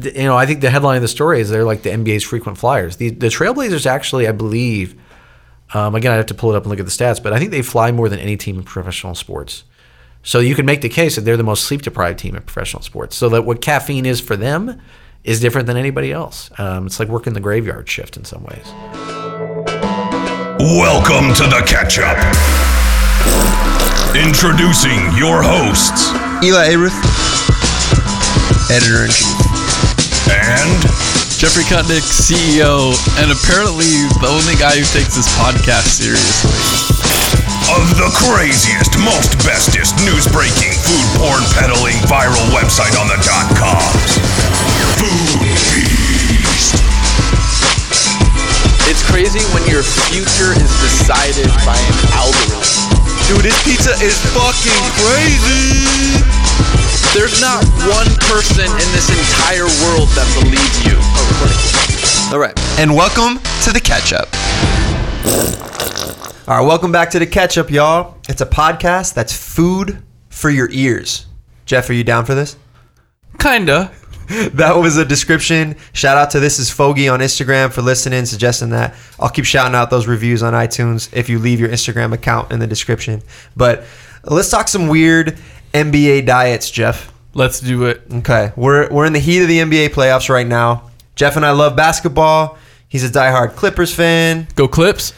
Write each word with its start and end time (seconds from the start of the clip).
th- 0.00 0.14
you 0.14 0.24
know, 0.24 0.36
I 0.36 0.46
think 0.46 0.60
the 0.60 0.70
headline 0.70 0.96
of 0.96 1.02
the 1.02 1.08
story 1.08 1.40
is 1.40 1.50
they're 1.50 1.64
like 1.64 1.82
the 1.82 1.90
NBA's 1.90 2.24
frequent 2.24 2.58
flyers. 2.58 2.96
The 2.96 3.10
the 3.10 3.28
Trailblazers 3.28 3.86
actually, 3.86 4.26
I 4.28 4.32
believe, 4.32 4.94
um, 5.74 5.94
again, 5.94 6.12
I 6.12 6.16
have 6.16 6.26
to 6.26 6.34
pull 6.34 6.52
it 6.52 6.56
up 6.56 6.64
and 6.64 6.70
look 6.70 6.80
at 6.80 6.86
the 6.86 6.92
stats, 6.92 7.22
but 7.22 7.32
I 7.32 7.38
think 7.38 7.50
they 7.50 7.62
fly 7.62 7.92
more 7.92 8.08
than 8.08 8.18
any 8.18 8.36
team 8.36 8.56
in 8.56 8.64
professional 8.64 9.14
sports. 9.14 9.64
So 10.22 10.40
you 10.40 10.54
can 10.54 10.66
make 10.66 10.80
the 10.80 10.88
case 10.88 11.16
that 11.16 11.22
they're 11.22 11.36
the 11.36 11.42
most 11.42 11.64
sleep 11.64 11.82
deprived 11.82 12.18
team 12.18 12.34
in 12.34 12.42
professional 12.42 12.82
sports. 12.82 13.16
So 13.16 13.28
that 13.30 13.42
what 13.42 13.62
caffeine 13.62 14.04
is 14.04 14.20
for 14.20 14.36
them 14.36 14.80
is 15.24 15.40
different 15.40 15.66
than 15.66 15.76
anybody 15.76 16.12
else. 16.12 16.50
Um, 16.58 16.86
it's 16.86 16.98
like 16.98 17.08
working 17.08 17.32
the 17.32 17.40
graveyard 17.40 17.88
shift 17.88 18.16
in 18.16 18.24
some 18.24 18.44
ways. 18.44 18.66
Welcome 20.60 21.32
to 21.34 21.44
the 21.44 21.62
catch 21.66 21.98
up. 21.98 22.18
Introducing 24.16 24.98
your 25.16 25.42
hosts, 25.42 26.10
Elie 26.42 26.74
Ayrouth, 26.74 26.98
editor 28.70 29.04
in 29.04 29.10
chief. 29.10 29.47
And 30.30 30.80
Jeffrey 31.38 31.62
Kutnick, 31.70 32.02
CEO, 32.02 32.90
and 33.22 33.30
apparently 33.30 33.86
the 34.18 34.26
only 34.26 34.58
guy 34.58 34.74
who 34.74 34.82
takes 34.90 35.14
this 35.14 35.30
podcast 35.38 35.86
seriously. 35.94 36.50
of 37.78 37.94
the 37.94 38.10
craziest, 38.26 38.98
most 38.98 39.38
bestest 39.46 39.94
news 40.02 40.26
breaking, 40.34 40.74
food 40.82 41.06
porn 41.20 41.42
peddling 41.54 41.94
viral 42.10 42.42
website 42.50 42.90
on 42.98 43.06
the 43.06 43.18
dot 43.22 43.46
coms. 43.54 44.18
Food 44.98 45.46
Beast. 45.70 46.74
It's 48.90 49.04
crazy 49.06 49.44
when 49.54 49.62
your 49.70 49.82
future 49.82 50.58
is 50.58 50.72
decided 50.82 51.46
by 51.62 51.78
an 51.78 51.96
algorithm. 52.18 52.97
Dude, 53.28 53.44
this 53.44 53.62
pizza 53.62 53.90
is 54.02 54.16
fucking 54.32 54.84
crazy. 55.04 56.24
There's 57.12 57.38
not 57.42 57.62
one 57.84 58.08
person 58.24 58.64
in 58.64 58.88
this 58.96 59.10
entire 59.10 59.68
world 59.84 60.08
that 60.16 60.24
believes 60.40 60.86
you. 60.86 60.96
All 62.32 62.40
right. 62.40 62.58
And 62.80 62.94
welcome 62.96 63.38
to 63.64 63.70
the 63.70 63.82
catch 63.82 64.14
up. 64.14 64.28
All 66.48 66.56
right, 66.56 66.66
welcome 66.66 66.90
back 66.90 67.10
to 67.10 67.18
the 67.18 67.26
catch 67.26 67.58
up, 67.58 67.70
y'all. 67.70 68.16
It's 68.30 68.40
a 68.40 68.46
podcast 68.46 69.12
that's 69.12 69.34
food 69.36 70.02
for 70.30 70.48
your 70.48 70.70
ears. 70.70 71.26
Jeff, 71.66 71.90
are 71.90 71.92
you 71.92 72.04
down 72.04 72.24
for 72.24 72.34
this? 72.34 72.56
Kinda. 73.38 73.92
That 74.54 74.76
was 74.76 74.96
a 74.96 75.04
description. 75.04 75.76
Shout 75.92 76.18
out 76.18 76.30
to 76.32 76.40
This 76.40 76.58
Is 76.58 76.70
Fogey 76.70 77.08
on 77.08 77.20
Instagram 77.20 77.72
for 77.72 77.80
listening, 77.80 78.26
suggesting 78.26 78.70
that. 78.70 78.94
I'll 79.18 79.30
keep 79.30 79.44
shouting 79.46 79.74
out 79.74 79.90
those 79.90 80.06
reviews 80.06 80.42
on 80.42 80.52
iTunes 80.52 81.08
if 81.14 81.28
you 81.28 81.38
leave 81.38 81.60
your 81.60 81.70
Instagram 81.70 82.12
account 82.12 82.52
in 82.52 82.58
the 82.58 82.66
description. 82.66 83.22
But 83.56 83.84
let's 84.24 84.50
talk 84.50 84.68
some 84.68 84.88
weird 84.88 85.38
NBA 85.72 86.26
diets, 86.26 86.70
Jeff. 86.70 87.12
Let's 87.32 87.60
do 87.60 87.84
it. 87.84 88.02
Okay, 88.12 88.52
we're 88.56 88.88
we're 88.90 89.06
in 89.06 89.12
the 89.12 89.18
heat 89.18 89.40
of 89.40 89.48
the 89.48 89.58
NBA 89.58 89.90
playoffs 89.90 90.28
right 90.28 90.46
now. 90.46 90.90
Jeff 91.14 91.36
and 91.36 91.46
I 91.46 91.52
love 91.52 91.76
basketball. 91.76 92.58
He's 92.88 93.04
a 93.04 93.08
diehard 93.08 93.54
Clippers 93.54 93.94
fan. 93.94 94.46
Go 94.54 94.68
Clips. 94.68 95.12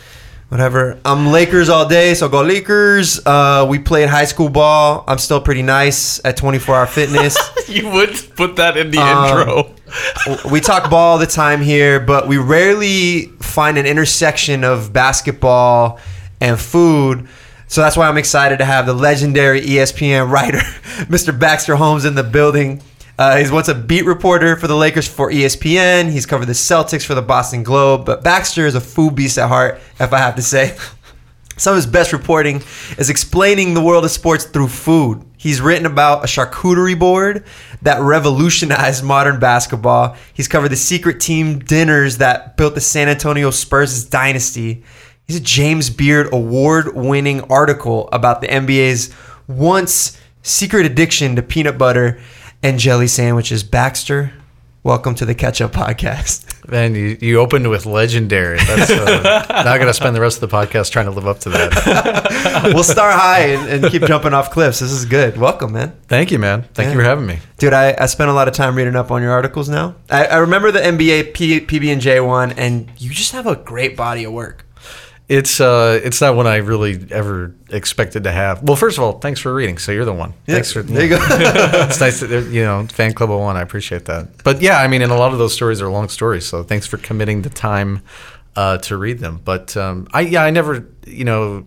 Whatever. 0.50 0.98
I'm 1.04 1.28
Lakers 1.28 1.68
all 1.68 1.86
day, 1.88 2.12
so 2.14 2.28
go 2.28 2.42
Lakers. 2.42 3.24
Uh, 3.24 3.64
we 3.68 3.78
played 3.78 4.08
high 4.08 4.24
school 4.24 4.48
ball. 4.48 5.04
I'm 5.06 5.18
still 5.18 5.40
pretty 5.40 5.62
nice 5.62 6.20
at 6.24 6.36
24 6.36 6.74
Hour 6.74 6.86
Fitness. 6.86 7.36
You 7.70 7.88
would 7.90 8.16
put 8.34 8.56
that 8.56 8.76
in 8.76 8.90
the 8.90 8.98
Um, 8.98 10.50
we 10.50 10.60
talk 10.60 10.90
ball 10.90 11.12
all 11.12 11.18
the 11.18 11.26
time 11.26 11.60
here, 11.60 12.00
but 12.00 12.26
we 12.26 12.36
rarely 12.36 13.26
find 13.38 13.78
an 13.78 13.86
intersection 13.86 14.64
of 14.64 14.92
basketball 14.92 16.00
and 16.40 16.58
food. 16.58 17.28
So 17.68 17.80
that's 17.80 17.96
why 17.96 18.08
I'm 18.08 18.18
excited 18.18 18.58
to 18.58 18.64
have 18.64 18.86
the 18.86 18.92
legendary 18.92 19.60
ESPN 19.60 20.28
writer, 20.32 20.58
Mr. 21.06 21.38
Baxter 21.38 21.76
Holmes, 21.76 22.04
in 22.04 22.16
the 22.16 22.24
building. 22.24 22.82
Uh, 23.20 23.36
he's 23.36 23.52
once 23.52 23.68
a 23.68 23.74
beat 23.74 24.06
reporter 24.06 24.56
for 24.56 24.66
the 24.66 24.74
Lakers 24.74 25.06
for 25.06 25.30
ESPN. 25.30 26.10
He's 26.10 26.24
covered 26.24 26.46
the 26.46 26.54
Celtics 26.54 27.04
for 27.04 27.14
the 27.14 27.20
Boston 27.20 27.62
Globe. 27.62 28.06
But 28.06 28.24
Baxter 28.24 28.64
is 28.64 28.74
a 28.74 28.80
food 28.80 29.14
beast 29.14 29.36
at 29.36 29.48
heart, 29.48 29.78
if 30.00 30.14
I 30.14 30.16
have 30.16 30.36
to 30.36 30.42
say. 30.42 30.74
Some 31.58 31.74
of 31.74 31.76
his 31.76 31.84
best 31.86 32.14
reporting 32.14 32.62
is 32.96 33.10
explaining 33.10 33.74
the 33.74 33.82
world 33.82 34.06
of 34.06 34.10
sports 34.10 34.46
through 34.46 34.68
food. 34.68 35.22
He's 35.36 35.60
written 35.60 35.84
about 35.84 36.24
a 36.24 36.26
charcuterie 36.26 36.98
board 36.98 37.44
that 37.82 38.00
revolutionized 38.00 39.04
modern 39.04 39.38
basketball. 39.38 40.16
He's 40.32 40.48
covered 40.48 40.70
the 40.70 40.76
secret 40.76 41.20
team 41.20 41.58
dinners 41.58 42.16
that 42.16 42.56
built 42.56 42.74
the 42.74 42.80
San 42.80 43.10
Antonio 43.10 43.50
Spurs 43.50 44.02
dynasty. 44.06 44.82
He's 45.26 45.36
a 45.36 45.40
James 45.40 45.90
Beard 45.90 46.32
award 46.32 46.96
winning 46.96 47.42
article 47.50 48.08
about 48.14 48.40
the 48.40 48.48
NBA's 48.48 49.14
once 49.46 50.18
secret 50.40 50.86
addiction 50.86 51.36
to 51.36 51.42
peanut 51.42 51.76
butter 51.76 52.18
and 52.62 52.78
jelly 52.78 53.06
sandwiches. 53.06 53.62
Baxter, 53.62 54.32
welcome 54.82 55.14
to 55.16 55.24
the 55.24 55.34
Catch 55.34 55.60
Up 55.60 55.72
Podcast. 55.72 56.46
Man, 56.70 56.94
you, 56.94 57.16
you 57.20 57.38
opened 57.40 57.68
with 57.68 57.84
legendary. 57.86 58.58
That's 58.58 58.90
uh, 58.90 59.62
not 59.64 59.76
going 59.78 59.88
to 59.88 59.94
spend 59.94 60.14
the 60.14 60.20
rest 60.20 60.40
of 60.40 60.48
the 60.48 60.56
podcast 60.56 60.90
trying 60.92 61.06
to 61.06 61.10
live 61.10 61.26
up 61.26 61.40
to 61.40 61.48
that. 61.50 62.70
we'll 62.74 62.84
start 62.84 63.14
high 63.14 63.46
and, 63.46 63.84
and 63.84 63.92
keep 63.92 64.02
jumping 64.02 64.32
off 64.34 64.50
cliffs. 64.52 64.78
This 64.78 64.92
is 64.92 65.04
good. 65.04 65.36
Welcome, 65.36 65.72
man. 65.72 65.96
Thank 66.06 66.30
you, 66.30 66.38
man. 66.38 66.62
Thank 66.74 66.86
Yeah. 66.88 66.92
you 66.92 66.98
for 67.00 67.04
having 67.04 67.26
me. 67.26 67.40
Dude, 67.58 67.72
I, 67.72 67.96
I 67.98 68.06
spent 68.06 68.30
a 68.30 68.34
lot 68.34 68.46
of 68.46 68.54
time 68.54 68.76
reading 68.76 68.94
up 68.94 69.10
on 69.10 69.20
your 69.20 69.32
articles 69.32 69.68
now. 69.68 69.96
I, 70.10 70.26
I 70.26 70.36
remember 70.36 70.70
the 70.70 70.80
NBA 70.80 71.34
P, 71.34 71.60
PB 71.60 71.92
and 71.92 72.00
J 72.00 72.20
one, 72.20 72.52
and 72.52 72.88
you 72.98 73.10
just 73.10 73.32
have 73.32 73.46
a 73.46 73.56
great 73.56 73.96
body 73.96 74.22
of 74.24 74.32
work. 74.32 74.64
It's 75.30 75.60
uh, 75.60 76.00
it's 76.02 76.20
not 76.20 76.34
one 76.34 76.48
I 76.48 76.56
really 76.56 77.06
ever 77.12 77.54
expected 77.70 78.24
to 78.24 78.32
have. 78.32 78.64
Well, 78.64 78.74
first 78.74 78.98
of 78.98 79.04
all, 79.04 79.20
thanks 79.20 79.38
for 79.38 79.54
reading. 79.54 79.78
So 79.78 79.92
you're 79.92 80.04
the 80.04 80.12
one. 80.12 80.34
Thanks 80.44 80.72
for 80.72 80.82
there 80.82 81.04
you 81.04 81.10
go. 81.10 81.18
it's 81.22 82.00
nice 82.00 82.18
that 82.18 82.48
you 82.50 82.64
know 82.64 82.84
fan 82.88 83.12
club 83.12 83.30
of 83.30 83.38
one. 83.38 83.56
I 83.56 83.60
appreciate 83.60 84.06
that. 84.06 84.42
But 84.42 84.60
yeah, 84.60 84.78
I 84.78 84.88
mean, 84.88 85.02
and 85.02 85.12
a 85.12 85.14
lot 85.14 85.32
of 85.32 85.38
those 85.38 85.54
stories 85.54 85.80
are 85.80 85.88
long 85.88 86.08
stories. 86.08 86.46
So 86.46 86.64
thanks 86.64 86.88
for 86.88 86.96
committing 86.96 87.42
the 87.42 87.48
time 87.48 88.02
uh, 88.56 88.78
to 88.78 88.96
read 88.96 89.20
them. 89.20 89.40
But 89.44 89.76
um, 89.76 90.08
I 90.12 90.22
yeah, 90.22 90.42
I 90.42 90.50
never 90.50 90.88
you 91.06 91.24
know. 91.24 91.64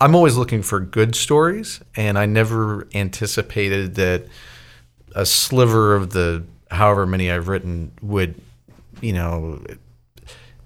I'm 0.00 0.14
always 0.14 0.36
looking 0.36 0.62
for 0.62 0.80
good 0.80 1.14
stories, 1.14 1.82
and 1.96 2.18
I 2.18 2.24
never 2.24 2.88
anticipated 2.94 3.96
that 3.96 4.26
a 5.14 5.26
sliver 5.26 5.94
of 5.94 6.14
the 6.14 6.44
however 6.70 7.04
many 7.04 7.30
I've 7.30 7.46
written 7.48 7.92
would, 8.00 8.40
you 9.02 9.12
know, 9.12 9.62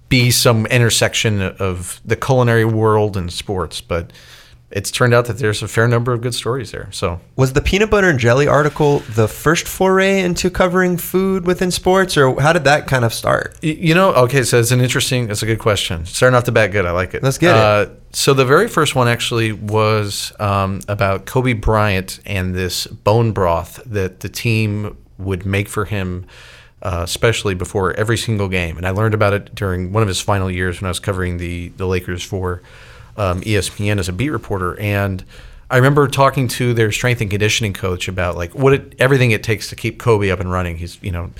be 0.09 0.31
some 0.31 0.67
intersection 0.67 1.43
of 1.43 2.01
the 2.05 2.17
culinary 2.17 2.65
world 2.65 3.17
and 3.17 3.33
sports. 3.33 3.81
But 3.81 4.13
it's 4.71 4.91
turned 4.91 5.15
out 5.15 5.25
that 5.25 5.39
there's 5.39 5.63
a 5.63 5.69
fair 5.69 5.89
number 5.89 6.13
of 6.13 6.21
good 6.21 6.35
stories 6.35 6.73
there. 6.73 6.89
So 6.93 7.21
Was 7.37 7.55
the 7.55 7.63
peanut 7.63 7.91
butter 7.91 8.11
and 8.11 8.19
jelly 8.19 8.47
article 8.47 8.99
the 9.15 9.27
first 9.27 9.67
foray 9.67 10.21
into 10.21 10.51
covering 10.51 10.99
food 10.99 11.47
within 11.47 11.71
sports, 11.71 12.19
or 12.19 12.39
how 12.39 12.53
did 12.53 12.65
that 12.65 12.87
kind 12.87 13.03
of 13.05 13.15
start? 13.15 13.57
You 13.63 13.95
know, 13.95 14.13
okay, 14.15 14.43
so 14.43 14.59
it's 14.61 14.71
an 14.71 14.81
interesting, 14.83 15.31
it's 15.31 15.43
a 15.43 15.47
good 15.47 15.59
question. 15.59 16.05
Starting 16.05 16.37
off 16.37 16.45
the 16.45 16.53
bat 16.53 16.71
good, 16.71 16.85
I 16.85 16.91
like 16.91 17.15
it. 17.15 17.23
Let's 17.23 17.39
get 17.39 17.57
it. 17.57 17.57
uh, 17.57 17.95
So 18.13 18.35
the 18.35 18.45
very 18.45 18.69
first 18.69 18.95
one 18.95 19.09
actually 19.09 19.53
was 19.53 20.35
um, 20.39 20.81
about 20.87 21.25
Kobe 21.25 21.55
Bryant 21.55 22.21
and 22.27 22.55
this 22.55 22.87
bone 22.87 23.33
broth 23.33 23.81
that 23.87 24.21
the 24.21 24.29
team 24.29 24.99
would 25.17 25.47
make 25.47 25.69
for 25.69 25.87
him, 25.87 26.27
uh, 26.83 27.03
especially 27.05 27.55
before 27.55 27.93
every 27.95 28.17
single 28.17 28.49
game. 28.49 28.77
And 28.77 28.87
I 28.87 28.91
learned 28.91 29.15
about 29.15 29.33
it 29.33 29.55
during 29.55 29.93
one 29.93 30.03
of 30.03 30.09
his 30.09 30.21
final 30.21 30.51
years 30.51 30.81
when 30.81 30.87
I 30.87 30.91
was 30.91 31.01
covering 31.01 31.39
the 31.39 31.69
the 31.71 31.87
Lakers 31.87 32.23
for 32.23 32.63
um, 33.17 33.41
ESPN 33.43 33.99
as 33.99 34.09
a 34.09 34.13
beat 34.13 34.31
reporter, 34.31 34.79
and 34.79 35.25
I 35.71 35.77
remember 35.77 36.09
talking 36.09 36.49
to 36.49 36.73
their 36.73 36.93
strength 36.93 37.21
and 37.21 37.31
conditioning 37.31 37.73
coach 37.73 38.09
about 38.09 38.37
like 38.37 38.55
what 38.55 38.73
it, 38.73 38.95
everything 38.99 39.33
it 39.33 39.43
takes 39.43 39.69
to 39.69 39.77
keep 39.77 39.99
Kobe 39.99 40.31
up 40.31 40.41
and 40.41 40.51
running. 40.51 40.77
He's 40.77 41.03
you 41.03 41.11
know 41.11 41.31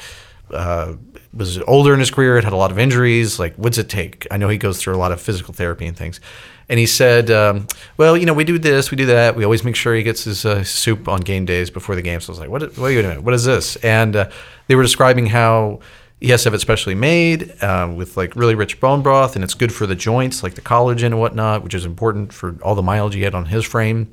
uh, 0.53 0.95
was 1.33 1.59
older 1.63 1.95
in 1.95 2.01
his 2.01 2.11
career, 2.11 2.35
had 2.37 2.45
had 2.45 2.53
a 2.53 2.57
lot 2.57 2.71
of 2.71 2.79
injuries. 2.79 3.39
Like, 3.39 3.55
what's 3.57 3.79
it 3.79 3.89
take? 3.89 4.27
I 4.31 4.37
know 4.37 4.49
he 4.49 4.59
goes 4.59 4.81
through 4.81 4.95
a 4.95 4.99
lot 4.99 5.13
of 5.13 5.21
physical 5.21 5.55
therapy 5.55 5.87
and 5.87 5.97
things. 5.97 6.21
And 6.69 6.79
he 6.79 6.87
said, 6.87 7.31
um, 7.31 7.67
"Well, 7.97 8.17
you 8.17 8.27
know, 8.27 8.35
we 8.35 8.45
do 8.45 8.59
this, 8.59 8.91
we 8.91 8.97
do 8.97 9.07
that. 9.07 9.37
We 9.37 9.45
always 9.45 9.65
make 9.65 9.77
sure 9.77 9.95
he 9.95 10.03
gets 10.03 10.25
his 10.25 10.45
uh, 10.45 10.65
soup 10.65 11.09
on 11.09 11.21
game 11.21 11.45
days 11.45 11.71
before 11.71 11.95
the 11.95 12.03
game." 12.03 12.21
So 12.21 12.31
I 12.31 12.33
was 12.33 12.41
like, 12.41 12.51
"What? 12.51 12.63
What 12.77 12.87
are 12.87 12.91
you 12.91 13.03
doing? 13.03 13.25
What 13.25 13.35
is 13.35 13.45
this?" 13.45 13.77
And 13.77 14.17
uh, 14.17 14.31
they 14.67 14.75
were 14.75 14.83
describing 14.83 15.27
how 15.27 15.81
he 16.21 16.29
has 16.29 16.43
to 16.43 16.49
have 16.49 16.55
it 16.55 16.61
specially 16.61 16.95
made 16.95 17.55
uh, 17.63 17.93
with 17.95 18.17
like 18.17 18.35
really 18.37 18.55
rich 18.55 18.81
bone 18.81 19.03
broth, 19.03 19.35
and 19.35 19.45
it's 19.45 19.55
good 19.55 19.73
for 19.73 19.87
the 19.87 19.95
joints, 19.95 20.43
like 20.43 20.55
the 20.55 20.61
collagen 20.61 21.07
and 21.07 21.21
whatnot, 21.21 21.63
which 21.63 21.75
is 21.75 21.85
important 21.85 22.33
for 22.33 22.57
all 22.63 22.75
the 22.75 22.83
mileage 22.83 23.15
he 23.15 23.23
had 23.23 23.35
on 23.35 23.47
his 23.47 23.65
frame 23.65 24.13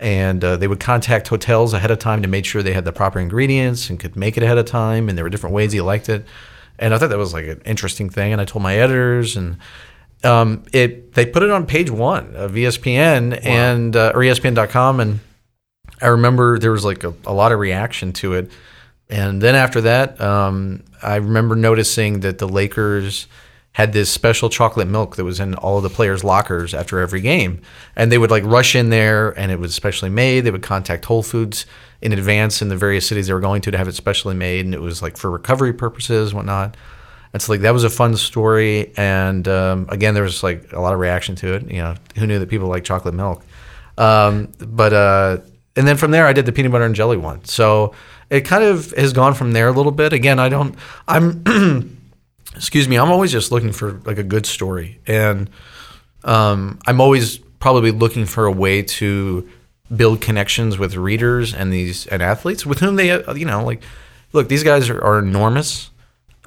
and 0.00 0.44
uh, 0.44 0.56
they 0.56 0.68
would 0.68 0.80
contact 0.80 1.28
hotels 1.28 1.72
ahead 1.72 1.90
of 1.90 1.98
time 1.98 2.22
to 2.22 2.28
make 2.28 2.44
sure 2.44 2.62
they 2.62 2.72
had 2.72 2.84
the 2.84 2.92
proper 2.92 3.18
ingredients 3.18 3.90
and 3.90 3.98
could 3.98 4.14
make 4.16 4.36
it 4.36 4.42
ahead 4.42 4.58
of 4.58 4.66
time 4.66 5.08
and 5.08 5.18
there 5.18 5.24
were 5.24 5.30
different 5.30 5.54
ways 5.54 5.72
he 5.72 5.80
liked 5.80 6.08
it 6.08 6.24
and 6.78 6.94
i 6.94 6.98
thought 6.98 7.10
that 7.10 7.18
was 7.18 7.32
like 7.32 7.46
an 7.46 7.60
interesting 7.64 8.08
thing 8.08 8.32
and 8.32 8.40
i 8.40 8.44
told 8.44 8.62
my 8.62 8.76
editors 8.76 9.36
and 9.36 9.56
um, 10.24 10.64
it 10.72 11.12
they 11.14 11.26
put 11.26 11.42
it 11.42 11.50
on 11.50 11.66
page 11.66 11.90
one 11.90 12.34
of 12.34 12.52
espn 12.52 13.38
and 13.44 13.94
uh, 13.94 14.12
or 14.14 14.20
espn.com 14.20 15.00
and 15.00 15.20
i 16.00 16.06
remember 16.06 16.58
there 16.58 16.72
was 16.72 16.84
like 16.84 17.04
a, 17.04 17.14
a 17.26 17.32
lot 17.32 17.52
of 17.52 17.58
reaction 17.58 18.12
to 18.12 18.34
it 18.34 18.50
and 19.08 19.40
then 19.40 19.54
after 19.54 19.80
that 19.80 20.20
um, 20.20 20.82
i 21.02 21.16
remember 21.16 21.54
noticing 21.54 22.20
that 22.20 22.38
the 22.38 22.48
lakers 22.48 23.26
had 23.78 23.92
this 23.92 24.10
special 24.10 24.48
chocolate 24.48 24.88
milk 24.88 25.14
that 25.14 25.24
was 25.24 25.38
in 25.38 25.54
all 25.54 25.76
of 25.76 25.84
the 25.84 25.88
players' 25.88 26.24
lockers 26.24 26.74
after 26.74 26.98
every 26.98 27.20
game, 27.20 27.60
and 27.94 28.10
they 28.10 28.18
would 28.18 28.30
like 28.30 28.42
rush 28.42 28.74
in 28.74 28.90
there, 28.90 29.30
and 29.38 29.52
it 29.52 29.60
was 29.60 29.72
specially 29.72 30.10
made. 30.10 30.40
They 30.40 30.50
would 30.50 30.62
contact 30.64 31.04
Whole 31.04 31.22
Foods 31.22 31.64
in 32.00 32.12
advance 32.12 32.60
in 32.60 32.70
the 32.70 32.76
various 32.76 33.06
cities 33.06 33.28
they 33.28 33.32
were 33.32 33.38
going 33.38 33.62
to 33.62 33.70
to 33.70 33.78
have 33.78 33.86
it 33.86 33.94
specially 33.94 34.34
made, 34.34 34.64
and 34.64 34.74
it 34.74 34.80
was 34.80 35.00
like 35.00 35.16
for 35.16 35.30
recovery 35.30 35.72
purposes, 35.72 36.34
whatnot. 36.34 36.76
And 37.38 37.42
so 37.44 37.52
like 37.52 37.60
that 37.60 37.72
was 37.72 37.84
a 37.84 37.90
fun 37.90 38.16
story, 38.16 38.92
and 38.96 39.46
um, 39.46 39.86
again 39.90 40.14
there 40.14 40.24
was 40.24 40.42
like 40.42 40.72
a 40.72 40.80
lot 40.80 40.92
of 40.92 40.98
reaction 40.98 41.36
to 41.36 41.54
it. 41.54 41.70
You 41.70 41.78
know, 41.78 41.94
who 42.16 42.26
knew 42.26 42.40
that 42.40 42.48
people 42.48 42.66
like 42.66 42.82
chocolate 42.82 43.14
milk? 43.14 43.44
Um, 43.96 44.48
but 44.58 44.92
uh, 44.92 45.38
and 45.76 45.86
then 45.86 45.96
from 45.96 46.10
there 46.10 46.26
I 46.26 46.32
did 46.32 46.46
the 46.46 46.52
peanut 46.52 46.72
butter 46.72 46.82
and 46.82 46.96
jelly 46.96 47.16
one. 47.16 47.44
So 47.44 47.94
it 48.28 48.40
kind 48.40 48.64
of 48.64 48.90
has 48.94 49.12
gone 49.12 49.34
from 49.34 49.52
there 49.52 49.68
a 49.68 49.70
little 49.70 49.92
bit. 49.92 50.12
Again, 50.12 50.40
I 50.40 50.48
don't. 50.48 50.74
I'm 51.06 51.96
excuse 52.56 52.88
me. 52.88 52.98
I'm 52.98 53.12
always 53.12 53.30
just 53.30 53.52
looking 53.52 53.70
for 53.70 54.00
like 54.04 54.18
a 54.18 54.24
good 54.24 54.44
story, 54.44 54.98
and 55.06 55.48
um, 56.24 56.80
I'm 56.88 57.00
always 57.00 57.38
probably 57.60 57.92
looking 57.92 58.26
for 58.26 58.46
a 58.46 58.52
way 58.52 58.82
to 58.82 59.48
build 59.94 60.20
connections 60.20 60.76
with 60.76 60.96
readers 60.96 61.54
and 61.54 61.72
these 61.72 62.04
and 62.08 62.20
athletes 62.20 62.66
with 62.66 62.80
whom 62.80 62.96
they 62.96 63.16
you 63.36 63.44
know 63.44 63.64
like 63.64 63.80
look 64.32 64.48
these 64.48 64.64
guys 64.64 64.90
are, 64.90 65.00
are 65.04 65.20
enormous 65.20 65.90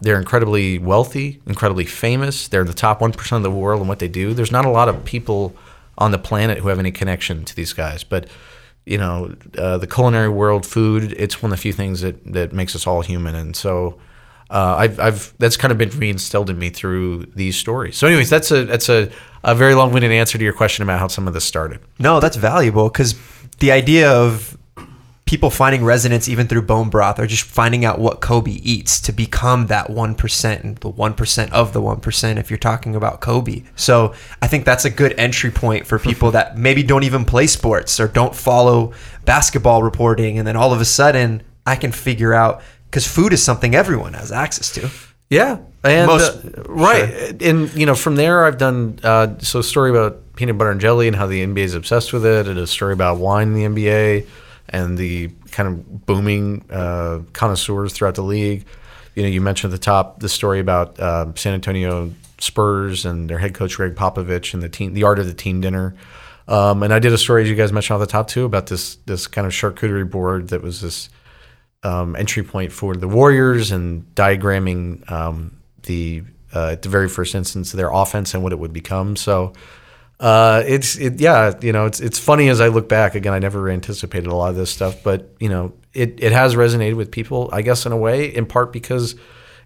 they're 0.01 0.17
incredibly 0.17 0.77
wealthy 0.79 1.41
incredibly 1.45 1.85
famous 1.85 2.47
they're 2.47 2.63
the 2.63 2.73
top 2.73 2.99
1% 2.99 3.37
of 3.37 3.43
the 3.43 3.51
world 3.51 3.81
in 3.81 3.87
what 3.87 3.99
they 3.99 4.07
do 4.07 4.33
there's 4.33 4.51
not 4.51 4.65
a 4.65 4.69
lot 4.69 4.89
of 4.89 5.03
people 5.05 5.55
on 5.97 6.11
the 6.11 6.17
planet 6.17 6.59
who 6.59 6.67
have 6.67 6.79
any 6.79 6.91
connection 6.91 7.45
to 7.45 7.55
these 7.55 7.73
guys 7.73 8.03
but 8.03 8.27
you 8.85 8.97
know 8.97 9.35
uh, 9.57 9.77
the 9.77 9.87
culinary 9.87 10.29
world 10.29 10.65
food 10.65 11.13
it's 11.17 11.41
one 11.41 11.51
of 11.51 11.57
the 11.57 11.61
few 11.61 11.73
things 11.73 12.01
that 12.01 12.23
that 12.25 12.51
makes 12.51 12.75
us 12.75 12.87
all 12.87 13.01
human 13.01 13.35
and 13.35 13.55
so 13.55 13.99
uh, 14.51 14.75
I've, 14.79 14.99
I've 14.99 15.33
that's 15.37 15.55
kind 15.55 15.71
of 15.71 15.77
been 15.77 15.89
reinstilled 15.91 16.49
in 16.49 16.59
me 16.59 16.69
through 16.69 17.27
these 17.35 17.55
stories. 17.55 17.95
So, 17.95 18.05
anyways, 18.05 18.29
that's 18.29 18.51
a 18.51 18.65
that's 18.65 18.89
a, 18.89 19.09
a 19.45 19.55
very 19.55 19.75
long-winded 19.75 20.11
answer 20.11 20.37
to 20.37 20.43
your 20.43 20.51
question 20.51 20.83
about 20.83 20.99
how 20.99 21.07
some 21.07 21.25
of 21.25 21.33
this 21.33 21.45
started. 21.45 21.79
No, 21.99 22.19
that's 22.19 22.35
valuable 22.35 22.89
because 22.89 23.15
the 23.59 23.71
idea 23.71 24.11
of 24.11 24.57
people 25.31 25.49
finding 25.49 25.81
resonance 25.81 26.27
even 26.27 26.45
through 26.45 26.61
bone 26.61 26.89
broth 26.89 27.17
or 27.17 27.25
just 27.25 27.43
finding 27.43 27.85
out 27.85 27.97
what 27.97 28.19
Kobe 28.19 28.51
eats 28.51 28.99
to 28.99 29.13
become 29.13 29.67
that 29.67 29.87
1% 29.87 30.61
and 30.61 30.75
the 30.79 30.91
1% 30.91 31.51
of 31.53 31.71
the 31.71 31.81
1% 31.81 32.37
if 32.37 32.51
you're 32.51 32.57
talking 32.57 32.97
about 32.97 33.21
Kobe. 33.21 33.63
So 33.77 34.13
I 34.41 34.47
think 34.47 34.65
that's 34.65 34.83
a 34.83 34.89
good 34.89 35.17
entry 35.17 35.49
point 35.49 35.87
for 35.87 35.97
people 35.97 36.31
that 36.31 36.57
maybe 36.57 36.83
don't 36.83 37.03
even 37.03 37.23
play 37.23 37.47
sports 37.47 37.97
or 37.97 38.09
don't 38.09 38.35
follow 38.35 38.91
basketball 39.23 39.83
reporting. 39.83 40.37
And 40.37 40.45
then 40.45 40.57
all 40.57 40.73
of 40.73 40.81
a 40.81 40.85
sudden, 40.85 41.43
I 41.65 41.77
can 41.77 41.93
figure 41.93 42.33
out 42.33 42.61
because 42.87 43.07
food 43.07 43.31
is 43.31 43.41
something 43.41 43.73
everyone 43.73 44.15
has 44.15 44.33
access 44.33 44.69
to. 44.73 44.89
Yeah, 45.29 45.59
and 45.81 46.07
Most- 46.07 46.43
uh, 46.43 46.63
right, 46.67 47.41
and 47.41 47.73
you 47.73 47.85
know 47.85 47.95
from 47.95 48.17
there 48.17 48.43
I've 48.43 48.57
done 48.57 48.99
uh, 49.01 49.37
so 49.39 49.59
a 49.59 49.63
story 49.63 49.89
about 49.91 50.35
peanut 50.35 50.57
butter 50.57 50.71
and 50.71 50.81
jelly 50.81 51.07
and 51.07 51.15
how 51.15 51.25
the 51.25 51.41
NBA 51.41 51.59
is 51.59 51.73
obsessed 51.73 52.11
with 52.11 52.25
it, 52.25 52.49
and 52.49 52.59
a 52.59 52.67
story 52.67 52.91
about 52.91 53.17
wine 53.17 53.55
in 53.55 53.73
the 53.73 53.85
NBA 53.85 54.27
and 54.71 54.97
the 54.97 55.29
kind 55.51 55.67
of 55.69 56.05
booming 56.05 56.65
uh, 56.71 57.19
connoisseurs 57.33 57.93
throughout 57.93 58.15
the 58.15 58.23
league. 58.23 58.65
You 59.15 59.23
know, 59.23 59.29
you 59.29 59.41
mentioned 59.41 59.73
at 59.73 59.79
the 59.79 59.83
top 59.83 60.19
the 60.19 60.29
story 60.29 60.59
about 60.59 60.99
uh, 60.99 61.33
San 61.35 61.53
Antonio 61.53 62.11
Spurs 62.39 63.05
and 63.05 63.29
their 63.29 63.37
head 63.37 63.53
coach 63.53 63.75
Gregg 63.75 63.95
Popovich 63.95 64.53
and 64.53 64.63
the 64.63 64.69
team, 64.69 64.93
the 64.93 65.03
art 65.03 65.19
of 65.19 65.27
the 65.27 65.33
team 65.33 65.61
dinner. 65.61 65.95
Um, 66.47 66.83
and 66.83 66.93
I 66.93 66.99
did 66.99 67.13
a 67.13 67.17
story, 67.17 67.43
as 67.43 67.49
you 67.49 67.55
guys 67.55 67.71
mentioned 67.71 67.95
off 67.95 68.07
the 68.07 68.11
top 68.11 68.27
too, 68.27 68.45
about 68.45 68.67
this 68.67 68.95
this 69.05 69.27
kind 69.27 69.45
of 69.45 69.53
charcuterie 69.53 70.09
board 70.09 70.49
that 70.49 70.61
was 70.61 70.81
this 70.81 71.09
um, 71.83 72.15
entry 72.15 72.43
point 72.43 72.71
for 72.71 72.95
the 72.95 73.07
Warriors 73.07 73.71
and 73.71 74.03
diagramming 74.15 75.09
um, 75.11 75.57
the 75.83 76.23
uh, 76.53 76.71
at 76.71 76.81
the 76.81 76.89
very 76.89 77.07
first 77.07 77.35
instance 77.35 77.71
their 77.71 77.91
offense 77.91 78.33
and 78.33 78.43
what 78.43 78.51
it 78.51 78.59
would 78.59 78.73
become. 78.73 79.15
So 79.15 79.53
uh, 80.21 80.63
it's 80.67 80.97
it, 80.97 81.19
yeah, 81.19 81.51
you 81.61 81.73
know, 81.73 81.87
it's 81.87 81.99
it's 81.99 82.19
funny 82.19 82.47
as 82.49 82.61
I 82.61 82.67
look 82.67 82.87
back. 82.87 83.15
Again, 83.15 83.33
I 83.33 83.39
never 83.39 83.69
anticipated 83.69 84.27
a 84.27 84.35
lot 84.35 84.51
of 84.51 84.55
this 84.55 84.69
stuff, 84.69 85.03
but 85.03 85.33
you 85.39 85.49
know, 85.49 85.73
it 85.93 86.23
it 86.23 86.31
has 86.31 86.53
resonated 86.53 86.95
with 86.95 87.11
people. 87.11 87.49
I 87.51 87.63
guess 87.63 87.87
in 87.87 87.91
a 87.91 87.97
way, 87.97 88.27
in 88.27 88.45
part 88.45 88.71
because 88.71 89.15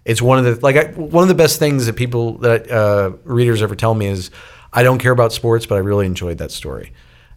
it's 0.06 0.22
one 0.22 0.38
of 0.38 0.44
the 0.46 0.58
like 0.64 0.76
I, 0.76 0.84
one 0.92 1.22
of 1.22 1.28
the 1.28 1.34
best 1.34 1.58
things 1.58 1.84
that 1.84 1.92
people 1.94 2.38
that 2.38 2.70
uh, 2.70 3.12
readers 3.24 3.60
ever 3.60 3.76
tell 3.76 3.94
me 3.94 4.06
is 4.06 4.30
I 4.72 4.82
don't 4.82 4.98
care 4.98 5.12
about 5.12 5.34
sports, 5.34 5.66
but 5.66 5.74
I 5.74 5.78
really 5.78 6.06
enjoyed 6.06 6.38
that 6.38 6.50
story, 6.52 6.94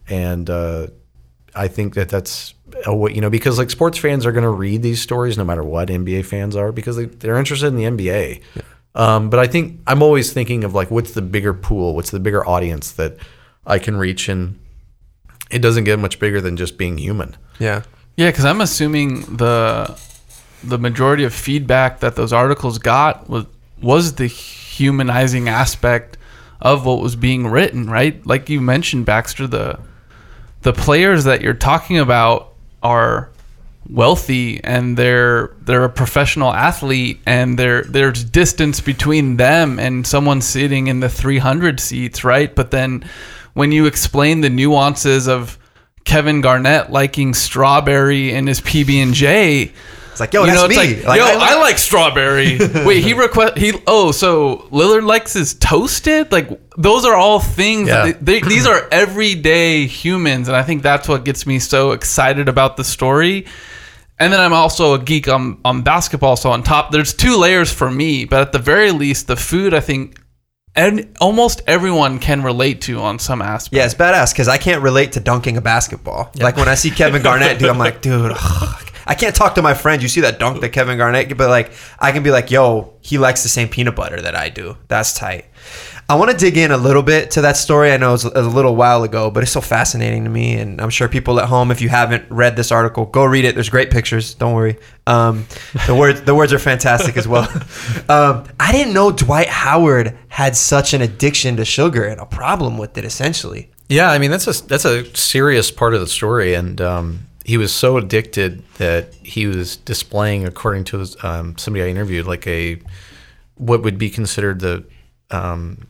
and 0.08 0.48
uh, 0.48 0.86
I 1.54 1.68
think 1.68 1.96
that 1.96 2.08
that's 2.08 2.54
way- 2.86 3.12
you 3.12 3.20
know 3.20 3.28
because 3.28 3.58
like 3.58 3.68
sports 3.68 3.98
fans 3.98 4.24
are 4.24 4.32
going 4.32 4.44
to 4.44 4.50
read 4.50 4.80
these 4.80 5.02
stories 5.02 5.36
no 5.36 5.44
matter 5.44 5.62
what 5.62 5.88
NBA 5.88 6.24
fans 6.24 6.56
are 6.56 6.72
because 6.72 6.96
they, 6.96 7.04
they're 7.04 7.36
interested 7.36 7.66
in 7.66 7.76
the 7.76 7.84
NBA. 7.84 8.40
Um, 8.94 9.30
but 9.30 9.38
I 9.38 9.46
think 9.46 9.80
I'm 9.86 10.02
always 10.02 10.32
thinking 10.32 10.64
of 10.64 10.74
like 10.74 10.90
what's 10.90 11.12
the 11.12 11.22
bigger 11.22 11.54
pool, 11.54 11.94
what's 11.94 12.10
the 12.10 12.20
bigger 12.20 12.46
audience 12.46 12.92
that 12.92 13.16
I 13.66 13.78
can 13.78 13.96
reach, 13.96 14.28
and 14.28 14.58
it 15.50 15.60
doesn't 15.60 15.84
get 15.84 15.98
much 15.98 16.18
bigger 16.18 16.40
than 16.40 16.56
just 16.56 16.76
being 16.76 16.98
human. 16.98 17.36
Yeah. 17.58 17.82
Yeah, 18.16 18.28
because 18.30 18.44
I'm 18.44 18.60
assuming 18.60 19.20
the 19.36 19.98
the 20.62 20.78
majority 20.78 21.24
of 21.24 21.32
feedback 21.32 22.00
that 22.00 22.16
those 22.16 22.32
articles 22.32 22.78
got 22.78 23.28
was 23.28 23.46
was 23.80 24.14
the 24.14 24.26
humanizing 24.26 25.48
aspect 25.48 26.18
of 26.60 26.84
what 26.84 27.00
was 27.00 27.16
being 27.16 27.46
written, 27.46 27.88
right? 27.88 28.24
Like 28.26 28.50
you 28.50 28.60
mentioned, 28.60 29.06
Baxter, 29.06 29.46
the 29.46 29.78
the 30.62 30.72
players 30.72 31.24
that 31.24 31.40
you're 31.40 31.54
talking 31.54 31.98
about 31.98 32.52
are 32.82 33.30
wealthy 33.92 34.62
and 34.62 34.96
they're 34.96 35.54
they're 35.62 35.84
a 35.84 35.88
professional 35.90 36.52
athlete 36.52 37.18
and 37.26 37.58
there 37.58 37.82
there's 37.82 38.22
distance 38.24 38.80
between 38.80 39.36
them 39.36 39.78
and 39.78 40.06
someone 40.06 40.40
sitting 40.40 40.86
in 40.86 41.00
the 41.00 41.08
300 41.08 41.80
seats 41.80 42.22
right 42.24 42.54
but 42.54 42.70
then 42.70 43.04
when 43.54 43.72
you 43.72 43.86
explain 43.86 44.40
the 44.42 44.50
nuances 44.50 45.26
of 45.26 45.58
Kevin 46.04 46.40
Garnett 46.40 46.90
liking 46.90 47.34
strawberry 47.34 48.32
in 48.32 48.46
his 48.46 48.60
PB&J 48.60 49.72
It's 50.12 50.20
like, 50.20 50.32
yo, 50.32 50.40
you 50.44 50.46
that's 50.46 50.58
know, 50.60 50.66
it's 50.66 50.76
me. 50.76 50.96
like, 50.96 51.04
Like, 51.04 51.18
yo, 51.18 51.26
I 51.26 51.30
I 51.32 51.36
like- 51.36 51.56
like, 51.60 51.78
strawberry. 51.78 52.58
Wait, 52.86 53.02
he 53.04 53.12
request 53.12 53.58
he. 53.58 53.72
Oh, 53.86 54.10
so 54.12 54.68
Lillard 54.70 55.04
likes 55.06 55.34
his 55.34 55.54
toasted. 55.54 56.32
Like 56.32 56.48
those 56.78 57.04
are 57.04 57.14
all 57.14 57.38
things. 57.40 57.88
Yeah. 57.88 58.04
They, 58.06 58.12
they, 58.12 58.40
these 58.40 58.66
are 58.66 58.88
everyday 58.90 59.86
humans, 59.86 60.48
and 60.48 60.56
I 60.56 60.62
think 60.62 60.82
that's 60.82 61.06
what 61.08 61.24
gets 61.24 61.46
me 61.46 61.58
so 61.58 61.92
excited 61.92 62.48
about 62.48 62.76
the 62.76 62.84
story. 62.84 63.46
And 64.20 64.32
then 64.32 64.38
I'm 64.38 64.52
also 64.52 64.94
a 64.94 64.98
geek 64.98 65.28
on 65.28 65.58
on 65.64 65.82
basketball. 65.82 66.36
So 66.36 66.50
on 66.50 66.62
top, 66.62 66.92
there's 66.92 67.14
two 67.14 67.36
layers 67.36 67.72
for 67.72 67.90
me. 67.90 68.26
But 68.26 68.42
at 68.42 68.52
the 68.52 68.58
very 68.58 68.92
least, 68.92 69.26
the 69.26 69.36
food 69.36 69.72
I 69.72 69.80
think, 69.80 70.20
and 70.76 71.16
almost 71.20 71.62
everyone 71.66 72.18
can 72.18 72.42
relate 72.42 72.82
to 72.82 73.00
on 73.00 73.18
some 73.18 73.40
aspect. 73.42 73.74
Yeah, 73.74 73.86
it's 73.86 73.94
badass 73.94 74.32
because 74.32 74.46
I 74.46 74.58
can't 74.58 74.82
relate 74.82 75.12
to 75.12 75.20
dunking 75.20 75.56
a 75.56 75.62
basketball. 75.62 76.30
Like 76.36 76.56
when 76.56 76.68
I 76.68 76.74
see 76.74 76.90
Kevin 76.90 77.22
Garnett 77.22 77.58
do, 77.58 77.68
I'm 77.68 77.78
like, 77.78 78.02
dude, 78.02 78.32
ugh. 78.34 78.86
I 79.06 79.14
can't 79.14 79.34
talk 79.34 79.56
to 79.56 79.62
my 79.62 79.74
friends. 79.74 80.02
You 80.02 80.08
see 80.08 80.20
that 80.20 80.38
dunk 80.38 80.60
that 80.60 80.68
Kevin 80.68 80.98
Garnett, 80.98 81.36
but 81.36 81.48
like 81.48 81.72
I 81.98 82.12
can 82.12 82.22
be 82.22 82.30
like, 82.30 82.50
yo, 82.50 82.94
he 83.00 83.18
likes 83.18 83.42
the 83.42 83.48
same 83.48 83.68
peanut 83.68 83.96
butter 83.96 84.20
that 84.20 84.36
I 84.36 84.50
do. 84.50 84.76
That's 84.86 85.14
tight. 85.14 85.46
I 86.10 86.14
want 86.14 86.32
to 86.32 86.36
dig 86.36 86.56
in 86.56 86.72
a 86.72 86.76
little 86.76 87.04
bit 87.04 87.30
to 87.32 87.42
that 87.42 87.56
story. 87.56 87.92
I 87.92 87.96
know 87.96 88.08
it 88.08 88.12
was 88.12 88.24
a 88.24 88.42
little 88.42 88.74
while 88.74 89.04
ago, 89.04 89.30
but 89.30 89.44
it's 89.44 89.52
so 89.52 89.60
fascinating 89.60 90.24
to 90.24 90.30
me, 90.30 90.54
and 90.54 90.80
I'm 90.80 90.90
sure 90.90 91.08
people 91.08 91.38
at 91.38 91.46
home, 91.46 91.70
if 91.70 91.80
you 91.80 91.88
haven't 91.88 92.28
read 92.28 92.56
this 92.56 92.72
article, 92.72 93.06
go 93.06 93.24
read 93.24 93.44
it. 93.44 93.54
There's 93.54 93.68
great 93.68 93.92
pictures. 93.92 94.34
Don't 94.34 94.52
worry. 94.52 94.76
Um, 95.06 95.46
the 95.86 95.94
words, 95.94 96.22
the 96.22 96.34
words 96.34 96.52
are 96.52 96.58
fantastic 96.58 97.16
as 97.16 97.28
well. 97.28 97.48
Um, 98.08 98.44
I 98.58 98.72
didn't 98.72 98.92
know 98.92 99.12
Dwight 99.12 99.46
Howard 99.46 100.18
had 100.28 100.56
such 100.56 100.94
an 100.94 101.02
addiction 101.02 101.56
to 101.56 101.64
sugar 101.64 102.04
and 102.04 102.20
a 102.20 102.26
problem 102.26 102.76
with 102.76 102.98
it. 102.98 103.04
Essentially, 103.04 103.70
Yeah, 103.88 104.10
I 104.10 104.18
mean 104.18 104.32
that's 104.32 104.48
a 104.48 104.66
that's 104.66 104.84
a 104.84 105.04
serious 105.14 105.70
part 105.70 105.94
of 105.94 106.00
the 106.00 106.08
story, 106.08 106.54
and 106.54 106.80
um, 106.80 107.20
he 107.44 107.56
was 107.56 107.72
so 107.72 107.98
addicted 107.98 108.64
that 108.78 109.14
he 109.14 109.46
was 109.46 109.76
displaying, 109.76 110.44
according 110.44 110.84
to 110.84 111.06
um, 111.22 111.56
somebody 111.56 111.84
I 111.84 111.88
interviewed, 111.88 112.26
like 112.26 112.48
a 112.48 112.80
what 113.54 113.82
would 113.84 113.98
be 113.98 114.10
considered 114.10 114.58
the 114.58 114.84
um, 115.30 115.86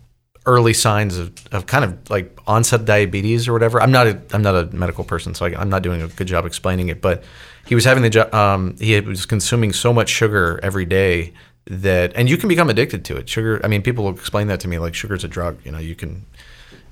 early 0.47 0.73
signs 0.73 1.18
of, 1.18 1.32
of 1.52 1.66
kind 1.66 1.85
of 1.85 2.11
like 2.11 2.38
onset 2.47 2.85
diabetes 2.85 3.47
or 3.49 3.52
whatever. 3.52 3.80
I'm 3.80 3.92
not 3.92 4.06
a 4.06 4.20
I'm 4.32 4.42
not 4.42 4.54
a 4.54 4.75
medical 4.75 5.04
person, 5.04 5.35
so 5.35 5.47
I, 5.47 5.61
I'm 5.61 5.68
not 5.68 5.82
doing 5.82 6.02
a 6.02 6.09
good 6.09 6.26
job 6.26 6.47
explaining 6.47 6.88
it. 6.88 7.00
But 7.00 7.23
he 7.66 7.75
was 7.75 7.85
having 7.85 8.02
the 8.02 8.37
um, 8.37 8.76
he 8.78 8.99
was 9.00 9.26
consuming 9.26 9.73
so 9.73 9.92
much 9.92 10.09
sugar 10.09 10.59
every 10.62 10.85
day 10.85 11.35
that, 11.66 12.12
and 12.16 12.28
you 12.28 12.37
can 12.37 12.49
become 12.49 12.70
addicted 12.70 13.04
to 13.06 13.16
it. 13.16 13.28
Sugar. 13.28 13.61
I 13.62 13.68
mean, 13.68 13.82
people 13.82 14.04
will 14.04 14.14
explain 14.14 14.49
that 14.49 14.61
to 14.61 14.68
me 14.68 14.78
like 14.78 14.94
sugar's 14.94 15.25
a 15.25 15.28
drug. 15.28 15.59
You 15.64 15.73
know, 15.73 15.78
you 15.78 15.94
can 15.94 16.26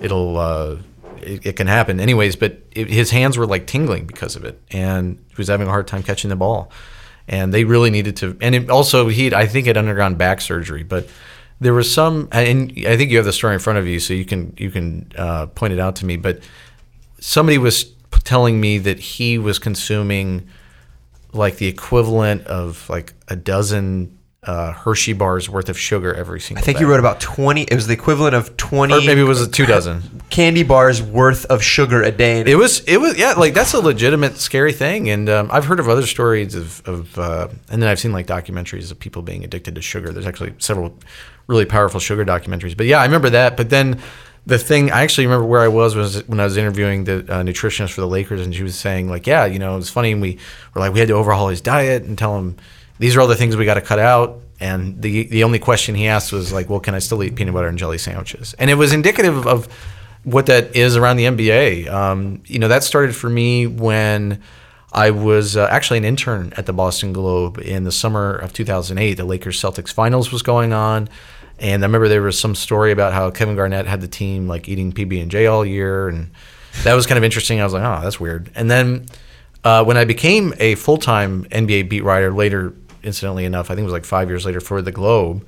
it'll 0.00 0.36
uh, 0.36 0.76
it, 1.22 1.46
it 1.46 1.56
can 1.56 1.66
happen 1.66 2.00
anyways 2.00 2.36
but 2.36 2.58
it, 2.72 2.88
his 2.88 3.10
hands 3.10 3.36
were 3.36 3.46
like 3.46 3.66
tingling 3.66 4.06
because 4.06 4.36
of 4.36 4.44
it 4.44 4.60
and 4.70 5.18
he 5.28 5.34
was 5.36 5.48
having 5.48 5.66
a 5.66 5.70
hard 5.70 5.86
time 5.86 6.02
catching 6.02 6.30
the 6.30 6.36
ball 6.36 6.70
and 7.26 7.52
they 7.52 7.64
really 7.64 7.90
needed 7.90 8.16
to 8.16 8.36
and 8.40 8.54
it 8.54 8.70
also 8.70 9.08
he 9.08 9.34
i 9.34 9.46
think 9.46 9.66
had 9.66 9.76
undergone 9.76 10.14
back 10.14 10.40
surgery 10.40 10.82
but 10.82 11.08
there 11.60 11.74
was 11.74 11.92
some 11.92 12.28
and 12.32 12.72
i 12.86 12.96
think 12.96 13.10
you 13.10 13.16
have 13.16 13.26
the 13.26 13.32
story 13.32 13.54
in 13.54 13.60
front 13.60 13.78
of 13.78 13.86
you 13.86 13.98
so 14.00 14.14
you 14.14 14.24
can 14.24 14.52
you 14.56 14.70
can 14.70 15.10
uh, 15.16 15.46
point 15.46 15.72
it 15.72 15.78
out 15.78 15.96
to 15.96 16.06
me 16.06 16.16
but 16.16 16.40
somebody 17.20 17.58
was 17.58 17.84
telling 18.24 18.60
me 18.60 18.78
that 18.78 18.98
he 18.98 19.38
was 19.38 19.58
consuming 19.58 20.46
like 21.32 21.56
the 21.56 21.66
equivalent 21.66 22.46
of 22.46 22.88
like 22.88 23.14
a 23.28 23.36
dozen 23.36 24.17
uh, 24.44 24.72
Hershey 24.72 25.12
bars 25.14 25.50
worth 25.50 25.68
of 25.68 25.78
sugar 25.78 26.14
every 26.14 26.40
single. 26.40 26.62
I 26.62 26.64
think 26.64 26.78
day. 26.78 26.84
you 26.84 26.90
wrote 26.90 27.00
about 27.00 27.20
20. 27.20 27.62
It 27.62 27.74
was 27.74 27.86
the 27.86 27.92
equivalent 27.92 28.34
of 28.34 28.56
20 28.56 28.94
or 28.94 29.00
maybe 29.00 29.20
it 29.20 29.24
was 29.24 29.42
a 29.42 29.50
two 29.50 29.66
dozen. 29.66 30.22
candy 30.30 30.62
bars 30.62 31.02
worth 31.02 31.44
of 31.46 31.62
sugar 31.62 32.02
a 32.02 32.12
day. 32.12 32.40
It 32.40 32.54
was, 32.54 32.80
it 32.80 32.98
was, 32.98 33.18
yeah, 33.18 33.32
like 33.32 33.52
that's 33.52 33.74
a 33.74 33.80
legitimate 33.80 34.36
scary 34.36 34.72
thing. 34.72 35.10
And 35.10 35.28
um, 35.28 35.48
I've 35.50 35.64
heard 35.64 35.80
of 35.80 35.88
other 35.88 36.06
stories 36.06 36.54
of, 36.54 36.86
of 36.86 37.18
uh, 37.18 37.48
and 37.68 37.82
then 37.82 37.90
I've 37.90 37.98
seen 37.98 38.12
like 38.12 38.26
documentaries 38.26 38.92
of 38.92 38.98
people 38.98 39.22
being 39.22 39.44
addicted 39.44 39.74
to 39.74 39.82
sugar. 39.82 40.12
There's 40.12 40.26
actually 40.26 40.54
several 40.58 40.96
really 41.48 41.64
powerful 41.64 41.98
sugar 41.98 42.24
documentaries. 42.24 42.76
But 42.76 42.86
yeah, 42.86 43.00
I 43.00 43.04
remember 43.04 43.30
that. 43.30 43.56
But 43.56 43.70
then 43.70 44.00
the 44.46 44.58
thing, 44.58 44.92
I 44.92 45.02
actually 45.02 45.26
remember 45.26 45.46
where 45.46 45.60
I 45.60 45.68
was 45.68 45.96
was 45.96 46.26
when 46.28 46.38
I 46.38 46.44
was 46.44 46.56
interviewing 46.56 47.04
the 47.04 47.18
uh, 47.18 47.42
nutritionist 47.42 47.90
for 47.90 48.02
the 48.02 48.06
Lakers, 48.06 48.40
and 48.40 48.54
she 48.54 48.62
was 48.62 48.78
saying 48.78 49.10
like, 49.10 49.26
yeah, 49.26 49.46
you 49.46 49.58
know, 49.58 49.76
it's 49.76 49.90
funny. 49.90 50.12
And 50.12 50.22
we 50.22 50.38
were 50.74 50.80
like, 50.80 50.92
we 50.92 51.00
had 51.00 51.08
to 51.08 51.14
overhaul 51.14 51.48
his 51.48 51.60
diet 51.60 52.04
and 52.04 52.16
tell 52.16 52.38
him 52.38 52.56
these 52.98 53.16
are 53.16 53.20
all 53.20 53.26
the 53.26 53.36
things 53.36 53.56
we 53.56 53.64
got 53.64 53.74
to 53.74 53.80
cut 53.80 53.98
out. 53.98 54.40
And 54.60 55.00
the 55.00 55.24
the 55.28 55.44
only 55.44 55.58
question 55.58 55.94
he 55.94 56.08
asked 56.08 56.32
was 56.32 56.52
like, 56.52 56.68
well, 56.68 56.80
can 56.80 56.94
I 56.94 56.98
still 56.98 57.22
eat 57.22 57.36
peanut 57.36 57.54
butter 57.54 57.68
and 57.68 57.78
jelly 57.78 57.98
sandwiches? 57.98 58.54
And 58.58 58.70
it 58.70 58.74
was 58.74 58.92
indicative 58.92 59.46
of 59.46 59.68
what 60.24 60.46
that 60.46 60.74
is 60.74 60.96
around 60.96 61.16
the 61.16 61.24
NBA. 61.24 61.88
Um, 61.88 62.42
you 62.46 62.58
know, 62.58 62.68
that 62.68 62.82
started 62.82 63.14
for 63.14 63.30
me 63.30 63.66
when 63.66 64.42
I 64.92 65.10
was 65.10 65.56
uh, 65.56 65.68
actually 65.70 65.98
an 65.98 66.04
intern 66.04 66.52
at 66.56 66.66
the 66.66 66.72
Boston 66.72 67.12
Globe 67.12 67.58
in 67.58 67.84
the 67.84 67.92
summer 67.92 68.34
of 68.34 68.52
2008. 68.52 69.14
The 69.14 69.24
Lakers 69.24 69.60
Celtics 69.60 69.92
finals 69.92 70.32
was 70.32 70.42
going 70.42 70.72
on. 70.72 71.08
And 71.60 71.82
I 71.82 71.86
remember 71.86 72.08
there 72.08 72.22
was 72.22 72.38
some 72.38 72.54
story 72.54 72.92
about 72.92 73.12
how 73.12 73.30
Kevin 73.30 73.56
Garnett 73.56 73.86
had 73.86 74.00
the 74.00 74.08
team 74.08 74.46
like 74.46 74.68
eating 74.68 74.92
PB 74.92 75.22
and 75.22 75.30
J 75.30 75.46
all 75.46 75.66
year, 75.66 76.08
and 76.08 76.30
that 76.84 76.94
was 76.94 77.06
kind 77.06 77.18
of 77.18 77.24
interesting. 77.24 77.60
I 77.60 77.64
was 77.64 77.72
like, 77.72 77.82
oh, 77.82 78.00
that's 78.02 78.20
weird. 78.20 78.50
And 78.54 78.70
then 78.70 79.06
uh, 79.64 79.84
when 79.84 79.96
I 79.96 80.04
became 80.04 80.54
a 80.58 80.76
full 80.76 80.98
time 80.98 81.44
NBA 81.46 81.88
beat 81.88 82.04
writer 82.04 82.32
later, 82.32 82.74
incidentally 83.02 83.44
enough, 83.44 83.70
I 83.70 83.74
think 83.74 83.80
it 83.80 83.84
was 83.84 83.92
like 83.92 84.04
five 84.04 84.28
years 84.28 84.44
later 84.44 84.60
for 84.60 84.82
the 84.82 84.92
Globe, 84.92 85.46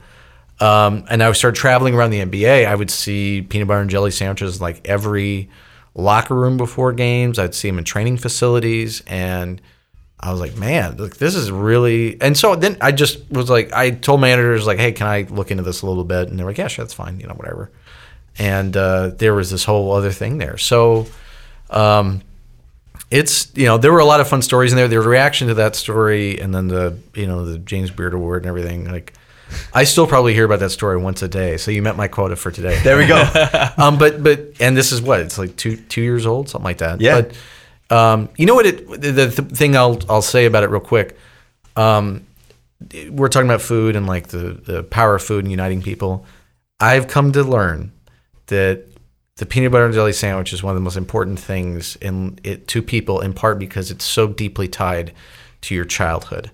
um, 0.60 1.04
and 1.08 1.22
I 1.22 1.32
started 1.32 1.58
traveling 1.58 1.94
around 1.94 2.10
the 2.10 2.20
NBA, 2.20 2.66
I 2.66 2.74
would 2.74 2.90
see 2.90 3.42
peanut 3.42 3.66
butter 3.66 3.80
and 3.80 3.90
jelly 3.90 4.10
sandwiches 4.10 4.60
like 4.60 4.86
every 4.86 5.48
locker 5.94 6.34
room 6.34 6.58
before 6.58 6.92
games. 6.92 7.38
I'd 7.38 7.54
see 7.54 7.68
them 7.68 7.78
in 7.78 7.84
training 7.84 8.18
facilities, 8.18 9.02
and 9.06 9.60
I 10.20 10.30
was 10.30 10.40
like, 10.40 10.56
man, 10.56 10.96
look, 10.96 11.16
this 11.16 11.34
is 11.34 11.50
really. 11.50 12.20
And 12.20 12.36
so 12.36 12.56
then 12.56 12.76
I 12.82 12.92
just 12.92 13.30
was 13.30 13.48
like, 13.48 13.72
I 13.72 13.90
told 13.90 14.22
editors 14.22 14.66
like, 14.66 14.78
hey, 14.78 14.92
can 14.92 15.06
I 15.06 15.22
look 15.22 15.50
into 15.50 15.62
this 15.62 15.80
a 15.80 15.86
little 15.86 16.04
bit? 16.04 16.28
And 16.28 16.38
they're 16.38 16.46
like, 16.46 16.58
yeah, 16.58 16.68
sure, 16.68 16.84
that's 16.84 16.94
fine, 16.94 17.18
you 17.20 17.26
know, 17.26 17.34
whatever. 17.34 17.70
And 18.38 18.76
uh, 18.76 19.08
there 19.16 19.34
was 19.34 19.50
this 19.50 19.64
whole 19.64 19.92
other 19.92 20.12
thing 20.12 20.38
there. 20.38 20.58
So. 20.58 21.06
Um, 21.70 22.22
it's 23.10 23.50
you 23.56 23.66
know 23.66 23.76
there 23.76 23.92
were 23.92 23.98
a 23.98 24.04
lot 24.04 24.20
of 24.20 24.28
fun 24.28 24.42
stories 24.42 24.72
in 24.72 24.76
there. 24.76 24.88
The 24.88 25.00
reaction 25.00 25.48
to 25.48 25.54
that 25.54 25.74
story, 25.74 26.40
and 26.40 26.54
then 26.54 26.68
the 26.68 26.96
you 27.14 27.26
know 27.26 27.44
the 27.44 27.58
James 27.58 27.90
Beard 27.90 28.14
Award 28.14 28.42
and 28.42 28.48
everything. 28.48 28.90
Like, 28.90 29.14
I 29.74 29.84
still 29.84 30.06
probably 30.06 30.32
hear 30.32 30.44
about 30.44 30.60
that 30.60 30.70
story 30.70 30.96
once 30.96 31.22
a 31.22 31.28
day. 31.28 31.56
So 31.56 31.70
you 31.72 31.82
met 31.82 31.96
my 31.96 32.08
quota 32.08 32.36
for 32.36 32.50
today. 32.50 32.80
there 32.82 32.96
we 32.96 33.06
go. 33.06 33.20
um, 33.76 33.98
but 33.98 34.22
but 34.22 34.52
and 34.60 34.76
this 34.76 34.92
is 34.92 35.02
what 35.02 35.20
it's 35.20 35.38
like 35.38 35.56
two 35.56 35.76
two 35.76 36.02
years 36.02 36.24
old, 36.24 36.48
something 36.48 36.64
like 36.64 36.78
that. 36.78 37.00
Yeah. 37.00 37.22
But 37.22 37.96
um, 37.96 38.28
you 38.36 38.46
know 38.46 38.54
what? 38.54 38.66
It 38.66 38.88
the, 38.88 39.10
the 39.10 39.30
thing 39.30 39.76
I'll 39.76 39.98
I'll 40.08 40.22
say 40.22 40.46
about 40.46 40.62
it 40.62 40.70
real 40.70 40.80
quick. 40.80 41.18
Um, 41.74 42.26
we're 43.10 43.28
talking 43.28 43.48
about 43.48 43.60
food 43.60 43.96
and 43.96 44.06
like 44.06 44.28
the 44.28 44.52
the 44.52 44.82
power 44.84 45.16
of 45.16 45.22
food 45.22 45.44
and 45.44 45.50
uniting 45.50 45.82
people. 45.82 46.26
I've 46.78 47.08
come 47.08 47.32
to 47.32 47.42
learn 47.42 47.92
that 48.46 48.84
the 49.40 49.46
peanut 49.46 49.72
butter 49.72 49.86
and 49.86 49.94
jelly 49.94 50.12
sandwich 50.12 50.52
is 50.52 50.62
one 50.62 50.72
of 50.72 50.76
the 50.76 50.82
most 50.82 50.98
important 50.98 51.40
things 51.40 51.96
in 51.96 52.38
it 52.44 52.68
to 52.68 52.82
people 52.82 53.20
in 53.20 53.32
part 53.32 53.58
because 53.58 53.90
it's 53.90 54.04
so 54.04 54.28
deeply 54.28 54.68
tied 54.68 55.14
to 55.62 55.74
your 55.74 55.86
childhood. 55.86 56.50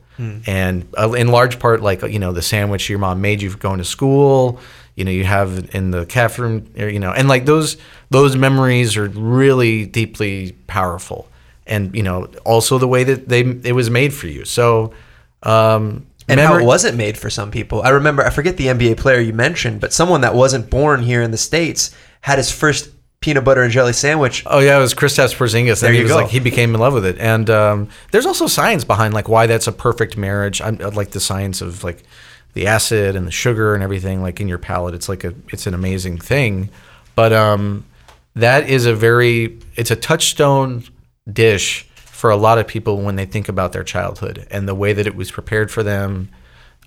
And 0.47 0.89
uh, 0.97 1.13
in 1.13 1.29
large 1.29 1.59
part 1.59 1.83
like 1.83 2.01
you 2.03 2.21
know 2.21 2.33
the 2.33 2.43
sandwich 2.43 2.89
your 2.89 3.01
mom 3.01 3.21
made 3.21 3.43
you 3.43 3.51
for 3.51 3.59
going 3.59 3.79
to 3.79 3.85
school 3.85 4.61
you 4.95 5.05
know 5.05 5.11
you 5.11 5.25
have 5.25 5.75
in 5.75 5.91
the 5.91 6.07
cafe 6.07 6.41
room 6.41 6.73
you 6.75 6.99
know 6.99 7.13
and 7.13 7.29
like 7.29 7.45
those 7.45 7.77
those 8.09 8.35
memories 8.35 8.97
are 8.97 9.09
really 9.09 9.85
deeply 9.85 10.53
powerful. 10.69 11.29
And 11.67 11.95
you 11.95 12.05
know 12.05 12.31
also 12.45 12.79
the 12.79 12.89
way 12.89 13.03
that 13.03 13.29
they 13.29 13.41
it 13.41 13.73
was 13.73 13.91
made 13.91 14.15
for 14.15 14.29
you. 14.29 14.45
So 14.45 14.95
um 15.43 16.07
and 16.29 16.41
how 16.41 16.57
it 16.57 16.65
wasn't 16.65 16.97
made 16.97 17.19
for 17.19 17.31
some 17.31 17.51
people. 17.51 17.83
I 17.83 17.91
remember, 17.91 18.25
I 18.25 18.31
forget 18.31 18.57
the 18.57 18.67
NBA 18.67 18.97
player 18.97 19.21
you 19.21 19.33
mentioned, 19.33 19.81
but 19.81 19.93
someone 19.93 20.23
that 20.23 20.35
wasn't 20.35 20.71
born 20.71 21.03
here 21.03 21.23
in 21.23 21.31
the 21.31 21.37
States 21.39 21.95
had 22.21 22.39
his 22.39 22.51
first 22.51 22.91
peanut 23.21 23.45
butter 23.45 23.63
and 23.63 23.73
jelly 23.73 23.93
sandwich. 23.93 24.45
Oh 24.47 24.61
yeah, 24.61 24.77
it 24.77 24.81
was 24.81 24.95
Kristaps 24.95 25.35
Porzingis. 25.35 25.81
There 25.81 25.89
and 25.89 25.95
he 25.95 25.99
you 25.99 26.05
was 26.05 26.13
go. 26.13 26.19
like 26.19 26.29
he 26.29 26.41
became 26.41 26.75
in 26.75 26.81
love 26.81 26.95
with 26.95 27.05
it. 27.05 27.19
And 27.19 27.49
um, 27.51 27.89
there's 28.13 28.27
also 28.27 28.47
science 28.47 28.85
behind 28.85 29.15
like 29.15 29.29
why 29.29 29.47
that's 29.47 29.67
a 29.67 29.73
perfect 29.73 30.17
marriage. 30.17 30.61
I'm, 30.61 30.81
I 30.81 30.87
like 30.87 31.11
the 31.11 31.21
science 31.21 31.61
of 31.61 31.83
like 31.83 32.05
the 32.55 32.67
acid 32.67 33.17
and 33.17 33.27
the 33.27 33.33
sugar 33.33 33.75
and 33.75 33.83
everything 33.83 34.23
like 34.23 34.41
in 34.41 34.49
your 34.49 34.59
palate. 34.59 34.95
It's 34.95 35.09
like 35.09 35.25
a 35.25 35.35
it's 35.49 35.67
an 35.67 35.75
amazing 35.75 36.19
thing. 36.19 36.71
But 37.15 37.33
um, 37.33 37.85
that 38.35 38.69
is 38.69 38.87
a 38.87 38.95
very 38.95 39.59
it's 39.75 39.91
a 39.91 39.97
touchstone 39.97 40.85
dish 41.31 41.83
for 41.97 42.31
a 42.31 42.37
lot 42.37 42.59
of 42.59 42.67
people 42.67 43.03
when 43.03 43.17
they 43.17 43.27
think 43.27 43.49
about 43.49 43.73
their 43.73 43.85
childhood 43.85 44.47
and 44.51 44.69
the 44.69 44.75
way 44.75 44.93
that 44.93 45.07
it 45.07 45.17
was 45.17 45.31
prepared 45.31 45.71
for 45.71 45.83
them 45.83 46.29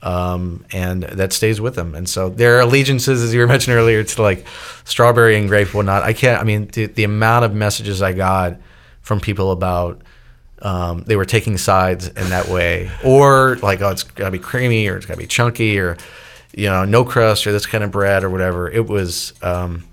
um, 0.02 0.66
and 0.72 1.04
that 1.04 1.34
stays 1.34 1.60
with 1.60 1.76
them. 1.76 1.94
And 1.96 2.08
so 2.08 2.30
there 2.30 2.58
are 2.58 2.62
allegiances, 2.62 3.22
as 3.22 3.34
you 3.34 3.40
were 3.42 3.48
mentioning 3.48 3.78
earlier, 3.78 4.04
to 4.04 4.22
like 4.22 4.46
strawberry 4.86 5.38
and 5.38 5.48
grape, 5.48 5.74
whatnot. 5.74 6.04
I 6.04 6.14
can't. 6.14 6.40
I 6.42 6.44
mean, 6.44 6.68
the, 6.68 6.86
the 6.86 7.04
amount 7.04 7.46
of 7.46 7.54
messages 7.54 8.02
I 8.02 8.14
got 8.14 8.58
from 9.02 9.20
people 9.20 9.52
about 9.52 10.02
um, 10.62 11.04
they 11.04 11.16
were 11.16 11.26
taking 11.26 11.58
sides 11.58 12.08
in 12.08 12.30
that 12.30 12.48
way, 12.48 12.92
or 13.04 13.58
like, 13.62 13.82
oh, 13.82 13.90
it's 13.90 14.04
gotta 14.04 14.32
be 14.32 14.40
creamy, 14.40 14.88
or 14.88 14.98
it's 14.98 15.06
gotta 15.06 15.20
be 15.20 15.28
chunky, 15.28 15.80
or 15.80 15.98
you 16.54 16.66
know, 16.66 16.86
no 16.86 17.06
crust, 17.06 17.46
or 17.48 17.52
this 17.52 17.66
kind 17.66 17.84
of 17.84 17.92
bread, 17.92 18.24
or 18.24 18.30
whatever. 18.30 18.70
It 18.70 18.88
was, 18.88 19.34
um, 19.42 19.86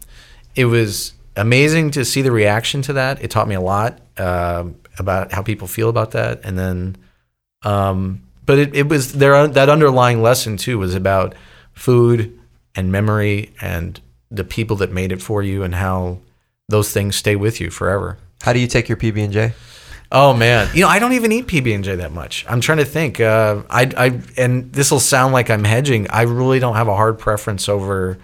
it 0.54 0.64
was 0.64 1.12
amazing 1.36 1.92
to 1.92 2.04
see 2.04 2.22
the 2.22 2.32
reaction 2.32 2.82
to 2.82 2.94
that. 2.94 3.22
It 3.22 3.30
taught 3.30 3.46
me 3.46 3.54
a 3.54 3.60
lot 3.60 4.00
um, 4.18 4.76
about 4.98 5.32
how 5.32 5.42
people 5.42 5.68
feel 5.68 5.88
about 5.88 6.12
that, 6.12 6.44
and 6.44 6.58
then. 6.58 6.96
Um, 7.62 8.25
but 8.46 8.58
it, 8.58 8.74
it 8.74 8.88
was 8.88 9.14
there 9.14 9.46
that 9.48 9.68
underlying 9.68 10.22
lesson 10.22 10.56
too 10.56 10.78
was 10.78 10.94
about 10.94 11.34
food 11.72 12.38
and 12.74 12.90
memory 12.90 13.52
and 13.60 14.00
the 14.30 14.44
people 14.44 14.76
that 14.76 14.90
made 14.90 15.12
it 15.12 15.20
for 15.20 15.42
you 15.42 15.62
and 15.62 15.74
how 15.74 16.18
those 16.68 16.92
things 16.92 17.16
stay 17.16 17.36
with 17.36 17.60
you 17.60 17.70
forever. 17.70 18.18
How 18.42 18.52
do 18.52 18.58
you 18.58 18.66
take 18.66 18.88
your 18.88 18.96
PB 18.96 19.24
and 19.24 19.32
J? 19.32 19.52
Oh 20.12 20.32
man, 20.32 20.68
you 20.72 20.82
know 20.82 20.88
I 20.88 20.98
don't 20.98 21.14
even 21.14 21.32
eat 21.32 21.46
PB 21.46 21.74
and 21.74 21.84
J 21.84 21.96
that 21.96 22.12
much. 22.12 22.44
I'm 22.48 22.60
trying 22.60 22.78
to 22.78 22.84
think. 22.84 23.20
Uh, 23.20 23.62
I, 23.68 23.90
I 23.96 24.20
and 24.36 24.72
this 24.72 24.90
will 24.90 25.00
sound 25.00 25.32
like 25.32 25.50
I'm 25.50 25.64
hedging. 25.64 26.08
I 26.10 26.22
really 26.22 26.60
don't 26.60 26.76
have 26.76 26.86
a 26.88 26.94
hard 26.94 27.18
preference 27.18 27.68
over 27.68 28.18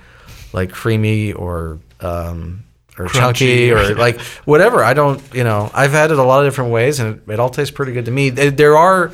like 0.52 0.70
creamy 0.70 1.32
or 1.32 1.80
um, 2.00 2.62
or 2.98 3.08
chunky 3.08 3.72
or 3.72 3.94
like 3.96 4.20
whatever. 4.44 4.84
I 4.84 4.94
don't. 4.94 5.20
You 5.34 5.42
know, 5.42 5.72
I've 5.74 5.90
had 5.90 6.12
it 6.12 6.18
a 6.18 6.22
lot 6.22 6.44
of 6.44 6.46
different 6.46 6.70
ways, 6.70 7.00
and 7.00 7.16
it, 7.16 7.32
it 7.32 7.40
all 7.40 7.50
tastes 7.50 7.74
pretty 7.74 7.92
good 7.92 8.04
to 8.04 8.12
me. 8.12 8.30
There, 8.30 8.52
there 8.52 8.76
are 8.76 9.10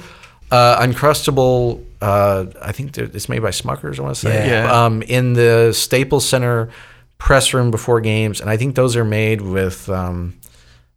uh, 0.51 0.81
uncrustable. 0.85 1.85
Uh, 2.01 2.47
I 2.63 2.73
think 2.73 2.97
it's 2.97 3.29
made 3.29 3.43
by 3.43 3.51
Smuckers. 3.51 3.99
I 3.99 4.03
want 4.03 4.15
to 4.15 4.21
say 4.21 4.47
Yeah. 4.47 4.65
Yeah. 4.65 4.85
Um, 4.85 5.03
in 5.03 5.33
the 5.35 5.73
Staples 5.73 6.29
Center 6.29 6.71
press 7.19 7.53
room 7.53 7.71
before 7.71 8.01
games, 8.01 8.41
and 8.41 8.49
I 8.49 8.57
think 8.57 8.75
those 8.75 8.97
are 8.97 9.05
made 9.05 9.41
with. 9.41 9.89
Um, 9.89 10.35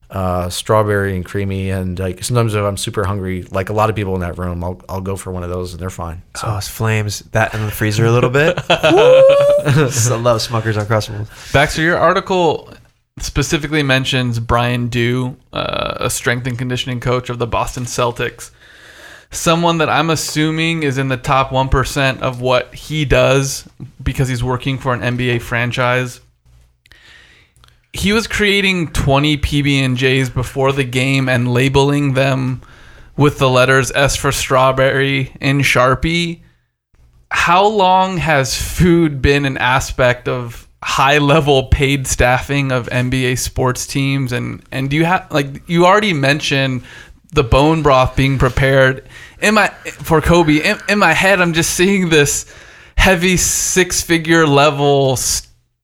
uh, 0.10 0.50
strawberry 0.50 1.16
and 1.16 1.24
creamy, 1.24 1.70
and 1.70 1.98
like 1.98 2.22
sometimes 2.22 2.54
if 2.54 2.62
I'm 2.62 2.76
super 2.76 3.06
hungry, 3.06 3.44
like 3.44 3.70
a 3.70 3.74
lot 3.74 3.90
of 3.90 3.96
people 3.96 4.14
in 4.16 4.20
that 4.20 4.38
room, 4.38 4.62
I'll 4.62 4.82
I'll 4.90 5.00
go 5.00 5.16
for 5.16 5.32
one 5.32 5.42
of 5.44 5.50
those, 5.50 5.72
and 5.72 5.82
they're 5.82 5.90
fine. 5.90 6.22
So 6.36 6.48
Oh, 6.50 6.58
it's 6.58 6.68
flames. 6.68 7.20
That 7.32 7.54
in 7.54 7.66
the 7.66 7.72
freezer 7.72 8.06
a 8.06 8.12
little 8.12 8.30
bit. 8.30 8.60
I 8.70 9.72
love 10.20 10.42
Smucker's 10.42 10.76
Uncrustables. 10.76 11.54
Baxter, 11.54 11.82
your 11.82 11.98
article 11.98 12.74
specifically 13.20 13.84
mentions 13.84 14.40
Bryan 14.40 14.88
Doo, 14.90 15.38
uh, 15.54 15.94
a 16.02 16.10
strength 16.10 16.46
and 16.46 16.58
conditioning 16.58 17.00
coach 17.00 17.30
of 17.30 17.40
the 17.40 17.48
Boston 17.48 17.86
Celtics. 17.86 18.52
Someone 19.32 19.78
that 19.78 19.90
I'm 19.90 20.10
assuming 20.10 20.84
is 20.84 20.98
in 20.98 21.08
the 21.08 21.18
top 21.18 21.50
1% 21.52 22.20
of 22.22 22.42
what 22.42 22.76
he 22.76 23.06
does 23.06 23.68
because 24.04 24.28
he's 24.28 24.44
working 24.44 24.78
for 24.78 24.94
an 24.94 25.02
NBA 25.02 25.42
franchise. 25.42 26.20
He 27.94 28.14
was 28.14 28.28
creating 28.28 28.92
20 28.94 29.38
PB&Js 29.38 30.34
before 30.34 30.72
the 30.72 30.84
game 30.84 31.28
and 31.30 31.54
labeling 31.54 32.14
them 32.14 32.62
with 33.18 33.40
the 33.40 33.50
letters 33.50 33.92
S 33.92 34.16
for 34.16 34.32
strawberry 34.32 35.34
in 35.40 35.60
Sharpie 35.60 36.42
how 37.32 37.66
long 37.66 38.18
has 38.18 38.62
food 38.62 39.22
been 39.22 39.46
an 39.46 39.58
aspect 39.58 40.28
of 40.28 40.68
high 40.84 41.18
level 41.18 41.64
paid 41.68 42.06
staffing 42.06 42.72
of 42.72 42.90
NBA 42.90 43.38
sports 43.38 43.88
teams 43.88 44.34
and 44.34 44.64
and 44.72 44.90
do 44.90 44.98
you 44.98 45.06
have 45.06 45.32
like 45.32 45.68
you 45.70 45.86
already 45.86 46.12
mentioned 46.12 46.84
the 47.32 47.44
bone 47.44 47.82
broth 47.82 48.16
being 48.16 48.38
prepared 48.38 49.08
in 49.42 49.54
my 49.54 49.68
for 49.70 50.22
Kobe 50.22 50.58
in, 50.58 50.78
in 50.90 51.00
my 51.00 51.14
head 51.14 51.42
I'm 51.42 51.54
just 51.54 51.74
seeing 51.74 52.10
this 52.10 52.54
heavy 52.96 53.38
six 53.38 54.02
figure 54.02 54.46
level 54.46 55.18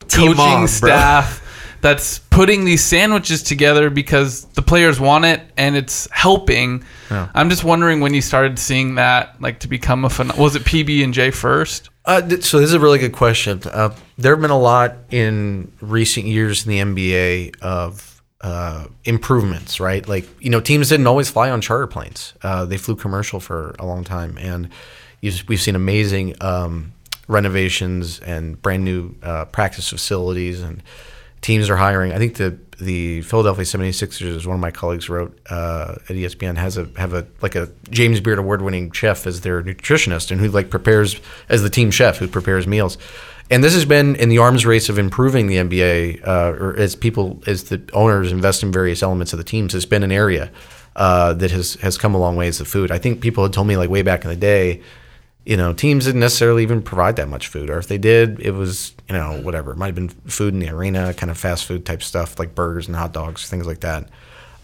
Team 0.07 0.33
coaching 0.33 0.35
bro. 0.35 0.65
staff 0.67 1.43
that's 1.81 2.19
putting 2.19 2.65
these 2.65 2.83
sandwiches 2.83 3.43
together 3.43 3.89
because 3.89 4.45
the 4.45 4.61
players 4.61 4.99
want 4.99 5.25
it 5.25 5.41
and 5.57 5.75
it's 5.75 6.07
helping. 6.11 6.83
I'm 7.09 7.49
just 7.49 7.63
wondering 7.63 7.99
when 8.01 8.13
you 8.13 8.21
started 8.21 8.59
seeing 8.59 8.95
that 8.95 9.41
like 9.41 9.59
to 9.61 9.67
become 9.67 10.03
a 10.05 10.09
phen- 10.09 10.37
was 10.37 10.55
it 10.55 10.63
PB 10.63 11.03
and 11.03 11.13
J 11.13 11.31
first? 11.31 11.89
Uh, 12.05 12.21
so 12.21 12.59
this 12.59 12.69
is 12.69 12.73
a 12.73 12.79
really 12.79 12.99
good 12.99 13.13
question. 13.13 13.61
Uh, 13.65 13.95
there 14.17 14.33
have 14.33 14.41
been 14.41 14.51
a 14.51 14.59
lot 14.59 14.95
in 15.11 15.71
recent 15.81 16.25
years 16.25 16.65
in 16.65 16.71
the 16.71 16.79
NBA 16.79 17.59
of 17.61 18.16
uh, 18.47 18.87
improvements, 19.03 19.77
right? 19.81 20.07
Like 20.07 20.25
you 20.39 20.49
know, 20.49 20.61
teams 20.61 20.87
didn't 20.87 21.05
always 21.05 21.29
fly 21.29 21.49
on 21.49 21.59
charter 21.59 21.85
planes. 21.85 22.33
Uh, 22.41 22.63
they 22.63 22.77
flew 22.77 22.95
commercial 22.95 23.41
for 23.41 23.75
a 23.77 23.85
long 23.85 24.05
time, 24.05 24.37
and 24.37 24.69
we've 25.21 25.59
seen 25.61 25.75
amazing 25.75 26.33
um, 26.41 26.93
renovations 27.27 28.21
and 28.21 28.61
brand 28.61 28.85
new 28.85 29.13
uh, 29.21 29.43
practice 29.45 29.89
facilities, 29.89 30.61
and 30.61 30.81
teams 31.41 31.69
are 31.69 31.75
hiring. 31.75 32.13
I 32.13 32.19
think 32.19 32.35
the 32.35 32.57
the 32.79 33.21
Philadelphia 33.23 33.65
76ers, 33.65 34.35
as 34.35 34.47
one 34.47 34.55
of 34.55 34.61
my 34.61 34.71
colleagues 34.71 35.09
wrote 35.09 35.37
uh, 35.49 35.95
at 36.07 36.15
ESPN, 36.15 36.55
has 36.55 36.77
a 36.77 36.87
have 36.95 37.13
a 37.13 37.27
like 37.41 37.55
a 37.55 37.69
James 37.89 38.21
Beard 38.21 38.39
award 38.39 38.61
winning 38.61 38.91
chef 38.91 39.27
as 39.27 39.41
their 39.41 39.61
nutritionist 39.61 40.31
and 40.31 40.39
who 40.39 40.47
like 40.47 40.69
prepares 40.69 41.19
as 41.49 41.63
the 41.63 41.69
team 41.69 41.91
chef 41.91 42.17
who 42.17 42.29
prepares 42.29 42.65
meals. 42.65 42.97
And 43.49 43.63
this 43.63 43.73
has 43.73 43.85
been 43.85 44.15
in 44.15 44.29
the 44.29 44.39
arms 44.39 44.65
race 44.65 44.89
of 44.89 44.99
improving 44.99 45.47
the 45.47 45.55
NBA, 45.55 46.27
uh, 46.27 46.51
or 46.51 46.77
as 46.77 46.95
people, 46.95 47.41
as 47.47 47.65
the 47.65 47.81
owners 47.93 48.31
invest 48.31 48.61
in 48.61 48.71
various 48.71 49.01
elements 49.01 49.31
of 49.31 49.37
the 49.37 49.45
teams, 49.45 49.73
has 49.73 49.85
been 49.85 50.03
an 50.03 50.11
area 50.11 50.51
uh, 50.97 51.33
that 51.33 51.51
has 51.51 51.75
has 51.75 51.97
come 51.97 52.13
a 52.13 52.17
long 52.17 52.35
way 52.35 52.47
as 52.47 52.57
the 52.57 52.65
food. 52.65 52.91
I 52.91 52.97
think 52.97 53.21
people 53.21 53.43
had 53.43 53.53
told 53.53 53.67
me 53.67 53.77
like 53.77 53.89
way 53.89 54.01
back 54.01 54.23
in 54.25 54.29
the 54.29 54.35
day, 54.35 54.81
you 55.45 55.55
know, 55.55 55.71
teams 55.71 56.05
didn't 56.05 56.19
necessarily 56.19 56.63
even 56.63 56.81
provide 56.81 57.15
that 57.15 57.29
much 57.29 57.47
food, 57.47 57.69
or 57.69 57.77
if 57.77 57.87
they 57.87 57.97
did, 57.97 58.41
it 58.41 58.51
was 58.51 58.93
you 59.07 59.15
know 59.15 59.39
whatever. 59.41 59.71
It 59.71 59.77
might 59.77 59.87
have 59.87 59.95
been 59.95 60.09
food 60.09 60.53
in 60.53 60.59
the 60.59 60.69
arena, 60.69 61.13
kind 61.13 61.31
of 61.31 61.37
fast 61.37 61.65
food 61.65 61.85
type 61.85 62.03
stuff 62.03 62.37
like 62.37 62.53
burgers 62.53 62.87
and 62.87 62.95
hot 62.97 63.13
dogs, 63.13 63.47
things 63.47 63.65
like 63.65 63.79
that. 63.79 64.09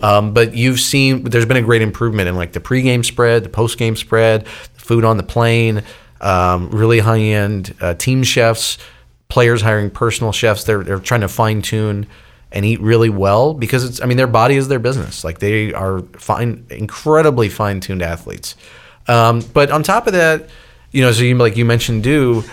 Um, 0.02 0.34
but 0.34 0.54
you've 0.54 0.82
seen 0.82 1.24
there's 1.24 1.46
been 1.46 1.56
a 1.56 1.62
great 1.62 1.82
improvement 1.82 2.28
in 2.28 2.36
like 2.36 2.52
the 2.52 2.60
pregame 2.60 3.06
spread, 3.06 3.46
the 3.46 3.50
postgame 3.50 3.98
spread, 3.98 4.46
the 4.46 4.82
food 4.82 5.06
on 5.06 5.16
the 5.16 5.24
plane, 5.24 5.84
um, 6.24 6.70
really 6.70 7.00
high 7.00 7.20
end 7.20 7.76
uh, 7.82 7.94
team 7.94 8.24
chefs, 8.24 8.80
players 9.28 9.62
hiring 9.62 9.92
personal 9.92 10.32
chefs. 10.32 10.64
They're 10.64 10.84
they're 10.84 11.00
trying 11.00 11.22
to 11.22 11.28
fine 11.28 11.62
tune 11.62 12.08
and 12.52 12.66
eat 12.66 12.80
really 12.80 13.10
well 13.10 13.54
because 13.54 13.84
it's 13.84 14.02
I 14.02 14.06
mean 14.06 14.18
their 14.18 14.26
body 14.26 14.56
is 14.56 14.70
their 14.70 14.80
business. 14.80 15.24
Like 15.24 15.40
they 15.40 15.74
are 15.74 16.00
fine, 16.18 16.66
incredibly 16.70 17.50
fine 17.50 17.82
tuned 17.82 18.02
athletes. 18.02 18.56
Um, 19.08 19.42
but 19.54 19.70
on 19.70 19.84
top 19.84 20.08
of 20.08 20.14
that, 20.14 20.50
you 20.92 21.02
know, 21.02 21.12
so 21.12 21.24
you 21.24 21.36
like 21.36 21.58
you 21.58 21.66
mentioned, 21.66 22.04
Doo, 22.04 22.44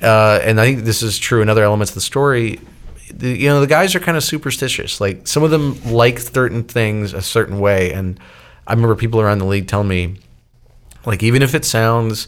uh, 0.00 0.40
and 0.42 0.58
I 0.58 0.64
think 0.64 0.84
this 0.84 1.02
is 1.02 1.18
true 1.18 1.42
in 1.42 1.50
other 1.50 1.62
elements 1.62 1.90
of 1.90 1.96
the 1.96 2.00
story. 2.00 2.60
The, 3.12 3.30
you 3.30 3.48
know, 3.48 3.60
the 3.60 3.66
guys 3.66 3.94
are 3.94 4.00
kind 4.00 4.16
of 4.16 4.24
superstitious. 4.24 5.00
Like 5.00 5.26
some 5.26 5.42
of 5.42 5.50
them 5.50 5.82
like 5.84 6.18
certain 6.18 6.62
things 6.62 7.12
a 7.12 7.20
certain 7.20 7.60
way, 7.60 7.92
and 7.92 8.18
I 8.66 8.72
remember 8.72 8.96
people 8.96 9.20
around 9.20 9.38
the 9.38 9.44
league 9.44 9.66
telling 9.66 9.88
me, 9.88 10.16
like 11.04 11.22
even 11.22 11.42
if 11.42 11.54
it 11.54 11.66
sounds 11.66 12.26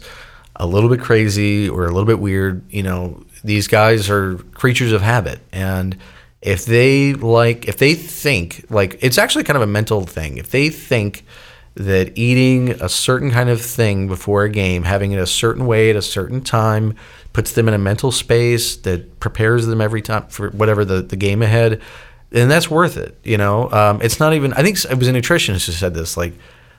a 0.61 0.67
little 0.67 0.89
bit 0.89 1.01
crazy 1.01 1.67
or 1.67 1.85
a 1.85 1.87
little 1.87 2.05
bit 2.05 2.19
weird, 2.19 2.63
you 2.71 2.83
know, 2.83 3.25
these 3.43 3.67
guys 3.67 4.11
are 4.11 4.35
creatures 4.53 4.91
of 4.91 5.01
habit, 5.01 5.39
and 5.51 5.97
if 6.39 6.65
they 6.65 7.13
like, 7.15 7.67
if 7.67 7.77
they 7.77 7.95
think 7.95 8.65
like 8.69 8.99
it's 9.01 9.17
actually 9.17 9.43
kind 9.43 9.57
of 9.57 9.63
a 9.63 9.67
mental 9.67 10.05
thing. 10.05 10.37
If 10.37 10.51
they 10.51 10.69
think 10.69 11.25
that 11.73 12.15
eating 12.15 12.69
a 12.81 12.87
certain 12.87 13.31
kind 13.31 13.49
of 13.49 13.59
thing 13.59 14.07
before 14.07 14.43
a 14.43 14.49
game, 14.49 14.83
having 14.83 15.13
it 15.13 15.19
a 15.19 15.25
certain 15.25 15.65
way 15.65 15.89
at 15.89 15.95
a 15.95 16.01
certain 16.01 16.41
time, 16.41 16.95
puts 17.33 17.53
them 17.53 17.67
in 17.67 17.73
a 17.73 17.79
mental 17.79 18.11
space 18.11 18.75
that 18.77 19.19
prepares 19.19 19.65
them 19.65 19.81
every 19.81 20.03
time 20.03 20.27
for 20.27 20.51
whatever 20.51 20.85
the, 20.85 21.01
the 21.01 21.15
game 21.15 21.41
ahead, 21.41 21.81
then 22.29 22.49
that's 22.49 22.69
worth 22.69 22.97
it. 22.97 23.17
You 23.23 23.37
know, 23.37 23.71
um, 23.71 23.99
it's 24.03 24.19
not 24.19 24.33
even. 24.33 24.53
I 24.53 24.61
think 24.61 24.77
it 24.77 24.97
was 24.97 25.07
a 25.07 25.11
nutritionist 25.11 25.65
who 25.65 25.71
said 25.71 25.95
this. 25.95 26.17
Like, 26.17 26.33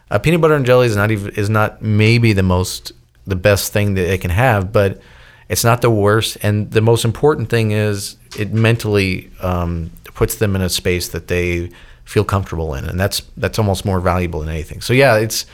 uh, 0.08 0.20
peanut 0.20 0.40
butter 0.40 0.54
and 0.54 0.64
jelly 0.64 0.86
is 0.86 0.94
not 0.94 1.10
even 1.10 1.34
is 1.34 1.50
not 1.50 1.82
maybe 1.82 2.32
the 2.32 2.44
most 2.44 2.92
the 3.26 3.36
best 3.36 3.72
thing 3.72 3.94
that 3.94 4.12
it 4.12 4.20
can 4.20 4.30
have, 4.30 4.72
but 4.72 5.00
it's 5.48 5.64
not 5.64 5.82
the 5.82 5.90
worst. 5.90 6.38
And 6.42 6.70
the 6.70 6.80
most 6.80 7.04
important 7.04 7.48
thing 7.48 7.72
is 7.72 8.16
it 8.38 8.52
mentally 8.52 9.30
um, 9.40 9.90
puts 10.14 10.36
them 10.36 10.56
in 10.56 10.62
a 10.62 10.68
space 10.68 11.08
that 11.08 11.28
they 11.28 11.70
feel 12.04 12.24
comfortable 12.24 12.74
in, 12.74 12.84
and 12.84 12.98
that's 12.98 13.22
that's 13.36 13.58
almost 13.58 13.84
more 13.84 14.00
valuable 14.00 14.40
than 14.40 14.48
anything. 14.48 14.80
So 14.80 14.92
yeah, 14.92 15.16
it's 15.16 15.46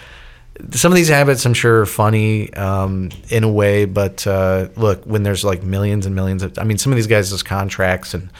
some 0.73 0.93
of 0.93 0.97
these 0.97 1.09
habits 1.09 1.45
I'm 1.47 1.55
sure 1.55 1.83
are 1.83 1.87
funny 1.87 2.53
um, 2.55 3.11
in 3.29 3.45
a 3.45 3.51
way, 3.51 3.85
but 3.85 4.27
uh, 4.27 4.69
look, 4.77 5.05
when 5.05 5.23
there's 5.23 5.45
like 5.45 5.63
millions 5.63 6.07
and 6.07 6.15
millions 6.15 6.43
of, 6.43 6.59
I 6.59 6.65
mean, 6.65 6.79
some 6.79 6.93
of 6.93 6.97
these 6.97 7.07
guys' 7.07 7.43
contracts 7.43 8.15
and 8.15 8.31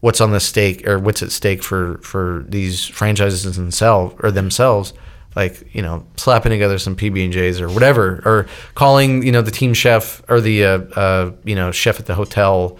what's 0.00 0.20
on 0.20 0.30
the 0.30 0.40
stake 0.40 0.86
or 0.86 0.98
what's 0.98 1.22
at 1.22 1.32
stake 1.32 1.62
for 1.62 1.98
for 1.98 2.44
these 2.48 2.84
franchises 2.84 3.56
themselves 3.56 4.14
or 4.20 4.30
themselves, 4.30 4.92
like 5.38 5.72
you 5.72 5.82
know, 5.82 6.04
slapping 6.16 6.50
together 6.50 6.78
some 6.78 6.96
PB 6.96 7.22
and 7.22 7.32
J's 7.32 7.60
or 7.60 7.68
whatever, 7.68 8.20
or 8.24 8.48
calling 8.74 9.22
you 9.22 9.30
know 9.30 9.40
the 9.40 9.52
team 9.52 9.72
chef 9.72 10.20
or 10.28 10.40
the 10.40 10.64
uh, 10.64 10.78
uh, 10.78 11.32
you 11.44 11.54
know 11.54 11.70
chef 11.70 12.00
at 12.00 12.06
the 12.06 12.16
hotel 12.16 12.76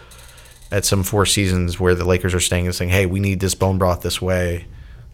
at 0.72 0.84
some 0.84 1.04
Four 1.04 1.24
Seasons 1.24 1.78
where 1.78 1.94
the 1.94 2.04
Lakers 2.04 2.34
are 2.34 2.40
staying 2.40 2.66
and 2.66 2.74
saying, 2.74 2.90
"Hey, 2.90 3.06
we 3.06 3.20
need 3.20 3.38
this 3.38 3.54
bone 3.54 3.78
broth 3.78 4.02
this 4.02 4.20
way." 4.20 4.66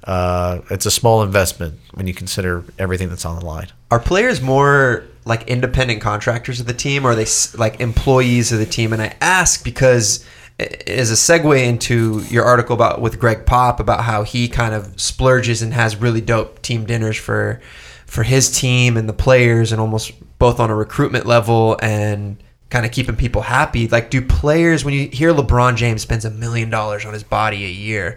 Uh, 0.04 0.62
it's 0.70 0.86
a 0.86 0.90
small 0.90 1.22
investment 1.22 1.78
when 1.92 2.06
you 2.06 2.14
consider 2.14 2.64
everything 2.78 3.10
that's 3.10 3.26
on 3.26 3.38
the 3.38 3.44
line. 3.44 3.68
Are 3.90 4.00
players 4.00 4.40
more 4.40 5.04
like 5.26 5.46
independent 5.46 6.00
contractors 6.00 6.60
of 6.60 6.66
the 6.66 6.74
team, 6.74 7.06
or 7.06 7.10
are 7.10 7.14
they 7.14 7.26
like 7.58 7.78
employees 7.78 8.52
of 8.52 8.58
the 8.58 8.66
team? 8.66 8.94
And 8.94 9.02
I 9.02 9.14
ask 9.20 9.62
because 9.62 10.24
i- 10.60 10.68
as 10.86 11.10
a 11.10 11.14
segue 11.14 11.62
into 11.64 12.20
your 12.30 12.44
article 12.44 12.74
about 12.74 13.00
with 13.00 13.18
Gregg 13.18 13.46
Pop 13.46 13.80
about 13.80 14.04
how 14.04 14.22
he 14.22 14.48
kind 14.48 14.74
of 14.74 14.98
splurges 15.00 15.62
and 15.62 15.74
has 15.74 15.96
really 15.96 16.20
dope 16.20 16.62
team 16.62 16.84
dinners 16.84 17.16
for 17.16 17.60
for 18.06 18.22
his 18.22 18.50
team 18.50 18.96
and 18.96 19.08
the 19.08 19.12
players, 19.12 19.72
and 19.72 19.80
almost 19.80 20.12
both 20.38 20.60
on 20.60 20.70
a 20.70 20.74
recruitment 20.74 21.26
level 21.26 21.76
and 21.82 22.36
kind 22.70 22.86
of 22.86 22.92
keeping 22.92 23.16
people 23.16 23.42
happy. 23.42 23.88
Like, 23.88 24.08
do 24.10 24.20
players 24.22 24.84
when 24.84 24.94
you 24.94 25.08
hear 25.08 25.32
LeBron 25.32 25.74
James 25.76 26.02
spends 26.02 26.24
a 26.24 26.30
million 26.30 26.70
dollars 26.70 27.04
on 27.04 27.12
his 27.12 27.22
body 27.24 27.64
a 27.64 27.68
year? 27.68 28.16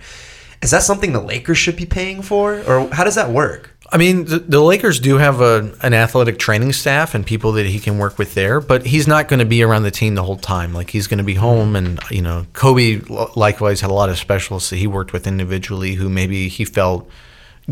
Is 0.62 0.72
that 0.72 0.84
something 0.84 1.14
the 1.14 1.22
Lakers 1.22 1.58
should 1.58 1.76
be 1.76 1.86
paying 1.86 2.22
for, 2.22 2.62
or 2.62 2.88
how 2.90 3.04
does 3.04 3.16
that 3.16 3.30
work? 3.30 3.78
I 3.90 3.98
mean, 3.98 4.26
the, 4.26 4.40
the 4.40 4.60
Lakers 4.60 5.00
do 5.00 5.18
have 5.18 5.40
a, 5.40 5.74
an 5.82 5.94
athletic 5.94 6.40
training 6.40 6.74
staff 6.74 7.16
and 7.16 7.26
people 7.26 7.54
that 7.54 7.66
he 7.68 7.80
can 7.80 7.98
work 7.98 8.18
with 8.18 8.34
there, 8.34 8.60
but 8.60 8.86
he's 8.86 9.08
not 9.08 9.30
going 9.30 9.40
to 9.40 9.46
be 9.46 9.64
around 9.64 9.84
the 9.84 9.92
team 9.92 10.16
the 10.16 10.24
whole 10.24 10.38
time. 10.38 10.74
Like 10.74 10.90
he's 10.90 11.08
going 11.08 11.20
to 11.20 11.24
be 11.24 11.36
home, 11.36 11.76
and 11.76 12.00
you 12.12 12.22
know, 12.22 12.48
Kobe 12.54 13.00
likewise 13.36 13.82
had 13.82 13.90
a 13.90 13.94
lot 13.94 14.10
of 14.10 14.18
specialists 14.18 14.72
that 14.72 14.78
he 14.78 14.88
worked 14.88 15.14
with 15.14 15.26
individually 15.26 15.94
who 15.94 16.10
maybe 16.10 16.50
he 16.50 16.66
felt, 16.66 17.10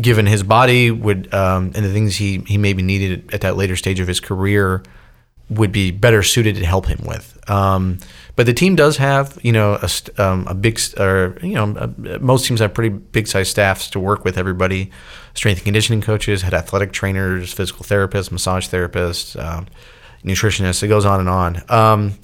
given 0.00 0.26
his 0.26 0.42
body, 0.42 0.90
would 0.90 1.32
um, 1.34 1.72
and 1.74 1.84
the 1.84 1.92
things 1.92 2.16
he 2.16 2.38
he 2.46 2.56
maybe 2.56 2.82
needed 2.82 3.34
at 3.34 3.42
that 3.42 3.56
later 3.56 3.76
stage 3.76 4.00
of 4.00 4.08
his 4.08 4.20
career, 4.20 4.82
would 5.48 5.72
be 5.72 5.90
better 5.90 6.22
suited 6.22 6.56
to 6.56 6.66
help 6.66 6.86
him 6.86 7.00
with. 7.06 7.38
Um, 7.48 7.98
but 8.34 8.46
the 8.46 8.52
team 8.52 8.76
does 8.76 8.96
have, 8.96 9.38
you 9.42 9.52
know, 9.52 9.78
a, 9.80 10.22
um, 10.22 10.46
a 10.48 10.54
big, 10.54 10.78
or 10.98 11.38
you 11.42 11.54
know, 11.54 11.72
uh 11.76 12.18
most 12.20 12.46
teams 12.46 12.60
have 12.60 12.74
pretty 12.74 12.90
big 12.90 13.26
size 13.26 13.48
staffs 13.48 13.88
to 13.90 14.00
work 14.00 14.24
with 14.24 14.36
everybody. 14.36 14.90
Strength 15.34 15.58
and 15.58 15.64
conditioning 15.64 16.00
coaches, 16.00 16.42
head 16.42 16.54
athletic 16.54 16.92
trainers, 16.92 17.52
physical 17.52 17.84
therapists, 17.84 18.30
massage 18.30 18.68
therapists, 18.68 19.40
um, 19.42 19.66
nutritionists. 20.24 20.82
It 20.82 20.88
goes 20.88 21.04
on 21.04 21.20
and 21.20 21.28
on. 21.28 21.62
Um, 21.68 22.18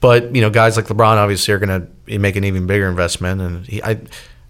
but 0.00 0.34
you 0.34 0.42
know, 0.42 0.50
guys 0.50 0.76
like 0.76 0.86
LeBron 0.86 1.16
obviously 1.16 1.54
are 1.54 1.58
going 1.58 1.88
to 2.06 2.18
make 2.18 2.36
an 2.36 2.44
even 2.44 2.66
bigger 2.66 2.88
investment, 2.88 3.40
and 3.40 3.66
he, 3.66 3.82
I, 3.82 3.98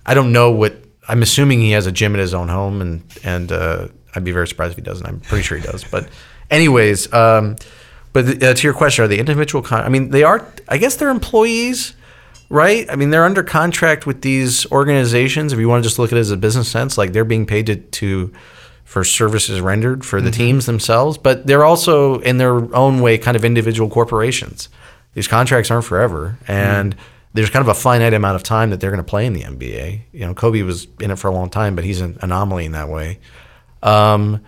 I 0.05 0.15
don't 0.15 0.33
know 0.33 0.51
what. 0.51 0.75
I'm 1.07 1.23
assuming 1.23 1.61
he 1.61 1.73
has 1.73 1.87
a 1.87 1.93
gym 1.93 2.15
at 2.15 2.19
his 2.19 2.35
own 2.35 2.49
home, 2.49 2.81
and 2.81 3.05
and 3.23 3.53
uh, 3.53 3.89
I'd 4.15 4.25
be 4.25 4.33
very 4.33 4.49
surprised 4.49 4.73
if 4.73 4.77
he 4.77 4.83
doesn't. 4.83 5.07
I'm 5.07 5.21
pretty 5.21 5.45
sure 5.45 5.59
he 5.59 5.65
does. 5.65 5.85
But, 5.85 6.09
anyways, 6.51 7.13
um, 7.13 7.57
but 8.15 8.43
uh, 8.43 8.55
to 8.55 8.63
your 8.67 8.73
question, 8.73 9.05
are 9.05 9.09
they 9.09 9.19
individual? 9.19 9.63
Con- 9.63 9.85
I 9.85 9.89
mean, 9.91 10.11
they 10.11 10.23
are. 10.23 10.47
I 10.69 10.79
guess 10.79 10.97
they're 10.97 11.11
employees, 11.11 11.95
right? 12.49 12.89
I 12.89 12.95
mean, 12.95 13.11
they're 13.11 13.25
under 13.25 13.43
contract 13.43 14.07
with 14.07 14.23
these 14.23 14.71
organizations. 14.71 15.53
If 15.53 15.59
you 15.59 15.69
want 15.69 15.83
to 15.83 15.87
just 15.89 15.99
look 15.99 16.13
at 16.13 16.17
it 16.17 16.21
as 16.21 16.31
a 16.31 16.37
business 16.37 16.71
sense, 16.71 16.97
like 16.97 17.13
they're 17.13 17.25
being 17.25 17.45
paid 17.45 17.67
to, 17.67 17.77
to 17.77 18.33
for 18.85 19.03
services 19.03 19.61
rendered 19.61 20.05
for 20.05 20.21
the 20.21 20.31
teams 20.31 20.67
themselves, 20.67 21.19
but 21.19 21.47
they're 21.49 21.65
also 21.65 22.21
in 22.21 22.39
their 22.39 22.73
own 22.75 23.01
way 23.01 23.19
kind 23.19 23.37
of 23.37 23.45
individual 23.45 23.91
corporations. 23.91 24.69
These 25.15 25.27
contracts 25.27 25.71
aren't 25.73 25.85
forever, 25.85 26.39
and 26.47 26.95
there's 27.33 27.51
kind 27.51 27.63
of 27.63 27.69
a 27.69 27.75
finite 27.75 28.15
amount 28.15 28.37
of 28.37 28.45
time 28.45 28.71
that 28.71 28.81
they're 28.81 28.93
going 28.93 29.03
to 29.03 29.11
play 29.11 29.27
in 29.27 29.33
the 29.33 29.43
NBA. 29.43 30.03
You 30.13 30.21
know, 30.21 30.35
Kobe 30.35 30.63
was 30.63 30.87
in 31.01 31.11
it 31.11 31.19
for 31.19 31.27
a 31.27 31.33
long 31.33 31.51
time, 31.51 31.75
but 31.75 31.85
he's 31.85 32.01
an 32.01 32.17
anomaly 32.21 32.67
in 32.67 32.73
that 32.73 32.89
way. 32.89 33.19
Um, 33.83 34.45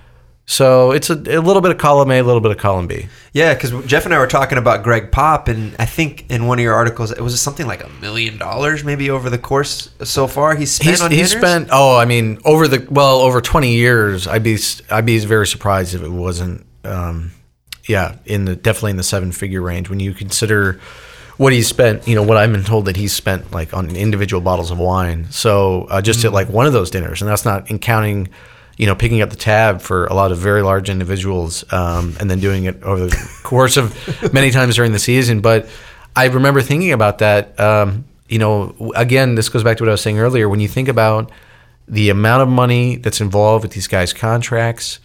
so 0.48 0.92
it's 0.92 1.10
a, 1.10 1.14
a 1.14 1.40
little 1.40 1.60
bit 1.60 1.72
of 1.72 1.78
column 1.78 2.10
A, 2.10 2.20
a 2.20 2.22
little 2.22 2.40
bit 2.40 2.52
of 2.52 2.58
column 2.58 2.86
B. 2.86 3.08
Yeah, 3.32 3.52
because 3.52 3.72
Jeff 3.86 4.04
and 4.04 4.14
I 4.14 4.18
were 4.18 4.26
talking 4.28 4.58
about 4.58 4.84
Gregg 4.84 5.10
Pop, 5.10 5.48
and 5.48 5.74
I 5.78 5.86
think 5.86 6.24
in 6.30 6.46
one 6.46 6.58
of 6.58 6.62
your 6.62 6.74
articles 6.74 7.10
it 7.10 7.20
was 7.20 7.38
something 7.40 7.66
like 7.66 7.84
a 7.84 7.88
million 8.00 8.38
dollars 8.38 8.84
maybe 8.84 9.10
over 9.10 9.28
the 9.28 9.38
course 9.38 9.90
so 10.04 10.26
far. 10.26 10.54
He's 10.54 10.72
spent 10.72 10.90
He's, 10.90 11.00
on 11.02 11.10
he's 11.10 11.30
dinners? 11.32 11.42
spent 11.42 11.68
oh 11.72 11.96
I 11.96 12.04
mean 12.04 12.38
over 12.44 12.68
the 12.68 12.86
well 12.90 13.18
over 13.20 13.40
20 13.40 13.74
years 13.74 14.26
I'd 14.26 14.42
be 14.44 14.56
I'd 14.90 15.04
be 15.04 15.18
very 15.18 15.46
surprised 15.46 15.94
if 15.94 16.02
it 16.02 16.08
wasn't 16.10 16.64
um, 16.84 17.32
yeah 17.88 18.16
in 18.24 18.44
the 18.44 18.54
definitely 18.56 18.92
in 18.92 18.96
the 18.96 19.02
seven 19.02 19.32
figure 19.32 19.60
range 19.62 19.90
when 19.90 20.00
you 20.00 20.14
consider 20.14 20.80
what 21.38 21.52
he 21.52 21.60
spent, 21.62 22.08
you 22.08 22.14
know, 22.14 22.22
what 22.22 22.38
I've 22.38 22.50
been 22.50 22.64
told 22.64 22.86
that 22.86 22.96
he's 22.96 23.12
spent 23.12 23.52
like 23.52 23.74
on 23.74 23.94
individual 23.94 24.40
bottles 24.40 24.70
of 24.70 24.78
wine. 24.78 25.26
So 25.30 25.82
uh, 25.90 26.00
just 26.00 26.24
at 26.24 26.32
like 26.32 26.48
one 26.48 26.64
of 26.66 26.72
those 26.72 26.90
dinners, 26.90 27.20
and 27.20 27.30
that's 27.30 27.44
not 27.44 27.70
in 27.70 27.78
counting, 27.78 28.28
you 28.76 28.86
know, 28.86 28.94
picking 28.94 29.22
up 29.22 29.30
the 29.30 29.36
tab 29.36 29.80
for 29.80 30.06
a 30.06 30.14
lot 30.14 30.32
of 30.32 30.38
very 30.38 30.62
large 30.62 30.90
individuals, 30.90 31.64
um, 31.72 32.14
and 32.20 32.30
then 32.30 32.40
doing 32.40 32.64
it 32.64 32.82
over 32.82 33.06
the 33.06 33.40
course 33.42 33.76
of 33.76 33.94
many 34.32 34.50
times 34.50 34.76
during 34.76 34.92
the 34.92 34.98
season. 34.98 35.40
But 35.40 35.68
I 36.14 36.26
remember 36.26 36.62
thinking 36.62 36.92
about 36.92 37.18
that. 37.18 37.58
Um, 37.58 38.04
you 38.28 38.38
know, 38.38 38.92
again, 38.94 39.34
this 39.34 39.48
goes 39.48 39.62
back 39.62 39.76
to 39.78 39.84
what 39.84 39.88
I 39.88 39.92
was 39.92 40.00
saying 40.00 40.18
earlier. 40.18 40.48
When 40.48 40.60
you 40.60 40.68
think 40.68 40.88
about 40.88 41.30
the 41.88 42.10
amount 42.10 42.42
of 42.42 42.48
money 42.48 42.96
that's 42.96 43.20
involved 43.20 43.64
with 43.64 43.72
these 43.72 43.86
guys' 43.86 44.12
contracts, 44.12 44.98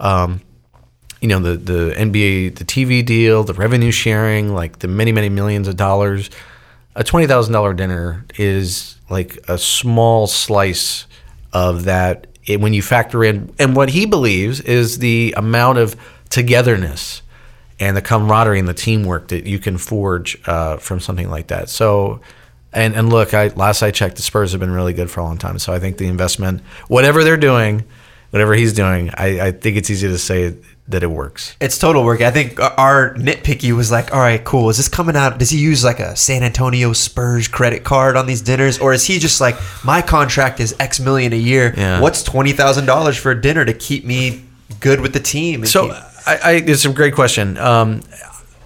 um, 0.00 0.40
you 1.20 1.28
know 1.28 1.38
the 1.38 1.56
the 1.56 1.94
NBA 1.96 2.56
the 2.56 2.64
TV 2.64 3.04
deal, 3.04 3.44
the 3.44 3.54
revenue 3.54 3.90
sharing, 3.90 4.52
like 4.52 4.80
the 4.80 4.88
many 4.88 5.12
many 5.12 5.30
millions 5.30 5.68
of 5.68 5.76
dollars. 5.76 6.28
A 6.96 7.02
twenty 7.02 7.26
thousand 7.26 7.54
dollar 7.54 7.72
dinner 7.72 8.26
is 8.36 8.96
like 9.08 9.38
a 9.48 9.56
small 9.56 10.26
slice 10.26 11.06
of 11.52 11.84
that 11.84 12.26
it, 12.46 12.60
when 12.60 12.72
you 12.74 12.82
factor 12.82 13.24
in 13.24 13.54
and 13.58 13.76
what 13.76 13.90
he 13.90 14.06
believes 14.06 14.60
is 14.60 14.98
the 14.98 15.34
amount 15.36 15.78
of 15.78 15.96
togetherness 16.30 17.22
and 17.80 17.96
the 17.96 18.02
camaraderie 18.02 18.58
and 18.58 18.68
the 18.68 18.74
teamwork 18.74 19.28
that 19.28 19.46
you 19.46 19.58
can 19.58 19.78
forge 19.78 20.38
uh, 20.46 20.76
from 20.76 21.00
something 21.00 21.30
like 21.30 21.48
that. 21.48 21.68
So. 21.68 22.20
And, 22.76 22.96
and 22.96 23.08
look, 23.08 23.34
I 23.34 23.46
last 23.54 23.84
I 23.84 23.92
checked, 23.92 24.16
the 24.16 24.22
Spurs 24.22 24.50
have 24.50 24.58
been 24.58 24.72
really 24.72 24.94
good 24.94 25.08
for 25.08 25.20
a 25.20 25.22
long 25.22 25.38
time. 25.38 25.60
So 25.60 25.72
I 25.72 25.78
think 25.78 25.96
the 25.96 26.08
investment, 26.08 26.60
whatever 26.88 27.22
they're 27.22 27.36
doing, 27.36 27.84
whatever 28.30 28.52
he's 28.52 28.72
doing, 28.72 29.10
I, 29.14 29.46
I 29.46 29.52
think 29.52 29.76
it's 29.76 29.90
easy 29.90 30.08
to 30.08 30.18
say 30.18 30.56
that 30.86 31.02
it 31.02 31.06
works. 31.06 31.56
It's 31.60 31.78
total 31.78 32.04
work. 32.04 32.20
I 32.20 32.30
think 32.30 32.60
our 32.60 33.14
nitpicky 33.14 33.72
was 33.74 33.90
like, 33.90 34.12
all 34.12 34.20
right, 34.20 34.44
cool. 34.44 34.68
Is 34.68 34.76
this 34.76 34.88
coming 34.88 35.16
out? 35.16 35.38
Does 35.38 35.48
he 35.50 35.58
use 35.58 35.82
like 35.82 35.98
a 35.98 36.14
San 36.14 36.42
Antonio 36.42 36.92
Spurs 36.92 37.48
credit 37.48 37.84
card 37.84 38.16
on 38.16 38.26
these 38.26 38.42
dinners, 38.42 38.78
or 38.78 38.92
is 38.92 39.06
he 39.06 39.18
just 39.18 39.40
like, 39.40 39.56
my 39.82 40.02
contract 40.02 40.60
is 40.60 40.74
X 40.78 41.00
million 41.00 41.32
a 41.32 41.36
year? 41.36 41.72
Yeah. 41.76 42.00
What's 42.00 42.22
twenty 42.22 42.52
thousand 42.52 42.84
dollars 42.86 43.16
for 43.16 43.30
a 43.30 43.40
dinner 43.40 43.64
to 43.64 43.72
keep 43.72 44.04
me 44.04 44.44
good 44.80 45.00
with 45.00 45.14
the 45.14 45.20
team? 45.20 45.64
So 45.64 45.86
keep- 45.86 45.94
I, 46.26 46.38
I 46.42 46.52
it's 46.66 46.84
a 46.84 46.92
great 46.92 47.14
question. 47.14 47.56
Um, 47.56 48.02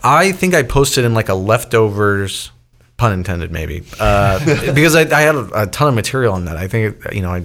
I 0.02 0.32
think 0.32 0.54
I 0.54 0.62
posted 0.64 1.04
in 1.04 1.14
like 1.14 1.28
a 1.28 1.34
leftovers, 1.34 2.50
pun 2.96 3.12
intended, 3.12 3.52
maybe, 3.52 3.84
uh, 4.00 4.38
because 4.74 4.94
I, 4.96 5.02
I 5.02 5.20
had 5.22 5.34
a, 5.34 5.62
a 5.62 5.66
ton 5.66 5.88
of 5.88 5.94
material 5.94 6.34
on 6.34 6.46
that. 6.46 6.56
I 6.56 6.66
think 6.66 6.96
you 7.12 7.22
know 7.22 7.30
I. 7.30 7.44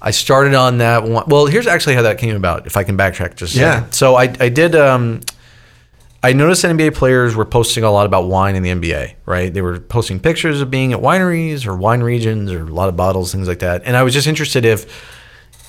I 0.00 0.10
started 0.12 0.54
on 0.54 0.78
that 0.78 1.02
one. 1.04 1.24
Well, 1.26 1.46
here's 1.46 1.66
actually 1.66 1.94
how 1.96 2.02
that 2.02 2.18
came 2.18 2.36
about. 2.36 2.66
If 2.66 2.76
I 2.76 2.84
can 2.84 2.96
backtrack 2.96 3.34
just 3.36 3.56
a 3.56 3.58
Yeah. 3.58 3.74
second. 3.76 3.92
So 3.92 4.14
I, 4.16 4.32
I 4.40 4.48
did. 4.48 4.76
Um, 4.76 5.20
I 6.22 6.32
noticed 6.32 6.64
NBA 6.64 6.94
players 6.94 7.36
were 7.36 7.44
posting 7.44 7.84
a 7.84 7.90
lot 7.90 8.04
about 8.06 8.26
wine 8.26 8.56
in 8.56 8.62
the 8.64 8.70
NBA, 8.70 9.14
right? 9.24 9.52
They 9.54 9.62
were 9.62 9.78
posting 9.78 10.18
pictures 10.18 10.60
of 10.60 10.68
being 10.70 10.92
at 10.92 11.00
wineries 11.00 11.64
or 11.66 11.76
wine 11.76 12.00
regions 12.02 12.50
or 12.52 12.62
a 12.62 12.64
lot 12.64 12.88
of 12.88 12.96
bottles, 12.96 13.30
things 13.32 13.46
like 13.46 13.60
that. 13.60 13.82
And 13.84 13.96
I 13.96 14.02
was 14.02 14.14
just 14.14 14.26
interested 14.26 14.64
if 14.64 14.86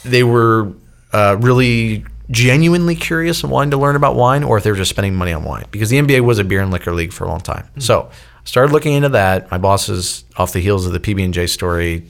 they 0.04 0.24
were 0.24 0.74
uh, 1.14 1.38
really 1.40 2.04
genuinely 2.32 2.96
curious 2.96 3.42
and 3.44 3.52
wanting 3.52 3.72
to 3.72 3.78
learn 3.78 3.96
about 3.96 4.16
wine 4.16 4.44
or 4.44 4.58
if 4.58 4.64
they 4.64 4.72
were 4.72 4.78
just 4.78 4.90
spending 4.92 5.16
money 5.16 5.34
on 5.34 5.44
wine 5.44 5.66
because 5.72 5.90
the 5.90 6.00
NBA 6.00 6.22
was 6.22 6.38
a 6.40 6.44
beer 6.44 6.62
and 6.62 6.72
liquor 6.72 6.94
league 6.94 7.14
for 7.14 7.26
a 7.26 7.28
long 7.28 7.42
time. 7.42 7.68
So 7.80 8.10
I 8.12 8.44
started 8.46 8.72
looking 8.72 8.94
into 8.94 9.10
that. 9.10 9.50
My 9.52 9.58
bosses, 9.60 10.24
off 10.38 10.54
the 10.54 10.60
heels 10.62 10.86
of 10.86 10.94
the 10.94 11.00
PB 11.00 11.26
and 11.26 11.34
J 11.34 11.46
story, 11.48 12.08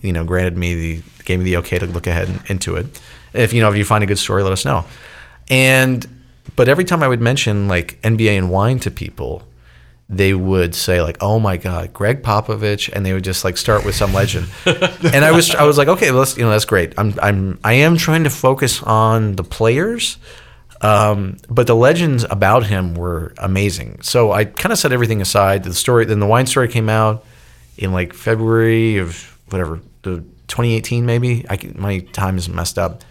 you 0.00 0.12
know, 0.12 0.24
granted 0.24 0.56
me 0.56 0.74
the 0.74 1.02
gave 1.24 1.38
me 1.38 1.44
the 1.44 1.56
okay 1.58 1.78
to 1.78 1.86
look 1.86 2.06
ahead 2.06 2.28
and, 2.28 2.40
into 2.48 2.76
it. 2.76 3.00
If 3.32 3.52
you 3.52 3.60
know 3.60 3.70
if 3.70 3.76
you 3.76 3.84
find 3.84 4.02
a 4.04 4.06
good 4.06 4.18
story, 4.18 4.42
let 4.42 4.52
us 4.52 4.64
know. 4.64 4.84
And 5.48 6.06
but 6.56 6.68
every 6.68 6.84
time 6.84 7.02
I 7.02 7.08
would 7.08 7.20
mention 7.20 7.68
like 7.68 8.00
NBA 8.02 8.36
and 8.36 8.50
wine 8.50 8.78
to 8.80 8.90
people, 8.90 9.42
they 10.08 10.34
would 10.34 10.74
say 10.74 11.02
like, 11.02 11.18
"Oh 11.20 11.38
my 11.38 11.56
God, 11.56 11.92
Gregg 11.92 12.22
Popovich," 12.22 12.90
and 12.92 13.06
they 13.06 13.12
would 13.12 13.24
just 13.24 13.44
like 13.44 13.56
start 13.56 13.84
with 13.84 13.94
some 13.94 14.12
legend. 14.12 14.48
and 14.66 15.24
I 15.24 15.30
was 15.30 15.54
I 15.54 15.64
was 15.64 15.78
like, 15.78 15.88
"Okay, 15.88 16.10
let's 16.10 16.36
you 16.36 16.44
know 16.44 16.50
that's 16.50 16.64
great. 16.64 16.94
I'm 16.98 17.14
I'm 17.22 17.58
I 17.62 17.74
am 17.74 17.96
trying 17.96 18.24
to 18.24 18.30
focus 18.30 18.82
on 18.82 19.36
the 19.36 19.44
players." 19.44 20.18
Um, 20.82 21.36
but 21.48 21.66
the 21.66 21.76
legends 21.76 22.24
about 22.30 22.64
him 22.64 22.94
were 22.94 23.34
amazing. 23.38 24.00
So 24.02 24.32
I 24.32 24.46
kind 24.46 24.72
of 24.72 24.78
set 24.78 24.92
everything 24.92 25.20
aside. 25.20 25.62
The 25.62 25.74
story, 25.74 26.06
then 26.06 26.20
the 26.20 26.26
wine 26.26 26.46
story 26.46 26.68
came 26.68 26.88
out 26.88 27.24
in 27.76 27.92
like 27.92 28.14
February 28.14 28.96
of 28.96 29.29
whatever, 29.50 29.80
the 30.02 30.18
2018 30.48 31.06
maybe. 31.06 31.44
I 31.48 31.56
can, 31.56 31.80
my 31.80 32.00
time 32.00 32.38
is 32.38 32.48
messed 32.48 32.78
up. 32.78 33.02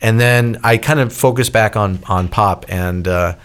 And 0.00 0.18
then 0.18 0.58
I 0.64 0.78
kind 0.78 0.98
of 0.98 1.12
focus 1.12 1.50
back 1.50 1.76
on 1.76 2.00
on 2.08 2.28
pop 2.28 2.66
and. 2.68 3.06
Uh, 3.06 3.36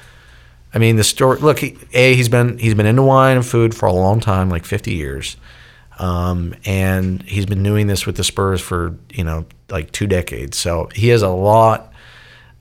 I 0.76 0.78
mean, 0.78 0.98
the 0.98 1.06
story. 1.06 1.40
Look, 1.40 1.60
he, 1.60 1.78
a 1.94 2.14
he's 2.14 2.28
been 2.28 2.58
he's 2.58 2.76
been 2.76 2.86
into 2.86 3.02
wine 3.02 3.38
and 3.38 3.46
food 3.46 3.74
for 3.74 3.86
a 3.86 3.94
long 3.94 4.20
time, 4.20 4.50
like 4.50 4.66
fifty 4.66 4.94
years, 4.94 5.38
um, 6.00 6.54
and 6.66 7.24
he's 7.24 7.46
been 7.46 7.64
doing 7.64 7.88
this 7.88 8.06
with 8.06 8.18
the 8.18 8.26
Spurs 8.26 8.60
for 8.60 8.94
you 9.10 9.24
know 9.24 9.46
like 9.70 9.94
two 9.94 10.06
decades. 10.06 10.58
So 10.58 10.90
he 10.94 11.08
has 11.10 11.22
a 11.22 11.30
lot 11.30 11.94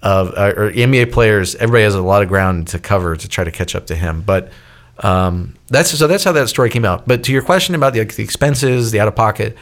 of 0.01 0.29
uh, 0.37 0.53
or 0.57 0.71
NBA 0.71 1.11
players. 1.11 1.57
Everybody 1.57 1.83
has 1.83 1.97
a 1.97 2.03
lot 2.03 2.23
of 2.23 2.29
ground 2.29 2.69
to 2.69 2.79
cover 2.79 3.17
to 3.17 3.29
try 3.29 3.43
to 3.43 3.51
catch 3.51 3.75
up 3.75 3.89
to 3.89 3.97
him. 3.97 4.23
But 4.23 4.53
um, 4.99 5.55
that's 5.69 5.91
so 5.91 6.07
that's 6.07 6.25
how 6.25 6.33
that 6.33 6.49
story 6.49 6.71
came 6.71 6.85
out. 6.85 7.07
But 7.07 7.25
to 7.25 7.33
your 7.33 7.43
question 7.43 7.75
about 7.75 7.95
the, 7.95 8.05
the 8.05 8.23
expenses, 8.23 8.91
the 8.91 9.01
out 9.01 9.09
of 9.09 9.17
pocket. 9.17 9.57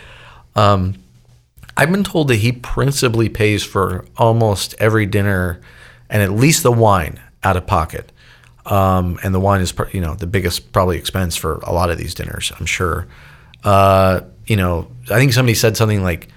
Um, 0.55 0.97
I've 1.77 1.91
been 1.91 2.05
told 2.05 2.29
that 2.29 2.37
he 2.37 2.53
principally 2.53 3.31
pays 3.31 3.65
for 3.65 4.05
almost 4.19 4.75
every 4.79 5.07
dinner 5.07 5.61
and 6.11 6.23
at 6.23 6.31
least 6.31 6.63
the 6.63 6.73
wine 6.73 7.19
out 7.43 7.57
of 7.57 7.67
pocket. 7.67 8.13
Um, 8.67 9.19
and 9.25 9.35
the 9.35 9.41
wine 9.41 9.61
is, 9.61 9.73
you 9.93 10.01
know, 10.01 10.15
the 10.15 10.27
biggest 10.27 10.73
probably 10.73 10.99
expense 10.99 11.35
for 11.35 11.55
a 11.63 11.73
lot 11.73 11.91
of 11.91 11.99
these 11.99 12.15
dinners, 12.15 12.53
I'm 12.61 12.67
sure. 12.67 13.09
Uh, 13.65 14.21
you 14.47 14.57
know, 14.57 14.89
I 15.11 15.19
think 15.19 15.33
somebody 15.33 15.55
said 15.55 15.77
something 15.77 16.03
like, 16.03 16.29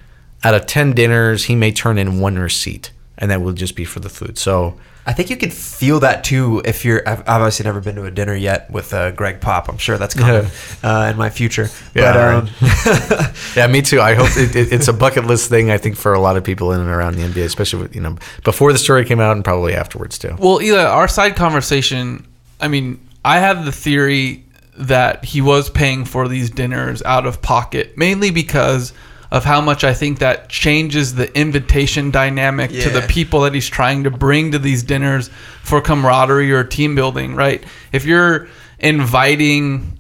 out 0.44 0.54
of 0.54 0.66
10 0.66 0.94
dinners, 0.94 1.46
he 1.46 1.56
may 1.56 1.72
turn 1.72 1.98
in 1.98 2.20
one 2.20 2.38
receipt, 2.38 2.92
and 3.18 3.32
that 3.32 3.42
will 3.42 3.54
just 3.54 3.76
be 3.76 3.84
for 3.84 4.00
the 4.00 4.10
food. 4.10 4.38
So, 4.38 4.78
I 5.08 5.14
think 5.14 5.30
you 5.30 5.38
could 5.38 5.54
feel 5.54 6.00
that 6.00 6.24
too 6.24 6.62
if 6.66 6.84
you're. 6.84 7.08
I've 7.08 7.20
I've 7.22 7.42
obviously 7.42 7.66
never 7.66 7.80
been 7.80 7.96
to 7.96 8.06
a 8.06 8.12
dinner 8.12 8.36
yet 8.36 8.72
with 8.72 8.94
uh, 8.94 9.12
Gregg 9.12 9.40
Pop. 9.40 9.70
I'm 9.70 9.78
sure 9.78 9.98
that's 9.98 10.16
coming 10.16 10.50
uh, 10.84 11.10
in 11.12 11.18
my 11.18 11.30
future. 11.30 11.70
Yeah, 11.94 12.42
but, 12.42 12.54
um, 12.54 13.34
yeah, 13.56 13.68
me 13.68 13.82
too. 13.82 14.02
I 14.02 14.16
hope 14.16 14.30
it, 14.36 14.56
it, 14.56 14.74
it's 14.74 14.88
a 14.88 14.94
bucket 14.94 15.26
list 15.26 15.50
thing. 15.50 15.70
I 15.70 15.78
think 15.78 15.96
for 15.96 16.14
a 16.14 16.20
lot 16.20 16.38
of 16.38 16.44
people 16.44 16.72
in 16.72 16.80
and 16.80 16.90
around 16.90 17.16
the 17.16 17.22
NBA, 17.22 17.46
especially 17.46 17.84
with, 17.84 17.96
you 17.96 18.02
know 18.02 18.18
before 18.44 18.72
the 18.72 18.80
story 18.80 19.06
came 19.06 19.20
out 19.20 19.36
and 19.36 19.44
probably 19.44 19.74
afterwards 19.74 20.18
too. 20.18 20.36
Well, 20.40 20.62
Eli, 20.62 20.84
our 20.84 21.08
side 21.08 21.36
conversation. 21.36 22.26
I 22.60 22.68
mean, 22.68 23.06
I 23.24 23.40
have 23.40 23.66
the 23.66 23.72
theory 23.72 24.44
that 24.78 25.26
he 25.26 25.42
was 25.42 25.70
paying 25.70 26.06
for 26.06 26.28
these 26.28 26.50
dinners 26.50 27.02
out 27.04 27.26
of 27.26 27.42
pocket, 27.42 27.98
mainly 27.98 28.32
because 28.32 28.94
of 29.36 29.44
how 29.44 29.60
much 29.60 29.84
I 29.84 29.94
think 29.94 30.20
that 30.20 30.48
changes 30.48 31.14
the 31.14 31.38
invitation 31.38 32.10
dynamic 32.10 32.72
to 32.72 32.90
the 32.90 33.02
people 33.02 33.42
that 33.42 33.54
he's 33.54 33.68
trying 33.68 34.06
to 34.06 34.10
bring 34.10 34.54
to 34.54 34.60
these 34.60 34.82
dinners 34.82 35.30
for 35.62 35.82
camaraderie 35.82 36.54
or 36.54 36.64
team 36.64 36.96
building, 36.96 37.36
right? 37.36 37.62
If 37.92 38.06
you're 38.06 38.48
inviting 38.80 40.00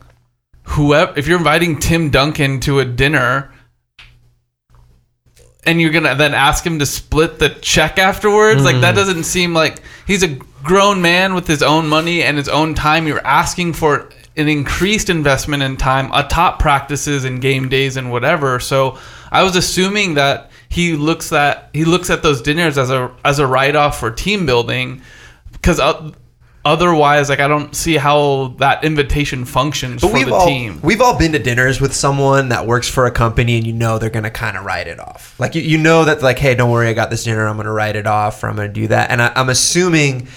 whoever, 0.63 1.19
if 1.19 1.28
you're 1.28 1.38
inviting 1.38 1.80
Tim 1.80 2.12
Duncan 2.12 2.62
to 2.62 2.80
a 2.80 2.86
dinner, 2.86 3.52
and 5.65 5.82
you're 5.82 5.91
gonna 5.91 6.15
then 6.15 6.34
ask 6.34 6.65
him 6.65 6.80
to 6.80 6.86
split 6.86 7.38
the 7.38 7.50
check 7.50 8.00
afterwards 8.00 8.63
like 8.63 8.80
that 8.80 8.95
mm-hmm. 8.95 8.95
doesn't 8.95 9.24
seem 9.26 9.54
like 9.54 9.82
he's 10.08 10.24
a 10.24 10.30
grown 10.63 11.02
man 11.02 11.34
with 11.34 11.45
his 11.45 11.62
own 11.62 11.89
money 11.89 12.24
and 12.24 12.38
his 12.38 12.48
own 12.48 12.74
time 12.74 13.06
you're 13.06 13.26
asking 13.28 13.74
for 13.74 14.10
an 14.38 14.48
increased 14.48 15.10
investment 15.10 15.63
in 15.63 15.78
time 15.78 16.12
atop 16.13 16.60
practices 16.60 17.24
and 17.24 17.41
game 17.41 17.69
days 17.69 17.98
and 17.98 18.12
whatever 18.12 18.60
so 18.60 18.98
i 19.32 19.43
was 19.43 19.56
assuming 19.56 20.15
that 20.15 20.52
he 20.69 20.95
looks 20.95 21.32
at 21.32 21.69
he 21.74 21.86
looks 21.86 22.10
at 22.10 22.21
those 22.24 22.41
dinners 22.41 22.78
as 22.78 22.89
a 22.89 23.12
as 23.24 23.39
a 23.39 23.48
write-off 23.48 24.00
for 24.00 24.12
team 24.12 24.45
building 24.45 25.02
because 25.54 25.80
otherwise 26.65 27.30
like 27.30 27.39
i 27.39 27.48
don't 27.48 27.76
see 27.76 27.95
how 27.95 28.56
that 28.58 28.84
invitation 28.84 29.45
functions 29.45 30.02
for 30.02 30.12
we've 30.12 30.26
the 30.26 30.34
all 30.34 30.45
team 30.48 30.80
we've 30.82 31.00
all 31.02 31.17
been 31.17 31.32
to 31.32 31.39
dinners 31.39 31.80
with 31.80 31.93
someone 31.93 32.50
that 32.50 32.65
works 32.65 32.88
for 32.89 33.06
a 33.06 33.12
company, 33.12 33.58
and 33.58 33.67
you 33.67 33.74
know 33.74 34.00
they're 34.00 34.10
gonna 34.10 34.32
kind 34.32 34.58
of 34.58 34.65
write 34.65 34.88
it 34.88 35.00
off. 35.00 35.39
Like 35.39 35.54
you, 35.56 35.62
you 35.62 35.78
know 35.78 36.06
that 36.06 36.21
like, 36.24 36.39
hey, 36.39 36.56
don't 36.56 36.71
worry, 36.71 36.88
I 36.88 36.93
got 36.93 37.10
this 37.10 37.24
dinner. 37.24 37.45
I'm 37.45 37.56
gonna 37.58 37.71
write 37.71 37.95
it 37.95 38.08
off, 38.08 38.43
or 38.43 38.50
I'm 38.50 38.56
gonna 38.56 38.69
do 38.69 38.88
that. 38.88 39.12
And 39.12 39.21
I, 39.21 39.32
I'm 39.36 39.50
assuming 39.50 40.28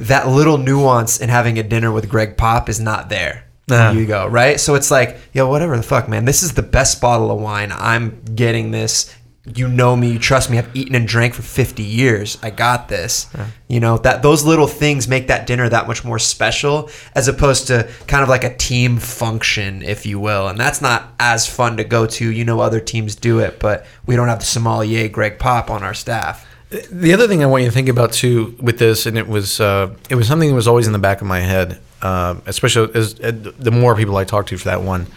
that 0.00 0.28
little 0.28 0.58
nuance 0.58 1.20
in 1.20 1.28
having 1.28 1.58
a 1.58 1.62
dinner 1.62 1.92
with 1.92 2.08
Gregg 2.08 2.36
Pop 2.36 2.68
is 2.68 2.80
not 2.80 3.08
there. 3.08 3.44
Nah. 3.68 3.92
You 3.92 4.04
go 4.06 4.26
right. 4.26 4.58
So 4.58 4.74
it's 4.74 4.90
like, 4.90 5.18
yo, 5.32 5.48
whatever 5.48 5.76
the 5.76 5.82
fuck, 5.82 6.08
man. 6.08 6.24
This 6.24 6.42
is 6.42 6.54
the 6.54 6.62
best 6.62 7.00
bottle 7.00 7.30
of 7.30 7.40
wine. 7.40 7.72
I'm 7.72 8.20
getting 8.34 8.72
this. 8.72 9.14
You 9.56 9.68
know 9.68 9.96
me, 9.96 10.12
you 10.12 10.18
trust 10.18 10.50
me. 10.50 10.58
I've 10.58 10.74
eaten 10.76 10.94
and 10.94 11.08
drank 11.08 11.34
for 11.34 11.42
50 11.42 11.82
years. 11.82 12.36
I 12.42 12.50
got 12.50 12.88
this. 12.88 13.26
You 13.68 13.80
know 13.80 13.96
that 13.98 14.22
those 14.22 14.44
little 14.44 14.66
things 14.66 15.08
make 15.08 15.28
that 15.28 15.46
dinner 15.46 15.68
that 15.68 15.88
much 15.88 16.04
more 16.04 16.18
special, 16.18 16.90
as 17.14 17.26
opposed 17.26 17.68
to 17.68 17.90
kind 18.06 18.22
of 18.22 18.28
like 18.28 18.44
a 18.44 18.54
team 18.54 18.98
function, 18.98 19.82
if 19.82 20.04
you 20.04 20.20
will. 20.20 20.48
And 20.48 20.58
that's 20.58 20.82
not 20.82 21.14
as 21.18 21.46
fun 21.48 21.78
to 21.78 21.84
go 21.84 22.06
to. 22.06 22.30
You 22.30 22.44
know, 22.44 22.60
other 22.60 22.80
teams 22.80 23.16
do 23.16 23.38
it, 23.38 23.58
but 23.58 23.86
we 24.04 24.14
don't 24.14 24.28
have 24.28 24.40
the 24.40 24.44
sommelier 24.44 25.08
Greg 25.08 25.38
Pop 25.38 25.70
on 25.70 25.82
our 25.82 25.94
staff. 25.94 26.46
The 26.70 27.12
other 27.12 27.26
thing 27.26 27.42
I 27.42 27.46
want 27.46 27.64
you 27.64 27.68
to 27.68 27.74
think 27.74 27.88
about 27.88 28.12
too 28.12 28.56
with 28.60 28.78
this, 28.78 29.06
and 29.06 29.18
it 29.18 29.26
was 29.26 29.60
uh, 29.60 29.94
it 30.08 30.14
was 30.14 30.28
something 30.28 30.48
that 30.48 30.54
was 30.54 30.68
always 30.68 30.86
in 30.86 30.92
the 30.92 31.00
back 31.00 31.20
of 31.20 31.26
my 31.26 31.40
head, 31.40 31.80
uh, 32.00 32.36
especially 32.46 32.94
as 32.94 33.18
uh, 33.18 33.32
the 33.32 33.72
more 33.72 33.96
people 33.96 34.16
I 34.16 34.24
talked 34.24 34.50
to 34.50 34.58
for 34.58 34.66
that 34.66 34.82
one. 34.82 35.08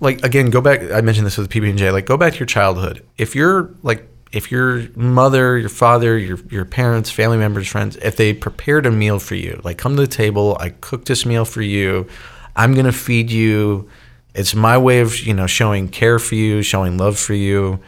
Like 0.00 0.24
again, 0.24 0.48
go 0.48 0.62
back. 0.62 0.90
I 0.90 1.02
mentioned 1.02 1.26
this 1.26 1.36
with 1.36 1.50
PB 1.50 1.68
and 1.68 1.78
J. 1.78 1.90
Like 1.90 2.06
go 2.06 2.16
back 2.16 2.32
to 2.32 2.38
your 2.38 2.46
childhood. 2.46 3.04
If 3.18 3.34
you're 3.34 3.74
like 3.82 4.08
if 4.32 4.50
your 4.50 4.88
mother, 4.96 5.58
your 5.58 5.68
father, 5.68 6.16
your 6.16 6.38
your 6.50 6.64
parents, 6.64 7.10
family 7.10 7.36
members, 7.36 7.68
friends, 7.68 7.96
if 7.96 8.16
they 8.16 8.32
prepared 8.32 8.86
a 8.86 8.90
meal 8.90 9.18
for 9.18 9.34
you, 9.34 9.60
like 9.64 9.76
come 9.76 9.96
to 9.96 10.02
the 10.02 10.08
table, 10.08 10.56
I 10.58 10.70
cooked 10.70 11.08
this 11.08 11.26
meal 11.26 11.44
for 11.44 11.60
you, 11.60 12.08
I'm 12.56 12.74
gonna 12.74 12.92
feed 12.92 13.30
you. 13.30 13.90
It's 14.34 14.54
my 14.54 14.78
way 14.78 15.00
of 15.00 15.20
you 15.20 15.34
know 15.34 15.46
showing 15.46 15.88
care 15.88 16.18
for 16.18 16.36
you, 16.36 16.62
showing 16.62 16.96
love 16.96 17.18
for 17.18 17.34
you. 17.34 17.80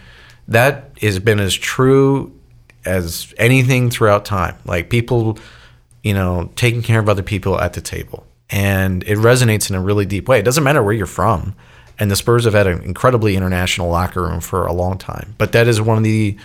That 0.47 0.93
has 1.01 1.19
been 1.19 1.41
as 1.41 1.55
true 1.55 2.36
as 2.87 3.35
anything 3.39 3.91
throughout 3.91 4.25
time. 4.25 4.57
Like 4.65 4.89
people, 4.89 5.39
you 6.03 6.15
know, 6.15 6.51
taking 6.57 6.83
care 6.83 7.01
of 7.01 7.09
other 7.09 7.23
people 7.23 7.61
at 7.61 7.73
the 7.75 7.81
table, 7.81 8.27
and 8.49 9.03
it 9.05 9.19
resonates 9.19 9.69
in 9.69 9.77
a 9.77 9.81
really 9.81 10.07
deep 10.07 10.29
way. 10.29 10.39
It 10.39 10.45
doesn't 10.45 10.65
matter 10.65 10.83
where 10.83 10.95
you're 10.95 11.07
from 11.07 11.55
and 11.99 12.11
the 12.11 12.17
Spurs 12.17 12.45
have 12.45 12.55
had 12.55 12.67
an 12.67 12.83
incredibly 12.83 13.37
international 13.37 13.89
locker 13.89 14.23
room 14.23 14.41
for 14.41 14.67
a 14.67 14.73
long 14.73 14.99
time. 14.99 15.35
But 15.39 15.53
that 15.53 15.67
is 15.67 15.81
one 15.81 15.99
of 15.99 16.05
the, 16.05 16.37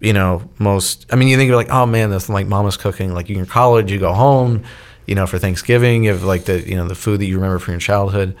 you 0.00 0.12
know, 0.12 0.48
most. 0.58 1.06
I 1.12 1.16
mean, 1.16 1.28
you 1.28 1.36
think 1.36 1.48
you're 1.48 1.56
like, 1.56 1.70
oh 1.70 1.86
man, 1.86 2.10
that's 2.10 2.28
like 2.28 2.46
mama's 2.46 2.76
cooking. 2.76 3.14
Like 3.14 3.28
you're 3.28 3.38
in 3.38 3.46
college, 3.46 3.92
you 3.92 3.98
go 3.98 4.12
home, 4.12 4.64
you 5.06 5.14
know, 5.14 5.26
for 5.26 5.38
Thanksgiving, 5.38 6.04
you 6.04 6.10
have 6.10 6.24
like 6.24 6.44
the, 6.44 6.66
you 6.68 6.74
know, 6.74 6.88
the 6.88 6.94
food 6.94 7.20
that 7.20 7.26
you 7.26 7.36
remember 7.36 7.58
from 7.58 7.72
your 7.72 7.80
childhood. 7.80 8.36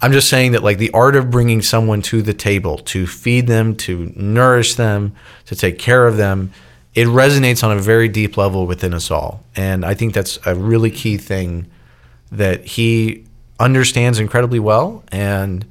I'm 0.00 0.12
just 0.12 0.28
saying 0.28 0.52
that 0.52 0.62
like 0.62 0.78
the 0.78 0.90
art 0.92 1.16
of 1.16 1.30
bringing 1.30 1.62
someone 1.62 2.02
to 2.02 2.22
the 2.22 2.34
table 2.34 2.78
to 2.78 3.06
feed 3.06 3.46
them, 3.46 3.74
to 3.76 4.12
nourish 4.14 4.74
them, 4.74 5.14
to 5.46 5.56
take 5.56 5.78
care 5.78 6.06
of 6.06 6.16
them, 6.16 6.52
it 6.94 7.06
resonates 7.06 7.62
on 7.62 7.76
a 7.76 7.80
very 7.80 8.08
deep 8.08 8.36
level 8.36 8.66
within 8.66 8.94
us 8.94 9.10
all. 9.10 9.44
And 9.54 9.84
I 9.84 9.94
think 9.94 10.14
that's 10.14 10.38
a 10.46 10.54
really 10.54 10.90
key 10.90 11.16
thing 11.16 11.70
that 12.32 12.64
he 12.64 13.24
understands 13.60 14.18
incredibly 14.18 14.58
well 14.58 15.04
and 15.10 15.66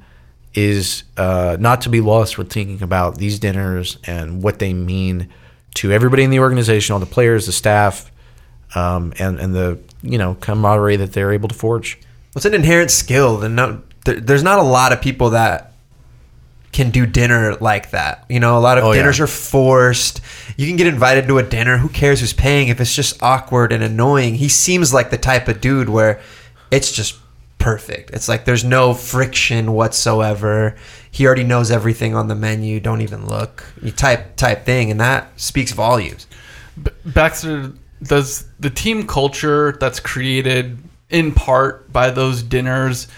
is 0.54 1.04
uh, 1.16 1.56
not 1.60 1.82
to 1.82 1.88
be 1.88 2.00
lost 2.00 2.38
with 2.38 2.50
thinking 2.50 2.82
about 2.82 3.18
these 3.18 3.38
dinners 3.38 3.98
and 4.04 4.42
what 4.42 4.58
they 4.58 4.72
mean 4.72 5.28
to 5.74 5.92
everybody 5.92 6.24
in 6.24 6.30
the 6.30 6.40
organization, 6.40 6.92
all 6.92 6.98
the 6.98 7.06
players, 7.06 7.46
the 7.46 7.52
staff, 7.52 8.10
um, 8.74 9.12
and 9.18 9.38
and 9.38 9.54
the 9.54 9.78
you 10.02 10.18
know 10.18 10.34
camaraderie 10.40 10.96
that 10.96 11.12
they're 11.12 11.32
able 11.32 11.48
to 11.48 11.54
forge. 11.54 11.98
It's 12.34 12.44
an 12.44 12.54
inherent 12.54 12.90
skill, 12.90 13.42
and 13.42 13.82
there's 14.04 14.42
not 14.42 14.58
a 14.58 14.62
lot 14.62 14.92
of 14.92 15.00
people 15.00 15.30
that 15.30 15.72
can 16.78 16.90
do 16.90 17.04
dinner 17.06 17.56
like 17.56 17.90
that. 17.90 18.24
You 18.28 18.40
know, 18.40 18.56
a 18.56 18.60
lot 18.60 18.78
of 18.78 18.84
Oh, 18.84 18.92
yeah. 18.92 18.98
dinners 19.00 19.20
are 19.20 19.26
forced. 19.26 20.20
You 20.56 20.66
can 20.66 20.76
get 20.76 20.86
invited 20.86 21.26
to 21.28 21.38
a 21.38 21.42
dinner. 21.42 21.76
Who 21.78 21.88
cares 21.88 22.20
who's 22.20 22.32
paying 22.32 22.68
if 22.68 22.80
it's 22.80 22.94
just 22.94 23.22
awkward 23.22 23.72
and 23.72 23.82
annoying? 23.82 24.36
He 24.36 24.48
seems 24.48 24.94
like 24.94 25.10
the 25.10 25.18
type 25.18 25.48
of 25.48 25.60
dude 25.60 25.88
where 25.88 26.20
it's 26.70 26.90
just 26.92 27.16
perfect. 27.58 28.10
It's 28.10 28.28
like 28.28 28.44
there's 28.44 28.64
no 28.64 28.94
friction 28.94 29.72
whatsoever. 29.72 30.76
He 31.10 31.26
already 31.26 31.44
knows 31.44 31.70
everything 31.70 32.14
on 32.14 32.28
the 32.28 32.34
menu. 32.34 32.80
Don't 32.80 33.00
even 33.00 33.26
look. 33.26 33.64
You 33.82 33.90
type 33.90 34.36
type 34.36 34.64
thing, 34.64 34.90
and 34.90 35.00
that 35.00 35.32
speaks 35.40 35.72
volumes. 35.72 36.26
B- 36.82 36.90
Baxter, 37.04 37.72
does 38.02 38.46
the 38.60 38.70
team 38.70 39.06
culture 39.06 39.76
that's 39.80 39.98
created 40.00 40.78
in 41.10 41.32
part 41.32 41.92
by 41.92 42.10
those 42.10 42.42
dinners, 42.42 43.08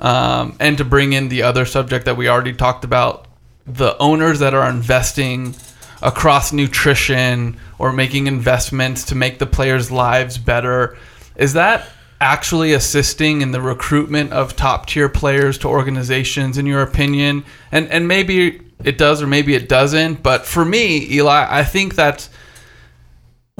um, 0.00 0.56
and 0.58 0.78
to 0.78 0.84
bring 0.84 1.12
in 1.12 1.28
the 1.28 1.42
other 1.42 1.64
subject 1.64 2.06
that 2.06 2.16
we 2.16 2.28
already 2.28 2.52
talked 2.52 2.84
about, 2.84 3.26
the 3.66 3.96
owners 3.98 4.38
that 4.40 4.54
are 4.54 4.68
investing 4.68 5.54
across 6.02 6.52
nutrition 6.52 7.58
or 7.78 7.92
making 7.92 8.26
investments 8.26 9.04
to 9.04 9.14
make 9.14 9.38
the 9.38 9.46
players' 9.46 9.90
lives 9.90 10.38
better, 10.38 10.96
is 11.36 11.52
that 11.52 11.86
actually 12.20 12.72
assisting 12.72 13.40
in 13.40 13.50
the 13.50 13.60
recruitment 13.60 14.32
of 14.32 14.56
top 14.56 14.86
tier 14.86 15.08
players 15.08 15.56
to 15.58 15.68
organizations 15.68 16.58
in 16.58 16.66
your 16.66 16.82
opinion? 16.82 17.44
And 17.70 17.88
and 17.88 18.08
maybe 18.08 18.62
it 18.82 18.98
does 18.98 19.22
or 19.22 19.26
maybe 19.26 19.54
it 19.54 19.68
doesn't 19.68 20.22
but 20.22 20.46
for 20.46 20.64
me 20.64 21.06
Eli 21.12 21.46
I 21.50 21.64
think 21.64 21.96
that 21.96 22.28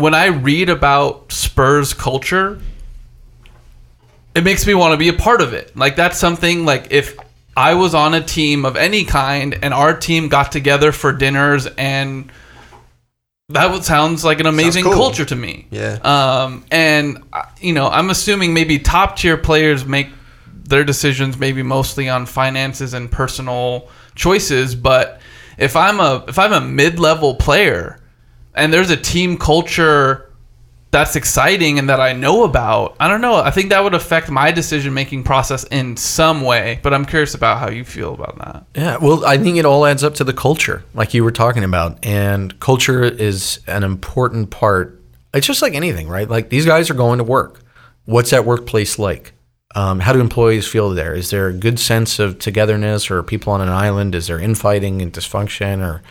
when 0.01 0.15
I 0.15 0.27
read 0.27 0.71
about 0.71 1.31
Spurs 1.31 1.93
culture, 1.93 2.59
it 4.35 4.45
makes 4.45 4.67
me 4.67 4.75
want 4.75 4.93
to 4.93 4.97
be 4.97 5.09
a 5.09 5.13
part 5.13 5.41
of 5.41 5.53
it. 5.53 5.77
Like 5.77 5.97
that's 5.97 6.19
something 6.19 6.65
like 6.65 6.89
if 6.91 7.19
I 7.57 7.75
was 7.75 7.95
on 7.95 8.15
a 8.15 8.23
team 8.23 8.65
of 8.65 8.77
any 8.77 9.05
kind 9.05 9.59
and 9.63 9.75
our 9.75 9.97
team 9.97 10.29
got 10.29 10.53
together 10.53 10.93
for 10.93 11.13
dinners 11.13 11.67
and 11.67 12.31
that 13.49 13.73
would 13.73 13.85
sounds 13.85 14.25
like 14.25 14.39
an 14.39 14.47
amazing 14.47 14.85
cool. 14.85 14.93
culture 14.93 15.25
to 15.25 15.35
me. 15.37 15.67
Yeah. 15.71 15.95
Um, 15.95 16.65
and 16.71 17.25
uh, 17.33 17.43
you 17.61 17.73
know, 17.73 17.89
I'm 17.89 18.11
assuming 18.11 18.55
maybe 18.55 18.79
top 18.79 19.17
tier 19.17 19.37
players 19.37 19.85
make 19.85 20.09
their 20.47 20.85
decisions 20.85 21.37
maybe 21.37 21.63
mostly 21.65 22.09
on 22.09 22.27
finances 22.27 22.95
and 22.95 23.11
personal 23.11 23.89
choices, 24.15 24.77
but 24.77 25.21
if 25.59 25.75
I'm 25.75 25.99
a 25.99 26.25
if 26.29 26.39
I'm 26.39 26.53
a 26.53 26.61
mid-level 26.61 27.35
player 27.35 28.01
and 28.55 28.73
there's 28.73 28.91
a 28.91 28.97
team 28.97 29.37
culture 29.37 30.30
that's 30.91 31.15
exciting 31.15 31.79
and 31.79 31.89
that 31.89 32.01
I 32.01 32.13
know 32.13 32.45
about, 32.45 32.97
I 32.99 33.07
don't 33.07 33.21
know. 33.21 33.37
I 33.37 33.51
think 33.51 33.71
that 33.71 33.83
would 33.85 33.95
affect 33.95 34.29
my 34.29 34.51
decision 34.51 34.93
making 34.93 35.23
process 35.23 35.65
in 35.65 35.97
some 35.97 36.41
way, 36.41 36.81
but 36.83 36.93
I'm 36.93 37.05
curious 37.05 37.35
about 37.35 37.59
how 37.59 37.71
you 37.71 37.85
feel 37.85 38.15
about 38.15 38.39
that. 38.39 38.65
Yeah, 38.75 38.97
well, 38.97 39.25
I 39.25 39.39
think 39.39 39.57
it 39.57 39.65
all 39.65 39.87
adds 39.87 40.03
up 40.03 40.15
to 40.17 40.25
the 40.25 40.33
culture, 40.33 40.83
like 40.95 41.15
you 41.15 41.23
were 41.23 41.31
talking 41.31 41.63
about, 41.63 42.05
and 42.05 42.59
culture 42.59 43.05
is 43.05 43.61
an 43.69 43.85
important 43.85 44.51
part. 44.51 45.01
It's 45.33 45.47
just 45.47 45.63
like 45.63 45.75
anything, 45.75 46.09
right? 46.09 46.29
Like 46.29 46.51
these 46.51 46.67
guys 46.67 46.91
are 46.91 46.95
going 46.95 47.19
to 47.19 47.25
work. 47.25 47.61
What's 48.07 48.31
that 48.31 48.45
workplace 48.45 48.99
like? 48.99 49.33
Um, 49.77 50.01
how 50.01 50.13
do 50.13 50.19
employees 50.19 50.67
feel 50.67 50.91
there? 50.91 51.15
Is 51.15 51.31
there 51.31 51.47
a 51.47 51.53
good 51.53 51.79
sense 51.79 52.19
of 52.19 52.41
togetherness, 52.41 53.09
or 53.09 53.23
people 53.23 53.53
on 53.53 53.61
an 53.61 53.69
island? 53.69 54.17
Is 54.17 54.27
there 54.27 54.41
infighting 54.41 55.01
and 55.01 55.13
dysfunction, 55.13 55.81
or 55.87 56.03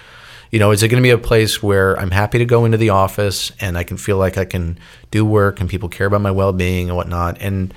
you 0.52 0.60
know, 0.60 0.72
is 0.72 0.82
it 0.84 0.88
going 0.88 1.02
to 1.02 1.06
be 1.06 1.12
a 1.12 1.18
place 1.18 1.62
where 1.62 1.98
I'm 2.00 2.12
happy 2.12 2.40
to 2.40 2.46
go 2.46 2.66
into 2.66 2.78
the 2.78 2.90
office 2.90 3.52
and 3.60 3.78
I 3.78 3.84
can 3.84 3.98
feel 3.98 4.18
like 4.18 4.38
I 4.38 4.46
can 4.46 4.80
do 5.12 5.26
work 5.26 5.60
and 5.60 5.70
people 5.70 5.90
care 5.90 6.08
about 6.08 6.22
my 6.22 6.32
well-being 6.32 6.90
and 6.90 6.98
whatnot? 6.98 7.42
And 7.42 7.74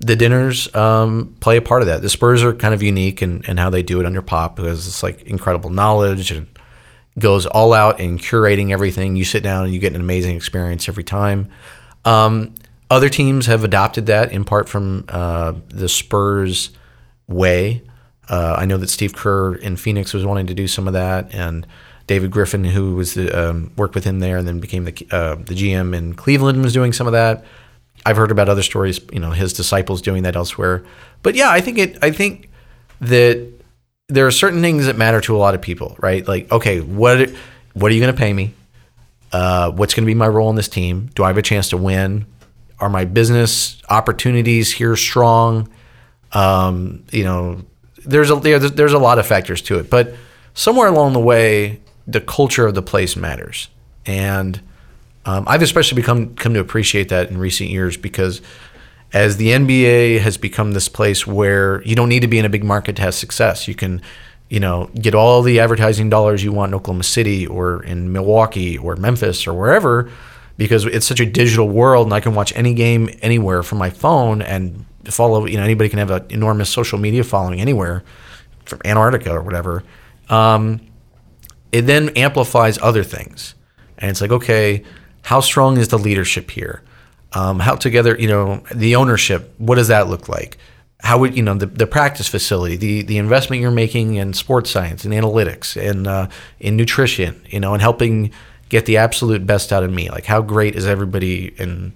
the 0.00 0.16
dinners 0.16 0.74
um, 0.74 1.36
play 1.40 1.56
a 1.56 1.62
part 1.62 1.82
of 1.82 1.88
that. 1.88 2.02
The 2.02 2.10
Spurs 2.10 2.42
are 2.42 2.54
kind 2.54 2.74
of 2.74 2.82
unique 2.82 3.22
in, 3.22 3.42
in 3.44 3.56
how 3.56 3.70
they 3.70 3.82
do 3.82 4.00
it 4.00 4.06
under 4.06 4.22
Pop 4.22 4.56
because 4.56 4.86
it's 4.86 5.02
like 5.02 5.22
incredible 5.22 5.70
knowledge 5.70 6.30
and 6.30 6.46
goes 7.18 7.46
all 7.46 7.72
out 7.72 8.00
in 8.00 8.18
curating 8.18 8.70
everything. 8.70 9.16
You 9.16 9.24
sit 9.24 9.42
down 9.42 9.64
and 9.64 9.74
you 9.74 9.80
get 9.80 9.94
an 9.94 10.00
amazing 10.00 10.36
experience 10.36 10.88
every 10.88 11.04
time. 11.04 11.50
Um, 12.04 12.54
other 12.90 13.08
teams 13.08 13.46
have 13.46 13.62
adopted 13.62 14.06
that 14.06 14.32
in 14.32 14.44
part 14.44 14.68
from 14.68 15.04
uh, 15.08 15.54
the 15.68 15.88
Spurs 15.88 16.70
way. 17.28 17.82
Uh, 18.28 18.56
I 18.58 18.64
know 18.64 18.76
that 18.78 18.88
Steve 18.88 19.14
Kerr 19.14 19.54
in 19.54 19.76
Phoenix 19.76 20.12
was 20.12 20.24
wanting 20.24 20.46
to 20.46 20.54
do 20.54 20.66
some 20.66 20.86
of 20.86 20.94
that, 20.94 21.34
and 21.34 21.66
David 22.10 22.32
Griffin, 22.32 22.64
who 22.64 22.96
was 22.96 23.14
the, 23.14 23.30
um, 23.30 23.70
worked 23.76 23.94
with 23.94 24.02
him 24.02 24.18
there 24.18 24.36
and 24.36 24.48
then 24.48 24.58
became 24.58 24.82
the 24.82 25.06
uh, 25.12 25.36
the 25.36 25.54
GM 25.54 25.94
in 25.94 26.14
Cleveland, 26.14 26.60
was 26.60 26.72
doing 26.72 26.92
some 26.92 27.06
of 27.06 27.12
that. 27.12 27.44
I've 28.04 28.16
heard 28.16 28.32
about 28.32 28.48
other 28.48 28.64
stories, 28.64 28.98
you 29.12 29.20
know, 29.20 29.30
his 29.30 29.52
disciples 29.52 30.02
doing 30.02 30.24
that 30.24 30.34
elsewhere. 30.34 30.84
But 31.22 31.36
yeah, 31.36 31.52
I 31.52 31.60
think 31.60 31.78
it. 31.78 31.98
I 32.02 32.10
think 32.10 32.50
that 33.00 33.48
there 34.08 34.26
are 34.26 34.32
certain 34.32 34.60
things 34.60 34.86
that 34.86 34.98
matter 34.98 35.20
to 35.20 35.36
a 35.36 35.38
lot 35.38 35.54
of 35.54 35.62
people, 35.62 35.94
right? 36.00 36.26
Like, 36.26 36.50
okay, 36.50 36.80
what 36.80 37.30
what 37.74 37.92
are 37.92 37.94
you 37.94 38.00
going 38.00 38.12
to 38.12 38.18
pay 38.18 38.32
me? 38.32 38.54
Uh, 39.30 39.70
what's 39.70 39.94
going 39.94 40.02
to 40.02 40.10
be 40.10 40.14
my 40.14 40.26
role 40.26 40.50
in 40.50 40.56
this 40.56 40.68
team? 40.68 41.10
Do 41.14 41.22
I 41.22 41.28
have 41.28 41.38
a 41.38 41.42
chance 41.42 41.68
to 41.68 41.76
win? 41.76 42.26
Are 42.80 42.88
my 42.88 43.04
business 43.04 43.80
opportunities 43.88 44.72
here 44.72 44.96
strong? 44.96 45.68
Um, 46.32 47.04
you 47.12 47.22
know, 47.22 47.62
there's 48.04 48.32
a 48.32 48.34
there's, 48.34 48.72
there's 48.72 48.94
a 48.94 48.98
lot 48.98 49.20
of 49.20 49.28
factors 49.28 49.62
to 49.62 49.78
it, 49.78 49.88
but 49.88 50.16
somewhere 50.54 50.88
along 50.88 51.12
the 51.12 51.20
way, 51.20 51.78
the 52.12 52.20
culture 52.20 52.66
of 52.66 52.74
the 52.74 52.82
place 52.82 53.16
matters, 53.16 53.68
and 54.06 54.60
um, 55.24 55.44
I've 55.46 55.62
especially 55.62 55.96
become 55.96 56.34
come 56.34 56.54
to 56.54 56.60
appreciate 56.60 57.08
that 57.10 57.30
in 57.30 57.38
recent 57.38 57.70
years 57.70 57.96
because 57.96 58.40
as 59.12 59.36
the 59.36 59.48
NBA 59.48 60.20
has 60.20 60.36
become 60.36 60.72
this 60.72 60.88
place 60.88 61.26
where 61.26 61.82
you 61.82 61.96
don't 61.96 62.08
need 62.08 62.20
to 62.20 62.28
be 62.28 62.38
in 62.38 62.44
a 62.44 62.48
big 62.48 62.64
market 62.64 62.96
to 62.96 63.02
have 63.02 63.14
success. 63.14 63.66
You 63.66 63.74
can, 63.74 64.00
you 64.48 64.60
know, 64.60 64.90
get 64.94 65.14
all 65.14 65.42
the 65.42 65.58
advertising 65.60 66.10
dollars 66.10 66.44
you 66.44 66.52
want 66.52 66.70
in 66.70 66.74
Oklahoma 66.74 67.02
City 67.02 67.46
or 67.46 67.82
in 67.82 68.12
Milwaukee 68.12 68.78
or 68.78 68.96
Memphis 68.96 69.46
or 69.46 69.54
wherever 69.54 70.10
because 70.56 70.84
it's 70.84 71.06
such 71.06 71.20
a 71.20 71.26
digital 71.26 71.68
world 71.68 72.06
and 72.06 72.14
I 72.14 72.20
can 72.20 72.34
watch 72.34 72.54
any 72.54 72.74
game 72.74 73.08
anywhere 73.22 73.62
from 73.62 73.78
my 73.78 73.90
phone 73.90 74.42
and 74.42 74.84
follow, 75.04 75.46
you 75.46 75.56
know, 75.56 75.64
anybody 75.64 75.88
can 75.88 75.98
have 75.98 76.10
an 76.10 76.26
enormous 76.28 76.70
social 76.70 76.98
media 76.98 77.24
following 77.24 77.60
anywhere 77.60 78.04
from 78.66 78.80
Antarctica 78.84 79.32
or 79.32 79.42
whatever. 79.42 79.82
Um, 80.28 80.80
it 81.72 81.82
then 81.82 82.10
amplifies 82.10 82.78
other 82.78 83.04
things. 83.04 83.54
And 83.98 84.10
it's 84.10 84.20
like, 84.20 84.32
okay, 84.32 84.84
how 85.22 85.40
strong 85.40 85.78
is 85.78 85.88
the 85.88 85.98
leadership 85.98 86.50
here? 86.50 86.82
Um, 87.32 87.60
how 87.60 87.76
together, 87.76 88.16
you 88.18 88.28
know, 88.28 88.62
the 88.74 88.96
ownership, 88.96 89.54
what 89.58 89.76
does 89.76 89.88
that 89.88 90.08
look 90.08 90.28
like? 90.28 90.58
How 91.02 91.18
would, 91.18 91.36
you 91.36 91.42
know, 91.42 91.54
the, 91.54 91.66
the 91.66 91.86
practice 91.86 92.28
facility, 92.28 92.76
the, 92.76 93.02
the 93.02 93.18
investment 93.18 93.62
you're 93.62 93.70
making 93.70 94.16
in 94.16 94.32
sports 94.32 94.70
science 94.70 95.04
and 95.04 95.14
analytics 95.14 95.80
and 95.80 96.06
uh, 96.06 96.28
in 96.58 96.76
nutrition, 96.76 97.40
you 97.48 97.60
know, 97.60 97.72
and 97.72 97.80
helping 97.80 98.32
get 98.68 98.86
the 98.86 98.96
absolute 98.96 99.46
best 99.46 99.72
out 99.72 99.82
of 99.82 99.92
me? 99.92 100.10
Like, 100.10 100.26
how 100.26 100.42
great 100.42 100.74
is 100.74 100.86
everybody 100.86 101.54
in 101.58 101.92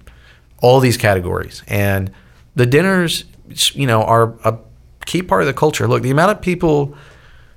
all 0.61 0.79
these 0.79 0.97
categories? 0.97 1.63
And 1.67 2.11
the 2.55 2.65
dinners, 2.65 3.25
you 3.73 3.85
know, 3.85 4.03
are 4.03 4.35
a 4.43 4.57
key 5.05 5.21
part 5.21 5.41
of 5.41 5.47
the 5.47 5.53
culture. 5.53 5.87
Look, 5.87 6.01
the 6.01 6.11
amount 6.11 6.31
of 6.31 6.41
people 6.41 6.95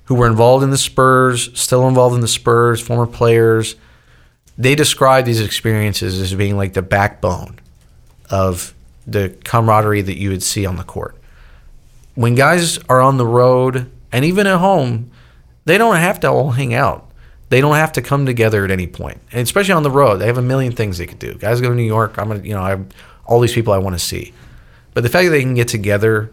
who 0.08 0.14
were 0.14 0.26
involved 0.26 0.64
in 0.64 0.70
the 0.70 0.78
Spurs, 0.78 1.50
still 1.58 1.86
involved 1.86 2.14
in 2.14 2.22
the 2.22 2.28
Spurs, 2.28 2.80
former 2.80 3.06
players, 3.06 3.76
they 4.56 4.74
describe 4.74 5.26
these 5.26 5.38
experiences 5.38 6.18
as 6.18 6.34
being 6.34 6.56
like 6.56 6.72
the 6.72 6.80
backbone 6.80 7.60
of 8.30 8.72
the 9.06 9.36
camaraderie 9.44 10.00
that 10.00 10.16
you 10.16 10.30
would 10.30 10.42
see 10.42 10.64
on 10.64 10.76
the 10.76 10.82
court. 10.82 11.14
When 12.14 12.34
guys 12.34 12.78
are 12.88 13.02
on 13.02 13.18
the 13.18 13.26
road 13.26 13.90
and 14.10 14.24
even 14.24 14.46
at 14.46 14.60
home, 14.60 15.10
they 15.66 15.76
don't 15.76 15.96
have 15.96 16.18
to 16.20 16.28
all 16.28 16.52
hang 16.52 16.72
out. 16.72 17.10
They 17.50 17.60
don't 17.60 17.76
have 17.76 17.92
to 17.92 18.00
come 18.00 18.24
together 18.24 18.64
at 18.64 18.70
any 18.70 18.86
point. 18.86 19.20
And 19.30 19.42
especially 19.42 19.74
on 19.74 19.82
the 19.82 19.90
road, 19.90 20.16
they 20.16 20.26
have 20.26 20.38
a 20.38 20.42
million 20.42 20.72
things 20.72 20.96
they 20.96 21.06
could 21.06 21.18
do. 21.18 21.34
Guys 21.34 21.60
go 21.60 21.68
to 21.68 21.74
New 21.74 21.82
York, 21.82 22.16
I'm 22.16 22.28
gonna, 22.28 22.40
you 22.40 22.54
know, 22.54 22.62
I 22.62 22.70
have 22.70 22.86
all 23.26 23.40
these 23.40 23.52
people 23.52 23.74
I 23.74 23.78
want 23.78 23.94
to 23.94 24.02
see. 24.02 24.32
But 24.94 25.02
the 25.02 25.10
fact 25.10 25.26
that 25.26 25.32
they 25.32 25.42
can 25.42 25.52
get 25.52 25.68
together 25.68 26.30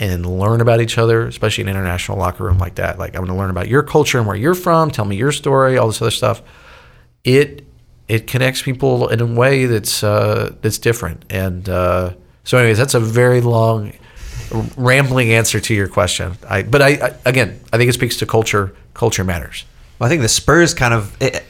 and 0.00 0.24
learn 0.26 0.60
about 0.60 0.80
each 0.80 0.96
other, 0.98 1.26
especially 1.26 1.62
in 1.62 1.68
an 1.68 1.74
international 1.76 2.18
locker 2.18 2.44
room 2.44 2.58
like 2.58 2.76
that, 2.76 2.98
like 2.98 3.14
I'm 3.16 3.22
going 3.24 3.32
to 3.32 3.38
learn 3.38 3.50
about 3.50 3.68
your 3.68 3.82
culture 3.82 4.18
and 4.18 4.26
where 4.26 4.36
you're 4.36 4.54
from, 4.54 4.90
tell 4.90 5.04
me 5.04 5.16
your 5.16 5.32
story, 5.32 5.76
all 5.76 5.88
this 5.88 6.00
other 6.00 6.10
stuff. 6.10 6.42
It 7.24 7.66
it 8.06 8.26
connects 8.26 8.62
people 8.62 9.08
in 9.08 9.20
a 9.20 9.26
way 9.26 9.66
that's 9.66 10.02
uh, 10.02 10.54
that's 10.62 10.78
different. 10.78 11.24
And 11.30 11.68
uh, 11.68 12.14
so, 12.44 12.56
anyways, 12.58 12.78
that's 12.78 12.94
a 12.94 13.00
very 13.00 13.40
long, 13.40 13.92
rambling 14.76 15.32
answer 15.32 15.60
to 15.60 15.74
your 15.74 15.88
question. 15.88 16.36
I, 16.48 16.62
but 16.62 16.80
I, 16.80 16.88
I 16.88 17.14
again, 17.26 17.60
I 17.72 17.76
think 17.76 17.90
it 17.90 17.92
speaks 17.94 18.16
to 18.18 18.26
culture. 18.26 18.74
Culture 18.94 19.24
matters. 19.24 19.64
Well, 19.98 20.06
I 20.06 20.10
think 20.10 20.22
the 20.22 20.28
Spurs 20.28 20.74
kind 20.74 20.94
of, 20.94 21.16
it- 21.20 21.44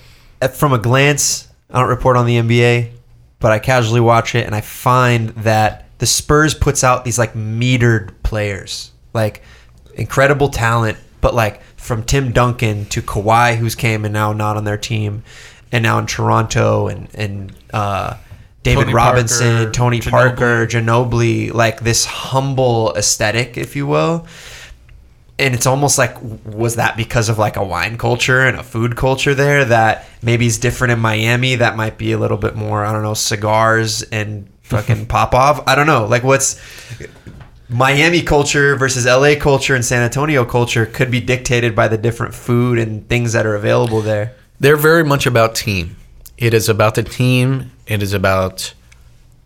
from 0.55 0.73
a 0.73 0.79
glance, 0.79 1.49
I 1.71 1.81
don't 1.81 1.89
report 1.89 2.17
on 2.17 2.27
the 2.27 2.37
NBA, 2.39 2.91
but 3.41 3.53
I 3.53 3.59
casually 3.59 4.01
watch 4.01 4.35
it 4.35 4.47
and 4.47 4.55
I 4.55 4.61
find 4.61 5.31
that 5.31 5.88
the 5.99 6.07
Spurs 6.07 6.55
puts 6.55 6.85
out 6.85 7.05
these 7.05 7.19
like 7.19 7.35
metered 7.35 8.13
players, 8.23 8.93
like 9.13 9.43
incredible 9.95 10.49
talent, 10.49 10.99
but 11.21 11.35
like 11.35 11.63
from 11.77 12.03
Tim 12.03 12.33
Duncan 12.33 12.87
to 12.87 13.03
Kawhi, 13.03 13.57
who's 13.57 13.75
came 13.75 14.05
and 14.05 14.13
now 14.13 14.33
not 14.33 14.57
on 14.57 14.65
their 14.65 14.79
team, 14.79 15.25
and 15.73 15.83
now 15.83 15.99
in 15.99 16.07
Toronto, 16.07 16.89
and 16.89 17.09
and 17.15 17.53
uh, 17.73 18.17
David 18.63 18.83
Tony 18.83 18.95
Robinson, 18.95 19.57
Parker, 19.57 19.73
Tony 19.73 20.01
Ginobili. 20.01 20.11
Parker, 20.11 20.67
Ginobili, 20.67 21.53
like 21.53 21.81
this 21.81 22.05
humble 22.05 22.95
aesthetic, 22.95 23.57
if 23.57 23.77
you 23.77 23.87
will 23.87 24.27
and 25.39 25.55
it's 25.55 25.67
almost 25.67 25.99
like 25.99 26.17
was 26.45 26.77
that 26.77 26.97
because 26.97 27.29
of 27.29 27.39
like 27.39 27.57
a 27.57 27.63
wine 27.63 27.97
culture 27.97 28.41
and 28.41 28.59
a 28.59 28.63
food 28.63 28.97
culture 28.97 29.35
there 29.35 29.65
that 29.65 30.07
maybe 30.23 30.47
is 30.47 30.59
different 30.59 30.93
in 30.93 30.99
Miami 30.99 31.55
that 31.55 31.77
might 31.77 31.97
be 31.97 32.13
a 32.13 32.19
little 32.19 32.37
bit 32.37 32.57
more 32.57 32.85
I 32.85 32.93
don't 32.93 33.03
know 33.03 33.15
cigars 33.15 34.03
and 34.03 34.49
fucking 34.69 35.07
pop 35.07 35.35
off 35.35 35.63
I 35.67 35.75
don't 35.75 35.87
know 35.87 36.07
like 36.07 36.23
what's 36.23 36.61
Miami 37.71 38.23
culture 38.23 38.77
versus 38.77 39.05
LA 39.05 39.35
culture 39.39 39.75
and 39.75 39.85
San 39.85 40.03
Antonio 40.03 40.45
culture 40.45 40.87
could 40.87 41.11
be 41.11 41.21
dictated 41.21 41.75
by 41.75 41.89
the 41.89 41.99
different 41.99 42.35
food 42.35 42.79
and 42.79 43.07
things 43.09 43.33
that 43.33 43.45
are 43.47 43.55
available 43.55 44.01
there 44.01 44.35
They're 44.61 44.77
very 44.77 45.05
much 45.05 45.27
about 45.27 45.55
team. 45.55 45.97
It 46.37 46.55
is 46.55 46.69
about 46.69 46.95
the 46.95 47.03
team. 47.03 47.73
It 47.87 48.03
is 48.03 48.13
about, 48.13 48.73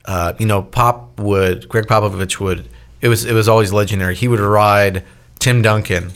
uh, 0.04 0.34
you 0.38 0.46
know, 0.46 0.62
Pop 0.62 1.18
would 1.18 1.68
Gregg 1.68 1.86
Popovich 1.86 2.38
would. 2.38 2.68
It 3.00 3.08
was 3.08 3.24
it 3.24 3.32
was 3.32 3.48
always 3.48 3.72
legendary. 3.72 4.14
He 4.14 4.28
would 4.28 4.40
ride 4.40 5.04
Tim 5.38 5.62
Duncan, 5.62 6.12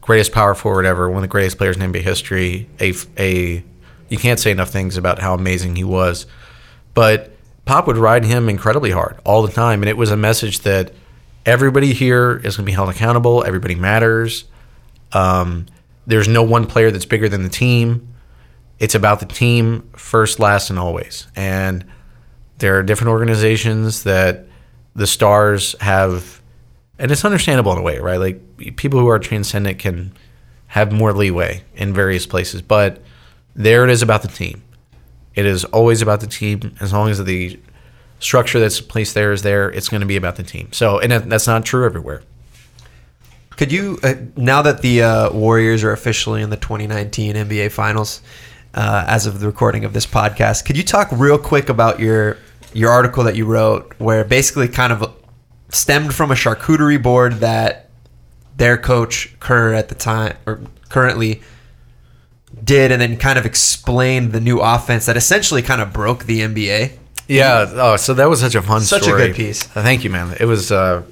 greatest 0.00 0.32
power 0.32 0.54
forward 0.54 0.86
ever, 0.86 1.08
one 1.08 1.18
of 1.18 1.22
the 1.22 1.28
greatest 1.28 1.58
players 1.58 1.76
in 1.76 1.92
NBA 1.92 2.02
history. 2.02 2.68
A 2.80 2.92
a 3.18 3.64
you 4.08 4.18
can't 4.18 4.38
say 4.38 4.50
enough 4.50 4.70
things 4.70 4.96
about 4.96 5.18
how 5.18 5.34
amazing 5.34 5.76
he 5.76 5.84
was, 5.84 6.26
but 6.94 7.32
Pop 7.68 7.86
would 7.86 7.98
ride 7.98 8.24
him 8.24 8.48
incredibly 8.48 8.92
hard 8.92 9.18
all 9.26 9.42
the 9.42 9.52
time, 9.52 9.82
and 9.82 9.90
it 9.90 9.96
was 9.98 10.10
a 10.10 10.16
message 10.16 10.60
that 10.60 10.90
everybody 11.44 11.92
here 11.92 12.38
is 12.42 12.56
going 12.56 12.64
to 12.64 12.70
be 12.70 12.72
held 12.72 12.88
accountable. 12.88 13.44
Everybody 13.44 13.74
matters. 13.74 14.46
Um, 15.12 15.66
there's 16.06 16.28
no 16.28 16.42
one 16.42 16.64
player 16.64 16.90
that's 16.90 17.04
bigger 17.04 17.28
than 17.28 17.42
the 17.42 17.50
team. 17.50 18.08
It's 18.78 18.94
about 18.94 19.20
the 19.20 19.26
team 19.26 19.86
first, 19.94 20.40
last, 20.40 20.70
and 20.70 20.78
always. 20.78 21.26
And 21.36 21.84
there 22.56 22.78
are 22.78 22.82
different 22.82 23.10
organizations 23.10 24.04
that 24.04 24.46
the 24.94 25.06
stars 25.06 25.76
have, 25.80 26.40
and 26.98 27.10
it's 27.10 27.22
understandable 27.22 27.72
in 27.72 27.78
a 27.78 27.82
way, 27.82 27.98
right? 27.98 28.18
Like 28.18 28.76
people 28.76 28.98
who 28.98 29.08
are 29.08 29.18
transcendent 29.18 29.78
can 29.78 30.14
have 30.68 30.90
more 30.90 31.12
leeway 31.12 31.64
in 31.76 31.92
various 31.92 32.24
places, 32.24 32.62
but 32.62 33.02
there 33.54 33.84
it 33.84 33.90
is 33.90 34.00
about 34.00 34.22
the 34.22 34.28
team. 34.28 34.62
It 35.38 35.46
is 35.46 35.64
always 35.66 36.02
about 36.02 36.18
the 36.18 36.26
team. 36.26 36.74
As 36.80 36.92
long 36.92 37.10
as 37.10 37.22
the 37.22 37.60
structure 38.18 38.58
that's 38.58 38.80
placed 38.80 39.14
there 39.14 39.30
is 39.30 39.42
there, 39.42 39.70
it's 39.70 39.88
going 39.88 40.00
to 40.00 40.06
be 40.06 40.16
about 40.16 40.34
the 40.34 40.42
team. 40.42 40.72
So, 40.72 40.98
and 40.98 41.12
that's 41.30 41.46
not 41.46 41.64
true 41.64 41.86
everywhere. 41.86 42.22
Could 43.50 43.70
you, 43.70 44.00
uh, 44.02 44.14
now 44.34 44.62
that 44.62 44.82
the 44.82 45.02
uh, 45.02 45.32
Warriors 45.32 45.84
are 45.84 45.92
officially 45.92 46.42
in 46.42 46.50
the 46.50 46.56
2019 46.56 47.36
NBA 47.36 47.70
Finals, 47.70 48.20
uh, 48.74 49.04
as 49.06 49.26
of 49.26 49.38
the 49.38 49.46
recording 49.46 49.84
of 49.84 49.92
this 49.92 50.06
podcast, 50.06 50.64
could 50.64 50.76
you 50.76 50.82
talk 50.82 51.08
real 51.12 51.38
quick 51.38 51.68
about 51.68 52.00
your 52.00 52.36
your 52.72 52.90
article 52.90 53.22
that 53.24 53.36
you 53.36 53.46
wrote, 53.46 53.94
where 53.98 54.24
basically 54.24 54.66
kind 54.66 54.92
of 54.92 55.14
stemmed 55.68 56.12
from 56.14 56.32
a 56.32 56.34
charcuterie 56.34 57.00
board 57.00 57.34
that 57.34 57.90
their 58.56 58.76
coach 58.76 59.38
Kerr 59.38 59.72
at 59.72 59.88
the 59.88 59.94
time 59.94 60.36
or 60.46 60.60
currently 60.88 61.42
did, 62.64 62.92
and 62.92 63.00
then 63.00 63.16
kind 63.16 63.38
of 63.38 63.46
explained 63.46 64.32
the 64.32 64.40
new 64.40 64.60
offense 64.60 65.06
that 65.06 65.16
essentially 65.16 65.62
kind 65.62 65.80
of 65.80 65.92
broke 65.92 66.24
the 66.24 66.40
NBA. 66.40 66.92
Yeah. 67.28 67.70
Oh, 67.74 67.96
so 67.96 68.14
that 68.14 68.28
was 68.28 68.40
such 68.40 68.54
a 68.54 68.62
fun 68.62 68.80
Such 68.80 69.06
a 69.06 69.10
good 69.10 69.34
piece. 69.36 69.64
Uh, 69.76 69.82
Thank 69.82 70.02
you, 70.04 70.10
man. 70.10 70.36
It 70.40 70.46
was 70.46 70.72
uh, 70.72 71.02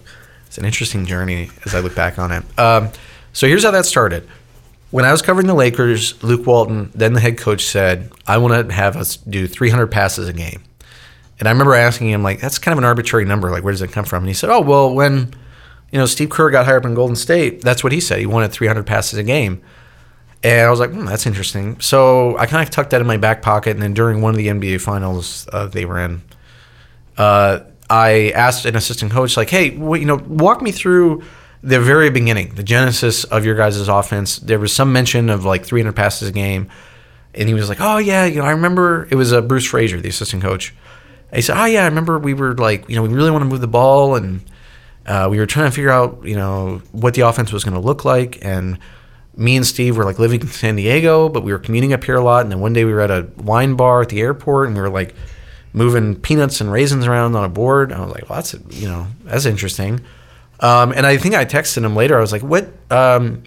it's 0.47 0.59
an 0.59 0.65
interesting 0.65 1.05
journey 1.05 1.51
as 1.65 1.75
I 1.75 1.81
look 1.81 1.95
back 1.95 2.19
on 2.19 2.33
it. 2.33 2.59
Um, 2.59 2.91
so 3.33 3.47
here's 3.47 3.65
how 3.65 3.71
that 3.73 3.85
started. 3.85 4.27
When 4.91 5.05
I 5.05 5.13
was 5.13 5.21
covering 5.21 5.47
the 5.47 5.55
Lakers, 5.55 6.23
Luke 6.23 6.47
Walton, 6.47 6.91
then 6.95 7.13
the 7.13 7.21
head 7.21 7.37
coach, 7.37 7.65
said, 7.65 8.11
"I 8.27 8.39
want 8.39 8.69
to 8.69 8.75
have 8.75 8.97
us 8.97 9.17
do 9.17 9.47
300 9.47 9.89
passes 9.89 10.29
a 10.29 10.33
game." 10.33 10.63
And 11.39 11.47
I 11.47 11.53
remember 11.53 11.75
asking 11.75 12.09
him, 12.09 12.23
like, 12.23 12.41
"That's 12.41 12.59
kind 12.59 12.73
of 12.73 12.79
an 12.79 12.85
arbitrary 12.85 13.27
number. 13.27 13.51
Like, 13.51 13.63
where 13.63 13.73
does 13.73 13.83
it 13.83 13.93
come 13.93 14.07
from?" 14.07 14.23
And 14.23 14.29
he 14.29 14.35
said, 14.35 14.49
"Oh, 14.49 14.61
well, 14.61 14.95
when 14.95 15.35
you 15.91 15.99
know 15.99 16.07
Steve 16.07 16.31
Kerr 16.31 16.51
got 16.51 16.65
hired 16.65 16.85
up 16.85 16.89
in 16.89 16.95
Golden 16.95 17.17
State, 17.17 17.61
that's 17.61 17.85
what 17.85 17.93
he 17.93 18.01
said. 18.01 18.21
He 18.21 18.27
wanted 18.27 18.53
300 18.53 18.87
passes 18.87 19.19
a 19.19 19.23
game." 19.23 19.61
And 20.43 20.67
I 20.67 20.71
was 20.71 20.79
like, 20.79 20.91
hmm, 20.91 21.07
that's 21.07 21.27
interesting. 21.27 21.81
So 21.81 22.37
I 22.37 22.47
kind 22.47 22.63
of 22.63 22.71
tucked 22.71 22.91
that 22.91 23.01
in 23.01 23.07
my 23.07 23.17
back 23.17 23.43
pocket. 23.43 23.71
And 23.71 23.83
then 23.83 23.95
during 23.95 24.21
one 24.21 24.31
of 24.31 24.37
the 24.37 24.49
NBA 24.49 24.81
finals 24.81 25.49
uh, 25.53 25.67
they 25.67 25.85
were 25.85 25.99
in, 25.99 26.23
uh, 27.17 27.61
I 27.89 28.31
asked 28.35 28.65
an 28.67 28.77
assistant 28.77 29.13
coach, 29.13 29.37
like, 29.37 29.51
hey, 29.51 29.71
w- 29.71 30.01
you 30.01 30.07
know, 30.07 30.17
walk 30.17 30.61
me 30.61 30.73
through 30.73 31.23
the 31.63 31.81
very 31.81 32.11
beginning, 32.11 32.55
the 32.55 32.63
genesis 32.63 33.25
of 33.25 33.45
your 33.45 33.55
guys' 33.55 33.89
offense. 33.89 34.39
There 34.39 34.59
was 34.59 34.73
some 34.73 34.93
mention 34.93 35.31
of 35.31 35.45
like 35.45 35.65
300 35.65 35.93
passes 35.95 36.29
a 36.29 36.33
game. 36.33 36.69
And 37.35 37.49
he 37.49 37.55
was 37.55 37.69
like, 37.69 37.81
oh, 37.81 37.99
yeah, 37.99 38.25
you 38.25 38.37
know, 38.37 38.47
I 38.47 38.53
remember 38.53 39.07
it 39.11 39.15
was 39.15 39.33
uh, 39.33 39.43
Bruce 39.43 39.67
Fraser, 39.67 40.01
the 40.01 40.09
assistant 40.09 40.43
coach. 40.43 40.75
And 41.31 41.37
he 41.37 41.43
said, 41.43 41.61
oh, 41.61 41.67
yeah, 41.67 41.83
I 41.83 41.87
remember 41.87 42.19
we 42.19 42.35
were 42.35 42.55
like, 42.55 42.89
you 42.89 42.97
know, 42.97 43.03
we 43.03 43.09
really 43.09 43.31
want 43.31 43.43
to 43.43 43.49
move 43.49 43.61
the 43.61 43.69
ball. 43.69 44.15
And 44.15 44.41
uh, 45.07 45.29
we 45.31 45.39
were 45.39 45.47
trying 45.47 45.67
to 45.67 45.75
figure 45.75 45.91
out, 45.91 46.21
you 46.25 46.37
know, 46.37 46.81
what 46.93 47.15
the 47.15 47.23
offense 47.23 47.53
was 47.53 47.63
going 47.63 47.75
to 47.75 47.81
look 47.81 48.05
like. 48.05 48.45
And 48.45 48.79
me 49.37 49.57
and 49.57 49.67
Steve 49.67 49.97
were 49.97 50.05
like 50.05 50.19
living 50.19 50.41
in 50.41 50.49
San 50.49 50.77
Diego, 50.77 51.29
but 51.29 51.43
we 51.43 51.53
were 51.53 51.59
commuting 51.59 51.93
up 51.93 52.05
here 52.05 52.17
a 52.17 52.25
lot. 52.25 52.43
And 52.43 52.51
then 52.51 52.61
one 52.61 52.73
day 52.73 52.85
we 52.85 52.93
were 52.93 53.03
at 53.03 53.11
a 53.11 53.29
wine 53.37 53.75
bar 53.75 54.03
at 54.03 54.09
the 54.09 54.21
airport, 54.21 54.69
and 54.69 54.77
we 54.77 54.83
were 54.83 54.89
like 54.89 55.15
moving 55.73 56.17
peanuts 56.17 56.61
and 56.61 56.73
raisins 56.73 57.07
around 57.07 57.37
on 57.37 57.45
a 57.45 57.49
board. 57.49 57.93
I 57.93 58.01
was 58.01 58.11
like, 58.13 58.29
well, 58.29 58.39
that's 58.39 58.55
you 58.71 58.89
know, 58.89 59.07
that's 59.25 59.45
interesting. 59.45 60.01
Um, 60.61 60.93
and 60.93 61.07
I 61.07 61.19
think 61.19 61.35
I 61.35 61.45
texted 61.45 61.85
him 61.85 61.95
later. 61.95 62.17
I 62.17 62.21
was 62.21 62.33
like, 62.33 62.43
what? 62.43 62.69
Um, 62.91 63.43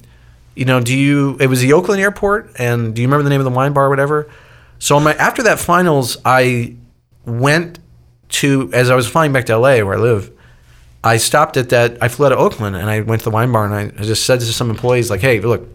you 0.56 0.66
know, 0.66 0.80
do 0.80 0.96
you? 0.96 1.38
It 1.40 1.48
was 1.48 1.62
the 1.62 1.74
Oakland 1.74 2.02
airport, 2.02 2.52
and 2.60 2.94
do 2.94 3.02
you 3.02 3.08
remember 3.08 3.24
the 3.24 3.30
name 3.30 3.42
of 3.42 3.46
the 3.46 3.52
wine 3.52 3.74
bar 3.74 3.88
or 3.88 3.90
whatever? 3.90 4.30
So 4.78 5.00
my, 5.00 5.14
after 5.16 5.44
that 5.44 5.60
finals, 5.60 6.18
I 6.24 6.76
went 7.26 7.80
to 8.30 8.70
as 8.74 8.90
I 8.90 8.96
was 8.96 9.08
flying 9.08 9.34
back 9.34 9.46
to 9.48 9.58
LA 9.58 9.80
where 9.84 9.96
I 9.96 9.98
live. 9.98 10.32
I 11.04 11.16
stopped 11.18 11.56
at 11.56 11.70
that. 11.70 11.98
I 12.04 12.10
flew 12.10 12.26
out 12.26 12.34
of 12.34 12.40
Oakland 12.40 12.76
and 12.76 12.90
I 12.90 13.00
went 13.02 13.22
to 13.22 13.30
the 13.30 13.34
wine 13.34 13.54
bar 13.54 13.66
and 13.66 13.74
I 13.74 14.04
just 14.04 14.26
said 14.26 14.42
to 14.42 14.46
some 14.46 14.70
employees 14.70 15.10
like, 15.10 15.22
"Hey, 15.22 15.40
look, 15.40 15.66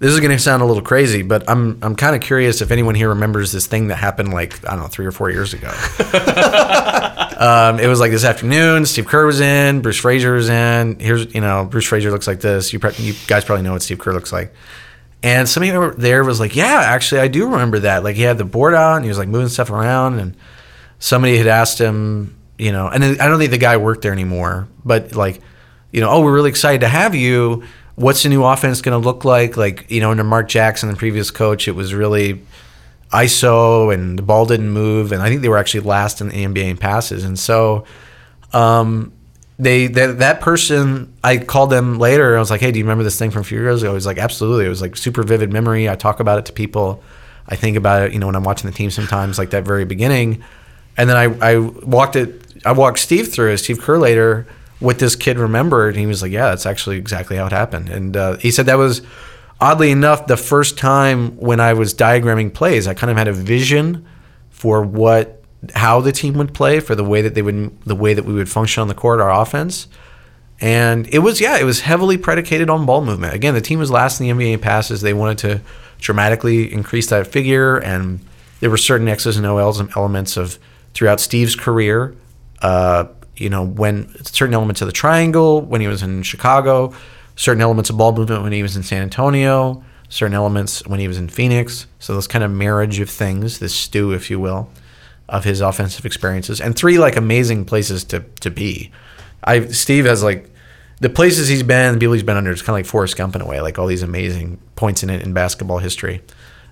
this 0.00 0.12
is 0.12 0.18
going 0.18 0.32
to 0.32 0.38
sound 0.38 0.62
a 0.62 0.66
little 0.66 0.82
crazy, 0.82 1.22
but 1.22 1.48
I'm 1.48 1.78
I'm 1.82 1.94
kind 1.94 2.16
of 2.16 2.22
curious 2.22 2.60
if 2.60 2.72
anyone 2.72 2.96
here 2.96 3.10
remembers 3.10 3.52
this 3.52 3.66
thing 3.66 3.88
that 3.88 3.96
happened 3.96 4.32
like 4.32 4.66
I 4.66 4.72
don't 4.72 4.80
know 4.80 4.88
three 4.88 5.06
or 5.06 5.12
four 5.12 5.30
years 5.30 5.54
ago. 5.54 5.68
um, 7.38 7.78
it 7.78 7.86
was 7.86 8.00
like 8.00 8.10
this 8.10 8.24
afternoon. 8.24 8.86
Steve 8.86 9.06
Kerr 9.06 9.26
was 9.26 9.40
in. 9.40 9.82
Bruce 9.82 9.98
Fraser 9.98 10.32
was 10.32 10.48
in. 10.48 10.98
Here's 10.98 11.32
you 11.32 11.40
know 11.40 11.64
Bruce 11.64 11.86
Fraser 11.86 12.10
looks 12.10 12.26
like 12.26 12.40
this. 12.40 12.72
You 12.72 12.80
pre- 12.80 12.94
you 12.96 13.14
guys 13.28 13.44
probably 13.44 13.62
know 13.62 13.72
what 13.72 13.82
Steve 13.82 13.98
Kerr 14.00 14.12
looks 14.12 14.32
like. 14.32 14.52
And 15.22 15.46
somebody 15.46 15.70
over 15.72 15.90
there 15.90 16.24
was 16.24 16.40
like, 16.40 16.56
"Yeah, 16.56 16.80
actually, 16.84 17.20
I 17.20 17.28
do 17.28 17.44
remember 17.44 17.80
that. 17.80 18.02
Like 18.02 18.16
he 18.16 18.22
had 18.22 18.38
the 18.38 18.44
board 18.44 18.74
out 18.74 18.96
and 18.96 19.04
he 19.04 19.08
was 19.08 19.18
like 19.18 19.28
moving 19.28 19.48
stuff 19.48 19.70
around 19.70 20.18
and." 20.18 20.34
somebody 21.00 21.36
had 21.36 21.48
asked 21.48 21.80
him, 21.80 22.38
you 22.58 22.70
know, 22.70 22.86
and 22.86 23.02
I 23.02 23.26
don't 23.26 23.38
think 23.38 23.50
the 23.50 23.58
guy 23.58 23.76
worked 23.78 24.02
there 24.02 24.12
anymore, 24.12 24.68
but 24.84 25.16
like, 25.16 25.40
you 25.90 26.00
know, 26.00 26.10
oh, 26.10 26.20
we're 26.22 26.34
really 26.34 26.50
excited 26.50 26.82
to 26.82 26.88
have 26.88 27.16
you. 27.16 27.64
What's 28.00 28.22
the 28.22 28.28
new 28.28 28.44
offense 28.44 28.80
going 28.80 29.00
to 29.00 29.04
look 29.04 29.24
like? 29.24 29.56
Like 29.56 29.90
you 29.90 30.00
know, 30.00 30.10
under 30.10 30.24
Mark 30.24 30.48
Jackson, 30.48 30.88
the 30.88 30.96
previous 30.96 31.30
coach, 31.30 31.68
it 31.68 31.72
was 31.72 31.94
really 31.94 32.42
ISO 33.12 33.92
and 33.92 34.18
the 34.18 34.22
ball 34.22 34.46
didn't 34.46 34.70
move, 34.70 35.12
and 35.12 35.22
I 35.22 35.28
think 35.28 35.42
they 35.42 35.48
were 35.48 35.58
actually 35.58 35.80
last 35.80 36.20
in 36.20 36.28
the 36.28 36.44
NBA 36.44 36.70
in 36.70 36.76
passes, 36.76 37.24
and 37.24 37.38
so. 37.38 37.84
Um, 38.52 39.12
they 39.60 39.88
that, 39.88 40.20
that 40.20 40.40
person 40.40 41.12
I 41.22 41.36
called 41.36 41.68
them 41.68 41.98
later 41.98 42.34
I 42.34 42.40
was 42.40 42.50
like, 42.50 42.62
"Hey, 42.62 42.72
do 42.72 42.78
you 42.78 42.84
remember 42.84 43.04
this 43.04 43.18
thing 43.18 43.30
from 43.30 43.42
a 43.42 43.44
few 43.44 43.60
years 43.60 43.82
ago?" 43.82 43.92
He 43.92 43.94
was 43.94 44.06
like, 44.06 44.16
"Absolutely." 44.16 44.64
It 44.64 44.70
was 44.70 44.80
like 44.80 44.96
super 44.96 45.22
vivid 45.22 45.52
memory. 45.52 45.88
I 45.88 45.96
talk 45.96 46.18
about 46.18 46.38
it 46.38 46.46
to 46.46 46.52
people. 46.52 47.02
I 47.50 47.56
think 47.56 47.76
about 47.76 48.02
it, 48.02 48.12
you 48.12 48.18
know, 48.20 48.26
when 48.26 48.36
I'm 48.36 48.44
watching 48.44 48.70
the 48.70 48.76
team 48.76 48.90
sometimes, 48.90 49.36
like 49.36 49.50
that 49.50 49.64
very 49.64 49.84
beginning. 49.84 50.42
And 50.96 51.10
then 51.10 51.16
I, 51.16 51.52
I 51.52 51.58
walked 51.58 52.16
it. 52.16 52.40
I 52.64 52.72
walked 52.72 53.00
Steve 53.00 53.32
through 53.32 53.56
Steve 53.56 53.80
Kerr 53.80 53.98
later, 53.98 54.46
what 54.80 54.98
this 54.98 55.14
kid 55.14 55.38
remembered, 55.38 55.94
and 55.94 56.00
he 56.00 56.06
was 56.06 56.22
like, 56.22 56.32
"Yeah, 56.32 56.48
that's 56.48 56.66
actually 56.66 56.96
exactly 56.96 57.36
how 57.36 57.46
it 57.46 57.52
happened." 57.52 57.88
And 57.88 58.16
uh, 58.16 58.36
he 58.38 58.50
said 58.50 58.66
that 58.66 58.78
was 58.78 59.02
oddly 59.60 59.90
enough 59.90 60.26
the 60.26 60.36
first 60.36 60.78
time 60.78 61.36
when 61.36 61.60
I 61.60 61.74
was 61.74 61.94
diagramming 61.94 62.54
plays, 62.54 62.86
I 62.88 62.94
kind 62.94 63.10
of 63.10 63.16
had 63.16 63.28
a 63.28 63.32
vision 63.32 64.06
for 64.50 64.82
what 64.82 65.42
how 65.74 66.00
the 66.00 66.12
team 66.12 66.34
would 66.34 66.54
play, 66.54 66.80
for 66.80 66.94
the 66.94 67.04
way 67.04 67.22
that 67.22 67.34
they 67.34 67.42
would 67.42 67.80
the 67.82 67.94
way 67.94 68.14
that 68.14 68.24
we 68.24 68.32
would 68.32 68.48
function 68.48 68.80
on 68.80 68.88
the 68.88 68.94
court, 68.94 69.20
our 69.20 69.30
offense. 69.30 69.86
And 70.60 71.06
it 71.08 71.20
was 71.20 71.40
yeah, 71.40 71.58
it 71.58 71.64
was 71.64 71.80
heavily 71.80 72.18
predicated 72.18 72.68
on 72.70 72.86
ball 72.86 73.04
movement. 73.04 73.34
Again, 73.34 73.54
the 73.54 73.60
team 73.60 73.78
was 73.78 73.90
last 73.90 74.20
in 74.20 74.38
the 74.38 74.44
NBA 74.44 74.60
passes. 74.60 75.00
They 75.00 75.14
wanted 75.14 75.38
to 75.38 75.60
dramatically 75.98 76.72
increase 76.72 77.08
that 77.08 77.26
figure, 77.26 77.76
and 77.78 78.20
there 78.60 78.70
were 78.70 78.76
certain 78.76 79.08
X's 79.08 79.36
and 79.36 79.46
O's 79.46 79.80
and 79.80 79.90
elements 79.96 80.36
of 80.36 80.58
throughout 80.94 81.20
Steve's 81.20 81.56
career. 81.56 82.14
Uh, 82.60 83.06
you 83.40 83.50
know, 83.50 83.64
when 83.64 84.08
certain 84.24 84.54
elements 84.54 84.82
of 84.82 84.86
the 84.86 84.92
triangle 84.92 85.62
when 85.62 85.80
he 85.80 85.86
was 85.86 86.02
in 86.02 86.22
Chicago, 86.22 86.92
certain 87.36 87.62
elements 87.62 87.88
of 87.90 87.96
ball 87.96 88.12
movement 88.12 88.42
when 88.42 88.52
he 88.52 88.62
was 88.62 88.76
in 88.76 88.82
San 88.82 89.02
Antonio, 89.02 89.82
certain 90.10 90.34
elements 90.34 90.86
when 90.86 91.00
he 91.00 91.08
was 91.08 91.16
in 91.16 91.28
Phoenix. 91.28 91.86
So 91.98 92.14
this 92.14 92.26
kind 92.26 92.44
of 92.44 92.50
marriage 92.50 93.00
of 93.00 93.08
things, 93.08 93.58
this 93.58 93.74
stew, 93.74 94.12
if 94.12 94.30
you 94.30 94.38
will, 94.38 94.68
of 95.28 95.44
his 95.44 95.60
offensive 95.60 96.04
experiences, 96.04 96.60
and 96.60 96.76
three 96.76 96.98
like 96.98 97.16
amazing 97.16 97.64
places 97.64 98.04
to 98.04 98.20
to 98.40 98.50
be. 98.50 98.90
I 99.42 99.66
Steve 99.68 100.04
has 100.04 100.22
like 100.22 100.50
the 101.00 101.08
places 101.08 101.48
he's 101.48 101.62
been, 101.62 101.94
the 101.94 101.98
people 101.98 102.12
he's 102.12 102.22
been 102.22 102.36
under. 102.36 102.50
It's 102.50 102.60
kind 102.60 102.74
of 102.74 102.84
like 102.84 102.86
Forrest 102.86 103.16
Gump 103.16 103.34
in 103.34 103.40
a 103.40 103.46
way, 103.46 103.60
like 103.62 103.78
all 103.78 103.86
these 103.86 104.02
amazing 104.02 104.60
points 104.76 105.02
in 105.02 105.08
it 105.08 105.22
in 105.22 105.32
basketball 105.32 105.78
history. 105.78 106.20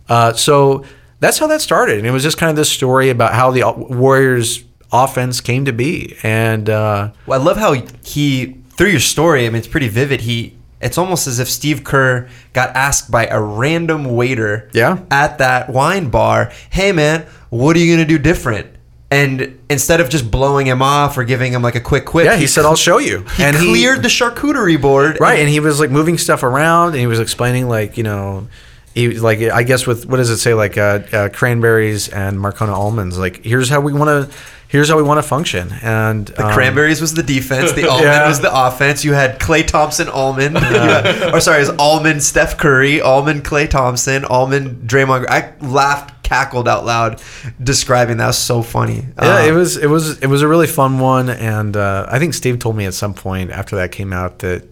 Uh, 0.09 0.35
so 0.35 0.85
that's 1.21 1.39
how 1.39 1.47
that 1.47 1.63
started, 1.63 1.99
and 1.99 2.07
it 2.07 2.11
was 2.11 2.23
just 2.23 2.37
kind 2.37 2.51
of 2.51 2.57
this 2.57 2.71
story 2.71 3.09
about 3.09 3.33
how 3.33 3.51
the 3.51 3.63
Warriors 3.73 4.65
offense 4.93 5.41
came 5.41 5.65
to 5.67 5.73
be, 5.73 6.17
and 6.23 6.69
uh, 6.71 7.11
Well, 7.27 7.41
I 7.41 7.45
love 7.45 7.57
how 7.57 7.73
he 8.05 8.57
through 8.77 8.89
your 8.91 9.01
story. 9.01 9.47
I 9.47 9.49
mean, 9.51 9.57
it's 9.59 9.69
pretty 9.69 9.89
vivid. 9.89 10.23
He 10.23 10.55
it's 10.81 10.97
almost 10.97 11.27
as 11.27 11.41
if 11.41 11.49
Steve 11.51 11.83
Kerr 11.83 12.29
got 12.53 12.75
asked 12.77 13.11
by 13.11 13.27
a 13.27 13.41
random 13.41 14.05
waiter 14.15 14.71
Yeah. 14.73 14.99
at 15.11 15.39
that 15.39 15.71
wine 15.71 16.09
bar, 16.09 16.53
"Hey 16.71 16.93
man, 16.93 17.27
what 17.51 17.75
are 17.77 17.81
you 17.81 17.95
going 17.97 18.07
to 18.07 18.13
do 18.17 18.19
different?" 18.19 18.69
And 19.11 19.59
instead 19.71 20.01
of 20.01 20.11
just 20.11 20.31
blowing 20.31 20.67
him 20.67 20.83
off 20.83 21.17
or 21.17 21.25
giving 21.25 21.53
him 21.53 21.63
like 21.63 21.75
a 21.75 21.81
quick 21.81 22.05
quip, 22.05 22.27
yeah, 22.27 22.37
he 22.37 22.47
said, 22.47 22.65
"I'll 22.65 22.77
show 22.77 22.99
you." 22.99 23.25
And 23.39 23.39
he 23.39 23.45
and 23.45 23.57
cleared 23.57 24.03
the 24.03 24.09
charcuterie 24.09 24.81
board. 24.81 25.19
right, 25.21 25.39
and 25.41 25.49
he 25.49 25.61
was 25.61 25.81
like 25.81 25.91
moving 25.91 26.19
stuff 26.19 26.43
around, 26.43 26.89
and 26.91 26.99
he 26.99 27.07
was 27.07 27.19
explaining 27.21 27.69
like 27.69 27.97
you 27.97 28.05
know. 28.05 28.47
He 28.95 29.07
was 29.07 29.23
like, 29.23 29.39
I 29.41 29.63
guess 29.63 29.87
with 29.87 30.07
what 30.07 30.17
does 30.17 30.29
it 30.29 30.39
say 30.39 30.55
like 30.55 30.77
uh, 30.77 31.01
uh, 31.13 31.29
cranberries 31.29 32.09
and 32.09 32.37
Marcona 32.39 32.71
almonds? 32.73 33.17
Like, 33.17 33.45
here's 33.45 33.69
how 33.69 33.81
we 33.81 33.93
want 33.93 34.29
to, 34.31 34.37
here's 34.69 34.89
how 34.89 34.97
we 34.97 35.03
want 35.03 35.19
to 35.23 35.27
function. 35.29 35.71
And 35.83 36.27
The 36.29 36.47
um, 36.47 36.53
cranberries 36.53 37.01
was 37.01 37.15
the 37.15 37.23
defense. 37.23 37.73
The 37.73 37.87
almond 37.89 38.05
Yeah. 38.05 38.29
was 38.29 38.41
the 38.41 38.51
offense. 38.67 39.05
You 39.05 39.15
had 39.15 39.39
Klay 39.41 39.67
Thompson, 39.67 40.09
almond. 40.09 40.57
Had- 40.59 41.35
or 41.35 41.41
sorry, 41.41 41.59
it 41.63 41.69
was 41.69 41.77
almond 41.79 42.23
Steph 42.23 42.57
Curry, 42.59 43.01
almond 43.01 43.45
Klay 43.45 43.69
Thompson, 43.69 44.25
almond 44.27 44.89
Draymond. 44.89 45.27
I 45.29 45.53
laughed, 45.65 46.23
cackled 46.23 46.69
out 46.69 46.85
loud, 46.85 47.21
describing 47.63 48.19
that. 48.19 48.27
was 48.27 48.39
so 48.39 48.63
funny. 48.63 49.07
Yeah, 49.21 49.37
Uh, 49.37 49.47
it 49.47 49.53
was 49.53 49.77
it 49.79 49.87
was 49.87 50.19
it 50.19 50.27
was 50.27 50.43
a 50.43 50.49
really 50.49 50.67
fun 50.67 50.99
one, 50.99 51.31
and 51.31 51.75
uh, 51.77 52.05
I 52.09 52.19
think 52.19 52.35
Steve 52.35 52.59
told 52.59 52.77
me 52.77 52.85
at 52.85 52.93
some 52.95 53.15
point 53.15 53.51
after 53.51 53.77
that 53.77 53.91
came 53.93 54.13
out 54.13 54.41
that 54.41 54.65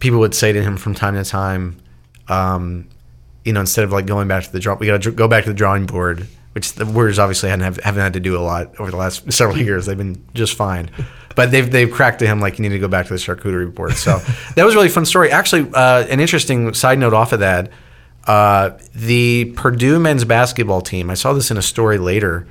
people 0.00 0.18
would 0.20 0.34
say 0.34 0.52
to 0.52 0.62
him 0.62 0.76
from 0.78 0.94
time 0.94 1.14
to 1.14 1.24
time, 1.24 1.76
um, 2.28 2.86
you 3.44 3.52
know, 3.52 3.60
instead 3.60 3.84
of 3.84 3.92
like 3.92 4.06
going 4.06 4.28
back 4.28 4.44
to 4.44 4.52
the 4.52 4.60
draw, 4.60 4.76
we 4.76 4.86
got 4.86 5.02
to 5.02 5.10
go 5.10 5.28
back 5.28 5.44
to 5.44 5.50
the 5.50 5.54
drawing 5.56 5.84
board, 5.86 6.26
which 6.58 6.72
the 6.72 6.84
Warriors 6.84 7.20
obviously 7.20 7.50
hadn't 7.50 7.64
have, 7.64 7.76
haven't 7.84 8.02
had 8.02 8.12
to 8.14 8.20
do 8.20 8.36
a 8.36 8.42
lot 8.42 8.74
over 8.80 8.90
the 8.90 8.96
last 8.96 9.32
several 9.32 9.56
years. 9.66 9.86
They've 9.86 9.96
been 9.96 10.20
just 10.34 10.54
fine, 10.54 10.90
but 11.36 11.52
they've 11.52 11.70
they've 11.70 11.88
cracked 11.88 12.18
to 12.18 12.26
him 12.26 12.40
like 12.40 12.58
you 12.58 12.64
need 12.64 12.70
to 12.70 12.80
go 12.80 12.88
back 12.88 13.06
to 13.06 13.12
the 13.12 13.18
charcuterie 13.20 13.72
board. 13.72 13.92
So 13.92 14.18
that 14.56 14.64
was 14.64 14.74
a 14.74 14.76
really 14.76 14.88
fun 14.88 15.06
story. 15.06 15.30
Actually, 15.30 15.70
uh, 15.72 16.04
an 16.06 16.18
interesting 16.18 16.74
side 16.74 16.98
note 16.98 17.14
off 17.14 17.32
of 17.32 17.38
that. 17.38 17.70
Uh, 18.26 18.76
the 18.92 19.52
Purdue 19.56 20.00
men's 20.00 20.24
basketball 20.24 20.80
team. 20.80 21.10
I 21.10 21.14
saw 21.14 21.32
this 21.32 21.52
in 21.52 21.56
a 21.56 21.62
story 21.62 21.96
later 21.96 22.48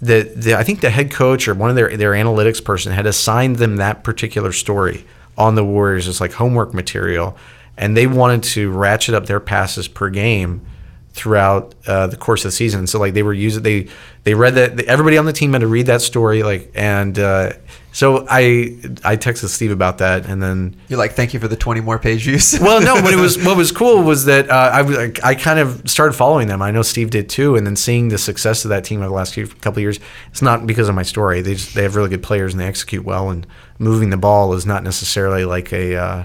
the, 0.00 0.32
the 0.34 0.56
I 0.56 0.64
think 0.64 0.80
the 0.80 0.90
head 0.90 1.12
coach 1.12 1.46
or 1.46 1.54
one 1.54 1.70
of 1.70 1.76
their 1.76 1.96
their 1.96 2.10
analytics 2.10 2.62
person 2.62 2.92
had 2.92 3.06
assigned 3.06 3.56
them 3.56 3.76
that 3.76 4.02
particular 4.02 4.50
story 4.50 5.06
on 5.38 5.54
the 5.54 5.64
Warriors 5.64 6.08
as 6.08 6.20
like 6.20 6.32
homework 6.32 6.74
material, 6.74 7.36
and 7.76 7.96
they 7.96 8.08
wanted 8.08 8.42
to 8.42 8.72
ratchet 8.72 9.14
up 9.14 9.26
their 9.26 9.38
passes 9.38 9.86
per 9.86 10.10
game 10.10 10.66
throughout 11.14 11.74
uh, 11.86 12.06
the 12.06 12.16
course 12.16 12.44
of 12.44 12.48
the 12.48 12.56
season. 12.56 12.86
So 12.86 12.98
like 12.98 13.14
they 13.14 13.22
were 13.22 13.34
using 13.34 13.62
they 13.62 13.88
they 14.24 14.34
read 14.34 14.54
that 14.54 14.80
everybody 14.86 15.18
on 15.18 15.24
the 15.26 15.32
team 15.32 15.52
had 15.52 15.60
to 15.60 15.66
read 15.66 15.86
that 15.86 16.00
story 16.00 16.42
like 16.42 16.70
and 16.74 17.18
uh, 17.18 17.52
so 17.92 18.26
I 18.30 18.78
I 19.04 19.16
texted 19.18 19.48
Steve 19.48 19.70
about 19.72 19.98
that 19.98 20.24
and 20.26 20.42
then 20.42 20.74
You're 20.88 20.98
like, 20.98 21.12
thank 21.12 21.34
you 21.34 21.40
for 21.40 21.48
the 21.48 21.56
20 21.56 21.82
more 21.82 21.98
page 21.98 22.24
views. 22.24 22.58
well, 22.62 22.80
no. 22.80 22.94
What 23.02 23.12
it 23.12 23.18
was, 23.20 23.36
what 23.44 23.56
was 23.58 23.72
cool 23.72 24.02
was 24.02 24.24
that 24.24 24.48
uh, 24.48 24.70
I, 24.72 24.80
was- 24.82 24.96
like, 24.96 25.22
I 25.22 25.34
kind 25.34 25.58
of 25.58 25.82
started 25.88 26.14
following 26.14 26.48
them. 26.48 26.62
I 26.62 26.70
know 26.70 26.80
Steve 26.82 27.10
did 27.10 27.28
too, 27.28 27.56
and 27.56 27.66
then 27.66 27.76
seeing 27.76 28.08
the 28.08 28.16
success 28.16 28.64
of 28.64 28.70
that 28.70 28.84
team 28.84 29.00
over 29.00 29.08
the 29.08 29.14
last 29.14 29.34
few, 29.34 29.46
couple 29.46 29.80
of 29.80 29.82
years. 29.82 30.00
It's 30.30 30.40
not 30.40 30.66
because 30.66 30.88
of 30.88 30.94
my 30.94 31.02
story. 31.02 31.42
They 31.42 31.54
just, 31.54 31.74
they 31.74 31.82
have 31.82 31.94
really 31.94 32.08
good 32.08 32.22
players 32.22 32.54
and 32.54 32.60
they 32.60 32.66
execute 32.66 33.04
well. 33.04 33.28
And 33.28 33.46
moving 33.78 34.08
the 34.08 34.16
ball 34.16 34.54
is 34.54 34.64
not 34.64 34.82
necessarily 34.82 35.44
like 35.44 35.70
a 35.74 35.96
uh, 35.96 36.24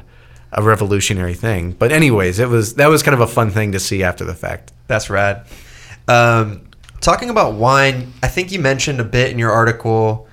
a 0.58 0.62
revolutionary 0.62 1.36
thing. 1.36 1.72
But 1.72 1.92
anyways, 1.92 2.40
it 2.40 2.50
was 2.50 2.74
that 2.76 2.88
was 2.88 3.04
kind 3.04 3.14
of 3.14 3.22
a 3.22 3.28
fun 3.28 3.52
thing 3.52 3.72
to 3.72 3.80
see 3.80 4.04
after 4.04 4.26
the 4.26 4.34
fact. 4.34 4.74
That's 4.88 5.10
rad. 5.10 5.46
Um, 6.08 6.68
talking 7.00 7.30
about 7.30 7.54
wine, 7.54 8.12
I 8.24 8.28
think 8.28 8.52
you 8.52 8.60
mentioned 8.60 9.00
a 9.00 9.04
bit 9.04 9.32
in 9.32 9.38
your 9.38 9.52
article 9.52 10.28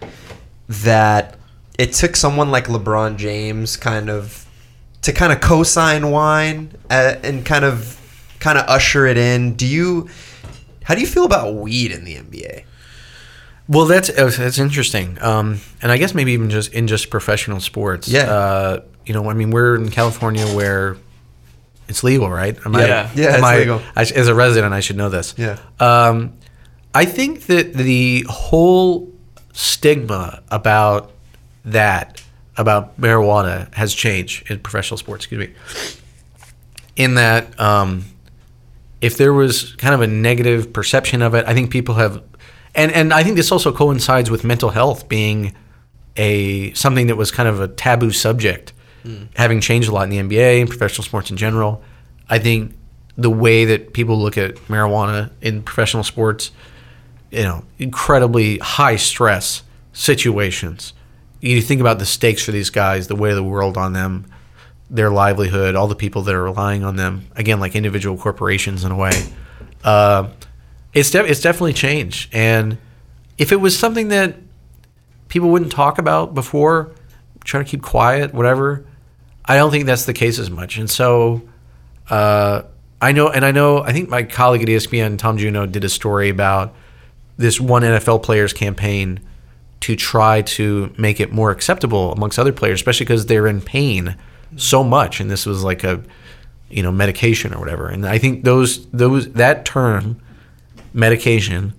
that 0.68 1.36
it 1.78 1.92
took 1.92 2.16
someone 2.16 2.50
like 2.50 2.66
LeBron 2.66 3.16
James 3.16 3.76
kind 3.76 4.08
of 4.08 4.46
to 5.02 5.12
kind 5.12 5.32
of 5.32 5.40
co-sign 5.42 6.10
wine 6.10 6.72
uh, 6.88 7.16
and 7.22 7.44
kind 7.44 7.66
of 7.66 8.00
kind 8.40 8.56
of 8.56 8.64
usher 8.66 9.06
it 9.06 9.18
in. 9.18 9.54
Do 9.54 9.66
you 9.66 10.08
how 10.84 10.94
do 10.94 11.02
you 11.02 11.06
feel 11.06 11.26
about 11.26 11.54
weed 11.54 11.92
in 11.92 12.04
the 12.04 12.16
NBA? 12.16 12.64
Well, 13.68 13.84
that's 13.84 14.08
that's 14.10 14.58
interesting, 14.58 15.18
um, 15.20 15.60
and 15.82 15.92
I 15.92 15.98
guess 15.98 16.14
maybe 16.14 16.32
even 16.32 16.48
just 16.48 16.72
in 16.72 16.86
just 16.86 17.10
professional 17.10 17.60
sports. 17.60 18.08
Yeah. 18.08 18.24
Uh, 18.24 18.80
you 19.06 19.14
know, 19.14 19.28
I 19.30 19.34
mean, 19.34 19.50
we're 19.50 19.74
in 19.76 19.90
California 19.90 20.46
where 20.46 20.96
it's 21.88 22.02
legal, 22.02 22.30
right? 22.30 22.56
Am 22.64 22.74
Yeah. 22.74 23.10
Yeah, 23.14 23.26
am 23.28 23.34
it's 23.34 23.42
I- 23.44 23.58
legal. 23.58 23.82
I 23.96 24.00
as 24.02 24.28
a 24.28 24.34
resident, 24.34 24.72
I 24.72 24.80
should 24.80 24.96
know 24.96 25.08
this. 25.08 25.34
Yeah. 25.36 25.58
Um, 25.80 26.32
I 26.94 27.04
think 27.04 27.46
that 27.46 27.74
the 27.74 28.24
whole 28.28 29.12
stigma 29.52 30.42
about 30.50 31.12
that, 31.64 32.22
about 32.56 33.00
marijuana, 33.00 33.72
has 33.74 33.92
changed 33.94 34.50
in 34.50 34.60
professional 34.60 34.96
sports. 34.98 35.24
Excuse 35.24 35.48
me. 35.48 35.54
In 36.96 37.14
that, 37.16 37.58
um, 37.60 38.04
if 39.00 39.16
there 39.16 39.32
was 39.32 39.72
kind 39.74 39.94
of 39.94 40.00
a 40.00 40.06
negative 40.06 40.72
perception 40.72 41.20
of 41.22 41.34
it, 41.34 41.44
I 41.48 41.52
think 41.54 41.70
people 41.70 41.96
have, 41.96 42.22
and 42.74 42.92
and 42.92 43.12
I 43.12 43.22
think 43.24 43.36
this 43.36 43.50
also 43.50 43.72
coincides 43.72 44.30
with 44.30 44.44
mental 44.44 44.70
health 44.70 45.08
being 45.08 45.54
a 46.16 46.72
something 46.74 47.08
that 47.08 47.16
was 47.16 47.32
kind 47.32 47.48
of 47.48 47.60
a 47.60 47.66
taboo 47.66 48.12
subject, 48.12 48.72
having 49.36 49.60
changed 49.60 49.88
a 49.88 49.92
lot 49.92 50.10
in 50.10 50.10
the 50.10 50.18
NBA 50.18 50.60
and 50.60 50.68
professional 50.68 51.04
sports 51.04 51.30
in 51.30 51.36
general. 51.36 51.82
I 52.28 52.38
think 52.38 52.74
the 53.16 53.30
way 53.30 53.64
that 53.66 53.92
people 53.92 54.18
look 54.18 54.38
at 54.38 54.56
marijuana 54.66 55.30
in 55.40 55.62
professional 55.62 56.02
sports, 56.02 56.50
you 57.30 57.42
know, 57.42 57.64
incredibly 57.78 58.58
high 58.58 58.96
stress 58.96 59.62
situations. 59.92 60.94
You 61.40 61.60
think 61.60 61.80
about 61.80 61.98
the 61.98 62.06
stakes 62.06 62.42
for 62.42 62.52
these 62.52 62.70
guys, 62.70 63.06
the 63.06 63.16
weight 63.16 63.30
of 63.30 63.36
the 63.36 63.44
world 63.44 63.76
on 63.76 63.92
them, 63.92 64.26
their 64.88 65.10
livelihood, 65.10 65.74
all 65.74 65.86
the 65.86 65.94
people 65.94 66.22
that 66.22 66.34
are 66.34 66.42
relying 66.42 66.82
on 66.84 66.96
them. 66.96 67.26
Again, 67.36 67.60
like 67.60 67.76
individual 67.76 68.16
corporations 68.16 68.84
in 68.84 68.92
a 68.92 68.96
way. 68.96 69.12
Uh, 69.82 70.28
it's 70.94 71.10
de- 71.10 71.24
it's 71.24 71.40
definitely 71.40 71.74
changed. 71.74 72.34
And 72.34 72.78
if 73.36 73.52
it 73.52 73.56
was 73.56 73.78
something 73.78 74.08
that 74.08 74.36
people 75.28 75.50
wouldn't 75.50 75.72
talk 75.72 75.98
about 75.98 76.34
before, 76.34 76.92
try 77.44 77.62
to 77.62 77.68
keep 77.68 77.82
quiet, 77.82 78.32
whatever, 78.32 78.86
I 79.44 79.56
don't 79.56 79.70
think 79.70 79.86
that's 79.86 80.04
the 80.04 80.14
case 80.14 80.38
as 80.38 80.50
much. 80.50 80.78
And 80.78 80.88
so 80.88 81.42
uh, 82.10 82.62
I 83.00 83.12
know, 83.12 83.28
and 83.28 83.44
I 83.44 83.50
know, 83.50 83.82
I 83.82 83.92
think 83.92 84.08
my 84.08 84.22
colleague 84.22 84.62
at 84.62 84.68
ESPN, 84.68 85.18
Tom 85.18 85.36
Junod, 85.38 85.72
did 85.72 85.84
a 85.84 85.88
story 85.88 86.28
about 86.28 86.74
this 87.36 87.60
one 87.60 87.82
NFL 87.82 88.22
player's 88.22 88.52
campaign 88.52 89.20
to 89.80 89.96
try 89.96 90.40
to 90.40 90.94
make 90.96 91.20
it 91.20 91.32
more 91.32 91.50
acceptable 91.50 92.12
amongst 92.12 92.38
other 92.38 92.52
players, 92.52 92.78
especially 92.80 93.04
because 93.04 93.26
they're 93.26 93.46
in 93.46 93.60
pain 93.60 94.16
so 94.56 94.82
much, 94.82 95.20
and 95.20 95.30
this 95.30 95.44
was 95.44 95.62
like 95.62 95.84
a 95.84 96.02
you 96.70 96.82
know 96.82 96.92
medication 96.92 97.52
or 97.52 97.58
whatever. 97.58 97.88
And 97.88 98.06
I 98.06 98.18
think 98.18 98.44
those 98.44 98.86
those 98.86 99.30
that 99.32 99.64
term 99.64 100.20
medication 100.94 101.74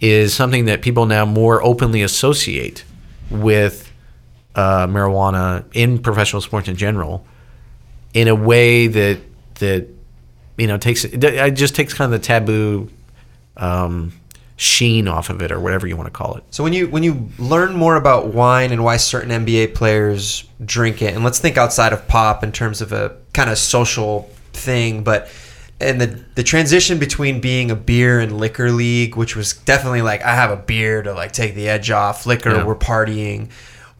is 0.00 0.32
something 0.32 0.64
that 0.66 0.80
people 0.80 1.06
now 1.06 1.26
more 1.26 1.62
openly 1.62 2.02
associate 2.02 2.84
with 3.30 3.87
uh, 4.54 4.86
marijuana 4.86 5.64
in 5.72 5.98
professional 5.98 6.42
sports 6.42 6.68
in 6.68 6.76
general, 6.76 7.24
in 8.14 8.28
a 8.28 8.34
way 8.34 8.86
that 8.88 9.18
that 9.56 9.86
you 10.56 10.66
know 10.66 10.78
takes 10.78 11.04
it 11.04 11.22
it 11.22 11.50
just 11.52 11.74
takes 11.74 11.94
kind 11.94 12.12
of 12.12 12.20
the 12.20 12.24
taboo 12.26 12.88
um, 13.56 14.12
sheen 14.56 15.06
off 15.06 15.30
of 15.30 15.40
it 15.42 15.52
or 15.52 15.60
whatever 15.60 15.86
you 15.86 15.96
want 15.96 16.06
to 16.06 16.10
call 16.12 16.34
it. 16.36 16.44
So 16.50 16.64
when 16.64 16.72
you 16.72 16.88
when 16.88 17.02
you 17.02 17.28
learn 17.38 17.74
more 17.74 17.96
about 17.96 18.28
wine 18.34 18.72
and 18.72 18.82
why 18.84 18.96
certain 18.96 19.30
NBA 19.44 19.74
players 19.74 20.44
drink 20.64 21.02
it, 21.02 21.14
and 21.14 21.22
let's 21.24 21.38
think 21.38 21.56
outside 21.56 21.92
of 21.92 22.06
pop 22.08 22.42
in 22.42 22.52
terms 22.52 22.80
of 22.80 22.92
a 22.92 23.16
kind 23.34 23.50
of 23.50 23.58
social 23.58 24.22
thing, 24.52 25.04
but 25.04 25.28
and 25.80 26.00
the 26.00 26.24
the 26.34 26.42
transition 26.42 26.98
between 26.98 27.40
being 27.40 27.70
a 27.70 27.76
beer 27.76 28.18
and 28.18 28.36
liquor 28.38 28.72
league, 28.72 29.14
which 29.16 29.36
was 29.36 29.52
definitely 29.52 30.02
like 30.02 30.22
I 30.22 30.34
have 30.34 30.50
a 30.50 30.56
beer 30.56 31.02
to 31.02 31.12
like 31.14 31.32
take 31.32 31.54
the 31.54 31.68
edge 31.68 31.90
off, 31.92 32.26
liquor 32.26 32.50
Yeah. 32.50 32.64
we're 32.64 32.74
partying. 32.74 33.50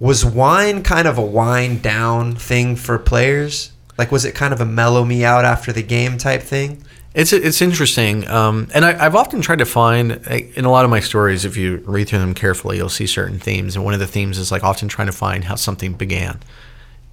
Was 0.01 0.25
wine 0.25 0.83
kind 0.83 1.09
of 1.09 1.19
a 1.19 1.23
wind 1.23 1.83
down 1.83 2.37
thing 2.37 2.77
for 2.77 2.99
players? 2.99 3.73
Like 3.97 4.13
was 4.13 4.25
it 4.25 4.35
kind 4.35 4.55
of 4.55 4.61
a 4.61 4.65
mellow 4.65 5.05
me 5.05 5.25
out 5.25 5.45
after 5.45 5.73
the 5.73 5.83
game 5.83 6.19
type 6.19 6.43
thing? 6.43 6.85
It's 7.15 7.33
it's 7.33 7.61
interesting, 7.61 8.29
um, 8.29 8.69
and 8.75 8.85
I, 8.85 9.05
I've 9.05 9.17
often 9.17 9.41
tried 9.41 9.59
to 9.59 9.65
find 9.65 10.13
in 10.29 10.65
a 10.65 10.71
lot 10.71 10.85
of 10.85 10.91
my 10.91 11.01
stories. 11.01 11.45
If 11.45 11.57
you 11.57 11.79
read 11.87 12.07
through 12.07 12.21
them 12.21 12.35
carefully, 12.35 12.77
you'll 12.77 12.91
see 12.91 13.07
certain 13.07 13.41
themes, 13.41 13.75
and 13.75 13.85
one 13.85 13.95
of 13.95 13.99
the 13.99 14.07
themes 14.07 14.39
is 14.39 14.53
like 14.53 14.63
often 14.63 14.87
trying 14.89 15.07
to 15.07 15.13
find 15.13 15.43
how 15.43 15.57
something 15.57 15.95
began. 15.95 16.39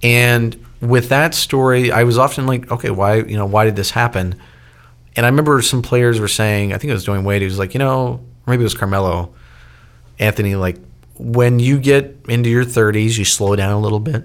And 0.02 0.64
with 0.80 1.08
that 1.08 1.34
story, 1.34 1.90
I 1.90 2.04
was 2.04 2.18
often 2.18 2.46
like, 2.46 2.70
okay, 2.70 2.90
why 2.90 3.16
you 3.16 3.36
know 3.36 3.46
why 3.46 3.64
did 3.64 3.74
this 3.74 3.90
happen? 3.90 4.40
And 5.16 5.24
I 5.24 5.28
remember 5.30 5.60
some 5.62 5.82
players 5.82 6.20
were 6.20 6.28
saying, 6.28 6.72
I 6.72 6.78
think 6.78 6.90
it 6.90 6.94
was 6.94 7.06
Dwyane 7.06 7.24
Wade, 7.24 7.40
he 7.40 7.46
was 7.46 7.58
like, 7.58 7.74
you 7.74 7.78
know, 7.78 8.20
maybe 8.46 8.60
it 8.60 8.64
was 8.64 8.74
Carmelo, 8.74 9.34
Anthony, 10.18 10.54
like 10.54 10.76
when 11.18 11.58
you 11.58 11.78
get 11.78 12.16
into 12.28 12.50
your 12.50 12.64
30s, 12.64 13.18
you 13.18 13.24
slow 13.24 13.56
down 13.56 13.72
a 13.72 13.78
little 13.78 14.00
bit. 14.00 14.24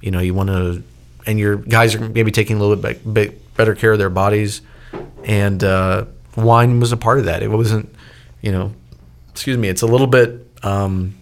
You 0.00 0.10
know, 0.10 0.20
you 0.20 0.34
want 0.34 0.48
to, 0.48 0.82
and 1.26 1.38
your 1.38 1.56
guys 1.56 1.94
are 1.94 2.08
maybe 2.08 2.30
taking 2.30 2.56
a 2.56 2.60
little 2.60 2.76
bit 2.76 3.14
be- 3.14 3.32
better 3.56 3.74
care 3.74 3.92
of 3.92 3.98
their 3.98 4.10
bodies. 4.10 4.60
And 5.24 5.62
uh, 5.62 6.06
wine 6.36 6.80
was 6.80 6.92
a 6.92 6.96
part 6.96 7.18
of 7.18 7.26
that. 7.26 7.42
It 7.42 7.48
wasn't, 7.48 7.94
you 8.40 8.52
know, 8.52 8.72
excuse 9.30 9.58
me, 9.58 9.68
it's 9.68 9.82
a 9.82 9.86
little 9.86 10.06
bit, 10.06 10.46
um, 10.62 11.14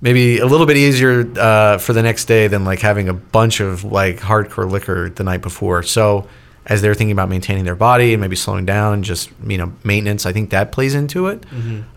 maybe 0.00 0.38
a 0.38 0.46
little 0.46 0.66
bit 0.66 0.76
easier 0.76 1.26
uh, 1.38 1.78
for 1.78 1.92
the 1.92 2.02
next 2.02 2.26
day 2.26 2.46
than 2.48 2.64
like 2.64 2.80
having 2.80 3.08
a 3.08 3.14
bunch 3.14 3.60
of 3.60 3.84
like 3.84 4.18
hardcore 4.18 4.70
liquor 4.70 5.10
the 5.10 5.24
night 5.24 5.40
before. 5.40 5.82
So 5.82 6.28
as 6.66 6.80
they're 6.80 6.94
thinking 6.94 7.12
about 7.12 7.28
maintaining 7.28 7.64
their 7.64 7.74
body 7.74 8.14
and 8.14 8.20
maybe 8.20 8.36
slowing 8.36 8.64
down, 8.64 9.02
just 9.02 9.30
you 9.46 9.58
know 9.58 9.72
maintenance, 9.84 10.26
I 10.26 10.32
think 10.32 10.50
that 10.50 10.72
plays 10.72 10.94
into 10.94 11.26
it. 11.28 11.44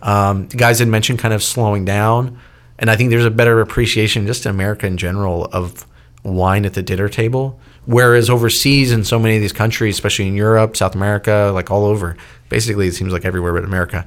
Um, 0.01 0.47
guys 0.47 0.79
had 0.79 0.87
mentioned 0.87 1.19
kind 1.19 1.33
of 1.33 1.41
slowing 1.43 1.85
down, 1.85 2.37
and 2.79 2.89
I 2.89 2.95
think 2.95 3.09
there's 3.09 3.25
a 3.25 3.31
better 3.31 3.61
appreciation 3.61 4.27
just 4.27 4.45
in 4.45 4.49
America 4.51 4.85
in 4.85 4.97
general 4.97 5.45
of 5.45 5.85
wine 6.23 6.65
at 6.65 6.73
the 6.73 6.83
dinner 6.83 7.09
table. 7.09 7.59
Whereas 7.85 8.29
overseas 8.29 8.91
in 8.91 9.05
so 9.05 9.17
many 9.17 9.35
of 9.35 9.41
these 9.41 9.53
countries, 9.53 9.95
especially 9.95 10.27
in 10.27 10.35
Europe, 10.35 10.75
South 10.75 10.93
America, 10.93 11.51
like 11.53 11.71
all 11.71 11.85
over, 11.85 12.17
basically 12.49 12.87
it 12.87 12.93
seems 12.95 13.13
like 13.13 13.23
everywhere 13.23 13.53
but 13.53 13.63
America, 13.63 14.05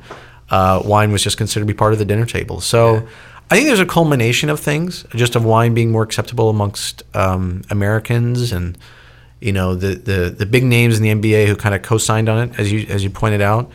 uh, 0.51 0.83
wine 0.85 1.13
was 1.13 1.23
just 1.23 1.39
considered 1.39 1.67
to 1.67 1.73
be 1.73 1.77
part 1.77 1.95
of 1.95 1.99
the 1.99 2.05
dinner 2.05 2.27
table. 2.27 2.61
So 2.61 3.07
I 3.51 3.55
think 3.55 3.67
there's 3.67 3.81
a 3.81 3.87
culmination 3.87 4.51
of 4.51 4.61
things, 4.61 5.07
just 5.15 5.35
of 5.35 5.47
wine 5.47 5.73
being 5.73 5.91
more 5.91 6.03
acceptable 6.03 6.51
amongst 6.51 7.03
um, 7.17 7.63
Americans 7.71 8.53
and 8.53 8.77
you 9.41 9.53
know 9.53 9.75
the, 9.75 9.95
the 9.95 10.31
the 10.31 10.47
big 10.47 10.65
names 10.65 10.99
in 10.99 11.03
the 11.03 11.31
NBA 11.33 11.47
who 11.47 11.57
kind 11.57 11.75
of 11.75 11.83
co-signed 11.83 12.29
on 12.29 12.49
it, 12.49 12.59
as 12.59 12.71
you 12.71 12.87
as 12.89 13.03
you 13.03 13.11
pointed 13.11 13.41
out, 13.41 13.71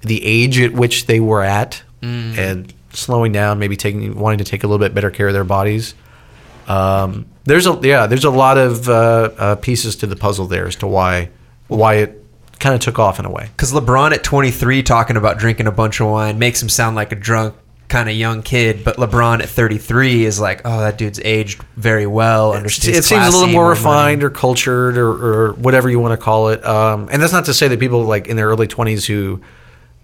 the 0.00 0.24
age 0.24 0.60
at 0.60 0.72
which 0.72 1.06
they 1.06 1.20
were 1.20 1.42
at 1.42 1.82
and 2.38 2.72
slowing 2.92 3.30
down, 3.32 3.58
maybe 3.58 3.76
taking 3.76 4.18
wanting 4.18 4.38
to 4.38 4.44
take 4.44 4.64
a 4.64 4.66
little 4.66 4.78
bit 4.84 4.94
better 4.94 5.10
care 5.10 5.28
of 5.28 5.34
their 5.34 5.44
bodies. 5.44 5.94
Um, 6.66 7.26
there's 7.44 7.66
a 7.66 7.78
yeah, 7.82 8.06
there's 8.06 8.24
a 8.24 8.30
lot 8.30 8.56
of 8.58 8.88
uh, 8.88 8.92
uh, 9.36 9.56
pieces 9.56 9.96
to 9.96 10.06
the 10.06 10.16
puzzle 10.16 10.46
there 10.46 10.66
as 10.66 10.76
to 10.76 10.86
why 10.86 11.30
why 11.68 11.94
it 11.96 12.24
kind 12.58 12.74
of 12.74 12.80
took 12.80 12.98
off 12.98 13.18
in 13.18 13.24
a 13.24 13.30
way. 13.30 13.48
Because 13.56 13.72
LeBron 13.72 14.12
at 14.12 14.22
23 14.22 14.82
talking 14.82 15.16
about 15.16 15.38
drinking 15.38 15.66
a 15.66 15.72
bunch 15.72 16.00
of 16.00 16.08
wine 16.08 16.38
makes 16.38 16.62
him 16.62 16.68
sound 16.68 16.94
like 16.96 17.10
a 17.12 17.16
drunk 17.16 17.54
kind 17.90 18.08
of 18.08 18.14
young 18.14 18.42
kid, 18.42 18.84
but 18.84 18.96
LeBron 18.96 19.42
at 19.42 19.48
33 19.48 20.24
is 20.24 20.40
like, 20.40 20.62
oh, 20.64 20.80
that 20.80 20.96
dude's 20.96 21.20
aged 21.22 21.62
very 21.76 22.06
well. 22.06 22.52
Understands. 22.54 22.96
it 22.98 23.04
seems 23.04 23.22
a 23.22 23.24
little 23.26 23.40
classy, 23.40 23.52
more 23.52 23.64
money. 23.66 23.78
refined 23.78 24.22
or 24.24 24.30
cultured 24.30 24.96
or, 24.96 25.08
or 25.10 25.52
whatever 25.54 25.90
you 25.90 25.98
want 26.00 26.18
to 26.18 26.24
call 26.24 26.48
it. 26.48 26.64
Um, 26.64 27.08
and 27.12 27.20
that's 27.20 27.32
not 27.32 27.44
to 27.46 27.54
say 27.54 27.68
that 27.68 27.78
people 27.78 28.02
like 28.04 28.28
in 28.28 28.36
their 28.36 28.46
early 28.48 28.66
20s 28.66 29.04
who 29.06 29.40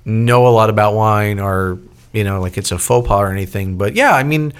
know 0.05 0.47
a 0.47 0.51
lot 0.51 0.69
about 0.69 0.95
wine 0.95 1.39
are, 1.39 1.79
you 2.13 2.25
know, 2.25 2.41
like 2.41 2.59
it's 2.59 2.73
a 2.73 2.79
faux 2.79 3.09
pas 3.09 3.21
or 3.23 3.33
anything. 3.33 3.79
But 3.79 3.95
yeah, 3.95 4.15
I 4.15 4.23
mean, 4.25 4.53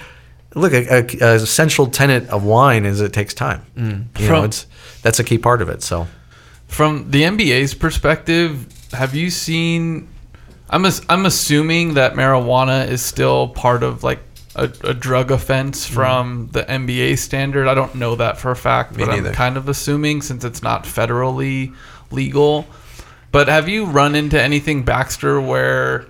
look, 0.55 0.73
a, 0.73 0.85
a, 0.89 1.05
a 1.21 1.35
essential 1.35 1.87
tenet 1.87 2.27
of 2.29 2.43
wine 2.43 2.85
is 2.85 3.01
it 3.01 3.13
takes 3.13 3.33
time. 3.33 3.63
You 3.75 4.27
know, 4.29 4.43
it's 4.45 4.65
that's 5.03 5.19
a 5.19 5.23
key 5.23 5.37
part 5.37 5.61
of 5.61 5.69
it. 5.69 5.83
So 5.83 6.07
From 6.67 7.11
the 7.11 7.23
NBA's 7.23 7.73
perspective, 7.73 8.67
have 8.93 9.13
you 9.13 9.29
seen? 9.29 10.07
I'm 10.69 10.85
I'm 11.09 11.25
assuming 11.25 11.93
that 11.95 12.13
marijuana 12.13 12.87
is 12.87 13.01
still 13.01 13.49
part 13.49 13.83
of 13.83 14.03
like 14.03 14.19
a, 14.55 14.71
a 14.83 14.93
drug 14.93 15.31
offense 15.31 15.85
mm-hmm. 15.85 15.95
from 15.95 16.49
the 16.51 16.63
NBA 16.63 17.17
standard. 17.19 17.67
I 17.67 17.73
don't 17.73 17.95
know 17.95 18.15
that 18.15 18.37
for 18.37 18.51
a 18.51 18.55
fact, 18.55 18.97
but 18.97 19.09
I'm 19.09 19.31
kind 19.33 19.57
of 19.57 19.69
assuming 19.69 20.21
since 20.21 20.43
it's 20.43 20.61
not 20.61 20.83
federally 20.83 21.73
legal. 22.11 22.65
But 23.31 23.47
have 23.47 23.69
you 23.69 23.85
run 23.85 24.15
into 24.15 24.41
anything, 24.41 24.83
Baxter, 24.83 25.39
where 25.39 26.05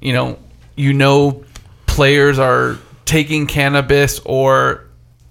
you 0.00 0.12
know 0.12 0.38
you 0.76 0.92
know 0.92 1.44
players 1.86 2.38
are 2.38 2.78
taking 3.06 3.46
cannabis 3.46 4.18
or 4.24 4.86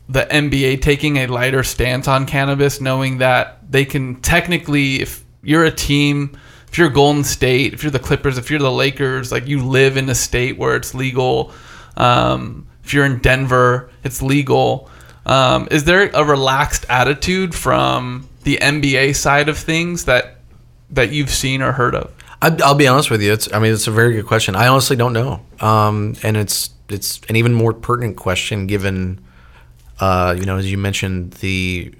the 0.07 0.21
NBA 0.21 0.81
taking 0.81 1.17
a 1.17 1.27
lighter 1.27 1.63
stance 1.63 2.07
on 2.07 2.25
cannabis, 2.25 2.79
knowing 2.79 3.19
that 3.19 3.59
they 3.71 3.85
can 3.85 4.15
technically, 4.21 5.01
if 5.01 5.23
you're 5.41 5.65
a 5.65 5.71
team, 5.71 6.37
if 6.75 6.79
you're 6.79 6.89
Golden 6.89 7.23
State, 7.23 7.73
if 7.73 7.83
you're 7.83 7.91
the 7.91 7.99
Clippers, 7.99 8.37
if 8.37 8.49
you're 8.49 8.59
the 8.59 8.69
Lakers, 8.69 9.31
like 9.31 9.47
you 9.47 9.65
live 9.65 9.95
in 9.95 10.09
a 10.09 10.13
state 10.13 10.57
where 10.57 10.75
it's 10.75 10.93
legal. 10.93 11.53
Um, 11.95 12.67
if 12.83 12.93
you're 12.93 13.05
in 13.05 13.19
Denver, 13.19 13.89
it's 14.03 14.21
legal. 14.21 14.89
Um, 15.25 15.69
is 15.71 15.85
there 15.85 16.09
a 16.13 16.25
relaxed 16.25 16.85
attitude 16.89 17.55
from 17.55 18.27
the 18.43 18.57
NBA 18.57 19.15
side 19.15 19.47
of 19.47 19.57
things 19.57 20.03
that 20.03 20.35
that 20.89 21.13
you've 21.13 21.29
seen 21.29 21.61
or 21.61 21.71
heard 21.71 21.95
of? 21.95 22.13
I, 22.41 22.53
I'll 22.61 22.75
be 22.75 22.89
honest 22.89 23.09
with 23.09 23.21
you. 23.21 23.31
It's 23.31 23.49
I 23.53 23.59
mean 23.59 23.71
it's 23.71 23.87
a 23.87 23.91
very 23.91 24.11
good 24.11 24.27
question. 24.27 24.57
I 24.57 24.67
honestly 24.67 24.97
don't 24.97 25.13
know, 25.13 25.45
um, 25.61 26.15
and 26.23 26.35
it's 26.35 26.71
it's 26.89 27.21
an 27.29 27.37
even 27.37 27.53
more 27.53 27.71
pertinent 27.71 28.17
question 28.17 28.67
given, 28.67 29.23
uh, 30.01 30.35
you 30.37 30.45
know, 30.45 30.57
as 30.57 30.69
you 30.69 30.77
mentioned 30.77 31.31
the 31.35 31.93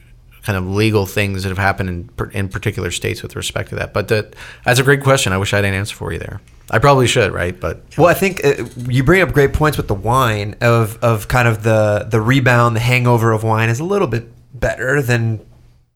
kind 0.46 0.58
of 0.58 0.68
legal 0.68 1.06
things 1.08 1.44
that 1.44 1.50
have 1.50 1.58
happened 1.58 1.90
in 1.90 2.30
in 2.32 2.50
particular 2.50 2.92
states 2.92 3.24
with 3.24 3.36
respect 3.36 3.70
to 3.70 3.76
that. 3.76 3.94
But 3.94 4.08
that 4.10 4.36
that's 4.64 4.80
a 4.80 4.84
great 4.84 5.02
question. 5.04 5.34
I 5.34 5.38
wish 5.38 5.54
I 5.54 5.58
had 5.58 5.66
an 5.66 5.74
answer 5.74 5.96
for 5.96 6.14
you 6.14 6.20
there. 6.20 6.40
I 6.70 6.80
probably 6.80 7.08
should, 7.08 7.32
right? 7.32 7.60
But 7.60 7.84
Well, 7.98 8.08
I 8.08 8.14
think 8.14 8.44
uh, 8.46 8.66
you 8.88 9.04
bring 9.04 9.22
up 9.22 9.34
great 9.34 9.54
points 9.54 9.78
with 9.78 9.88
the 9.88 9.96
wine 9.96 10.56
of 10.62 10.98
of 11.04 11.28
kind 11.28 11.48
of 11.48 11.64
the 11.64 12.08
the 12.10 12.22
rebound, 12.22 12.76
the 12.76 12.80
hangover 12.80 13.32
of 13.32 13.44
wine 13.44 13.70
is 13.70 13.80
a 13.80 13.84
little 13.84 14.08
bit 14.08 14.32
better 14.60 15.02
than 15.02 15.46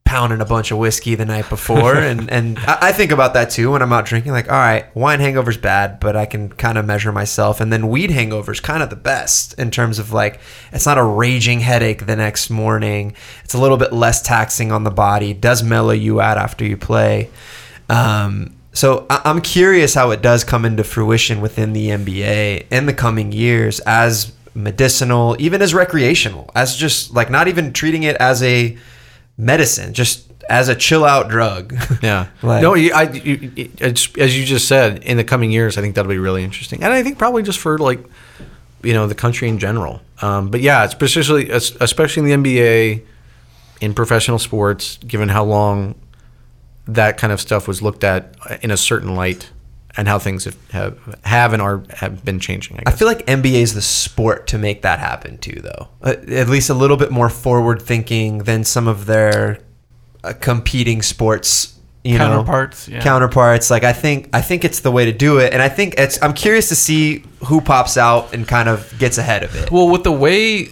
pounding 0.10 0.42
a 0.42 0.46
bunch 0.46 0.72
of 0.72 0.80
whiskey 0.80 1.14
the 1.14 1.26
night 1.26 1.48
before, 1.50 1.94
and 2.10 2.30
and 2.32 2.58
I, 2.60 2.78
I 2.88 2.92
think 2.92 3.12
about 3.12 3.36
that 3.36 3.52
too 3.52 3.72
when 3.72 3.84
I'm 3.84 3.94
out 3.94 4.06
drinking. 4.06 4.32
Like, 4.32 4.52
all 4.52 4.58
right, 4.58 4.94
wine 4.96 5.20
hangover's 5.20 5.58
bad, 5.58 6.00
but 6.00 6.16
I 6.16 6.26
can 6.26 6.50
kind 6.50 6.78
of 6.80 6.86
measure 6.86 7.12
myself, 7.12 7.62
and 7.62 7.72
then 7.72 7.90
weed 7.90 8.10
hangover's 8.10 8.60
kind 8.60 8.82
of 8.82 8.90
the 8.90 8.96
best 8.96 9.54
in 9.60 9.70
terms 9.70 10.00
of 10.00 10.12
like 10.12 10.40
it's 10.72 10.86
not 10.88 10.98
a 10.98 11.04
raging 11.04 11.60
headache 11.60 12.08
the 12.08 12.16
next 12.16 12.50
morning. 12.50 13.14
It's 13.44 13.54
a 13.54 13.60
little 13.60 13.78
bit 13.78 13.94
less 13.94 14.22
taxing 14.22 14.72
on 14.72 14.84
the 14.84 14.92
body, 14.92 15.34
does 15.34 15.62
mellow 15.62 15.92
you 15.92 16.20
out 16.20 16.38
after 16.38 16.66
you 16.66 16.76
play. 16.76 17.30
Um, 17.88 18.56
so 18.74 19.06
I- 19.10 19.22
I'm 19.26 19.42
curious 19.42 19.94
how 19.94 20.12
it 20.12 20.22
does 20.22 20.44
come 20.44 20.66
into 20.66 20.84
fruition 20.84 21.40
within 21.42 21.74
the 21.74 21.90
NBA 21.90 22.66
in 22.72 22.86
the 22.88 22.94
coming 22.94 23.32
years 23.32 23.80
as 23.82 24.32
medicinal, 24.56 25.36
even 25.40 25.62
as 25.62 25.74
recreational, 25.74 26.50
as 26.56 26.76
just 26.76 27.14
like 27.14 27.30
not 27.30 27.48
even 27.48 27.74
treating 27.74 28.04
it 28.04 28.16
as 28.18 28.42
a 28.44 28.78
medicine, 29.40 29.94
just 29.94 30.32
as 30.50 30.68
a 30.70 30.76
chill 30.76 31.06
out 31.06 31.30
drug. 31.30 31.74
Yeah. 32.04 32.28
Like- 32.44 32.62
no, 32.62 32.76
you, 32.76 32.92
I, 32.94 33.04
you, 33.10 33.70
as 33.82 34.38
you 34.38 34.46
just 34.46 34.68
said, 34.68 35.04
in 35.04 35.18
the 35.18 35.24
coming 35.24 35.52
years, 35.52 35.78
I 35.78 35.82
think 35.82 35.96
that'll 35.96 36.10
be 36.10 36.18
really 36.20 36.44
interesting, 36.44 36.84
and 36.84 36.94
I 36.94 37.02
think 37.02 37.18
probably 37.18 37.42
just 37.44 37.58
for 37.60 37.78
like, 37.78 38.00
you 38.84 38.94
know, 38.94 39.08
the 39.08 39.16
country 39.16 39.48
in 39.50 39.58
general. 39.58 40.02
Um, 40.22 40.50
but 40.52 40.62
yeah, 40.62 40.84
especially 40.84 41.50
especially 41.50 42.32
in 42.32 42.44
the 42.44 42.52
NBA, 42.52 43.06
in 43.82 43.94
professional 43.94 44.40
sports, 44.40 44.98
given 44.98 45.30
how 45.30 45.44
long 45.46 45.96
that 46.88 47.18
kind 47.18 47.32
of 47.32 47.40
stuff 47.40 47.68
was 47.68 47.82
looked 47.82 48.04
at 48.04 48.36
in 48.62 48.72
a 48.72 48.78
certain 48.78 49.16
light 49.16 49.50
and 50.00 50.08
how 50.08 50.18
things 50.18 50.46
have 50.46 50.58
have, 50.72 51.20
have 51.26 51.52
and 51.52 51.62
are 51.62 51.84
have 51.90 52.24
been 52.24 52.40
changing. 52.40 52.80
I 52.80 52.84
I 52.90 52.92
feel 52.94 53.08
like 53.08 53.26
NBA 53.26 53.62
is 53.62 53.74
the 53.74 53.82
sport 53.82 54.48
to 54.48 54.58
make 54.58 54.82
that 54.84 54.98
happen 55.00 55.38
too, 55.38 55.60
though. 55.62 55.90
Uh, 56.02 56.16
at 56.30 56.48
least 56.48 56.70
a 56.70 56.74
little 56.74 56.96
bit 56.96 57.12
more 57.12 57.30
forward 57.30 57.82
thinking 57.82 58.40
than 58.40 58.64
some 58.64 58.88
of 58.88 59.06
their 59.06 59.60
uh, 60.24 60.34
competing 60.40 61.02
sports. 61.02 61.76
You 62.06 62.18
Counterparts, 62.18 62.88
know, 62.88 62.96
yeah. 62.96 63.04
counterparts. 63.04 63.70
Like 63.70 63.84
I 63.84 63.92
think, 63.92 64.30
I 64.32 64.40
think 64.40 64.64
it's 64.64 64.80
the 64.80 64.90
way 64.90 65.04
to 65.04 65.12
do 65.12 65.40
it, 65.40 65.52
and 65.52 65.62
I 65.62 65.68
think 65.68 65.96
it's. 65.98 66.18
I'm 66.24 66.34
curious 66.34 66.70
to 66.70 66.76
see 66.76 67.26
who 67.46 67.60
pops 67.60 67.98
out 67.98 68.34
and 68.34 68.48
kind 68.48 68.70
of 68.70 68.98
gets 69.00 69.18
ahead 69.18 69.44
of 69.44 69.54
it. 69.58 69.70
Well, 69.70 69.90
with 69.90 70.06
the 70.06 70.14
way 70.14 70.70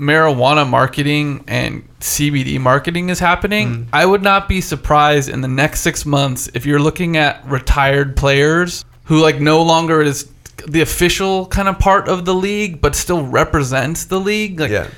marijuana 0.00 0.68
marketing 0.68 1.44
and 1.46 1.86
CBD 2.00 2.58
marketing 2.58 3.10
is 3.10 3.18
happening, 3.18 3.68
mm. 3.68 3.86
I 3.92 4.06
would 4.06 4.22
not 4.22 4.48
be 4.48 4.60
surprised 4.60 5.28
in 5.28 5.42
the 5.42 5.48
next 5.48 5.80
six 5.80 6.06
months 6.06 6.48
if 6.54 6.64
you're 6.64 6.80
looking 6.80 7.16
at 7.16 7.46
retired 7.46 8.16
players 8.16 8.84
who 9.04 9.20
like 9.20 9.40
no 9.40 9.62
longer 9.62 10.00
is 10.00 10.30
the 10.66 10.80
official 10.80 11.46
kind 11.46 11.68
of 11.68 11.78
part 11.78 12.08
of 12.08 12.24
the 12.24 12.34
league, 12.34 12.80
but 12.80 12.94
still 12.94 13.26
represents 13.26 14.06
the 14.06 14.18
league. 14.18 14.60
Like 14.60 14.70
yeah, 14.70 14.88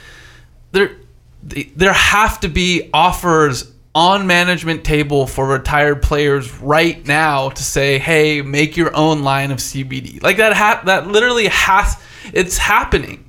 there, 0.70 0.96
there 1.42 1.92
have 1.92 2.40
to 2.40 2.48
be 2.48 2.88
offers 2.94 3.72
on 3.94 4.26
management 4.26 4.84
table 4.84 5.26
for 5.26 5.46
retired 5.46 6.02
players 6.02 6.52
right 6.60 7.04
now 7.06 7.50
to 7.50 7.62
say, 7.62 7.98
"Hey, 7.98 8.42
make 8.42 8.76
your 8.76 8.94
own 8.94 9.22
line 9.22 9.50
of 9.50 9.58
CBD." 9.58 10.22
Like 10.22 10.36
that. 10.36 10.52
Ha- 10.52 10.82
that 10.86 11.08
literally 11.08 11.48
has. 11.48 11.96
It's 12.32 12.56
happening. 12.56 13.24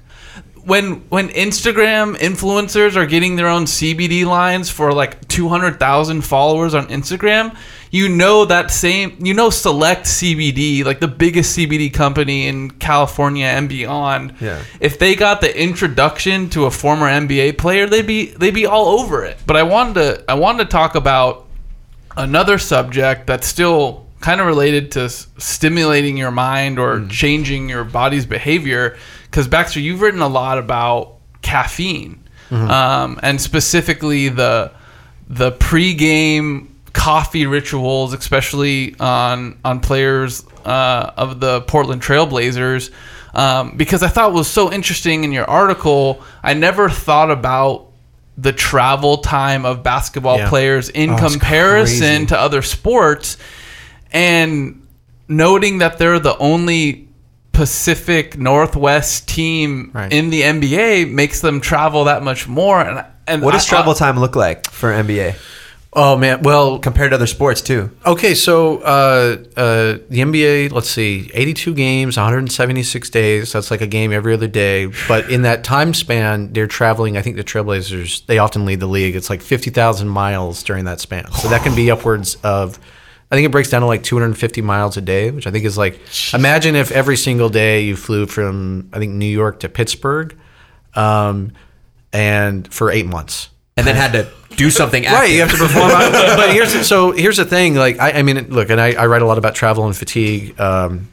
When 0.66 1.02
when 1.10 1.30
Instagram 1.30 2.16
influencers 2.16 2.96
are 2.96 3.06
getting 3.06 3.36
their 3.36 3.48
own 3.48 3.66
CBD 3.66 4.26
lines 4.26 4.70
for 4.70 4.94
like 4.94 5.28
two 5.28 5.50
hundred 5.50 5.80
thousand 5.80 6.22
followers 6.22 6.74
on 6.74 6.88
Instagram, 6.88 7.56
you 7.92 8.10
know 8.10 8.46
that 8.46 8.72
same 8.72 9.18
you 9.20 9.34
know 9.34 9.50
Select 9.50 10.06
CBD, 10.06 10.86
like 10.86 11.00
the 11.00 11.08
biggest 11.08 11.58
CBD 11.58 11.94
company 11.94 12.48
in 12.48 12.72
California 12.72 13.46
and 13.46 13.68
beyond. 13.68 14.36
Yeah. 14.40 14.64
If 14.80 15.00
they 15.00 15.16
got 15.16 15.42
the 15.42 15.62
introduction 15.62 16.50
to 16.52 16.66
a 16.66 16.72
former 16.72 17.08
NBA 17.08 17.58
player, 17.58 17.86
they'd 17.88 18.08
be 18.08 18.28
they'd 18.28 18.54
be 18.54 18.66
all 18.66 19.00
over 19.00 19.26
it. 19.26 19.38
But 19.46 19.58
I 19.58 19.64
wanted 19.64 19.94
to 19.96 20.32
I 20.32 20.36
wanted 20.36 20.66
to 20.66 20.70
talk 20.70 20.96
about 20.96 21.48
another 22.18 22.58
subject 22.58 23.28
that's 23.28 23.48
still 23.48 24.08
kind 24.24 24.40
of 24.40 24.48
related 24.48 24.92
to 24.94 25.02
s- 25.02 25.28
stimulating 25.38 26.16
your 26.18 26.32
mind 26.32 26.80
or 26.80 27.06
changing 27.10 27.68
your 27.68 27.84
body's 27.84 28.26
behavior. 28.26 28.96
Because 29.26 29.50
Baxter, 29.50 29.82
you've 29.82 30.00
written 30.02 30.22
a 30.22 30.28
lot 30.30 30.58
about 30.58 31.16
caffeine, 31.42 32.24
um, 32.50 33.20
and 33.22 33.40
specifically 33.42 34.30
the 34.30 34.72
the 35.28 35.52
pregame 35.52 36.68
coffee 36.94 37.46
rituals, 37.46 38.14
especially 38.14 38.96
on 39.00 39.58
on 39.66 39.80
players 39.82 40.46
uh, 40.66 41.12
of 41.18 41.40
the 41.40 41.62
Portland 41.62 42.02
Trailblazers. 42.02 42.92
Um, 43.36 43.76
because 43.76 44.04
I 44.04 44.10
thought 44.10 44.32
was 44.32 44.48
so 44.48 44.72
interesting 44.72 45.24
in 45.24 45.32
your 45.32 45.50
article, 45.50 46.22
I 46.44 46.54
never 46.54 46.88
thought 46.88 47.32
about 47.32 47.88
the 48.38 48.54
travel 48.54 49.18
time 49.18 49.66
of 49.66 49.82
basketball 49.84 50.38
Yeah. 50.38 50.50
players 50.50 50.90
in 50.90 51.10
Oh, 51.12 51.18
comparison 51.18 52.28
to 52.28 52.40
other 52.40 52.62
sports 52.62 53.38
and 54.14 54.86
noting 55.28 55.80
that 55.80 55.98
they're 55.98 56.20
the 56.20 56.38
only 56.38 57.08
Pacific 57.52 58.38
Northwest 58.38 59.28
team 59.28 59.92
Right. 59.94 60.12
in 60.12 60.30
the 60.32 60.42
NBA 60.44 61.06
makes 61.12 61.42
them 61.42 61.62
travel 61.62 62.06
that 62.06 62.24
much 62.24 62.48
more 62.48 62.82
and 62.82 63.06
and 63.28 63.42
what 63.42 63.52
does 63.54 63.66
I- 63.68 63.70
travel 63.70 63.94
I- 63.94 63.98
time 63.98 64.20
look 64.20 64.36
like 64.36 64.70
for 64.70 64.92
NBA 64.92 65.36
oh 65.96 66.18
man, 66.18 66.42
well, 66.42 66.80
compared 66.80 67.12
to 67.12 67.16
other 67.16 67.28
sports 67.28 67.62
too? 67.62 67.92
Okay, 68.04 68.34
so 68.34 68.80
uh, 68.80 69.38
uh, 69.56 70.00
the 70.10 70.22
NBA, 70.22 70.72
let's 70.72 70.90
see, 70.90 71.30
82 71.36 71.76
games, 71.76 72.18
176 72.18 73.12
days. 73.12 73.52
That's 73.54 73.70
like 73.70 73.82
a 73.82 73.86
game 73.86 74.12
every 74.12 74.34
other 74.34 74.48
day. 74.48 74.88
But 75.08 75.30
in 75.30 75.44
that 75.44 75.64
time 75.64 75.94
span, 75.94 76.52
they're 76.52 76.66
traveling. 76.66 77.16
I 77.16 77.22
think 77.22 77.36
the 77.36 77.44
Trailblazers, 77.44 78.26
they 78.26 78.40
often 78.40 78.66
lead 78.66 78.80
the 78.80 78.88
league. 78.88 79.16
It's 79.16 79.30
like 79.30 79.44
50,000 79.44 80.08
miles 80.10 80.64
during 80.64 80.86
that 80.86 81.00
span. 81.00 81.32
So 81.34 81.48
that 81.50 81.62
can 81.62 81.76
be 81.76 81.92
upwards 81.92 82.38
of, 82.44 82.80
I 83.34 83.36
think 83.36 83.48
it 83.48 83.52
breaks 83.52 83.72
down 83.72 83.82
to 83.82 83.88
like 83.88 84.04
250 84.04 84.62
miles 84.62 84.96
a 84.96 85.02
day, 85.02 85.32
which 85.32 85.48
I 85.48 85.52
think 85.52 85.66
is 85.66 85.76
like, 85.76 86.00
imagine 86.36 86.76
if 86.76 86.92
every 86.92 87.18
single 87.18 87.50
day 87.50 87.82
you 87.82 87.96
flew 87.96 88.28
from, 88.28 88.92
I 88.94 89.00
think, 89.00 89.14
New 89.14 89.26
York 89.26 89.62
to 89.62 89.70
Pittsburgh 89.70 90.38
um, 90.94 91.54
and 92.14 92.72
for 92.72 92.92
eight 92.92 93.08
months. 93.08 93.50
And 93.76 93.88
then 93.88 93.96
had 93.96 94.12
to 94.12 94.30
do 94.56 94.70
something. 94.70 95.04
Right, 95.12 95.32
you 95.32 95.40
have 95.40 95.50
to 95.50 95.58
perform. 95.58 95.90
but 95.90 96.52
here's 96.52 96.88
so 96.88 97.10
here's 97.10 97.38
the 97.38 97.46
thing. 97.46 97.74
Like 97.74 98.00
I, 98.00 98.20
I 98.20 98.22
mean, 98.22 98.38
look, 98.50 98.70
and 98.70 98.80
I, 98.80 98.92
I 98.92 99.08
write 99.08 99.24
a 99.24 99.26
lot 99.26 99.40
about 99.40 99.56
travel 99.56 99.88
and 99.88 99.98
fatigue 99.98 100.60
um, 100.62 101.10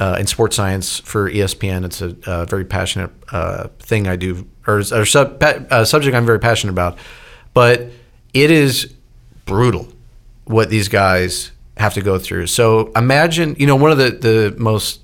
uh, 0.00 0.16
in 0.18 0.26
sports 0.26 0.56
science 0.56 0.98
for 0.98 1.30
ESPN. 1.30 1.84
It's 1.84 2.02
a, 2.02 2.16
uh 2.26 2.44
very 2.46 2.64
passionate 2.64 3.12
uh, 3.30 3.68
thing 3.78 4.08
I 4.08 4.16
do, 4.16 4.48
or, 4.66 4.78
or 4.78 5.06
sub, 5.06 5.40
uh, 5.40 5.84
subject 5.84 6.16
I'm 6.16 6.26
very 6.26 6.40
passionate 6.40 6.72
about. 6.72 6.98
But 7.54 7.86
it 8.34 8.50
is 8.50 8.92
brutal 9.44 9.86
what 10.46 10.70
these 10.70 10.88
guys 10.88 11.52
have 11.76 11.94
to 11.94 12.00
go 12.00 12.18
through. 12.18 12.46
So 12.46 12.90
imagine, 12.96 13.54
you 13.58 13.66
know, 13.66 13.76
one 13.76 13.90
of 13.90 13.98
the 13.98 14.10
the 14.10 14.54
most 14.58 15.00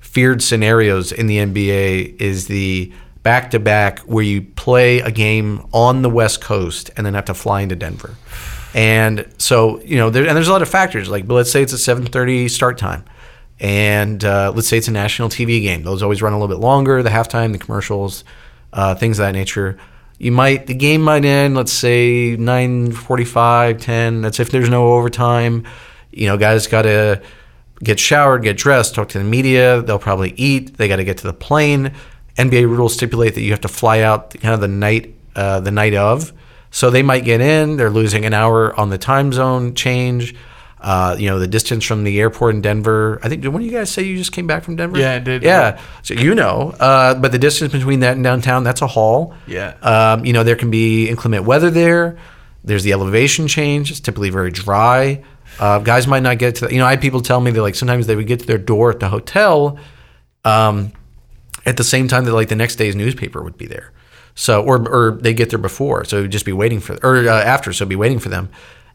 feared 0.00 0.42
scenarios 0.42 1.12
in 1.12 1.26
the 1.26 1.38
NBA 1.38 2.20
is 2.20 2.46
the 2.46 2.92
back 3.22 3.50
to 3.50 3.58
back 3.58 4.00
where 4.00 4.24
you 4.24 4.42
play 4.42 5.00
a 5.00 5.10
game 5.10 5.66
on 5.72 6.02
the 6.02 6.10
West 6.10 6.40
Coast 6.40 6.90
and 6.96 7.06
then 7.06 7.14
have 7.14 7.26
to 7.26 7.34
fly 7.34 7.60
into 7.60 7.76
Denver. 7.76 8.16
And 8.74 9.26
so, 9.38 9.80
you 9.82 9.96
know, 9.96 10.10
there, 10.10 10.26
and 10.26 10.36
there's 10.36 10.48
a 10.48 10.52
lot 10.52 10.62
of 10.62 10.68
factors. 10.68 11.08
Like, 11.08 11.26
but 11.26 11.34
let's 11.34 11.50
say 11.50 11.62
it's 11.62 11.72
a 11.72 11.76
7:30 11.76 12.48
start 12.48 12.78
time, 12.78 13.04
and 13.58 14.24
uh, 14.24 14.52
let's 14.54 14.68
say 14.68 14.78
it's 14.78 14.88
a 14.88 14.92
national 14.92 15.28
TV 15.28 15.60
game. 15.62 15.82
Those 15.82 16.02
always 16.02 16.22
run 16.22 16.32
a 16.32 16.38
little 16.38 16.54
bit 16.54 16.62
longer. 16.62 17.02
The 17.02 17.10
halftime, 17.10 17.52
the 17.52 17.58
commercials, 17.58 18.24
uh, 18.72 18.94
things 18.94 19.18
of 19.18 19.26
that 19.26 19.32
nature. 19.32 19.76
You 20.20 20.32
might 20.32 20.66
the 20.66 20.74
game 20.74 21.00
might 21.00 21.24
end. 21.24 21.56
Let's 21.56 21.72
say 21.72 22.36
9:45, 22.36 23.80
10. 23.80 24.20
That's 24.20 24.38
if 24.38 24.50
there's 24.50 24.68
no 24.68 24.92
overtime. 24.92 25.64
You 26.10 26.26
know, 26.26 26.36
guys 26.36 26.66
got 26.66 26.82
to 26.82 27.22
get 27.82 27.98
showered, 27.98 28.42
get 28.42 28.58
dressed, 28.58 28.94
talk 28.94 29.08
to 29.08 29.18
the 29.18 29.24
media. 29.24 29.80
They'll 29.80 29.98
probably 29.98 30.34
eat. 30.36 30.76
They 30.76 30.88
got 30.88 30.96
to 30.96 31.04
get 31.04 31.16
to 31.18 31.26
the 31.26 31.32
plane. 31.32 31.94
NBA 32.36 32.68
rules 32.68 32.92
stipulate 32.92 33.34
that 33.34 33.40
you 33.40 33.50
have 33.52 33.62
to 33.62 33.68
fly 33.68 34.00
out 34.00 34.38
kind 34.40 34.52
of 34.52 34.60
the 34.60 34.68
night, 34.68 35.14
uh, 35.36 35.60
the 35.60 35.70
night 35.70 35.94
of. 35.94 36.34
So 36.70 36.90
they 36.90 37.02
might 37.02 37.24
get 37.24 37.40
in. 37.40 37.78
They're 37.78 37.88
losing 37.88 38.26
an 38.26 38.34
hour 38.34 38.78
on 38.78 38.90
the 38.90 38.98
time 38.98 39.32
zone 39.32 39.74
change. 39.74 40.34
Uh, 40.80 41.14
you 41.18 41.28
know, 41.28 41.38
the 41.38 41.46
distance 41.46 41.84
from 41.84 42.04
the 42.04 42.18
airport 42.20 42.54
in 42.54 42.62
Denver. 42.62 43.20
I 43.22 43.28
think. 43.28 43.42
Did 43.42 43.48
one 43.48 43.60
of 43.60 43.66
you 43.66 43.72
guys 43.72 43.90
say 43.90 44.02
you 44.02 44.16
just 44.16 44.32
came 44.32 44.46
back 44.46 44.64
from 44.64 44.76
Denver? 44.76 44.98
Yeah, 44.98 45.14
I 45.14 45.18
did. 45.18 45.42
Yeah, 45.42 45.78
so 46.02 46.14
you 46.14 46.34
know. 46.34 46.74
Uh, 46.80 47.14
but 47.14 47.32
the 47.32 47.38
distance 47.38 47.72
between 47.72 48.00
that 48.00 48.14
and 48.14 48.24
downtown, 48.24 48.64
that's 48.64 48.80
a 48.80 48.86
haul. 48.86 49.34
Yeah. 49.46 49.74
Um, 49.82 50.24
you 50.24 50.32
know, 50.32 50.42
there 50.42 50.56
can 50.56 50.70
be 50.70 51.08
inclement 51.08 51.44
weather 51.44 51.70
there. 51.70 52.18
There's 52.64 52.82
the 52.82 52.92
elevation 52.92 53.46
change. 53.46 53.90
It's 53.90 54.00
typically 54.00 54.30
very 54.30 54.50
dry. 54.50 55.22
Uh, 55.58 55.80
guys 55.80 56.06
might 56.06 56.22
not 56.22 56.38
get 56.38 56.56
to. 56.56 56.66
The, 56.66 56.72
you 56.72 56.78
know, 56.78 56.86
I 56.86 56.90
had 56.90 57.02
people 57.02 57.20
tell 57.20 57.40
me 57.40 57.50
that 57.50 57.60
like 57.60 57.74
sometimes 57.74 58.06
they 58.06 58.16
would 58.16 58.26
get 58.26 58.40
to 58.40 58.46
their 58.46 58.58
door 58.58 58.90
at 58.90 59.00
the 59.00 59.08
hotel, 59.08 59.78
um, 60.44 60.92
at 61.66 61.76
the 61.76 61.84
same 61.84 62.08
time 62.08 62.24
that 62.24 62.32
like 62.32 62.48
the 62.48 62.56
next 62.56 62.76
day's 62.76 62.96
newspaper 62.96 63.42
would 63.42 63.58
be 63.58 63.66
there. 63.66 63.92
So 64.34 64.62
or 64.62 64.88
or 64.88 65.18
they 65.20 65.34
get 65.34 65.50
there 65.50 65.58
before, 65.58 66.04
so 66.04 66.18
it'd 66.18 66.32
just 66.32 66.46
be 66.46 66.52
waiting 66.52 66.80
for 66.80 66.96
or 67.02 67.28
uh, 67.28 67.42
after, 67.42 67.74
so 67.74 67.84
be 67.84 67.96
waiting 67.96 68.18
for 68.18 68.30
them. 68.30 68.48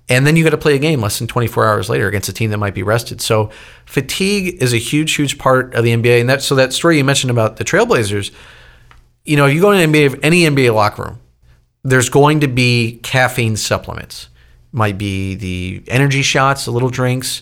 And 0.07 0.27
then 0.27 0.35
you 0.35 0.43
got 0.43 0.51
to 0.51 0.57
play 0.57 0.75
a 0.75 0.79
game 0.79 1.01
less 1.01 1.17
than 1.17 1.27
24 1.27 1.65
hours 1.65 1.89
later 1.89 2.07
against 2.07 2.29
a 2.29 2.33
team 2.33 2.51
that 2.51 2.57
might 2.57 2.75
be 2.75 2.83
rested. 2.83 3.21
So 3.21 3.49
fatigue 3.85 4.61
is 4.61 4.71
a 4.71 4.77
huge, 4.77 5.15
huge 5.15 5.39
part 5.39 5.73
of 5.73 5.83
the 5.83 5.95
NBA. 5.95 6.21
And 6.21 6.29
that 6.29 6.43
so 6.43 6.53
that 6.55 6.73
story 6.73 6.97
you 6.97 7.03
mentioned 7.03 7.31
about 7.31 7.57
the 7.57 7.63
Trailblazers, 7.63 8.31
you 9.23 9.35
know, 9.35 9.47
if 9.47 9.55
you 9.55 9.61
go 9.61 9.71
to 9.71 9.77
an 9.77 9.91
NBA, 9.91 10.19
any 10.21 10.41
NBA 10.41 10.73
locker 10.75 11.03
room, 11.03 11.19
there's 11.83 12.09
going 12.09 12.41
to 12.41 12.47
be 12.47 12.99
caffeine 13.01 13.55
supplements. 13.55 14.29
Might 14.71 14.97
be 14.97 15.35
the 15.35 15.83
energy 15.87 16.21
shots, 16.21 16.65
the 16.65 16.71
little 16.71 16.89
drinks. 16.89 17.41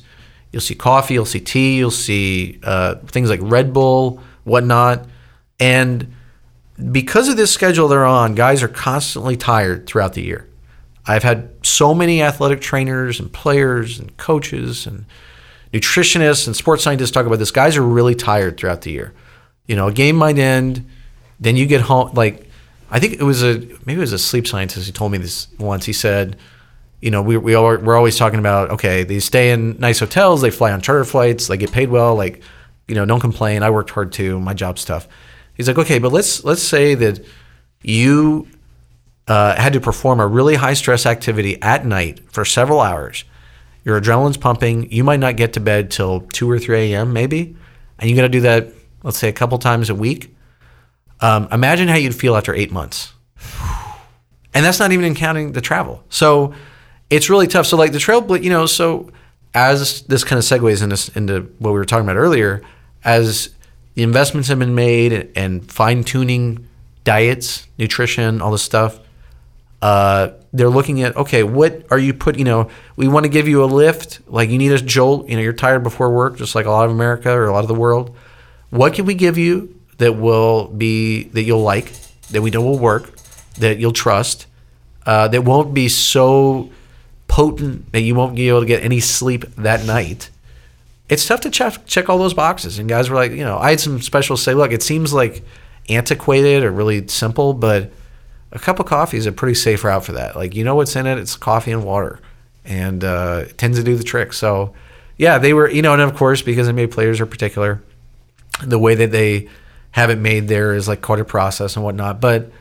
You'll 0.52 0.62
see 0.62 0.76
coffee, 0.76 1.16
you'll 1.16 1.26
see 1.26 1.40
tea, 1.40 1.78
you'll 1.78 1.92
see 1.92 2.60
uh, 2.64 2.96
things 3.08 3.30
like 3.30 3.40
Red 3.42 3.74
Bull, 3.74 4.22
whatnot. 4.44 5.08
And 5.60 6.14
because 6.92 7.28
of 7.28 7.38
this 7.38 7.52
schedule 7.52 7.88
they're 7.88 8.06
on, 8.06 8.36
guys 8.36 8.64
are 8.64 8.68
constantly 8.68 9.36
tired 9.36 9.88
throughout 9.88 10.14
the 10.14 10.22
year. 10.22 10.48
I've 11.06 11.24
had 11.24 11.53
so 11.64 11.94
many 11.94 12.22
athletic 12.22 12.62
trainers 12.62 13.20
and 13.20 13.32
players 13.32 14.00
and 14.00 14.16
coaches 14.18 14.86
and 14.86 15.06
nutritionists 15.74 16.46
and 16.46 16.56
sports 16.56 16.84
scientists 16.84 17.12
talk 17.12 17.26
about 17.26 17.40
this. 17.40 17.52
Guys 17.52 17.78
are 17.78 17.82
really 17.82 18.16
tired 18.16 18.58
throughout 18.58 18.82
the 18.82 18.92
year. 18.92 19.14
You 19.66 19.76
know, 19.76 19.88
a 19.88 19.94
game 19.94 20.16
might 20.16 20.38
end, 20.38 20.88
then 21.40 21.56
you 21.56 21.66
get 21.66 21.82
home. 21.82 22.12
Like, 22.14 22.50
I 22.92 23.00
think 23.00 23.14
it 23.14 23.24
was 23.24 23.42
a 23.42 23.58
maybe 23.86 23.94
it 23.94 24.00
was 24.00 24.14
a 24.14 24.20
sleep 24.20 24.46
scientist 24.46 24.86
who 24.86 24.92
told 24.92 25.12
me 25.12 25.18
this 25.18 25.48
once. 25.58 25.86
He 25.86 25.94
said, 25.94 26.38
you 27.02 27.12
know, 27.12 27.22
we 27.22 27.38
we 27.38 27.56
are, 27.56 27.80
we're 27.80 27.96
always 27.96 28.18
talking 28.18 28.40
about 28.40 28.72
okay, 28.72 29.04
they 29.04 29.20
stay 29.20 29.52
in 29.52 29.80
nice 29.80 30.00
hotels, 30.00 30.42
they 30.42 30.52
fly 30.52 30.72
on 30.72 30.82
charter 30.82 31.06
flights, 31.06 31.48
they 31.48 31.58
get 31.58 31.72
paid 31.72 31.90
well. 31.90 32.16
Like, 32.16 32.44
you 32.88 32.96
know, 32.96 33.06
don't 33.06 33.20
complain. 33.20 33.64
I 33.64 33.70
worked 33.70 33.90
hard 33.90 34.12
too. 34.12 34.40
My 34.40 34.54
job's 34.54 34.86
tough. 34.86 35.08
He's 35.56 35.68
like, 35.68 35.78
okay, 35.78 36.00
but 36.00 36.12
let's 36.12 36.44
let's 36.44 36.62
say 36.62 36.94
that 36.96 37.26
you 37.82 38.48
uh, 39.28 39.56
had 39.56 39.74
to 39.74 39.80
perform 39.80 40.20
a 40.20 40.28
really 40.28 40.56
high 40.56 40.74
stress 40.74 41.06
activity 41.06 41.62
at 41.62 41.86
night 41.86 42.20
for 42.32 42.44
several 42.44 42.82
hours, 42.82 43.24
Your 43.86 44.00
adrenaline's 44.00 44.38
pumping. 44.38 44.92
You 44.92 45.04
might 45.04 45.20
not 45.20 45.36
get 45.36 45.54
to 45.54 45.60
bed 45.60 45.92
till 45.92 46.22
2 46.22 46.50
or 46.50 46.60
3 46.60 46.94
a.m., 46.94 47.14
maybe. 47.14 47.56
And 48.00 48.10
you 48.10 48.16
got 48.16 48.24
to 48.24 48.30
do 48.30 48.42
that, 48.42 48.70
let's 49.04 49.18
say, 49.18 49.30
a 49.30 49.34
couple 49.34 49.58
times 49.58 49.90
a 49.90 49.96
week. 49.96 50.36
Um, 51.20 51.48
imagine 51.52 51.88
how 51.88 51.96
you'd 51.96 52.16
feel 52.16 52.36
after 52.36 52.54
eight 52.54 52.72
months. 52.72 53.14
And 54.56 54.64
that's 54.64 54.78
not 54.78 54.92
even 54.92 55.16
counting 55.16 55.54
the 55.54 55.62
travel. 55.62 56.04
So 56.10 56.54
it's 57.10 57.28
really 57.28 57.48
tough. 57.48 57.66
So, 57.66 57.76
like 57.76 57.92
the 57.92 57.98
trail, 57.98 58.38
you 58.38 58.52
know, 58.52 58.68
so 58.68 59.10
as 59.56 60.04
this 60.04 60.24
kind 60.24 60.38
of 60.38 60.46
segues 60.46 60.84
into, 60.84 61.18
into 61.18 61.52
what 61.58 61.72
we 61.72 61.80
were 61.80 61.86
talking 61.86 62.06
about 62.06 62.18
earlier, 62.18 62.62
as 63.04 63.50
the 63.96 64.04
investments 64.04 64.50
have 64.50 64.60
been 64.60 64.76
made 64.76 65.32
and 65.36 65.72
fine 65.72 66.04
tuning 66.04 66.68
diets, 67.04 67.68
nutrition, 67.80 68.44
all 68.44 68.52
this 68.52 68.62
stuff, 68.62 69.00
uh, 69.84 70.32
they're 70.54 70.70
looking 70.70 71.02
at 71.02 71.18
okay, 71.18 71.44
what 71.44 71.86
are 71.92 72.00
you 72.00 72.14
put? 72.14 72.38
You 72.38 72.46
know, 72.46 72.70
we 72.96 73.10
want 73.10 73.26
to 73.26 73.30
give 73.30 73.50
you 73.50 73.66
a 73.66 73.66
lift, 73.66 74.22
like 74.28 74.50
you 74.50 74.58
need 74.58 74.72
a 74.72 74.78
jolt. 74.78 75.28
You 75.28 75.36
know, 75.36 75.42
you're 75.42 75.52
tired 75.52 75.84
before 75.84 76.10
work, 76.10 76.38
just 76.38 76.56
like 76.56 76.66
a 76.66 76.72
lot 76.72 76.86
of 76.86 76.92
America 76.92 77.30
or 77.30 77.48
a 77.48 77.52
lot 77.52 77.66
of 77.66 77.68
the 77.68 77.76
world. 77.76 78.16
What 78.70 78.94
can 78.94 79.04
we 79.06 79.14
give 79.14 79.38
you 79.38 79.78
that 79.98 80.14
will 80.14 80.68
be 80.68 81.24
that 81.34 81.44
you'll 81.44 81.64
like, 81.64 81.92
that 82.32 82.42
we 82.42 82.50
know 82.50 82.62
will 82.62 82.80
work, 82.80 83.12
that 83.56 83.78
you'll 83.78 83.92
trust, 83.92 84.48
uh, 85.06 85.28
that 85.28 85.42
won't 85.42 85.74
be 85.74 85.90
so 85.90 86.70
potent 87.28 87.92
that 87.92 88.04
you 88.04 88.16
won't 88.16 88.38
be 88.38 88.48
able 88.48 88.62
to 88.62 88.66
get 88.66 88.86
any 88.86 89.02
sleep 89.02 89.44
that 89.58 89.86
night. 89.86 90.30
It's 91.10 91.28
tough 91.28 91.42
to 91.42 91.50
check 91.50 91.86
check 91.86 92.08
all 92.08 92.18
those 92.18 92.34
boxes. 92.34 92.80
And 92.80 92.88
guys 92.88 93.10
were 93.10 93.18
like, 93.18 93.32
you 93.34 93.44
know, 93.44 93.58
I 93.58 93.72
had 93.72 93.82
some 93.82 94.02
specials 94.02 94.42
say, 94.42 94.54
look, 94.54 94.72
it 94.72 94.82
seems 94.82 95.12
like 95.12 95.44
antiquated 95.90 96.64
or 96.64 96.72
really 96.72 97.06
simple, 97.10 97.54
but 97.54 97.92
a 98.54 98.60
cup 98.60 98.80
of 98.80 98.86
coffee 98.86 99.18
is 99.18 99.26
a 99.26 99.32
pretty 99.32 99.56
safe 99.56 99.84
route 99.84 100.06
for 100.06 100.14
that. 100.14 100.36
Like 100.36 100.56
you 100.56 100.64
know 100.64 100.76
what's 100.76 100.96
in 100.96 101.08
it? 101.08 101.18
It's 101.18 101.36
coffee 101.36 101.72
and 101.72 101.84
water, 101.84 102.20
and 102.64 103.04
uh, 103.04 103.46
tends 103.58 103.78
to 103.78 103.84
do 103.84 103.96
the 103.96 104.04
trick. 104.04 104.32
So 104.32 104.74
yeah, 105.18 105.40
they 105.40 105.54
were 105.54 105.70
you 105.70 105.82
know, 105.82 105.94
and 105.94 106.02
of 106.02 106.16
course 106.16 106.42
because 106.42 106.70
NBA 106.70 106.92
players 106.92 107.20
are 107.20 107.26
particular, 107.26 107.84
the 108.64 108.80
way 108.80 108.96
that 108.96 109.12
they 109.12 109.50
have 109.92 110.10
it 110.10 110.20
made 110.20 110.48
there 110.48 110.74
is 110.74 110.88
like 110.88 111.02
quite 111.02 111.20
a 111.20 111.26
process 111.26 111.76
and 111.76 111.84
whatnot. 111.84 112.22
But 112.22 112.52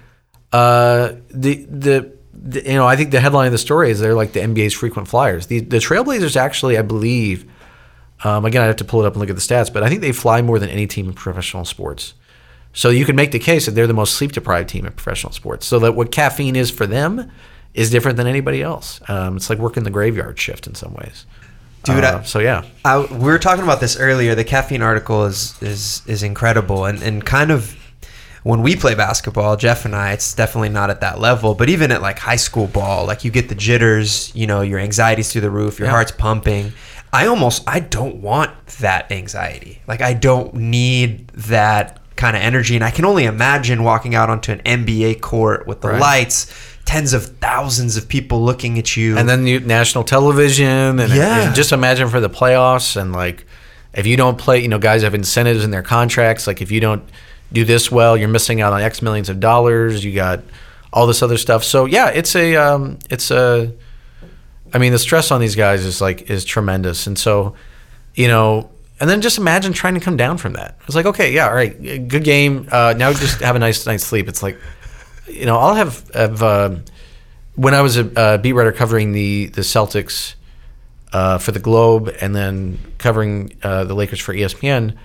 uh, 0.51 1.13
the, 1.31 1.67
the 1.67 2.13
the 2.33 2.63
you 2.63 2.75
know 2.75 2.87
I 2.87 2.97
think 2.97 3.11
the 3.11 3.21
headline 3.21 3.47
of 3.47 3.53
the 3.53 3.59
story 3.59 3.91
is 3.91 4.01
they're 4.01 4.15
like 4.15 4.33
the 4.33 4.41
NBA's 4.41 4.75
frequent 4.75 5.09
flyers. 5.09 5.47
The 5.47 5.61
the 5.61 5.77
Trailblazers 5.79 6.37
actually 6.37 6.79
I 6.79 6.83
believe. 6.83 7.51
Um, 8.25 8.45
again, 8.45 8.63
I 8.63 8.67
have 8.67 8.77
to 8.77 8.85
pull 8.85 9.03
it 9.03 9.07
up 9.07 9.15
and 9.15 9.21
look 9.21 9.31
at 9.31 9.35
the 9.35 9.43
stats, 9.43 9.73
but 9.73 9.83
I 9.83 9.89
think 9.89 10.01
they 10.01 10.13
fly 10.13 10.43
more 10.43 10.61
than 10.61 10.69
any 10.69 10.87
team 10.87 11.09
in 11.09 11.13
professional 11.13 11.65
sports. 11.65 12.15
So 12.73 12.89
you 12.91 13.05
can 13.05 13.17
make 13.17 13.33
the 13.33 13.39
case 13.39 13.67
that 13.67 13.73
they're 13.73 13.87
the 13.87 13.93
most 13.95 14.15
sleep 14.15 14.33
deprived 14.33 14.69
team 14.71 14.87
in 14.87 14.93
professional 14.93 15.33
sports. 15.33 15.67
So 15.67 15.79
that 15.81 15.93
what 15.93 16.11
caffeine 16.11 16.57
is 16.57 16.71
for 16.71 16.87
them 16.87 17.31
is 17.75 17.91
different 17.91 18.17
than 18.17 18.27
anybody 18.27 18.63
else. 18.63 19.01
Um, 19.09 19.37
it's 19.37 19.51
like 19.51 19.59
working 19.59 19.83
the 19.85 19.91
graveyard 19.91 20.39
shift 20.39 20.67
in 20.67 20.75
some 20.75 20.95
ways. 20.95 21.27
Dude, 21.85 22.05
Uh, 22.05 22.19
I- 22.21 22.25
so 22.25 22.39
yeah, 22.39 22.63
I, 22.85 23.01
we 23.01 23.19
were 23.25 23.39
talking 23.39 23.65
about 23.65 23.81
this 23.81 23.97
earlier. 23.99 24.35
The 24.35 24.45
caffeine 24.45 24.83
article 24.83 25.25
is 25.25 25.55
is 25.61 26.03
is 26.07 26.23
incredible, 26.23 26.85
and 26.85 27.03
and 27.03 27.25
kind 27.25 27.51
of 27.51 27.75
when 28.45 28.63
we 28.63 28.75
play 28.77 28.95
basketball, 28.95 29.57
Jeff 29.57 29.85
and 29.85 29.95
I, 29.95 30.13
it's 30.13 30.35
definitely 30.35 30.69
not 30.69 30.91
at 30.91 31.01
that 31.01 31.19
level. 31.21 31.55
But 31.55 31.69
even 31.69 31.91
at 31.93 32.01
like 32.03 32.19
high 32.21 32.37
school 32.37 32.67
ball, 32.69 33.07
like 33.07 33.25
you 33.25 33.31
get 33.31 33.49
the 33.49 33.55
jitters, 33.55 34.31
you 34.35 34.47
know, 34.47 34.61
your 34.63 34.79
anxiety's 34.79 35.31
through 35.33 35.41
the 35.43 35.51
roof, 35.51 35.79
your 35.79 35.87
Yeah. 35.87 35.93
heart's 35.93 36.13
pumping. 36.13 36.73
I 37.13 37.27
almost 37.27 37.63
I 37.67 37.81
don't 37.81 38.17
want 38.23 38.51
that 38.81 39.11
anxiety. 39.13 39.83
Like 39.89 40.01
I 40.03 40.15
don't 40.15 40.55
need 40.55 41.29
that 41.29 41.99
kind 42.23 42.37
of 42.37 42.43
energy, 42.43 42.77
and 42.77 42.85
I 42.85 42.91
can 42.93 43.05
only 43.05 43.25
imagine 43.25 43.83
walking 43.83 44.15
out 44.15 44.31
onto 44.31 44.53
an 44.53 44.61
NBA 44.65 45.21
court 45.21 45.67
with 45.67 45.81
the 45.81 45.89
Right. 45.89 46.01
lights. 46.01 46.47
Tens 46.85 47.13
of 47.13 47.25
thousands 47.41 47.97
of 47.97 48.09
people 48.09 48.45
looking 48.45 48.79
at 48.79 48.97
you, 48.97 49.17
and 49.19 49.29
then 49.29 49.45
the 49.45 49.59
national 49.59 50.05
television, 50.05 51.01
and, 51.01 51.13
Yeah. 51.13 51.47
and 51.47 51.55
just 51.55 51.73
imagine 51.73 52.09
for 52.09 52.21
the 52.21 52.31
playoffs 52.31 52.97
and 53.01 53.13
like 53.13 53.45
if 53.95 54.07
you 54.07 54.17
don't 54.17 54.39
play, 54.39 54.59
you 54.61 54.69
know, 54.69 54.79
guys 54.79 55.03
have 55.03 55.15
incentives 55.15 55.63
in 55.65 55.71
their 55.71 55.83
contracts. 55.83 56.47
Like 56.47 56.63
if 56.63 56.71
you 56.71 56.81
don't 56.81 57.03
do 57.53 57.65
this 57.65 57.91
well, 57.93 58.17
you're 58.17 58.29
missing 58.39 58.61
out 58.63 58.73
on 58.73 58.81
X 58.83 59.03
millions 59.03 59.29
of 59.29 59.39
dollars. 59.41 60.05
You 60.05 60.13
got 60.15 60.41
all 60.93 61.07
this 61.07 61.23
other 61.23 61.37
stuff. 61.39 61.63
So 61.65 61.85
yeah, 61.87 62.09
it's 62.09 62.35
a 62.37 62.55
um, 62.57 62.99
it's 63.11 63.31
a 63.31 63.71
I 64.75 64.79
mean, 64.79 64.93
the 64.93 64.99
stress 64.99 65.31
on 65.31 65.41
these 65.41 65.55
guys 65.57 65.85
is 65.85 66.01
like 66.01 66.31
is 66.31 66.45
tremendous, 66.45 67.07
and 67.07 67.19
so, 67.19 67.55
you 68.15 68.29
know, 68.29 68.71
and 69.03 69.11
then 69.11 69.21
just 69.21 69.37
imagine 69.37 69.73
trying 69.73 69.95
to 69.95 70.01
come 70.01 70.17
down 70.17 70.39
from 70.39 70.53
that. 70.53 70.79
It's 70.87 70.95
like, 70.95 71.07
okay, 71.07 71.33
yeah, 71.33 71.49
all 71.49 71.55
right, 71.55 72.07
good 72.07 72.23
game. 72.23 72.69
Uh, 72.71 72.95
now 72.97 73.13
just 73.13 73.41
have 73.41 73.57
a 73.57 73.59
nice 73.59 73.85
night's 73.85 74.05
sleep. 74.05 74.29
It's 74.29 74.45
like, 74.45 74.57
you 75.27 75.45
know, 75.45 75.59
I'll 75.59 75.75
have 75.75 76.09
have 76.15 76.41
uh, 76.41 76.77
when 77.57 77.75
I 77.75 77.81
was 77.81 77.97
a 77.97 78.17
uh, 78.17 78.39
beat 78.39 78.53
writer 78.53 78.71
covering 78.71 79.11
the 79.11 79.47
the 79.47 79.63
Celtics 79.63 80.37
uh, 81.13 81.39
for 81.39 81.51
the 81.51 81.59
Globe, 81.59 82.15
and 82.21 82.33
then 82.33 82.79
covering 82.99 83.57
uh, 83.65 83.83
the 83.83 83.95
Lakers 83.95 84.21
for 84.21 84.35
ESPN. 84.35 84.97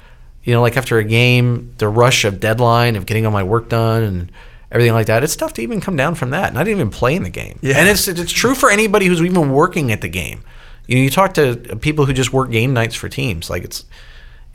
You 0.44 0.54
know, 0.54 0.62
like 0.62 0.78
after 0.78 1.00
a 1.00 1.04
game, 1.04 1.74
the 1.80 1.90
rush 1.90 2.24
of 2.24 2.40
deadline 2.40 2.98
of 2.98 3.08
getting 3.08 3.26
all 3.26 3.32
my 3.32 3.42
work 3.42 3.68
done 3.68 4.04
and 4.04 4.32
everything 4.72 4.94
like 4.94 5.08
that. 5.08 5.24
It's 5.24 5.36
tough 5.36 5.54
to 5.54 5.64
even 5.64 5.82
come 5.82 5.96
down 5.96 6.14
from 6.14 6.30
that. 6.30 6.50
And 6.50 6.60
I 6.60 6.64
didn't 6.64 6.82
even 6.82 6.92
play 6.92 7.16
in 7.16 7.24
the 7.24 7.32
game. 7.32 7.58
Yeah. 7.64 7.78
And 7.78 7.90
it's 7.90 8.08
it's 8.08 8.32
true 8.32 8.54
for 8.54 8.70
anybody 8.70 9.08
who's 9.08 9.24
even 9.24 9.50
working 9.50 9.92
at 9.92 10.02
the 10.02 10.08
game. 10.08 10.44
You 10.88 10.96
know, 10.96 11.02
you 11.04 11.10
talk 11.10 11.34
to 11.36 11.56
people 11.82 12.06
who 12.06 12.14
just 12.14 12.34
work 12.34 12.50
game 12.50 12.74
nights 12.74 12.96
for 12.96 13.10
teams. 13.10 13.50
Like 13.50 13.64
it's 13.64 13.86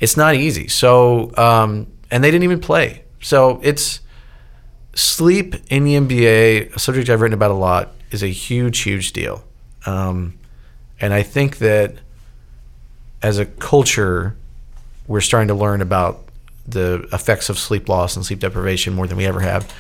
it's 0.01 0.17
not 0.17 0.35
easy. 0.35 0.69
So 0.69 1.37
um, 1.37 1.87
and 2.11 2.25
they 2.25 2.31
didn't 2.31 2.45
even 2.45 2.61
play. 2.61 3.05
So 3.21 3.61
it's 3.63 4.01
sleep 4.95 5.55
in 5.71 5.85
the 5.85 5.95
NBA, 5.95 6.75
a 6.75 6.79
subject 6.79 7.09
I've 7.09 7.21
written 7.21 7.35
about 7.35 7.51
a 7.51 7.55
lot, 7.55 7.93
is 8.11 8.23
a 8.23 8.29
huge, 8.29 8.81
huge 8.81 9.13
deal. 9.13 9.45
Um, 9.87 10.39
and 11.01 11.13
I 11.13 11.23
think 11.23 11.59
that 11.59 11.97
as 13.23 13.39
a 13.39 13.47
culture, 13.47 14.37
we're 15.07 15.21
starting 15.21 15.49
to 15.49 15.55
learn 15.55 15.81
about 15.81 16.25
the 16.67 17.09
effects 17.13 17.49
of 17.49 17.59
sleep 17.59 17.89
loss 17.89 18.17
and 18.17 18.25
sleep 18.25 18.39
deprivation 18.39 18.95
more 18.95 19.07
than 19.07 19.17
we 19.17 19.27
ever 19.27 19.41
have. 19.41 19.73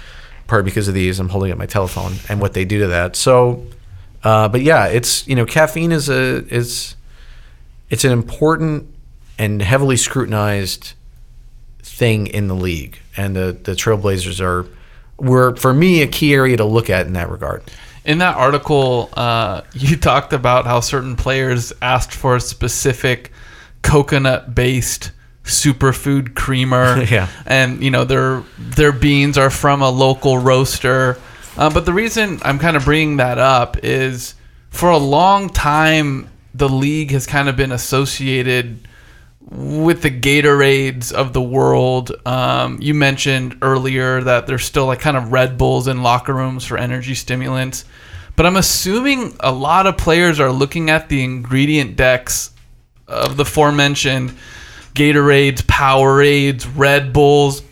Part 0.46 0.64
because 0.64 0.88
of 0.88 0.94
these, 0.94 1.20
I'm 1.20 1.28
holding 1.28 1.52
up 1.52 1.58
my 1.58 1.66
telephone 1.66 2.14
and 2.28 2.40
what 2.40 2.54
they 2.54 2.64
do 2.64 2.80
to 2.80 2.88
that. 2.88 3.14
So, 3.16 3.64
uh, 4.24 4.48
but 4.48 4.62
yeah, 4.62 4.86
it's 4.86 5.26
you 5.26 5.34
know, 5.34 5.46
caffeine 5.46 5.92
is 5.92 6.08
a 6.08 6.44
is 6.54 6.96
it's 7.90 8.04
an 8.04 8.12
important 8.12 8.88
and 9.38 9.60
heavily 9.62 9.96
scrutinized 9.96 10.92
thing 11.82 12.26
in 12.26 12.48
the 12.48 12.54
league, 12.54 12.98
and 13.16 13.34
the 13.36 13.56
the 13.62 13.72
Trailblazers 13.72 14.40
are 14.40 14.66
were 15.18 15.54
for 15.56 15.72
me 15.74 16.02
a 16.02 16.06
key 16.06 16.34
area 16.34 16.56
to 16.56 16.64
look 16.64 16.90
at 16.90 17.06
in 17.06 17.12
that 17.14 17.30
regard. 17.30 17.62
In 18.04 18.18
that 18.18 18.36
article, 18.36 19.10
uh, 19.14 19.62
you 19.72 19.96
talked 20.10 20.32
about 20.32 20.64
how 20.66 20.80
certain 20.80 21.16
players 21.16 21.72
asked 21.82 22.12
for 22.12 22.36
a 22.36 22.40
specific 22.40 23.30
coconut-based 23.82 25.10
superfood 25.44 26.34
creamer. 26.34 27.02
Yeah. 27.10 27.28
and 27.46 27.82
you 27.82 27.90
know 27.90 28.04
their 28.04 28.42
their 28.58 28.92
beans 28.92 29.36
are 29.38 29.50
from 29.50 29.82
a 29.82 29.90
local 29.90 30.38
roaster. 30.38 31.18
Uh, 31.56 31.70
but 31.70 31.84
the 31.84 31.92
reason 31.92 32.40
I'm 32.42 32.58
kind 32.58 32.76
of 32.76 32.84
bringing 32.84 33.18
that 33.18 33.38
up 33.38 33.76
is 33.82 34.34
for 34.70 34.90
a 34.90 34.98
long 34.98 35.48
time 35.48 36.28
the 36.54 36.68
league 36.68 37.10
has 37.10 37.26
kind 37.26 37.48
of 37.48 37.56
been 37.56 37.72
associated 37.72 38.88
with 39.50 40.02
the 40.02 40.10
Gatorades 40.10 41.12
of 41.12 41.32
the 41.32 41.42
world. 41.42 42.12
Um, 42.26 42.78
you 42.80 42.94
mentioned 42.94 43.58
earlier 43.62 44.22
that 44.22 44.46
there's 44.46 44.64
still 44.64 44.86
like 44.86 45.00
kind 45.00 45.16
of 45.16 45.32
Red 45.32 45.58
Bulls 45.58 45.88
in 45.88 46.02
locker 46.02 46.32
rooms 46.32 46.64
for 46.64 46.78
energy 46.78 47.14
stimulants. 47.14 47.84
But 48.34 48.46
I'm 48.46 48.56
assuming 48.56 49.36
a 49.40 49.52
lot 49.52 49.86
of 49.86 49.98
players 49.98 50.40
are 50.40 50.50
looking 50.50 50.88
at 50.88 51.08
the 51.08 51.22
ingredient 51.22 51.96
decks 51.96 52.50
of 53.06 53.36
the 53.36 53.42
aforementioned 53.42 54.34
Gatorades, 54.94 55.62
Powerades, 55.62 56.66
Red 56.74 57.12
Bulls, 57.12 57.62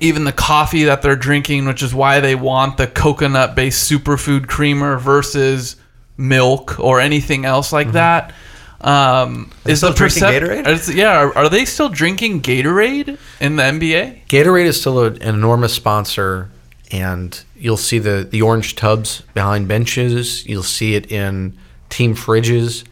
even 0.00 0.24
the 0.24 0.32
coffee 0.32 0.84
that 0.84 1.02
they're 1.02 1.16
drinking, 1.16 1.66
which 1.66 1.82
is 1.82 1.94
why 1.94 2.20
they 2.20 2.34
want 2.34 2.76
the 2.76 2.86
coconut 2.86 3.54
based 3.54 3.90
superfood 3.90 4.46
creamer 4.46 4.98
versus 4.98 5.76
milk 6.16 6.78
or 6.80 7.00
anything 7.00 7.44
else 7.44 7.72
like 7.72 7.92
that. 7.92 8.32
Um, 8.80 9.50
is 9.64 9.78
still 9.78 9.90
the 9.90 9.96
drinking 9.96 10.22
percep- 10.22 10.40
Gatorade? 10.64 10.68
is- 10.68 10.94
yeah, 10.94 11.18
are, 11.18 11.36
are 11.36 11.48
they 11.48 11.64
still 11.64 11.88
drinking 11.88 12.42
Gatorade 12.42 13.18
in 13.40 13.56
the 13.56 13.62
NBA? 13.62 14.26
Gatorade 14.26 14.66
is 14.66 14.80
still 14.80 15.00
a, 15.00 15.06
an 15.06 15.34
enormous 15.34 15.74
sponsor, 15.74 16.50
and 16.92 17.42
you'll 17.56 17.76
see 17.76 17.98
the, 17.98 18.26
the 18.30 18.40
orange 18.42 18.76
tubs 18.76 19.22
behind 19.34 19.66
benches. 19.66 20.46
You'll 20.46 20.62
see 20.62 20.94
it 20.94 21.10
in 21.10 21.58
team 21.88 22.14
fridges, 22.14 22.84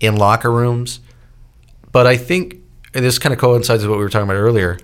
in 0.00 0.16
locker 0.16 0.50
rooms. 0.52 1.00
But 1.92 2.06
I 2.06 2.16
think 2.16 2.56
this 2.92 3.18
kind 3.18 3.32
of 3.32 3.38
coincides 3.38 3.82
with 3.82 3.90
what 3.90 3.98
we 3.98 4.04
were 4.04 4.10
talking 4.10 4.28
about 4.28 4.36
earlier. 4.36 4.78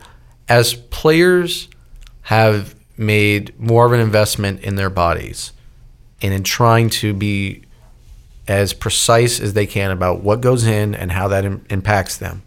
As 0.48 0.74
players 0.74 1.68
have 2.22 2.74
made 2.96 3.58
more 3.58 3.86
of 3.86 3.92
an 3.92 4.00
investment 4.00 4.60
in 4.62 4.74
their 4.76 4.90
bodies 4.90 5.52
and 6.20 6.34
in 6.34 6.42
trying 6.42 6.90
to 6.90 7.14
be 7.14 7.62
as 8.48 8.72
precise 8.72 9.40
as 9.40 9.52
they 9.52 9.66
can 9.66 9.90
about 9.90 10.22
what 10.22 10.40
goes 10.40 10.66
in 10.66 10.94
and 10.94 11.12
how 11.12 11.28
that 11.28 11.44
im- 11.44 11.64
impacts 11.68 12.16
them, 12.16 12.42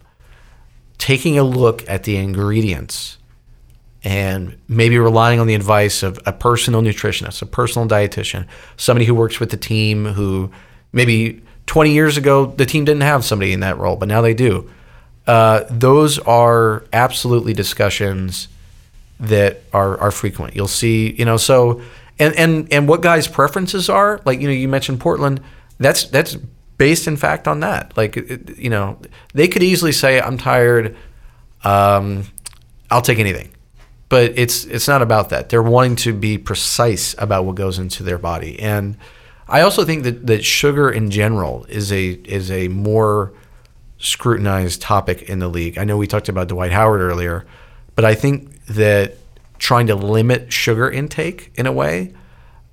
taking 0.98 1.38
a 1.38 1.44
look 1.44 1.88
at 1.88 2.04
the 2.04 2.16
ingredients 2.16 3.18
and 4.04 4.58
maybe 4.68 4.98
relying 4.98 5.38
on 5.38 5.46
the 5.46 5.54
advice 5.54 6.02
of 6.02 6.18
a 6.26 6.32
personal 6.32 6.82
nutritionist, 6.82 7.40
a 7.40 7.46
personal 7.46 7.88
dietitian, 7.88 8.46
somebody 8.76 9.06
who 9.06 9.14
works 9.14 9.38
with 9.38 9.50
the 9.50 9.56
team 9.56 10.04
who 10.06 10.50
maybe 10.92 11.40
20 11.66 11.92
years 11.92 12.16
ago, 12.16 12.46
the 12.46 12.66
team 12.66 12.84
didn't 12.84 13.02
have 13.02 13.24
somebody 13.24 13.52
in 13.52 13.60
that 13.60 13.78
role, 13.78 13.96
but 13.96 14.08
now 14.08 14.20
they 14.20 14.34
do. 14.34 14.68
Uh, 15.26 15.64
those 15.70 16.18
are 16.20 16.84
absolutely 16.92 17.52
discussions 17.52 18.48
that 19.20 19.62
are, 19.72 19.98
are 19.98 20.10
frequent. 20.10 20.56
You'll 20.56 20.66
see, 20.66 21.12
you 21.12 21.24
know, 21.24 21.36
so 21.36 21.80
and, 22.18 22.34
and 22.36 22.72
and 22.72 22.88
what 22.88 23.02
guys' 23.02 23.26
preferences 23.26 23.88
are, 23.88 24.20
like 24.24 24.40
you 24.40 24.46
know, 24.48 24.54
you 24.54 24.68
mentioned 24.68 25.00
Portland. 25.00 25.40
That's 25.78 26.04
that's 26.04 26.36
based 26.76 27.06
in 27.06 27.16
fact 27.16 27.48
on 27.48 27.60
that. 27.60 27.96
Like 27.96 28.16
you 28.56 28.70
know, 28.70 28.98
they 29.34 29.48
could 29.48 29.62
easily 29.62 29.92
say, 29.92 30.20
"I'm 30.20 30.38
tired. 30.38 30.96
Um, 31.64 32.24
I'll 32.90 33.02
take 33.02 33.18
anything." 33.18 33.50
But 34.08 34.32
it's 34.36 34.64
it's 34.64 34.88
not 34.88 35.02
about 35.02 35.30
that. 35.30 35.48
They're 35.48 35.62
wanting 35.62 35.96
to 35.96 36.12
be 36.12 36.36
precise 36.38 37.14
about 37.18 37.44
what 37.44 37.54
goes 37.54 37.78
into 37.78 38.02
their 38.02 38.18
body, 38.18 38.60
and 38.60 38.96
I 39.48 39.62
also 39.62 39.84
think 39.84 40.04
that, 40.04 40.26
that 40.26 40.44
sugar 40.44 40.90
in 40.90 41.10
general 41.10 41.64
is 41.68 41.92
a 41.92 42.10
is 42.10 42.50
a 42.50 42.68
more 42.68 43.32
scrutinized 44.02 44.82
topic 44.82 45.22
in 45.22 45.38
the 45.38 45.48
league. 45.48 45.78
I 45.78 45.84
know 45.84 45.96
we 45.96 46.06
talked 46.06 46.28
about 46.28 46.48
Dwight 46.48 46.72
Howard 46.72 47.00
earlier, 47.00 47.46
but 47.94 48.04
I 48.04 48.14
think 48.14 48.64
that 48.66 49.14
trying 49.58 49.86
to 49.86 49.94
limit 49.94 50.52
sugar 50.52 50.90
intake 50.90 51.52
in 51.54 51.66
a 51.66 51.72
way 51.72 52.12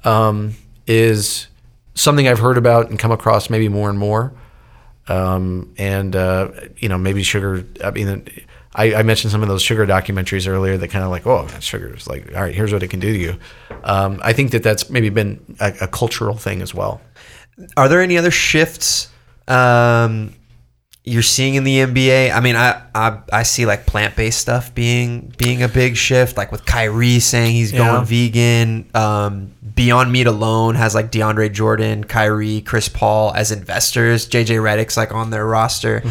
um, 0.04 0.56
is 0.88 1.48
something 1.94 2.28
I've 2.28 2.40
heard 2.40 2.58
about 2.58 2.90
and 2.90 2.98
come 2.98 3.12
across 3.12 3.50
maybe 3.50 3.70
more 3.70 3.90
and 3.90 4.00
more. 4.00 4.34
Um, 5.08 5.74
and 5.78 6.16
uh, 6.16 6.52
you 6.78 6.90
know, 6.90 6.98
maybe 6.98 7.24
sugar. 7.24 7.64
I 7.84 7.92
mean, 7.92 8.28
I, 8.74 8.96
I 8.96 9.04
mentioned 9.04 9.32
some 9.32 9.44
of 9.44 9.50
those 9.50 9.62
sugar 9.62 9.86
documentaries 9.86 10.48
earlier 10.48 10.78
that 10.78 10.88
kind 10.90 11.04
of 11.04 11.12
like, 11.12 11.28
oh, 11.28 11.46
man, 11.46 11.62
sugar 11.62 11.96
is 11.96 12.08
like, 12.08 12.34
all 12.36 12.42
right, 12.42 12.54
here's 12.54 12.74
what 12.74 12.84
it 12.84 12.90
can 12.90 13.00
do 13.00 13.14
to 13.14 13.20
you. 13.20 13.40
Um, 13.84 14.20
I 14.24 14.34
think 14.34 14.52
that 14.52 14.64
that's 14.64 14.90
maybe 14.90 15.10
been 15.10 15.58
a, 15.60 15.74
a 15.82 15.88
cultural 15.88 16.36
thing 16.36 16.62
as 16.62 16.74
well. 16.74 17.02
Are 17.76 17.88
there 17.88 18.02
any 18.02 18.18
other 18.18 18.32
shifts 18.32 19.10
um, 19.48 20.34
you're 21.10 21.22
seeing 21.24 21.56
in 21.56 21.64
the 21.64 21.78
NBA? 21.80 22.32
I 22.34 22.40
mean, 22.40 22.56
I 22.56 22.82
I, 22.96 23.20
I 23.34 23.44
see 23.44 23.66
like 23.66 23.86
plant 23.86 24.16
based 24.16 24.40
stuff 24.40 24.74
being 24.76 25.34
being 25.38 25.64
a 25.64 25.68
big 25.68 25.96
shift, 25.98 26.38
like 26.38 26.52
with 26.52 26.66
Kyrie 26.66 27.20
saying 27.20 27.54
he's 27.56 27.72
Yeah. 27.72 27.80
going 27.94 28.06
vegan. 28.06 28.90
Um, 28.94 29.52
Beyond 29.76 30.12
Meat 30.12 30.28
alone 30.28 30.76
has 30.76 30.94
like 30.94 31.10
DeAndre 31.10 31.54
Jordan, 31.54 32.04
Kyrie, 32.04 32.60
Chris 32.62 32.90
Paul 32.90 33.34
as 33.34 33.52
investors. 33.52 34.28
JJ 34.28 34.58
Redick's 34.62 34.98
like 34.98 35.14
on 35.14 35.30
their 35.30 35.46
roster. 35.46 36.04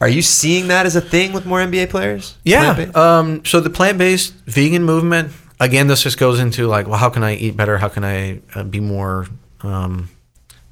Are 0.00 0.08
you 0.08 0.22
seeing 0.22 0.68
that 0.68 0.86
as 0.86 0.96
a 0.96 1.00
thing 1.00 1.32
with 1.32 1.46
more 1.46 1.60
NBA 1.60 1.88
players? 1.90 2.36
Yeah. 2.44 2.90
Um, 2.96 3.44
so 3.44 3.60
the 3.60 3.70
plant-based 3.70 4.34
vegan 4.46 4.82
movement, 4.82 5.32
again, 5.60 5.86
this 5.86 6.02
just 6.02 6.18
goes 6.18 6.40
into 6.40 6.66
like, 6.66 6.88
well, 6.88 6.98
how 6.98 7.10
can 7.10 7.22
I 7.22 7.36
eat 7.36 7.56
better? 7.56 7.78
How 7.78 7.88
can 7.88 8.02
I 8.04 8.40
uh, 8.56 8.64
be 8.64 8.80
more? 8.80 9.28
Um, 9.62 10.08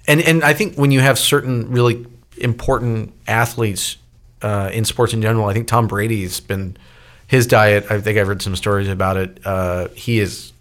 and 0.09 0.21
and 0.21 0.43
I 0.43 0.53
think 0.53 0.75
when 0.77 0.91
you 0.91 0.99
have 1.01 1.21
certain 1.21 1.71
really 1.71 2.05
important 2.41 3.13
athletes 3.27 3.97
uh, 4.43 4.71
in 4.73 4.85
sports 4.85 5.13
in 5.13 5.23
general, 5.23 5.47
I 5.47 5.53
think 5.53 5.69
Tom 5.69 5.87
Brady's 5.87 6.41
been 6.41 6.77
his 7.27 7.47
diet. 7.47 7.87
I 7.91 8.01
think 8.01 8.19
I've 8.19 8.29
read 8.29 8.43
some 8.43 8.57
stories 8.57 8.89
about 8.89 9.17
it. 9.17 9.41
Uh, 9.45 9.89
he 9.95 10.19
is 10.19 10.53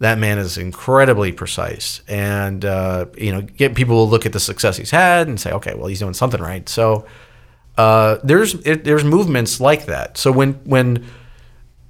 that 0.00 0.18
man 0.18 0.38
is 0.38 0.56
incredibly 0.56 1.32
precise, 1.32 2.02
and 2.06 2.64
uh, 2.64 3.06
you 3.16 3.32
know, 3.32 3.42
get 3.42 3.74
people 3.74 3.96
will 3.96 4.08
look 4.08 4.24
at 4.24 4.32
the 4.32 4.40
success 4.40 4.76
he's 4.76 4.90
had 4.92 5.26
and 5.26 5.40
say, 5.40 5.50
okay, 5.52 5.74
well, 5.74 5.88
he's 5.88 5.98
doing 5.98 6.14
something 6.14 6.40
right. 6.40 6.68
So 6.68 7.06
uh, 7.76 8.18
there's 8.22 8.54
it, 8.66 8.84
there's 8.84 9.04
movements 9.04 9.60
like 9.60 9.86
that. 9.86 10.16
So 10.16 10.30
when 10.32 10.54
when 10.64 11.04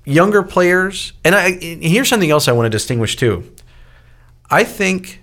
younger 0.05 0.43
players, 0.43 1.13
and 1.25 1.35
I 1.35 1.49
and 1.49 1.83
here's 1.83 2.09
something 2.09 2.31
else 2.31 2.49
I 2.49 2.53
want 2.53 2.67
to 2.67 2.71
distinguish 2.71 3.17
too. 3.17 3.45
I 4.51 4.65
think 4.65 5.23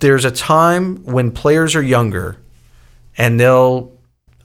there's 0.00 0.24
a 0.24 0.30
time 0.30 1.04
when 1.04 1.30
players 1.30 1.76
are 1.76 1.82
younger, 1.82 2.38
and 3.16 3.38
they'll 3.40 3.92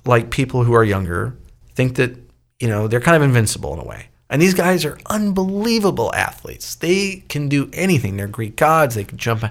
like 0.05 0.31
people 0.31 0.63
who 0.63 0.73
are 0.73 0.83
younger 0.83 1.37
think 1.75 1.95
that 1.95 2.17
you 2.59 2.67
know 2.67 2.87
they're 2.87 3.01
kind 3.01 3.17
of 3.17 3.23
invincible 3.23 3.73
in 3.73 3.79
a 3.79 3.85
way. 3.85 4.07
And 4.29 4.41
these 4.41 4.53
guys 4.53 4.85
are 4.85 4.97
unbelievable 5.07 6.13
athletes. 6.15 6.75
They 6.75 7.25
can 7.27 7.49
do 7.49 7.69
anything. 7.73 8.15
They're 8.15 8.27
Greek 8.27 8.55
gods. 8.55 8.95
They 8.95 9.03
can 9.03 9.17
jump 9.17 9.43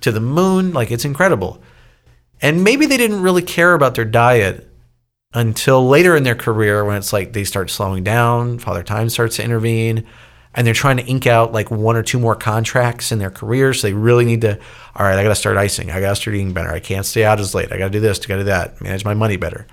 to 0.00 0.10
the 0.10 0.20
moon. 0.20 0.72
Like 0.72 0.90
it's 0.90 1.04
incredible. 1.04 1.62
And 2.42 2.64
maybe 2.64 2.86
they 2.86 2.96
didn't 2.96 3.22
really 3.22 3.42
care 3.42 3.74
about 3.74 3.94
their 3.94 4.04
diet 4.04 4.68
until 5.32 5.86
later 5.88 6.16
in 6.16 6.24
their 6.24 6.34
career 6.34 6.84
when 6.84 6.96
it's 6.96 7.12
like 7.12 7.32
they 7.32 7.44
start 7.44 7.70
slowing 7.70 8.04
down, 8.04 8.58
Father 8.58 8.82
Time 8.82 9.08
starts 9.08 9.36
to 9.36 9.44
intervene, 9.44 10.06
and 10.54 10.66
they're 10.66 10.74
trying 10.74 10.96
to 10.98 11.04
ink 11.04 11.26
out 11.26 11.52
like 11.52 11.70
one 11.70 11.96
or 11.96 12.02
two 12.02 12.18
more 12.18 12.34
contracts 12.34 13.12
in 13.12 13.18
their 13.18 13.30
career. 13.30 13.74
So 13.74 13.88
they 13.88 13.92
really 13.92 14.24
need 14.24 14.42
to, 14.42 14.58
all 14.94 15.06
right, 15.06 15.18
I 15.18 15.22
got 15.22 15.30
to 15.30 15.34
start 15.34 15.56
icing. 15.56 15.90
I 15.90 16.00
got 16.00 16.10
to 16.10 16.16
start 16.16 16.34
eating 16.36 16.52
better. 16.52 16.70
I 16.70 16.80
can't 16.80 17.04
stay 17.04 17.24
out 17.24 17.40
as 17.40 17.54
late. 17.54 17.72
I 17.72 17.78
got 17.78 17.86
to 17.86 17.90
do 17.90 18.00
this, 18.00 18.20
I 18.20 18.26
got 18.26 18.36
to 18.36 18.40
do 18.40 18.44
that, 18.44 18.80
manage 18.80 19.04
my 19.04 19.14
money 19.14 19.36
better. 19.36 19.66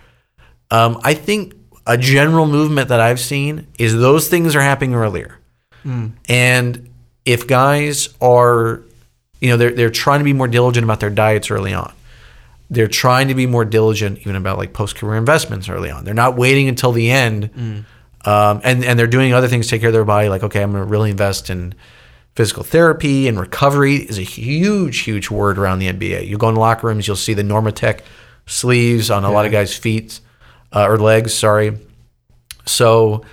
Um, 0.72 1.00
I 1.04 1.14
think 1.14 1.54
a 1.86 1.98
general 1.98 2.48
movement 2.48 2.90
that 2.90 3.00
I've 3.00 3.20
seen 3.20 3.68
is 3.78 3.94
those 3.94 4.28
things 4.28 4.56
are 4.56 4.62
happening 4.62 4.96
earlier. 4.96 5.40
And 6.30 6.90
if 7.26 7.48
guys 7.48 8.10
are, 8.22 8.82
you 9.40 9.50
know, 9.50 9.58
they're, 9.58 9.72
they're 9.72 9.90
trying 9.90 10.20
to 10.20 10.26
be 10.26 10.34
more 10.34 10.48
diligent 10.48 10.84
about 10.84 11.00
their 11.00 11.10
diets 11.10 11.52
early 11.52 11.74
on 11.74 11.94
they're 12.72 12.88
trying 12.88 13.28
to 13.28 13.36
be 13.36 13.46
more 13.46 13.66
diligent 13.66 14.18
even 14.20 14.36
about 14.38 14.58
like 14.58 14.72
post 14.72 14.96
career 14.96 15.18
investments 15.18 15.68
early 15.68 15.92
on. 15.92 16.06
They're 16.06 16.14
not 16.14 16.38
waiting 16.38 16.70
until 16.70 16.94
the 16.94 17.12
end, 17.12 17.86
um, 18.26 18.62
and 18.64 18.84
and 18.84 18.98
they're 18.98 19.08
doing 19.08 19.34
other 19.34 19.48
things 19.48 19.68
to 19.68 19.72
take 19.72 19.82
care 19.82 19.90
of 19.90 19.94
their 19.94 20.06
body. 20.06 20.30
Like 20.30 20.44
okay, 20.44 20.62
I'm 20.62 20.72
going 20.72 20.84
to 20.84 20.90
really 20.90 21.12
invest 21.12 21.50
in 21.50 21.74
physical 22.36 22.64
therapy 22.64 23.28
and 23.28 23.38
recovery 23.40 23.96
is 23.96 24.18
a 24.18 24.24
huge 24.24 25.00
huge 25.00 25.30
word 25.30 25.58
around 25.58 25.80
the 25.80 25.92
NBA. 25.92 26.28
You 26.28 26.38
go 26.38 26.50
in 26.50 26.56
locker 26.56 26.88
rooms, 26.88 27.08
you'll 27.08 27.16
see 27.16 27.34
the 27.34 27.44
Normatec 27.44 28.02
sleeves 28.46 29.12
on 29.12 29.24
a 29.24 29.32
lot 29.32 29.46
of 29.46 29.52
guys' 29.52 29.76
feet 29.76 30.20
uh, 30.74 30.88
or 30.88 30.98
legs. 30.98 31.34
Sorry, 31.34 31.78
so 32.66 33.24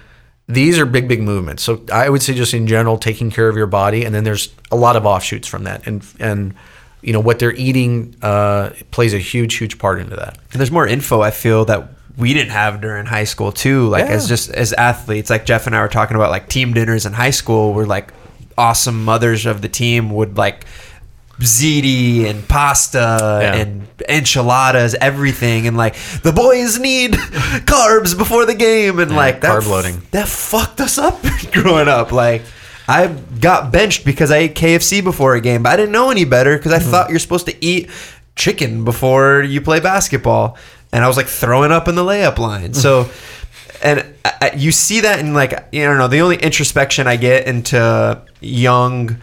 these 0.49 0.78
are 0.78 0.86
big, 0.86 1.09
big 1.09 1.22
movements. 1.22 1.62
So 1.62 1.84
I 1.93 2.09
would 2.09 2.22
say 2.22 2.34
just 2.34 2.55
in 2.55 2.66
general, 2.66 2.99
taking 2.99 3.30
care 3.30 3.49
of 3.49 3.57
your 3.57 3.66
body, 3.66 4.05
and 4.05 4.14
then 4.14 4.24
there's 4.24 4.53
a 4.70 4.76
lot 4.76 4.97
of 4.97 5.05
offshoots 5.05 5.47
from 5.47 5.64
that, 5.64 5.86
and 5.86 6.05
and 6.18 6.55
you 7.03 7.12
know 7.12 7.20
what 7.20 7.39
they're 7.39 7.55
eating 7.55 8.16
uh, 8.22 8.70
plays 8.91 9.14
a 9.14 9.18
huge, 9.18 9.57
huge 9.57 9.78
part 9.78 10.01
into 10.01 10.16
that. 10.16 10.39
And 10.53 10.59
there's 10.59 10.70
more 10.70 10.86
info 10.86 11.20
I 11.20 11.30
feel 11.30 11.66
that 11.66 11.91
we 12.19 12.35
didn't 12.35 12.51
have 12.51 12.81
during 12.81 13.07
high 13.07 13.25
school 13.25 13.53
too. 13.53 13.89
Like 13.89 14.07
Yeah. 14.07 14.12
as 14.12 14.29
just 14.29 14.51
as 14.51 14.73
athletes, 14.73 15.31
like 15.31 15.47
Jeff 15.47 15.66
and 15.66 15.75
I 15.75 15.81
were 15.81 15.89
talking 15.89 16.16
about 16.16 16.31
like 16.31 16.49
team 16.49 16.75
dinners 16.75 17.07
in 17.07 17.12
high 17.12 17.31
school 17.31 17.73
where 17.73 17.87
like 17.87 18.12
awesome 18.59 19.05
mothers 19.05 19.47
of 19.47 19.62
the 19.62 19.69
team 19.69 20.11
would 20.11 20.37
like 20.37 20.66
ziti 21.41 22.25
and 22.25 22.47
pasta 22.49 23.39
Yeah. 23.41 23.55
and 23.55 23.87
enchiladas, 24.09 24.97
everything, 25.01 25.69
and 25.69 25.77
like 25.77 25.95
the 26.23 26.33
boys 26.33 26.79
need 26.81 27.12
carbs 27.12 28.19
before 28.19 28.45
the 28.47 28.55
game, 28.55 28.99
and 28.99 29.14
like 29.14 29.41
that 29.43 29.62
carb 29.62 29.69
loading. 29.69 30.03
That 30.11 30.29
fucked 30.29 30.81
us 30.81 30.99
up 30.99 31.23
growing 31.53 31.87
up. 31.89 32.11
Like 32.11 32.43
I 32.89 33.07
got 33.41 33.71
benched 33.71 34.05
because 34.05 34.33
I 34.33 34.39
ate 34.39 34.55
KFC 34.57 35.05
before 35.05 35.37
a 35.37 35.41
game, 35.41 35.62
but 35.62 35.71
I 35.73 35.77
didn't 35.77 35.93
know 35.93 36.11
any 36.11 36.25
better 36.25 36.57
because 36.57 36.73
I 36.73 36.79
mm-hmm. 36.81 36.91
thought 36.91 37.11
you're 37.11 37.19
supposed 37.21 37.47
to 37.47 37.64
eat 37.64 37.89
chicken 38.35 38.85
before 38.85 39.43
you 39.43 39.61
play 39.61 39.79
basketball, 39.81 40.57
and 40.93 41.05
I 41.05 41.09
was 41.09 41.16
like 41.16 41.26
throwing 41.28 41.72
up 41.72 41.89
in 41.89 41.95
the 41.95 42.05
layup 42.05 42.39
line. 42.39 42.74
So. 42.74 43.09
And 43.80 44.01
I, 44.24 44.32
I- 44.43 44.53
you 44.57 44.72
see 44.72 45.03
that 45.03 45.20
in 45.20 45.34
like 45.34 45.53
you 45.70 45.84
know 45.84 46.09
the 46.09 46.18
only 46.18 46.34
introspection 46.36 47.07
I 47.07 47.14
get 47.14 47.47
into 47.47 48.20
young 48.41 49.18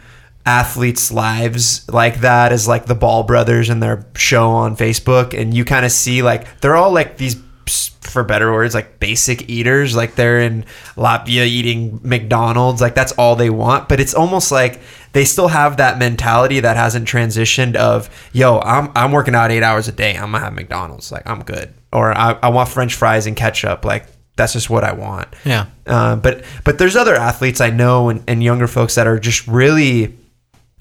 athletes' 0.45 1.11
lives 1.11 1.85
like 1.91 2.21
that 2.21 2.53
is 2.53 2.65
like 2.65 2.85
the 2.85 2.95
Ball 2.95 3.23
brothers 3.23 3.67
and 3.69 3.83
their 3.83 4.05
show 4.15 4.49
on 4.51 4.77
Facebook, 4.77 5.37
and 5.37 5.53
you 5.53 5.65
kind 5.65 5.85
of 5.85 5.91
see 5.91 6.21
like 6.21 6.61
they're 6.61 6.77
all 6.77 6.93
like 6.93 7.17
these, 7.17 7.35
for 7.67 8.23
better 8.23 8.51
words, 8.51 8.73
like 8.73 8.99
basic 8.99 9.49
eaters. 9.49 9.95
Like 9.95 10.15
they're 10.15 10.39
in 10.39 10.65
Latvia 10.95 11.45
eating 11.45 11.99
McDonald's, 12.03 12.81
like 12.81 12.95
that's 12.95 13.11
all 13.13 13.35
they 13.35 13.49
want. 13.49 13.89
But 13.89 13.99
it's 13.99 14.13
almost 14.13 14.51
like 14.51 14.79
they 15.13 15.25
still 15.25 15.47
have 15.47 15.77
that 15.77 15.97
mentality 15.97 16.59
that 16.59 16.77
hasn't 16.77 17.07
transitioned 17.07 17.75
of 17.75 18.09
yo, 18.33 18.59
I'm 18.59 18.91
I'm 18.95 19.11
working 19.11 19.35
out 19.35 19.51
eight 19.51 19.63
hours 19.63 19.87
a 19.87 19.91
day. 19.91 20.15
I'm 20.15 20.31
gonna 20.31 20.39
have 20.39 20.53
McDonald's, 20.53 21.11
like 21.11 21.27
I'm 21.29 21.43
good, 21.43 21.73
or 21.91 22.15
I, 22.17 22.37
I 22.41 22.49
want 22.49 22.69
French 22.69 22.93
fries 22.95 23.27
and 23.27 23.35
ketchup, 23.35 23.85
like. 23.85 24.07
That's 24.37 24.51
just 24.51 24.69
what 24.69 24.83
I 24.83 24.91
want. 24.91 25.29
Yeah. 25.45 25.67
Uh, 25.87 26.17
but 26.17 26.43
but 26.65 26.77
there's 26.77 26.97
other 26.97 27.15
athletes 27.15 27.61
I 27.61 27.69
know 27.69 28.09
and, 28.09 28.21
and 28.27 28.43
younger 28.43 28.67
folks 28.67 28.95
that 28.95 29.07
are 29.07 29.17
just 29.17 29.47
really 29.47 30.17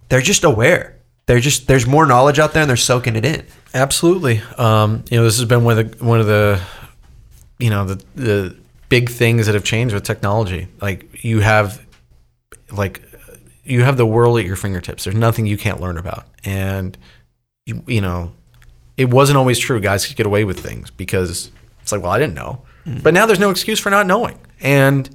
they're 0.09 0.21
just 0.21 0.43
aware. 0.43 0.99
They're 1.27 1.39
just 1.39 1.69
there's 1.69 1.87
more 1.87 2.05
knowledge 2.05 2.41
out 2.41 2.53
there 2.53 2.63
and 2.63 2.69
they're 2.69 2.77
soaking 2.77 3.15
it 3.15 3.25
in. 3.25 3.47
Absolutely. 3.73 4.41
Um, 4.59 5.05
you 5.11 5.19
know, 5.19 5.25
this 5.25 5.39
has 5.39 5.49
been 5.49 5.63
one 5.63 5.79
of 5.79 5.99
the 5.99 6.05
one 6.05 6.21
of 6.21 6.27
the 6.27 6.61
you 7.65 7.71
know 7.71 7.87
the 7.87 8.05
the 8.15 8.57
big 8.91 9.09
things 9.09 9.47
that 9.47 9.55
have 9.55 9.65
changed 9.65 9.95
with 9.95 10.05
technology. 10.05 10.69
Like 10.83 11.25
you 11.25 11.41
have 11.41 11.83
like 12.71 13.01
you 13.65 13.83
have 13.85 13.97
the 13.97 14.05
world 14.05 14.39
at 14.39 14.45
your 14.45 14.57
fingertips. 14.57 15.05
There's 15.05 15.17
nothing 15.17 15.47
you 15.47 15.57
can't 15.57 15.81
learn 15.81 15.97
about. 15.97 16.27
And 16.45 16.99
you, 17.65 17.83
you 17.87 18.03
know, 18.03 18.35
it 18.99 19.09
wasn't 19.09 19.39
always 19.39 19.59
true. 19.59 19.81
Guys 19.81 20.07
could 20.07 20.17
get 20.17 20.27
away 20.27 20.45
with 20.45 20.61
things 20.61 20.91
because 20.91 21.51
it's 21.81 21.91
like, 21.91 22.03
well, 22.03 22.11
I 22.11 22.19
didn't 22.19 22.35
know. 22.35 22.61
But 23.03 23.15
now 23.15 23.25
there's 23.25 23.39
no 23.39 23.49
excuse 23.49 23.81
for 23.81 23.89
not 23.89 24.07
knowing. 24.07 24.39
And 24.61 25.09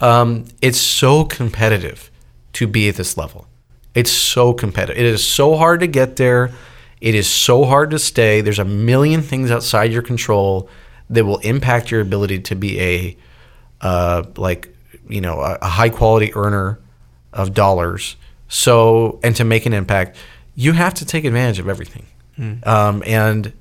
um, 0.00 0.46
it's 0.60 0.80
so 0.80 1.24
competitive 1.24 2.10
to 2.54 2.66
be 2.66 2.88
at 2.88 2.96
this 2.96 3.16
level. 3.16 3.46
It's 3.94 4.10
so 4.10 4.52
competitive. 4.52 5.00
It 5.00 5.06
is 5.06 5.24
so 5.24 5.56
hard 5.56 5.78
to 5.78 5.86
get 5.86 6.16
there. 6.16 6.50
It 7.00 7.14
is 7.14 7.28
so 7.28 7.64
hard 7.64 7.92
to 7.92 8.00
stay. 8.00 8.40
There's 8.40 8.58
a 8.58 8.64
million 8.64 9.22
things 9.22 9.52
outside 9.52 9.92
your 9.92 10.02
control 10.02 10.68
that 11.10 11.24
will 11.24 11.38
impact 11.38 11.90
your 11.90 12.00
ability 12.00 12.40
to 12.40 12.54
be 12.54 12.80
a 12.80 13.16
uh, 13.80 14.24
like 14.36 14.74
you 15.08 15.20
know 15.20 15.40
a, 15.40 15.58
a 15.60 15.68
high 15.68 15.90
quality 15.90 16.34
earner 16.34 16.78
of 17.32 17.54
dollars. 17.54 18.16
So 18.48 19.18
and 19.22 19.34
to 19.36 19.44
make 19.44 19.66
an 19.66 19.72
impact, 19.72 20.16
you 20.54 20.72
have 20.72 20.94
to 20.94 21.04
take 21.04 21.24
advantage 21.24 21.58
of 21.58 21.68
everything. 21.68 22.06
Um, 22.64 23.02
and 23.06 23.52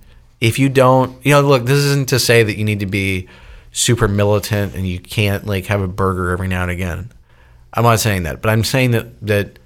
if 0.41 0.59
you 0.59 0.69
don't, 0.69 1.23
you 1.25 1.31
know, 1.31 1.41
look, 1.41 1.65
this 1.65 1.79
isn't 1.79 2.09
to 2.09 2.19
say 2.19 2.43
that 2.43 2.57
you 2.57 2.63
need 2.63 2.79
to 2.79 2.85
be 2.85 3.27
super 3.71 4.07
militant 4.07 4.75
and 4.75 4.87
you 4.87 4.99
can't 4.99 5.45
like 5.45 5.65
have 5.65 5.81
a 5.81 5.87
burger 5.87 6.31
every 6.31 6.47
now 6.47 6.63
and 6.63 6.71
again. 6.71 7.11
I'm 7.73 7.83
not 7.83 7.99
saying 7.99 8.23
that, 8.23 8.41
but 8.41 8.49
I'm 8.49 8.63
saying 8.63 8.91
that 8.91 9.19
that 9.25 9.59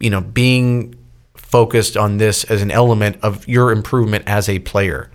you 0.00 0.10
know 0.10 0.20
being 0.20 0.94
focused 1.34 1.96
on 1.96 2.18
this 2.18 2.44
as 2.44 2.60
an 2.62 2.70
element 2.70 3.16
of 3.22 3.46
your 3.48 3.72
improvement 3.72 4.24
as 4.26 4.48
a 4.48 4.58
player 4.58 5.10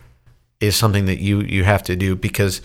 is 0.62 0.76
something 0.76 1.06
that 1.06 1.20
you 1.20 1.42
you 1.42 1.64
have 1.64 1.84
to 1.84 1.96
do 1.96 2.16
because 2.16 2.62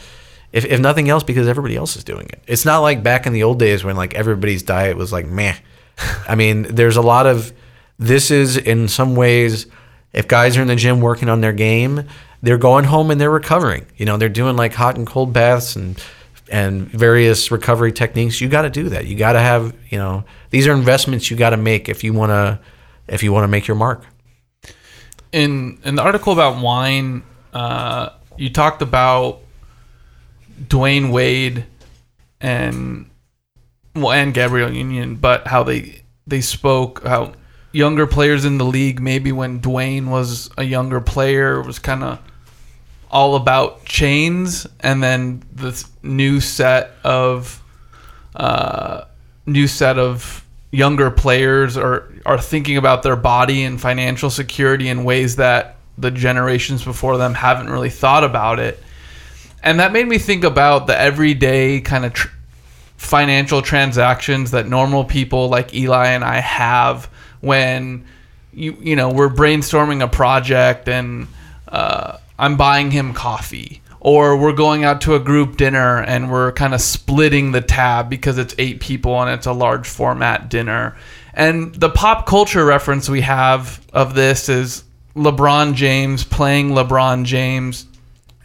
if, 0.52 0.64
if 0.64 0.78
nothing 0.80 1.08
else 1.08 1.24
because 1.24 1.48
everybody 1.48 1.76
else 1.76 1.96
is 1.96 2.04
doing 2.04 2.28
it. 2.28 2.42
It's 2.46 2.64
not 2.64 2.78
like 2.78 3.02
back 3.02 3.26
in 3.26 3.32
the 3.32 3.42
old 3.42 3.58
days 3.58 3.82
when 3.82 3.96
like 3.96 4.14
everybody's 4.14 4.62
diet 4.62 4.96
was 4.96 5.12
like 5.12 5.26
meh. 5.26 5.56
I 6.28 6.34
mean 6.34 6.62
there's 6.62 6.96
a 6.96 7.02
lot 7.02 7.26
of 7.26 7.52
this 7.98 8.30
is 8.30 8.56
in 8.56 8.88
some 8.88 9.16
ways 9.16 9.66
if 10.12 10.28
guys 10.28 10.56
are 10.56 10.62
in 10.62 10.68
the 10.68 10.76
gym 10.76 11.00
working 11.00 11.28
on 11.28 11.40
their 11.40 11.52
game 11.52 12.04
they're 12.42 12.58
going 12.58 12.84
home 12.84 13.10
and 13.10 13.20
they're 13.20 13.30
recovering. 13.30 13.86
You 13.96 14.06
know 14.06 14.16
they're 14.16 14.28
doing 14.28 14.56
like 14.56 14.74
hot 14.74 14.96
and 14.96 15.06
cold 15.06 15.32
baths 15.32 15.76
and 15.76 16.00
and 16.48 16.88
various 16.88 17.50
recovery 17.50 17.92
techniques. 17.92 18.40
You 18.40 18.48
got 18.48 18.62
to 18.62 18.70
do 18.70 18.90
that. 18.90 19.06
You 19.06 19.16
got 19.16 19.32
to 19.32 19.40
have 19.40 19.74
you 19.88 19.98
know 19.98 20.24
these 20.50 20.66
are 20.66 20.72
investments 20.72 21.30
you 21.30 21.36
got 21.36 21.50
to 21.50 21.56
make 21.56 21.88
if 21.88 22.04
you 22.04 22.12
want 22.12 22.30
to 22.30 22.60
if 23.08 23.22
you 23.22 23.32
want 23.32 23.44
to 23.44 23.48
make 23.48 23.66
your 23.66 23.76
mark. 23.76 24.04
In 25.32 25.78
in 25.84 25.96
the 25.96 26.02
article 26.02 26.32
about 26.32 26.62
wine, 26.62 27.22
uh, 27.56 28.12
you 28.36 28.50
talked 28.50 28.82
about 28.82 29.40
Dwyane 30.62 31.10
Wade 31.10 31.64
and 32.38 33.08
well, 33.94 34.12
and 34.12 34.34
Gabrielle 34.34 34.74
Union, 34.74 35.16
but 35.16 35.46
how 35.46 35.62
they 35.62 36.02
they 36.26 36.42
spoke 36.42 37.02
how 37.02 37.32
younger 37.72 38.06
players 38.06 38.44
in 38.44 38.58
the 38.58 38.64
league 38.64 39.00
maybe 39.00 39.32
when 39.32 39.60
Dwyane 39.60 40.08
was 40.08 40.50
a 40.58 40.64
younger 40.64 41.00
player 41.00 41.62
was 41.62 41.78
kind 41.78 42.04
of 42.04 42.18
all 43.10 43.36
about 43.36 43.86
chains, 43.86 44.66
and 44.80 45.02
then 45.02 45.42
this 45.50 45.86
new 46.02 46.40
set 46.40 46.90
of 47.04 47.62
uh, 48.34 49.04
new 49.46 49.66
set 49.66 49.98
of 49.98 50.44
younger 50.72 51.10
players 51.10 51.78
are 51.78 52.12
are 52.26 52.38
thinking 52.38 52.76
about 52.76 53.02
their 53.02 53.16
body 53.16 53.64
and 53.64 53.80
financial 53.80 54.28
security 54.28 54.90
in 54.90 55.04
ways 55.04 55.36
that 55.36 55.75
the 55.98 56.10
generations 56.10 56.84
before 56.84 57.16
them 57.16 57.34
haven't 57.34 57.70
really 57.70 57.90
thought 57.90 58.24
about 58.24 58.58
it. 58.58 58.82
And 59.62 59.80
that 59.80 59.92
made 59.92 60.06
me 60.06 60.18
think 60.18 60.44
about 60.44 60.86
the 60.86 60.98
everyday 60.98 61.80
kind 61.80 62.04
of 62.04 62.12
tr- 62.12 62.28
financial 62.96 63.62
transactions 63.62 64.52
that 64.52 64.68
normal 64.68 65.04
people 65.04 65.48
like 65.48 65.74
Elie 65.74 66.08
and 66.08 66.24
I 66.24 66.40
have 66.40 67.06
when 67.40 68.04
you 68.52 68.76
you 68.80 68.96
know 68.96 69.10
we're 69.10 69.28
brainstorming 69.28 70.02
a 70.02 70.08
project 70.08 70.88
and 70.88 71.28
uh, 71.68 72.18
I'm 72.38 72.56
buying 72.56 72.90
him 72.90 73.12
coffee 73.12 73.82
or 74.00 74.36
we're 74.36 74.52
going 74.52 74.84
out 74.84 75.00
to 75.02 75.14
a 75.14 75.18
group 75.18 75.56
dinner 75.56 76.00
and 76.02 76.30
we're 76.30 76.52
kind 76.52 76.74
of 76.74 76.80
splitting 76.80 77.52
the 77.52 77.60
tab 77.60 78.08
because 78.08 78.38
it's 78.38 78.54
eight 78.58 78.80
people 78.80 79.20
and 79.20 79.30
it's 79.30 79.46
a 79.46 79.52
large 79.52 79.88
format 79.88 80.48
dinner. 80.48 80.96
And 81.34 81.74
the 81.74 81.90
pop 81.90 82.24
culture 82.24 82.64
reference 82.64 83.08
we 83.08 83.22
have 83.22 83.84
of 83.92 84.14
this 84.14 84.48
is 84.48 84.84
LeBron 85.16 85.74
James 85.74 86.24
playing 86.24 86.70
LeBron 86.70 87.24
James. 87.24 87.86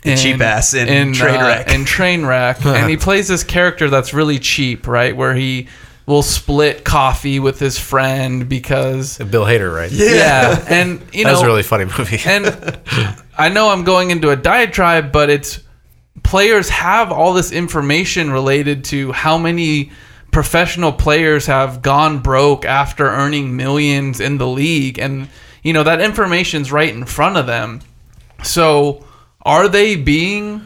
The 0.03 0.15
cheap 0.15 0.41
ass 0.41 0.73
in 0.73 1.11
Trainwreck. 1.11 1.69
Uh, 1.69 1.73
in 1.73 1.81
Trainwreck, 1.85 2.65
and 2.75 2.89
he 2.89 2.97
plays 2.97 3.27
this 3.27 3.43
character 3.43 3.87
that's 3.87 4.15
really 4.15 4.39
cheap, 4.39 4.87
right? 4.87 5.15
Where 5.15 5.35
he 5.35 5.67
will 6.07 6.23
split 6.23 6.83
coffee 6.83 7.39
with 7.39 7.59
his 7.59 7.77
friend 7.77 8.49
because 8.49 9.19
bill 9.19 9.45
hader 9.45 9.73
right 9.73 9.91
yeah, 9.91 10.65
and 10.67 10.99
you 11.13 11.23
know 11.23 11.29
that 11.29 11.33
was 11.33 11.41
a 11.43 11.45
really 11.45 11.61
funny 11.61 11.85
movie 11.85 12.19
and 12.25 12.47
I 13.37 13.49
know 13.49 13.69
I'm 13.69 13.83
going 13.83 14.11
into 14.11 14.29
a 14.29 14.35
diatribe, 14.35 15.11
but 15.11 15.31
it's 15.31 15.61
players 16.23 16.69
have 16.69 17.11
all 17.11 17.33
this 17.33 17.51
information 17.51 18.31
related 18.31 18.83
to 18.85 19.11
how 19.11 19.37
many 19.37 19.91
professional 20.31 20.91
players 20.91 21.47
have 21.47 21.81
gone 21.81 22.19
broke 22.19 22.65
after 22.65 23.07
earning 23.07 23.55
millions 23.55 24.19
in 24.19 24.37
the 24.37 24.47
league 24.47 24.99
and 24.99 25.27
you 25.63 25.73
know 25.73 25.83
that 25.83 26.01
information's 26.01 26.71
right 26.71 26.93
in 26.93 27.05
front 27.05 27.37
of 27.37 27.47
them. 27.47 27.81
So 28.43 29.05
are 29.43 29.67
they 29.67 29.95
being 29.95 30.61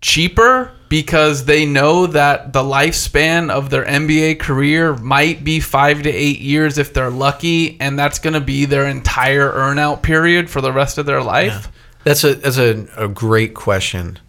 cheaper 0.00 0.72
because 0.88 1.44
they 1.44 1.66
know 1.66 2.06
that 2.06 2.52
the 2.52 2.62
lifespan 2.62 3.50
of 3.50 3.70
their 3.70 3.84
NBA 3.84 4.38
career 4.38 4.94
might 4.96 5.42
be 5.42 5.58
5 5.58 6.02
to 6.02 6.10
8 6.10 6.38
years 6.38 6.78
if 6.78 6.94
they're 6.94 7.10
lucky 7.10 7.80
and 7.80 7.98
that's 7.98 8.20
going 8.20 8.34
to 8.34 8.40
be 8.40 8.66
their 8.66 8.86
entire 8.86 9.50
earnout 9.50 10.02
period 10.02 10.48
for 10.48 10.60
the 10.60 10.72
rest 10.72 10.98
of 10.98 11.06
their 11.06 11.22
life? 11.22 11.68
That's 12.04 12.22
a 12.22 12.34
that's 12.34 12.58
a, 12.58 12.86
a 12.96 13.08
great 13.08 13.54
question. 13.54 14.20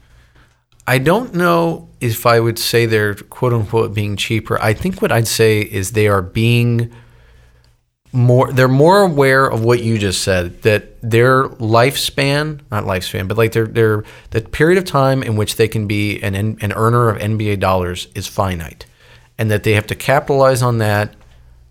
I 0.87 0.97
don't 0.97 1.35
know 1.35 1.89
if 1.99 2.25
I 2.25 2.39
would 2.39 2.57
say 2.57 2.85
they're 2.85 3.13
quote 3.13 3.53
unquote 3.53 3.93
being 3.93 4.15
cheaper. 4.15 4.59
I 4.61 4.73
think 4.73 5.01
what 5.01 5.11
I'd 5.11 5.27
say 5.27 5.59
is 5.59 5.91
they 5.91 6.07
are 6.07 6.23
being 6.23 6.91
more 8.13 8.51
they're 8.53 8.67
more 8.67 9.01
aware 9.01 9.45
of 9.45 9.63
what 9.63 9.83
you 9.83 9.97
just 9.97 10.23
said 10.23 10.61
that 10.61 10.99
their 11.01 11.43
lifespan 11.49 12.61
not 12.71 12.85
lifespan 12.85 13.27
but 13.27 13.37
like 13.37 13.51
their 13.51 13.67
their 13.67 14.03
the 14.31 14.41
period 14.41 14.77
of 14.77 14.85
time 14.85 15.21
in 15.21 15.35
which 15.35 15.57
they 15.57 15.67
can 15.67 15.87
be 15.87 16.19
an 16.21 16.35
an 16.35 16.71
earner 16.73 17.09
of 17.09 17.17
NBA 17.17 17.59
dollars 17.59 18.07
is 18.15 18.27
finite. 18.27 18.85
And 19.39 19.51
that 19.51 19.63
they 19.63 19.73
have 19.73 19.85
to 19.87 19.95
capitalize 19.95 20.63
on 20.63 20.79
that 20.79 21.15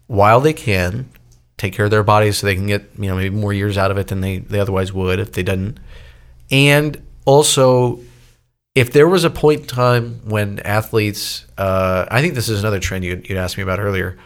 while 0.06 0.40
they 0.40 0.52
can 0.52 1.08
take 1.56 1.72
care 1.72 1.86
of 1.86 1.90
their 1.90 2.04
bodies 2.04 2.38
so 2.38 2.46
they 2.46 2.54
can 2.54 2.66
get 2.66 2.88
you 2.98 3.08
know 3.08 3.16
maybe 3.16 3.34
more 3.34 3.52
years 3.52 3.76
out 3.76 3.90
of 3.90 3.98
it 3.98 4.08
than 4.08 4.20
they, 4.20 4.38
they 4.38 4.60
otherwise 4.60 4.92
would 4.92 5.18
if 5.18 5.32
they 5.32 5.42
didn't. 5.42 5.78
And 6.50 7.02
also 7.24 8.00
if 8.76 8.92
there 8.92 9.08
was 9.08 9.24
a 9.24 9.30
point 9.30 9.62
in 9.62 9.66
time 9.66 10.20
when 10.24 10.60
athletes 10.60 11.46
uh, 11.58 12.06
i 12.10 12.20
think 12.20 12.34
this 12.34 12.48
is 12.48 12.60
another 12.60 12.78
trend 12.78 13.04
you'd, 13.04 13.28
you'd 13.28 13.38
asked 13.38 13.56
me 13.56 13.62
about 13.62 13.80
earlier 13.80 14.16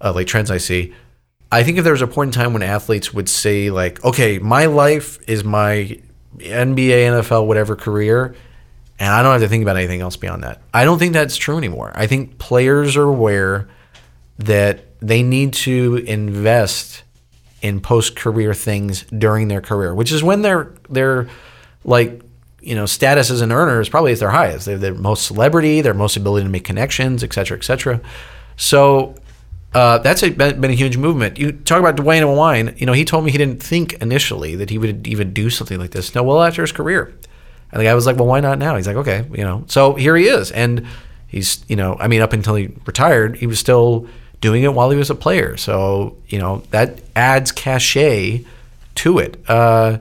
uh, 0.00 0.12
like 0.12 0.26
trends 0.26 0.50
i 0.50 0.56
see 0.58 0.94
i 1.52 1.62
think 1.62 1.78
if 1.78 1.84
there 1.84 1.92
was 1.92 2.02
a 2.02 2.06
point 2.06 2.34
in 2.34 2.42
time 2.42 2.52
when 2.52 2.62
athletes 2.62 3.12
would 3.12 3.28
say 3.28 3.70
like 3.70 4.02
okay 4.04 4.38
my 4.38 4.66
life 4.66 5.18
is 5.28 5.44
my 5.44 5.98
nba 6.38 7.22
nfl 7.22 7.46
whatever 7.46 7.76
career 7.76 8.34
and 8.98 9.12
i 9.12 9.22
don't 9.22 9.32
have 9.32 9.40
to 9.40 9.48
think 9.48 9.62
about 9.62 9.76
anything 9.76 10.00
else 10.00 10.16
beyond 10.16 10.42
that 10.42 10.60
i 10.72 10.84
don't 10.84 10.98
think 10.98 11.12
that's 11.12 11.36
true 11.36 11.58
anymore 11.58 11.92
i 11.94 12.06
think 12.06 12.38
players 12.38 12.96
are 12.96 13.08
aware 13.08 13.68
that 14.38 14.84
they 15.00 15.22
need 15.22 15.52
to 15.52 15.96
invest 16.06 17.02
in 17.64 17.80
post 17.80 18.14
career 18.14 18.52
things 18.52 19.04
during 19.04 19.48
their 19.48 19.62
career, 19.62 19.94
which 19.94 20.12
is 20.12 20.22
when 20.22 20.42
their 20.42 20.72
their 20.90 21.28
like 21.84 22.22
you 22.60 22.74
know 22.74 22.84
status 22.86 23.30
as 23.30 23.40
an 23.40 23.52
earner 23.52 23.80
is 23.80 23.88
probably 23.88 24.12
at 24.12 24.18
their 24.18 24.30
highest. 24.30 24.66
They're 24.66 24.78
their 24.78 24.94
most 24.94 25.26
celebrity, 25.26 25.80
their 25.80 25.94
most 25.94 26.16
ability 26.16 26.44
to 26.44 26.50
make 26.50 26.64
connections, 26.64 27.22
et 27.22 27.32
cetera, 27.32 27.56
et 27.56 27.64
cetera. 27.64 28.00
So 28.56 29.14
uh, 29.74 29.98
that's 29.98 30.22
a, 30.22 30.30
been 30.30 30.64
a 30.64 30.74
huge 30.74 30.96
movement. 30.96 31.36
You 31.36 31.50
talk 31.50 31.80
about 31.80 31.96
Dwyane 31.96 32.36
Wine. 32.36 32.74
You 32.78 32.86
know, 32.86 32.92
he 32.92 33.04
told 33.04 33.24
me 33.24 33.32
he 33.32 33.38
didn't 33.38 33.60
think 33.60 33.94
initially 33.94 34.54
that 34.54 34.70
he 34.70 34.78
would 34.78 35.06
even 35.06 35.32
do 35.32 35.50
something 35.50 35.78
like 35.78 35.90
this. 35.90 36.14
No, 36.14 36.22
well 36.22 36.42
after 36.42 36.62
his 36.62 36.70
career, 36.70 37.12
and 37.72 37.80
the 37.80 37.84
guy 37.84 37.94
was 37.94 38.06
like, 38.06 38.16
"Well, 38.16 38.26
why 38.26 38.40
not 38.40 38.58
now?" 38.58 38.76
He's 38.76 38.86
like, 38.86 38.96
"Okay, 38.96 39.26
you 39.32 39.42
know." 39.42 39.64
So 39.66 39.94
here 39.94 40.16
he 40.16 40.26
is, 40.26 40.52
and 40.52 40.86
he's 41.26 41.64
you 41.68 41.74
know, 41.74 41.96
I 41.98 42.06
mean, 42.06 42.22
up 42.22 42.32
until 42.32 42.54
he 42.54 42.68
retired, 42.86 43.36
he 43.36 43.48
was 43.48 43.58
still 43.58 44.06
doing 44.40 44.62
it 44.62 44.72
while 44.74 44.90
he 44.90 44.96
was 44.96 45.10
a 45.10 45.14
player. 45.16 45.56
So 45.56 46.16
you 46.28 46.38
know 46.38 46.62
that 46.70 47.00
adds 47.16 47.50
cachet 47.50 48.44
to 48.94 49.18
it. 49.18 49.42
Uh, 49.48 49.98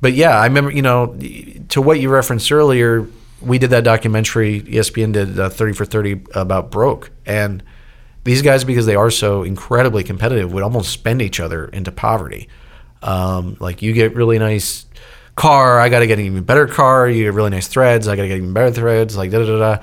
but 0.00 0.14
yeah, 0.14 0.36
I 0.36 0.46
remember 0.46 0.72
you 0.72 0.82
know 0.82 1.16
to 1.68 1.80
what 1.80 2.00
you 2.00 2.10
referenced 2.10 2.50
earlier. 2.50 3.06
We 3.40 3.58
did 3.58 3.70
that 3.70 3.84
documentary. 3.84 4.62
ESPN 4.62 5.12
did 5.12 5.38
uh, 5.38 5.48
Thirty 5.48 5.74
for 5.74 5.84
Thirty 5.84 6.22
about 6.34 6.72
broke, 6.72 7.12
and 7.24 7.62
these 8.26 8.42
guys 8.42 8.64
because 8.64 8.86
they 8.86 8.96
are 8.96 9.10
so 9.10 9.44
incredibly 9.44 10.02
competitive 10.02 10.52
would 10.52 10.64
almost 10.64 10.90
spend 10.90 11.22
each 11.22 11.38
other 11.38 11.66
into 11.66 11.92
poverty. 11.92 12.48
Um, 13.00 13.56
like 13.60 13.82
you 13.82 13.92
get 13.92 14.16
really 14.16 14.38
nice 14.38 14.84
car, 15.36 15.78
I 15.78 15.88
got 15.88 16.00
to 16.00 16.08
get 16.08 16.18
an 16.18 16.24
even 16.24 16.42
better 16.42 16.66
car. 16.66 17.08
You 17.08 17.22
get 17.22 17.34
really 17.34 17.50
nice 17.50 17.68
threads, 17.68 18.08
I 18.08 18.16
got 18.16 18.22
to 18.22 18.28
get 18.28 18.38
even 18.38 18.52
better 18.52 18.72
threads. 18.72 19.16
Like 19.16 19.30
da 19.30 19.46
da 19.46 19.58
da. 19.58 19.82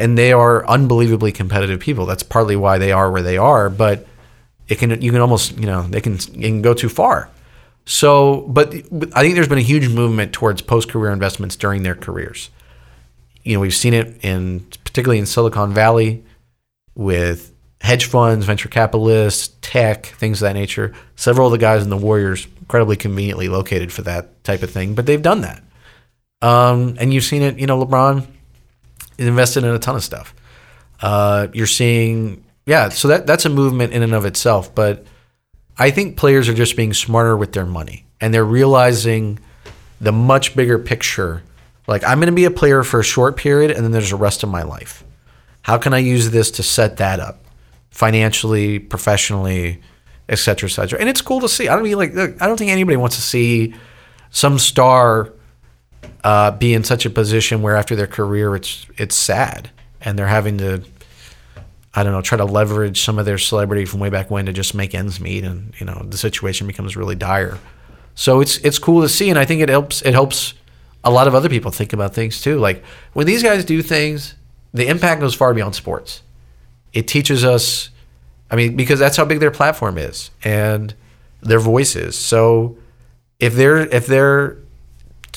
and 0.00 0.16
they 0.16 0.32
are 0.32 0.66
unbelievably 0.66 1.32
competitive 1.32 1.78
people. 1.78 2.06
That's 2.06 2.22
partly 2.22 2.56
why 2.56 2.78
they 2.78 2.90
are 2.90 3.10
where 3.10 3.22
they 3.22 3.36
are. 3.36 3.68
But 3.68 4.06
it 4.66 4.78
can 4.78 5.02
you 5.02 5.12
can 5.12 5.20
almost 5.20 5.58
you 5.58 5.66
know 5.66 5.82
they 5.82 6.00
can 6.00 6.16
can 6.16 6.62
go 6.62 6.72
too 6.72 6.88
far. 6.88 7.28
So, 7.84 8.46
but 8.48 8.72
I 9.12 9.22
think 9.22 9.34
there's 9.34 9.48
been 9.48 9.58
a 9.58 9.60
huge 9.60 9.88
movement 9.88 10.32
towards 10.32 10.62
post 10.62 10.88
career 10.88 11.12
investments 11.12 11.54
during 11.56 11.82
their 11.82 11.96
careers. 11.96 12.48
You 13.42 13.54
know, 13.54 13.60
we've 13.60 13.74
seen 13.74 13.92
it 13.92 14.24
in 14.24 14.60
particularly 14.84 15.18
in 15.18 15.26
Silicon 15.26 15.74
Valley 15.74 16.24
with 16.94 17.52
hedge 17.80 18.04
funds, 18.04 18.46
venture 18.46 18.68
capitalists, 18.68 19.54
tech, 19.60 20.06
things 20.06 20.40
of 20.40 20.46
that 20.46 20.54
nature. 20.54 20.92
Several 21.16 21.48
of 21.48 21.52
the 21.52 21.58
guys 21.58 21.82
in 21.82 21.90
the 21.90 21.96
Warriors 21.96 22.46
incredibly 22.60 22.96
conveniently 22.96 23.48
located 23.48 23.92
for 23.92 24.02
that 24.02 24.42
type 24.44 24.62
of 24.62 24.70
thing, 24.70 24.94
but 24.94 25.04
they've 25.04 25.20
done 25.20 25.42
that. 25.42 25.62
Um, 26.40 26.96
and 26.98 27.12
you've 27.12 27.24
seen 27.24 27.42
it. 27.42 27.58
You 27.58 27.66
know, 27.66 27.84
LeBron 27.84 28.26
invested 29.18 29.64
in 29.64 29.70
a 29.70 29.78
ton 29.78 29.96
of 29.96 30.02
stuff. 30.02 30.34
Uh, 31.00 31.48
you're 31.52 31.66
seeing, 31.66 32.44
yeah. 32.66 32.88
So 32.88 33.08
that 33.08 33.26
that's 33.26 33.44
a 33.44 33.48
movement 33.48 33.92
in 33.92 34.02
and 34.02 34.14
of 34.14 34.24
itself. 34.24 34.74
But 34.74 35.06
I 35.78 35.90
think 35.90 36.16
players 36.16 36.48
are 36.48 36.54
just 36.54 36.76
being 36.76 36.94
smarter 36.94 37.36
with 37.36 37.52
their 37.52 37.66
money, 37.66 38.06
and 38.20 38.32
they're 38.32 38.44
realizing 38.44 39.38
the 40.00 40.12
much 40.12 40.56
bigger 40.56 40.78
picture. 40.78 41.42
Like 41.86 42.04
I'm 42.04 42.18
going 42.18 42.26
to 42.26 42.32
be 42.32 42.44
a 42.44 42.50
player 42.50 42.82
for 42.82 43.00
a 43.00 43.04
short 43.04 43.36
period, 43.36 43.70
and 43.70 43.84
then 43.84 43.92
there's 43.92 44.10
the 44.10 44.16
rest 44.16 44.42
of 44.42 44.48
my 44.48 44.62
life. 44.62 45.01
How 45.62 45.78
can 45.78 45.94
I 45.94 45.98
use 45.98 46.30
this 46.30 46.50
to 46.52 46.62
set 46.62 46.96
that 46.98 47.20
up 47.20 47.44
financially, 47.90 48.78
professionally, 48.78 49.80
et 50.28 50.38
cetera, 50.38 50.68
et 50.68 50.72
cetera? 50.72 50.98
And 50.98 51.08
it's 51.08 51.20
cool 51.22 51.40
to 51.40 51.48
see. 51.48 51.68
I 51.68 51.74
don't 51.74 51.84
mean 51.84 51.96
like 51.96 52.12
I 52.14 52.46
don't 52.46 52.56
think 52.56 52.70
anybody 52.70 52.96
wants 52.96 53.16
to 53.16 53.22
see 53.22 53.74
some 54.30 54.58
star 54.58 55.32
uh, 56.24 56.50
be 56.52 56.74
in 56.74 56.84
such 56.84 57.06
a 57.06 57.10
position 57.10 57.62
where 57.62 57.76
after 57.76 57.96
their 57.96 58.06
career 58.06 58.54
it's 58.56 58.86
it's 58.96 59.16
sad 59.16 59.70
and 60.00 60.18
they're 60.18 60.26
having 60.26 60.58
to 60.58 60.82
I 61.94 62.02
don't 62.02 62.12
know 62.12 62.22
try 62.22 62.38
to 62.38 62.44
leverage 62.44 63.02
some 63.02 63.18
of 63.18 63.26
their 63.26 63.38
celebrity 63.38 63.84
from 63.84 64.00
way 64.00 64.10
back 64.10 64.30
when 64.30 64.46
to 64.46 64.52
just 64.52 64.74
make 64.74 64.94
ends 64.94 65.20
meet 65.20 65.44
and 65.44 65.74
you 65.78 65.86
know 65.86 66.02
the 66.08 66.18
situation 66.18 66.66
becomes 66.66 66.96
really 66.96 67.14
dire. 67.14 67.58
So 68.14 68.40
it's 68.40 68.58
it's 68.58 68.78
cool 68.78 69.02
to 69.02 69.08
see 69.08 69.30
and 69.30 69.38
I 69.38 69.44
think 69.44 69.60
it 69.60 69.68
helps 69.68 70.02
it 70.02 70.12
helps 70.12 70.54
a 71.04 71.10
lot 71.10 71.26
of 71.26 71.34
other 71.34 71.48
people 71.48 71.70
think 71.70 71.92
about 71.92 72.14
things 72.14 72.40
too. 72.40 72.58
Like 72.58 72.84
when 73.12 73.26
these 73.26 73.42
guys 73.42 73.64
do 73.64 73.82
things, 73.82 74.34
the 74.72 74.88
impact 74.88 75.20
goes 75.20 75.34
far 75.34 75.54
beyond 75.54 75.74
sports. 75.74 76.22
It 76.92 77.08
teaches 77.08 77.44
us 77.44 77.90
I 78.50 78.56
mean 78.56 78.76
because 78.76 78.98
that's 78.98 79.16
how 79.16 79.24
big 79.24 79.40
their 79.40 79.50
platform 79.50 79.98
is 79.98 80.30
and 80.44 80.94
their 81.40 81.60
voice 81.60 81.96
is. 81.96 82.16
So 82.16 82.76
if 83.40 83.54
they're 83.54 83.78
if 83.78 84.06
they're 84.06 84.58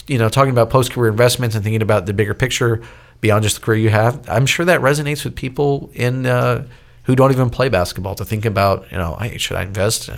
you 0.08 0.18
know, 0.18 0.30
talking 0.30 0.52
about 0.52 0.70
post 0.70 0.92
career 0.92 1.12
investments 1.12 1.56
and 1.56 1.64
thinking 1.64 1.82
about 1.82 2.06
the 2.06 2.14
bigger 2.14 2.34
picture 2.34 2.82
beyond 3.22 3.44
just 3.44 3.56
the 3.56 3.62
career 3.62 3.80
you 3.80 3.90
have, 3.90 4.28
I'm 4.30 4.46
sure 4.46 4.66
that 4.66 4.82
resonates 4.82 5.24
with 5.24 5.36
people 5.36 5.90
in 5.94 6.26
uh, 6.26 6.68
who 7.06 7.16
don't 7.16 7.32
even 7.32 7.50
play 7.50 7.70
basketball 7.70 8.16
to 8.16 8.26
think 8.26 8.46
about, 8.46 8.92
you 8.92 8.98
know, 8.98 9.16
hey, 9.16 9.38
should 9.38 9.58
I 9.58 9.64
invest? 9.64 10.10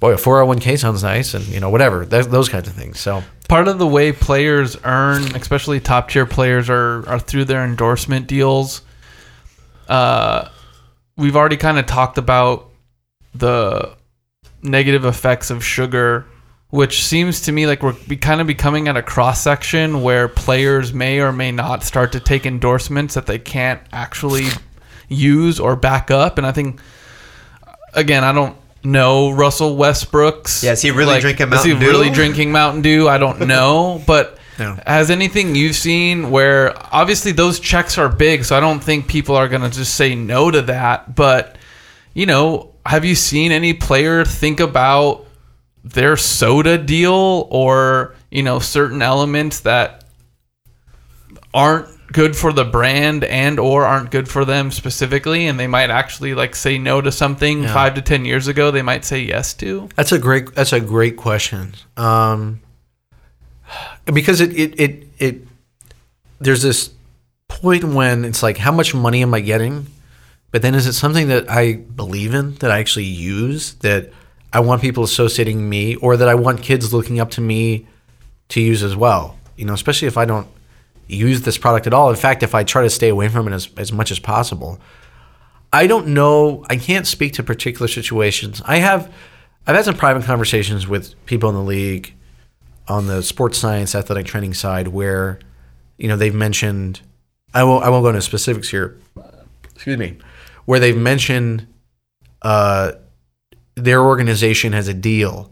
Boy, 0.00 0.14
a 0.14 0.16
401k 0.16 0.78
sounds 0.78 1.02
nice, 1.02 1.34
and 1.34 1.46
you 1.46 1.60
know, 1.60 1.70
whatever 1.70 2.04
Th- 2.04 2.26
those 2.26 2.48
kinds 2.48 2.68
of 2.68 2.74
things. 2.74 2.98
So 3.00 3.22
part 3.48 3.68
of 3.68 3.78
the 3.78 3.86
way 3.86 4.12
players 4.12 4.76
earn, 4.84 5.22
especially 5.36 5.78
top 5.80 6.08
tier 6.08 6.26
players, 6.26 6.70
are 6.70 7.06
are 7.08 7.18
through 7.18 7.44
their 7.44 7.64
endorsement 7.64 8.26
deals. 8.26 8.82
Uh, 9.88 10.48
we've 11.16 11.36
already 11.36 11.58
kind 11.58 11.78
of 11.78 11.86
talked 11.86 12.16
about 12.16 12.70
the 13.34 13.94
negative 14.62 15.04
effects 15.04 15.50
of 15.50 15.62
sugar, 15.62 16.24
which 16.70 17.04
seems 17.04 17.42
to 17.42 17.52
me 17.52 17.66
like 17.66 17.82
we're 17.82 17.92
kind 18.20 18.40
of 18.40 18.46
becoming 18.46 18.88
at 18.88 18.96
a 18.96 19.02
cross 19.02 19.42
section 19.42 20.02
where 20.02 20.28
players 20.28 20.94
may 20.94 21.20
or 21.20 21.32
may 21.32 21.52
not 21.52 21.82
start 21.82 22.12
to 22.12 22.20
take 22.20 22.46
endorsements 22.46 23.14
that 23.14 23.26
they 23.26 23.38
can't 23.38 23.82
actually 23.92 24.46
use 25.12 25.60
or 25.60 25.76
back 25.76 26.10
up. 26.10 26.38
And 26.38 26.46
I 26.46 26.52
think, 26.52 26.80
again, 27.94 28.24
I 28.24 28.32
don't 28.32 28.56
know 28.84 29.30
Russell 29.30 29.76
Westbrook's. 29.76 30.62
Yeah, 30.64 30.72
is 30.72 30.82
he 30.82 30.90
really 30.90 31.20
drinking 31.20 31.46
Is 31.48 31.50
Mountain 31.64 31.80
he 31.80 31.86
really 31.86 32.08
Dew? 32.08 32.14
drinking 32.14 32.52
Mountain 32.52 32.82
Dew? 32.82 33.08
I 33.08 33.18
don't 33.18 33.40
know, 33.46 34.02
but. 34.06 34.38
No. 34.58 34.78
Has 34.86 35.10
anything 35.10 35.54
you've 35.54 35.74
seen 35.74 36.30
where 36.30 36.74
obviously 36.94 37.32
those 37.32 37.58
checks 37.58 37.96
are 37.96 38.08
big, 38.10 38.44
so 38.44 38.54
I 38.54 38.60
don't 38.60 38.80
think 38.84 39.08
people 39.08 39.34
are 39.34 39.48
going 39.48 39.62
to 39.62 39.70
just 39.70 39.94
say 39.94 40.14
no 40.14 40.50
to 40.50 40.60
that. 40.62 41.14
But, 41.16 41.56
you 42.12 42.26
know, 42.26 42.74
have 42.84 43.04
you 43.06 43.14
seen 43.14 43.50
any 43.50 43.72
player 43.72 44.26
think 44.26 44.60
about 44.60 45.24
their 45.82 46.18
soda 46.18 46.76
deal 46.76 47.48
or, 47.50 48.14
you 48.30 48.42
know, 48.42 48.58
certain 48.58 49.00
elements 49.00 49.60
that 49.60 50.04
aren't 51.54 51.88
good 52.12 52.36
for 52.36 52.52
the 52.52 52.64
brand 52.64 53.24
and 53.24 53.58
or 53.58 53.84
aren't 53.84 54.10
good 54.10 54.28
for 54.28 54.44
them 54.44 54.70
specifically 54.70 55.46
and 55.46 55.58
they 55.58 55.66
might 55.66 55.90
actually 55.90 56.34
like 56.34 56.54
say 56.54 56.78
no 56.78 57.00
to 57.00 57.10
something 57.10 57.66
5 57.66 57.94
to 57.94 58.02
10 58.02 58.24
years 58.24 58.48
ago 58.48 58.70
they 58.70 58.82
might 58.82 59.04
say 59.04 59.20
yes 59.20 59.54
to? 59.54 59.88
That's 59.96 60.12
a 60.12 60.18
great. 60.18 60.54
That's 60.54 60.72
a 60.72 60.80
great 60.80 61.16
question. 61.16 61.74
Um, 61.96 62.60
because 64.04 64.40
it, 64.40 64.52
it 64.58 64.80
it 64.80 65.08
it 65.18 65.48
there's 66.40 66.62
this 66.62 66.90
point 67.48 67.84
when 67.84 68.24
it's 68.24 68.42
like, 68.42 68.58
how 68.58 68.72
much 68.72 68.94
money 68.94 69.22
am 69.22 69.34
I 69.34 69.40
getting? 69.40 69.86
But 70.50 70.62
then 70.62 70.74
is 70.74 70.86
it 70.86 70.92
something 70.92 71.28
that 71.28 71.50
I 71.50 71.74
believe 71.74 72.34
in 72.34 72.54
that 72.56 72.70
I 72.70 72.78
actually 72.78 73.04
use 73.04 73.74
that 73.76 74.12
I 74.52 74.60
want 74.60 74.82
people 74.82 75.04
associating 75.04 75.68
me 75.68 75.96
or 75.96 76.16
that 76.16 76.28
I 76.28 76.34
want 76.34 76.62
kids 76.62 76.92
looking 76.92 77.20
up 77.20 77.30
to 77.32 77.40
me 77.40 77.86
to 78.48 78.60
use 78.60 78.82
as 78.82 78.94
well? 78.94 79.38
You 79.56 79.64
know, 79.64 79.72
especially 79.72 80.08
if 80.08 80.18
I 80.18 80.24
don't 80.24 80.46
use 81.12 81.42
this 81.42 81.58
product 81.58 81.86
at 81.86 81.94
all. 81.94 82.10
In 82.10 82.16
fact, 82.16 82.42
if 82.42 82.54
I 82.54 82.64
try 82.64 82.82
to 82.82 82.90
stay 82.90 83.08
away 83.08 83.28
from 83.28 83.48
it 83.48 83.52
as, 83.52 83.68
as 83.76 83.92
much 83.92 84.10
as 84.10 84.18
possible. 84.18 84.80
I 85.72 85.86
don't 85.86 86.08
know. 86.08 86.64
I 86.68 86.76
can't 86.76 87.06
speak 87.06 87.32
to 87.34 87.42
particular 87.42 87.88
situations. 87.88 88.60
I 88.64 88.76
have, 88.78 89.12
I've 89.66 89.76
had 89.76 89.84
some 89.84 89.96
private 89.96 90.24
conversations 90.24 90.86
with 90.86 91.14
people 91.26 91.48
in 91.48 91.54
the 91.54 91.62
league 91.62 92.14
on 92.88 93.06
the 93.06 93.22
sports 93.22 93.58
science 93.58 93.94
athletic 93.94 94.26
training 94.26 94.54
side 94.54 94.88
where, 94.88 95.38
you 95.98 96.08
know, 96.08 96.16
they've 96.16 96.34
mentioned. 96.34 97.00
I 97.54 97.64
won't. 97.64 97.84
I 97.84 97.90
won't 97.90 98.02
go 98.02 98.08
into 98.08 98.22
specifics 98.22 98.70
here. 98.70 98.98
Excuse 99.74 99.98
me. 99.98 100.18
Where 100.64 100.80
they've 100.80 100.96
mentioned, 100.96 101.66
uh, 102.42 102.92
their 103.74 104.02
organization 104.02 104.72
has 104.72 104.88
a 104.88 104.94
deal 104.94 105.50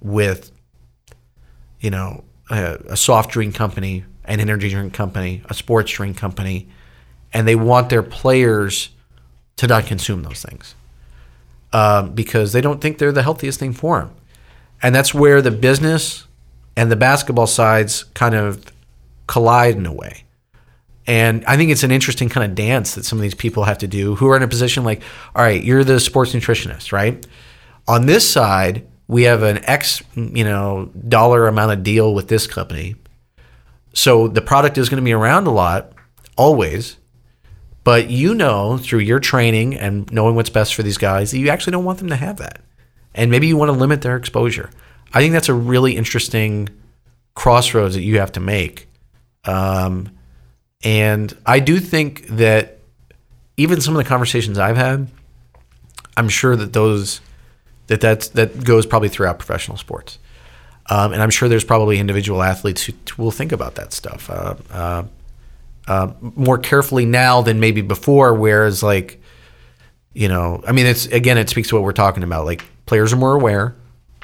with, 0.00 0.50
you 1.80 1.90
know, 1.90 2.24
a, 2.50 2.78
a 2.88 2.96
soft 2.96 3.30
drink 3.30 3.54
company, 3.54 4.04
an 4.24 4.40
energy 4.40 4.70
drink 4.70 4.92
company, 4.92 5.42
a 5.46 5.54
sports 5.54 5.92
drink 5.92 6.16
company, 6.16 6.68
and 7.32 7.46
they 7.46 7.56
want 7.56 7.90
their 7.90 8.02
players 8.02 8.90
to 9.56 9.66
not 9.66 9.86
consume 9.86 10.22
those 10.22 10.42
things 10.42 10.74
um, 11.72 12.12
because 12.14 12.52
they 12.52 12.60
don't 12.60 12.80
think 12.80 12.98
they're 12.98 13.12
the 13.12 13.22
healthiest 13.22 13.58
thing 13.58 13.72
for 13.72 14.00
them. 14.00 14.10
And 14.82 14.94
that's 14.94 15.14
where 15.14 15.42
the 15.42 15.50
business 15.50 16.26
and 16.76 16.90
the 16.90 16.96
basketball 16.96 17.46
sides 17.46 18.04
kind 18.14 18.34
of 18.34 18.64
collide 19.26 19.76
in 19.76 19.86
a 19.86 19.92
way. 19.92 20.24
And 21.06 21.44
I 21.44 21.56
think 21.56 21.70
it's 21.70 21.82
an 21.82 21.90
interesting 21.90 22.28
kind 22.28 22.50
of 22.50 22.54
dance 22.54 22.94
that 22.94 23.04
some 23.04 23.18
of 23.18 23.22
these 23.22 23.34
people 23.34 23.64
have 23.64 23.78
to 23.78 23.86
do 23.86 24.14
who 24.14 24.28
are 24.30 24.36
in 24.36 24.42
a 24.42 24.48
position 24.48 24.84
like, 24.84 25.02
all 25.34 25.42
right, 25.42 25.62
you're 25.62 25.84
the 25.84 26.00
sports 26.00 26.32
nutritionist, 26.32 26.92
right? 26.92 27.26
On 27.86 28.06
this 28.06 28.28
side, 28.28 28.86
we 29.06 29.24
have 29.24 29.42
an 29.42 29.62
X, 29.64 30.02
you 30.14 30.44
know, 30.44 30.90
dollar 31.08 31.46
amount 31.46 31.72
of 31.72 31.82
deal 31.82 32.14
with 32.14 32.28
this 32.28 32.46
company. 32.46 32.96
So 33.94 34.28
the 34.28 34.42
product 34.42 34.76
is 34.76 34.88
going 34.88 35.00
to 35.00 35.04
be 35.04 35.12
around 35.12 35.46
a 35.46 35.52
lot, 35.52 35.92
always. 36.36 36.98
But 37.84 38.10
you 38.10 38.34
know 38.34 38.78
through 38.78 39.00
your 39.00 39.20
training 39.20 39.74
and 39.74 40.10
knowing 40.12 40.34
what's 40.34 40.50
best 40.50 40.74
for 40.74 40.82
these 40.82 40.98
guys 40.98 41.30
that 41.30 41.38
you 41.38 41.48
actually 41.48 41.72
don't 41.72 41.84
want 41.84 41.98
them 41.98 42.08
to 42.08 42.16
have 42.16 42.38
that. 42.38 42.60
And 43.14 43.30
maybe 43.30 43.46
you 43.46 43.56
want 43.56 43.68
to 43.70 43.78
limit 43.78 44.02
their 44.02 44.16
exposure. 44.16 44.70
I 45.12 45.20
think 45.20 45.32
that's 45.32 45.48
a 45.48 45.54
really 45.54 45.96
interesting 45.96 46.68
crossroads 47.34 47.94
that 47.94 48.02
you 48.02 48.18
have 48.18 48.32
to 48.32 48.40
make. 48.40 48.88
Um, 49.44 50.10
and 50.82 51.36
I 51.46 51.60
do 51.60 51.78
think 51.78 52.26
that 52.28 52.78
even 53.56 53.80
some 53.80 53.94
of 53.94 54.02
the 54.02 54.08
conversations 54.08 54.58
I've 54.58 54.76
had, 54.76 55.08
I'm 56.16 56.28
sure 56.28 56.56
that 56.56 56.72
those 56.72 57.20
that 57.86 58.00
that's, 58.00 58.28
that 58.28 58.64
goes 58.64 58.86
probably 58.86 59.10
throughout 59.10 59.38
professional 59.38 59.76
sports. 59.76 60.18
Um, 60.90 61.12
and 61.12 61.22
I'm 61.22 61.30
sure 61.30 61.48
there's 61.48 61.64
probably 61.64 61.98
individual 61.98 62.42
athletes 62.42 62.84
who 62.84 62.92
will 63.22 63.30
think 63.30 63.52
about 63.52 63.76
that 63.76 63.92
stuff 63.92 64.28
uh, 64.28 64.54
uh, 64.70 65.04
uh, 65.86 66.12
more 66.20 66.58
carefully 66.58 67.06
now 67.06 67.40
than 67.40 67.58
maybe 67.58 67.80
before. 67.80 68.34
Whereas, 68.34 68.82
like, 68.82 69.20
you 70.12 70.28
know, 70.28 70.62
I 70.66 70.72
mean, 70.72 70.86
it's 70.86 71.06
again, 71.06 71.38
it 71.38 71.48
speaks 71.48 71.68
to 71.68 71.74
what 71.76 71.84
we're 71.84 71.92
talking 71.92 72.22
about. 72.22 72.44
Like, 72.44 72.64
players 72.86 73.12
are 73.12 73.16
more 73.16 73.34
aware, 73.34 73.74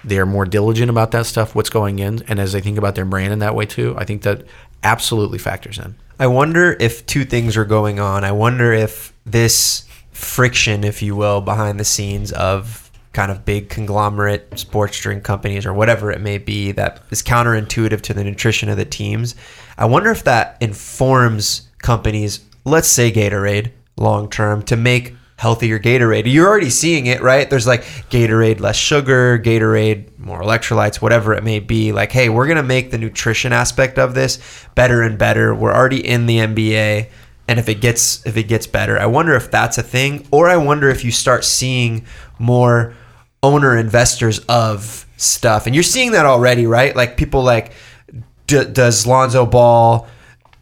they 0.04 0.18
are 0.18 0.26
more 0.26 0.44
diligent 0.44 0.90
about 0.90 1.10
that 1.12 1.26
stuff, 1.26 1.54
what's 1.54 1.70
going 1.70 1.98
in, 1.98 2.22
and 2.28 2.38
as 2.38 2.52
they 2.52 2.60
think 2.60 2.78
about 2.78 2.94
their 2.94 3.04
brand 3.04 3.32
in 3.32 3.38
that 3.40 3.54
way 3.54 3.66
too, 3.66 3.94
I 3.98 4.04
think 4.04 4.22
that 4.22 4.44
absolutely 4.82 5.38
factors 5.38 5.78
in. 5.78 5.96
I 6.18 6.26
wonder 6.26 6.76
if 6.78 7.06
two 7.06 7.24
things 7.24 7.56
are 7.56 7.64
going 7.64 7.98
on. 7.98 8.24
I 8.24 8.32
wonder 8.32 8.72
if 8.72 9.14
this 9.24 9.84
friction, 10.12 10.84
if 10.84 11.02
you 11.02 11.16
will, 11.16 11.40
behind 11.40 11.80
the 11.80 11.84
scenes 11.84 12.32
of 12.32 12.79
kind 13.12 13.32
of 13.32 13.44
big 13.44 13.68
conglomerate 13.68 14.58
sports 14.58 14.98
drink 15.00 15.24
companies 15.24 15.66
or 15.66 15.72
whatever 15.72 16.10
it 16.10 16.20
may 16.20 16.38
be 16.38 16.72
that 16.72 17.02
is 17.10 17.22
counterintuitive 17.22 18.00
to 18.02 18.14
the 18.14 18.22
nutrition 18.22 18.68
of 18.68 18.76
the 18.76 18.84
teams. 18.84 19.34
I 19.76 19.86
wonder 19.86 20.10
if 20.10 20.24
that 20.24 20.56
informs 20.60 21.68
companies, 21.78 22.44
let's 22.64 22.88
say 22.88 23.10
Gatorade, 23.10 23.72
long 23.96 24.30
term, 24.30 24.62
to 24.64 24.76
make 24.76 25.14
healthier 25.40 25.78
Gatorade. 25.78 26.30
You're 26.30 26.46
already 26.46 26.68
seeing 26.68 27.06
it, 27.06 27.22
right? 27.22 27.48
There's 27.48 27.66
like 27.66 27.82
Gatorade 28.10 28.60
less 28.60 28.76
sugar, 28.76 29.38
Gatorade 29.38 30.18
more 30.18 30.42
electrolytes, 30.42 30.96
whatever 30.96 31.32
it 31.32 31.42
may 31.42 31.60
be. 31.60 31.92
Like, 31.92 32.12
hey, 32.12 32.28
we're 32.28 32.46
gonna 32.46 32.62
make 32.62 32.90
the 32.90 32.98
nutrition 32.98 33.52
aspect 33.52 33.98
of 33.98 34.14
this 34.14 34.38
better 34.74 35.00
and 35.00 35.18
better. 35.18 35.54
We're 35.54 35.74
already 35.74 36.06
in 36.06 36.26
the 36.26 36.40
NBA, 36.40 37.08
and 37.50 37.58
if 37.58 37.68
it 37.68 37.80
gets 37.80 38.24
if 38.24 38.36
it 38.36 38.44
gets 38.44 38.68
better, 38.68 38.96
I 38.96 39.06
wonder 39.06 39.34
if 39.34 39.50
that's 39.50 39.76
a 39.76 39.82
thing, 39.82 40.24
or 40.30 40.48
I 40.48 40.56
wonder 40.56 40.88
if 40.88 41.04
you 41.04 41.10
start 41.10 41.44
seeing 41.44 42.06
more 42.38 42.94
owner 43.42 43.76
investors 43.76 44.38
of 44.48 45.04
stuff, 45.16 45.66
and 45.66 45.74
you're 45.74 45.82
seeing 45.82 46.12
that 46.12 46.26
already, 46.26 46.66
right? 46.66 46.94
Like 46.94 47.16
people 47.16 47.42
like, 47.42 47.72
d- 48.46 48.66
does 48.66 49.04
Lonzo 49.04 49.46
Ball 49.46 50.06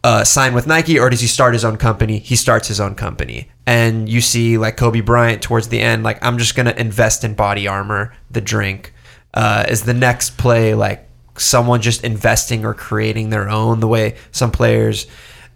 uh, 0.02 0.24
sign 0.24 0.54
with 0.54 0.66
Nike 0.66 0.98
or 0.98 1.10
does 1.10 1.20
he 1.20 1.26
start 1.26 1.52
his 1.52 1.62
own 1.62 1.76
company? 1.76 2.20
He 2.20 2.36
starts 2.36 2.68
his 2.68 2.80
own 2.80 2.94
company, 2.94 3.50
and 3.66 4.08
you 4.08 4.22
see 4.22 4.56
like 4.56 4.78
Kobe 4.78 5.02
Bryant 5.02 5.42
towards 5.42 5.68
the 5.68 5.80
end, 5.80 6.04
like 6.04 6.24
I'm 6.24 6.38
just 6.38 6.56
gonna 6.56 6.74
invest 6.74 7.22
in 7.22 7.34
body 7.34 7.68
armor, 7.68 8.14
the 8.30 8.40
drink. 8.40 8.94
Uh, 9.34 9.66
is 9.68 9.82
the 9.82 9.92
next 9.92 10.38
play 10.38 10.72
like 10.72 11.06
someone 11.36 11.82
just 11.82 12.02
investing 12.02 12.64
or 12.64 12.72
creating 12.72 13.28
their 13.28 13.50
own? 13.50 13.80
The 13.80 13.88
way 13.88 14.16
some 14.32 14.50
players 14.50 15.06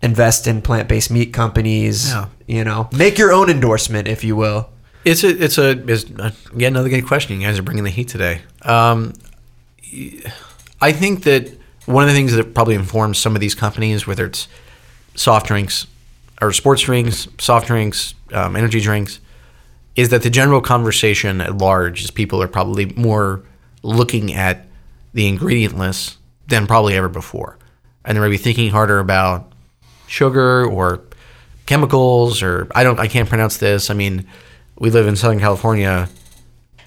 invest 0.02 0.46
in 0.46 0.60
plant-based 0.60 1.10
meat 1.10 1.32
companies. 1.32 2.10
Yeah. 2.10 2.28
You 2.46 2.64
know, 2.64 2.88
make 2.92 3.18
your 3.18 3.32
own 3.32 3.48
endorsement, 3.48 4.08
if 4.08 4.24
you 4.24 4.36
will. 4.36 4.68
It's 5.04 5.24
a 5.24 5.28
it's 5.42 5.58
a 5.58 5.70
it's, 5.70 6.04
uh, 6.10 6.30
again 6.54 6.74
another 6.74 6.88
good 6.88 7.06
question. 7.06 7.40
You 7.40 7.46
guys 7.46 7.58
are 7.58 7.62
bringing 7.62 7.84
the 7.84 7.90
heat 7.90 8.08
today. 8.08 8.40
Um, 8.62 9.14
I 10.80 10.92
think 10.92 11.24
that 11.24 11.52
one 11.86 12.04
of 12.04 12.08
the 12.08 12.14
things 12.14 12.32
that 12.34 12.54
probably 12.54 12.74
informs 12.74 13.18
some 13.18 13.34
of 13.34 13.40
these 13.40 13.54
companies, 13.54 14.06
whether 14.06 14.26
it's 14.26 14.48
soft 15.14 15.46
drinks 15.46 15.86
or 16.40 16.52
sports 16.52 16.82
drinks, 16.82 17.28
soft 17.38 17.66
drinks, 17.66 18.14
um, 18.32 18.56
energy 18.56 18.80
drinks, 18.80 19.20
is 19.96 20.08
that 20.10 20.22
the 20.22 20.30
general 20.30 20.60
conversation 20.60 21.40
at 21.40 21.58
large 21.58 22.04
is 22.04 22.10
people 22.10 22.42
are 22.42 22.48
probably 22.48 22.86
more 22.96 23.42
looking 23.82 24.32
at 24.32 24.66
the 25.12 25.26
ingredient 25.26 25.76
list 25.76 26.16
than 26.46 26.66
probably 26.66 26.94
ever 26.94 27.08
before, 27.08 27.58
and 28.04 28.16
they're 28.16 28.22
maybe 28.22 28.38
thinking 28.38 28.70
harder 28.70 28.98
about 28.98 29.51
sugar 30.12 30.66
or 30.66 31.00
chemicals 31.64 32.42
or 32.42 32.68
I 32.74 32.84
don't 32.84 33.00
I 33.00 33.08
can't 33.08 33.28
pronounce 33.28 33.56
this. 33.56 33.90
I 33.90 33.94
mean, 33.94 34.26
we 34.78 34.90
live 34.90 35.06
in 35.06 35.16
Southern 35.16 35.40
California. 35.40 36.08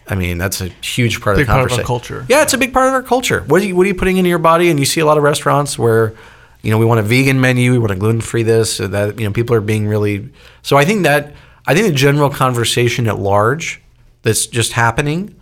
I 0.07 0.13
mean, 0.13 0.37
that's 0.37 0.61
a 0.61 0.67
huge 0.83 1.19
part 1.19 1.37
Big 1.37 1.43
of 1.43 1.47
the 1.47 1.53
part 1.53 1.71
of 1.71 1.79
our 1.79 1.83
culture. 1.83 2.25
Yeah, 2.29 2.43
it's 2.43 2.53
a 2.53 2.59
big 2.59 2.71
part 2.71 2.87
of 2.87 2.93
our 2.93 3.01
culture. 3.01 3.41
What 3.47 3.61
are 3.61 3.65
you 3.65 3.75
what 3.75 3.85
are 3.85 3.87
you 3.87 3.95
putting 3.95 4.17
into 4.17 4.29
your 4.29 4.39
body? 4.39 4.69
And 4.69 4.79
you 4.79 4.85
see 4.85 5.01
a 5.01 5.05
lot 5.05 5.17
of 5.17 5.23
restaurants 5.23 5.79
where, 5.79 6.13
you 6.61 6.69
know, 6.69 6.77
we 6.77 6.85
want 6.85 6.99
a 6.99 7.03
vegan 7.03 7.41
menu, 7.41 7.71
we 7.71 7.79
want 7.79 7.91
a 7.91 7.95
gluten 7.95 8.21
free 8.21 8.43
this, 8.43 8.79
or 8.79 8.87
that. 8.89 9.19
You 9.19 9.25
know, 9.25 9.33
people 9.33 9.55
are 9.55 9.61
being 9.61 9.87
really. 9.87 10.29
So 10.61 10.77
I 10.77 10.85
think 10.85 11.03
that 11.03 11.33
I 11.65 11.73
think 11.73 11.87
the 11.87 11.93
general 11.93 12.29
conversation 12.29 13.07
at 13.07 13.17
large 13.17 13.81
that's 14.21 14.45
just 14.45 14.73
happening 14.73 15.35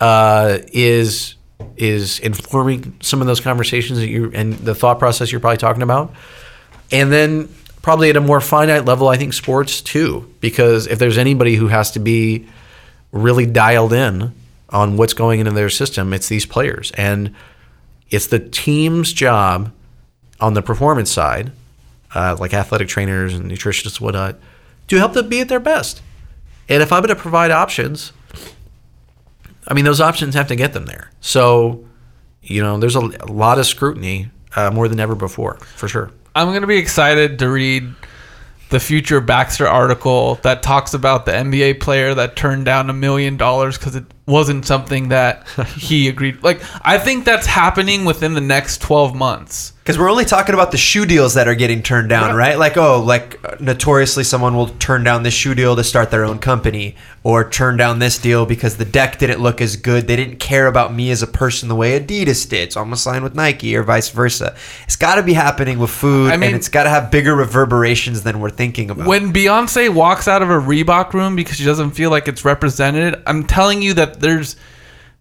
uh, 0.00 0.60
is 0.72 1.34
is 1.76 2.20
informing 2.20 2.96
some 3.00 3.20
of 3.20 3.26
those 3.26 3.40
conversations 3.40 3.98
that 3.98 4.08
you 4.08 4.30
and 4.32 4.54
the 4.54 4.74
thought 4.74 4.98
process 4.98 5.30
you're 5.30 5.40
probably 5.40 5.58
talking 5.58 5.82
about. 5.82 6.14
And 6.90 7.12
then 7.12 7.48
probably 7.82 8.10
at 8.10 8.16
a 8.16 8.20
more 8.20 8.40
finite 8.40 8.84
level, 8.84 9.08
I 9.08 9.16
think 9.16 9.32
sports 9.32 9.80
too, 9.80 10.32
because 10.40 10.86
if 10.86 10.98
there's 10.98 11.18
anybody 11.18 11.56
who 11.56 11.68
has 11.68 11.90
to 11.92 11.98
be 11.98 12.46
really 13.12 13.46
dialed 13.46 13.92
in 13.92 14.32
on 14.70 14.96
what's 14.96 15.14
going 15.14 15.40
into 15.40 15.52
their 15.52 15.70
system, 15.70 16.12
it's 16.12 16.28
these 16.28 16.46
players. 16.46 16.90
And 16.92 17.34
it's 18.10 18.26
the 18.26 18.38
team's 18.38 19.12
job 19.12 19.72
on 20.40 20.54
the 20.54 20.62
performance 20.62 21.10
side, 21.10 21.52
uh, 22.14 22.36
like 22.38 22.54
athletic 22.54 22.88
trainers 22.88 23.34
and 23.34 23.50
nutritionists 23.50 23.96
and 23.98 24.04
whatnot, 24.04 24.36
to 24.88 24.96
help 24.96 25.12
them 25.12 25.28
be 25.28 25.40
at 25.40 25.48
their 25.48 25.60
best. 25.60 26.02
And 26.68 26.82
if 26.82 26.92
I'm 26.92 27.02
going 27.02 27.14
to 27.14 27.20
provide 27.20 27.50
options, 27.50 28.12
I 29.66 29.74
mean, 29.74 29.84
those 29.84 30.00
options 30.00 30.34
have 30.34 30.48
to 30.48 30.56
get 30.56 30.72
them 30.72 30.86
there. 30.86 31.10
So, 31.20 31.84
you 32.42 32.62
know, 32.62 32.78
there's 32.78 32.96
a, 32.96 33.00
a 33.00 33.32
lot 33.32 33.58
of 33.58 33.66
scrutiny 33.66 34.30
uh, 34.58 34.70
more 34.72 34.88
than 34.88 34.98
ever 34.98 35.14
before, 35.14 35.54
for 35.76 35.88
sure. 35.88 36.10
I'm 36.34 36.52
gonna 36.52 36.66
be 36.66 36.78
excited 36.78 37.38
to 37.38 37.48
read 37.48 37.94
the 38.70 38.80
future 38.80 39.20
Baxter 39.20 39.66
article 39.66 40.36
that 40.42 40.62
talks 40.62 40.94
about 40.94 41.26
the 41.26 41.32
NBA 41.32 41.80
player 41.80 42.14
that 42.14 42.36
turned 42.36 42.64
down 42.64 42.90
a 42.90 42.92
million 42.92 43.36
dollars 43.36 43.78
because 43.78 43.96
it 43.96 44.04
wasn't 44.28 44.64
something 44.66 45.08
that 45.08 45.48
he 45.76 46.08
agreed. 46.12 46.42
Like 46.42 46.60
I 46.82 46.98
think 46.98 47.24
that's 47.24 47.46
happening 47.46 48.04
within 48.04 48.34
the 48.34 48.40
next 48.40 48.80
12 48.82 49.14
months. 49.14 49.72
Because 49.78 49.98
we're 49.98 50.10
only 50.10 50.26
talking 50.26 50.54
about 50.54 50.70
the 50.70 50.76
shoe 50.76 51.06
deals 51.06 51.32
that 51.32 51.48
are 51.48 51.54
getting 51.54 51.82
turned 51.82 52.10
down, 52.10 52.36
right? 52.36 52.58
Like, 52.58 52.76
oh, 52.76 53.00
like 53.02 53.58
notoriously, 53.58 54.22
someone 54.22 54.54
will 54.54 54.66
turn 54.68 55.02
down 55.02 55.22
this 55.22 55.32
shoe 55.32 55.54
deal 55.54 55.74
to 55.76 55.82
start 55.82 56.10
their 56.10 56.26
own 56.26 56.40
company, 56.40 56.94
or 57.22 57.48
turn 57.48 57.78
down 57.78 57.98
this 57.98 58.18
deal 58.18 58.44
because 58.44 58.76
the 58.76 58.84
deck 58.84 59.16
didn't 59.18 59.40
look 59.40 59.62
as 59.62 59.76
good. 59.76 60.06
They 60.06 60.14
didn't 60.16 60.40
care 60.40 60.66
about 60.66 60.92
me 60.92 61.10
as 61.10 61.22
a 61.22 61.26
person 61.26 61.70
the 61.70 61.74
way 61.74 61.98
Adidas 61.98 62.46
did, 62.46 62.70
so 62.74 62.82
I'm 62.82 62.88
gonna 62.88 62.96
sign 62.98 63.22
with 63.22 63.34
Nike, 63.34 63.74
or 63.76 63.82
vice 63.82 64.10
versa. 64.10 64.54
It's 64.84 64.96
got 64.96 65.14
to 65.14 65.22
be 65.22 65.32
happening 65.32 65.78
with 65.78 65.88
food, 65.88 66.32
I 66.32 66.36
mean- 66.36 66.48
and 66.48 66.56
it's 66.56 66.68
got 66.68 66.82
to 66.82 66.90
have 66.90 67.10
bigger 67.10 67.34
reverberations 67.34 68.24
than 68.24 68.40
we're 68.40 68.50
thinking 68.50 68.90
about. 68.90 69.06
When 69.06 69.32
Beyonce 69.32 69.88
walks 69.88 70.28
out 70.28 70.42
of 70.42 70.50
a 70.50 70.58
Reebok 70.60 71.14
room 71.14 71.34
because 71.34 71.56
she 71.56 71.64
doesn't 71.64 71.92
feel 71.92 72.10
like 72.10 72.28
it's 72.28 72.44
represented, 72.44 73.22
I'm 73.26 73.42
telling 73.44 73.80
you 73.80 73.94
that 73.94 74.17
there's 74.20 74.56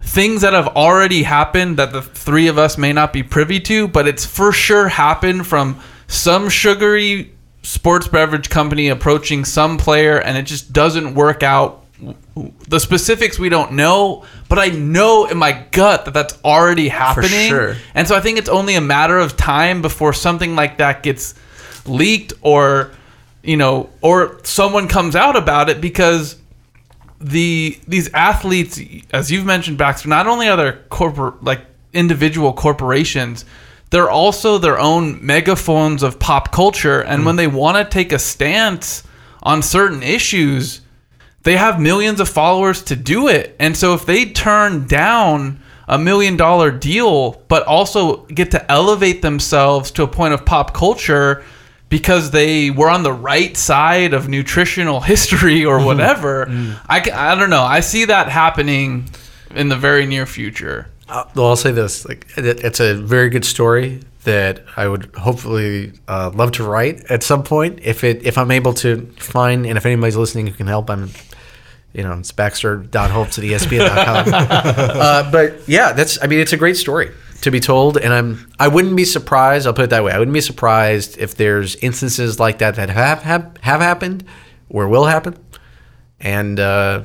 things 0.02 0.42
that 0.42 0.54
have 0.54 0.68
already 0.70 1.24
happened 1.24 1.78
that 1.78 1.92
the 1.92 2.02
three 2.02 2.48
of 2.48 2.58
us 2.58 2.78
may 2.78 2.94
not 2.94 3.12
be 3.12 3.24
privy 3.24 3.60
to, 3.62 3.88
but 3.88 4.08
it's 4.08 4.26
for 4.26 4.52
sure 4.52 4.88
happened 4.88 5.48
from 5.48 5.80
some 6.08 6.50
sugary 6.50 7.34
sports 7.64 8.08
beverage 8.08 8.50
company 8.50 8.88
approaching 8.88 9.44
some 9.44 9.78
player 9.78 10.20
and 10.22 10.38
it 10.38 10.44
just 10.44 10.72
doesn't 10.72 11.16
work 11.16 11.44
out. 11.44 11.84
The 12.68 12.80
specifics 12.80 13.40
we 13.40 13.50
don't 13.50 13.74
know, 13.74 14.24
but 14.48 14.60
I 14.60 14.68
know 14.68 15.26
in 15.26 15.38
my 15.38 15.66
gut 15.72 16.06
that 16.06 16.14
that's 16.14 16.38
already 16.46 16.90
happening. 16.90 17.50
sure. 17.50 17.76
And 17.96 18.08
so 18.08 18.16
I 18.16 18.22
think 18.22 18.38
it's 18.38 18.50
only 18.50 18.76
a 18.76 18.82
matter 18.82 19.18
of 19.18 19.36
time 19.36 19.82
before 19.82 20.14
something 20.14 20.56
like 20.56 20.78
that 20.78 21.02
gets 21.02 21.34
leaked 21.86 22.34
or 22.42 22.92
you 23.44 23.58
know 23.58 23.90
or 24.02 24.40
someone 24.44 24.88
comes 24.88 25.16
out 25.16 25.36
about 25.36 25.70
it 25.70 25.82
because 25.82 26.37
the 27.20 27.80
these 27.88 28.12
athletes 28.14 28.80
as 29.12 29.32
you've 29.32 29.46
mentioned 29.46 29.78
Baxter 29.78 30.10
not 30.10 30.28
only 30.28 30.48
are 30.48 30.58
they 30.58 30.78
corporate 30.90 31.44
like 31.44 31.62
individual 31.94 32.54
corporations 32.54 33.46
they're 33.90 34.10
also 34.10 34.58
their 34.58 34.78
own 34.78 35.26
megaphones 35.26 36.04
of 36.04 36.20
pop 36.20 36.52
culture 36.52 37.02
and 37.02 37.26
when 37.26 37.36
mm. 37.36 37.38
they 37.38 37.48
want 37.48 37.78
to 37.78 37.86
take 37.92 38.12
a 38.12 38.20
stance 38.20 39.04
on 39.42 39.64
certain 39.64 40.04
issues 40.04 40.82
they 41.48 41.56
have 41.56 41.80
millions 41.80 42.20
of 42.20 42.28
followers 42.28 42.84
to 42.84 42.96
do 42.98 43.30
it. 43.30 43.56
And 43.58 43.78
so 43.78 43.94
if 43.94 44.06
they 44.06 44.26
turn 44.26 44.86
down 44.86 45.62
a 45.88 45.98
million 45.98 46.36
dollar 46.36 46.72
deal, 46.72 47.42
but 47.48 47.66
also 47.66 48.26
get 48.26 48.52
to 48.52 48.70
elevate 48.70 49.22
themselves 49.22 49.90
to 49.92 50.04
a 50.04 50.08
point 50.08 50.34
of 50.34 50.46
pop 50.46 50.74
culture 50.74 51.46
because 51.90 52.32
they 52.32 52.70
were 52.70 52.90
on 52.90 53.04
the 53.04 53.14
right 53.14 53.56
side 53.56 54.14
of 54.14 54.28
nutritional 54.28 55.00
history 55.14 55.66
or 55.66 55.84
whatever, 55.84 56.48
I, 56.88 57.00
ca- 57.00 57.16
I 57.16 57.36
don't 57.36 57.50
know. 57.50 57.64
I 57.64 57.80
see 57.80 58.06
that 58.06 58.30
happening 58.30 59.10
in 59.52 59.70
the 59.70 59.78
very 59.78 60.06
near 60.06 60.26
future. 60.26 60.90
Uh, 61.10 61.24
well, 61.36 61.48
I'll 61.48 61.56
say 61.56 61.72
this: 61.72 62.06
like, 62.08 62.28
it, 62.38 62.64
it's 62.64 62.80
a 62.82 62.94
very 62.96 63.30
good 63.30 63.46
story 63.46 64.02
that 64.24 64.66
I 64.76 64.90
would 64.90 65.06
hopefully 65.16 65.94
uh, 66.08 66.32
love 66.34 66.52
to 66.54 66.64
write 66.66 67.06
at 67.10 67.24
some 67.24 67.44
point 67.44 67.80
if 67.82 68.04
it 68.04 68.26
if 68.26 68.38
I'm 68.38 68.52
able 68.52 68.74
to 68.76 69.06
find 69.18 69.66
and 69.66 69.78
if 69.78 69.86
anybody's 69.86 70.18
listening 70.18 70.48
who 70.48 70.54
can 70.54 70.68
help, 70.68 70.90
I'm. 70.90 71.10
You 71.94 72.04
know, 72.04 72.14
it's 72.20 72.32
Baxter.Holmes 72.32 73.40
at 73.40 73.44
E 73.44 73.50
ESPN.com. 73.50 74.28
uh, 74.34 75.32
but 75.32 75.68
yeah, 75.68 75.94
that's. 75.94 76.22
I 76.22 76.28
mean, 76.28 76.40
it's 76.40 76.54
a 76.54 76.58
great 76.58 76.78
story 76.78 77.10
to 77.42 77.52
be 77.52 77.60
told, 77.60 77.98
and 77.98 78.14
I'm. 78.14 78.52
I 78.60 78.68
wouldn't 78.68 78.96
be 78.96 79.06
surprised. 79.06 79.68
I'll 79.68 79.74
put 79.74 79.86
it 79.86 79.90
that 79.92 80.04
way. 80.04 80.12
I 80.12 80.20
wouldn't 80.20 80.34
be 80.34 80.42
surprised 80.42 81.18
if 81.18 81.36
there's 81.36 81.76
instances 81.78 82.40
like 82.40 82.60
that 82.60 82.76
that 82.76 82.90
have 82.90 83.24
have, 83.24 83.58
have 83.62 83.82
happened 83.82 84.26
or 84.70 84.88
will 84.88 85.06
happen. 85.06 85.38
And 86.20 86.60
uh, 86.60 87.04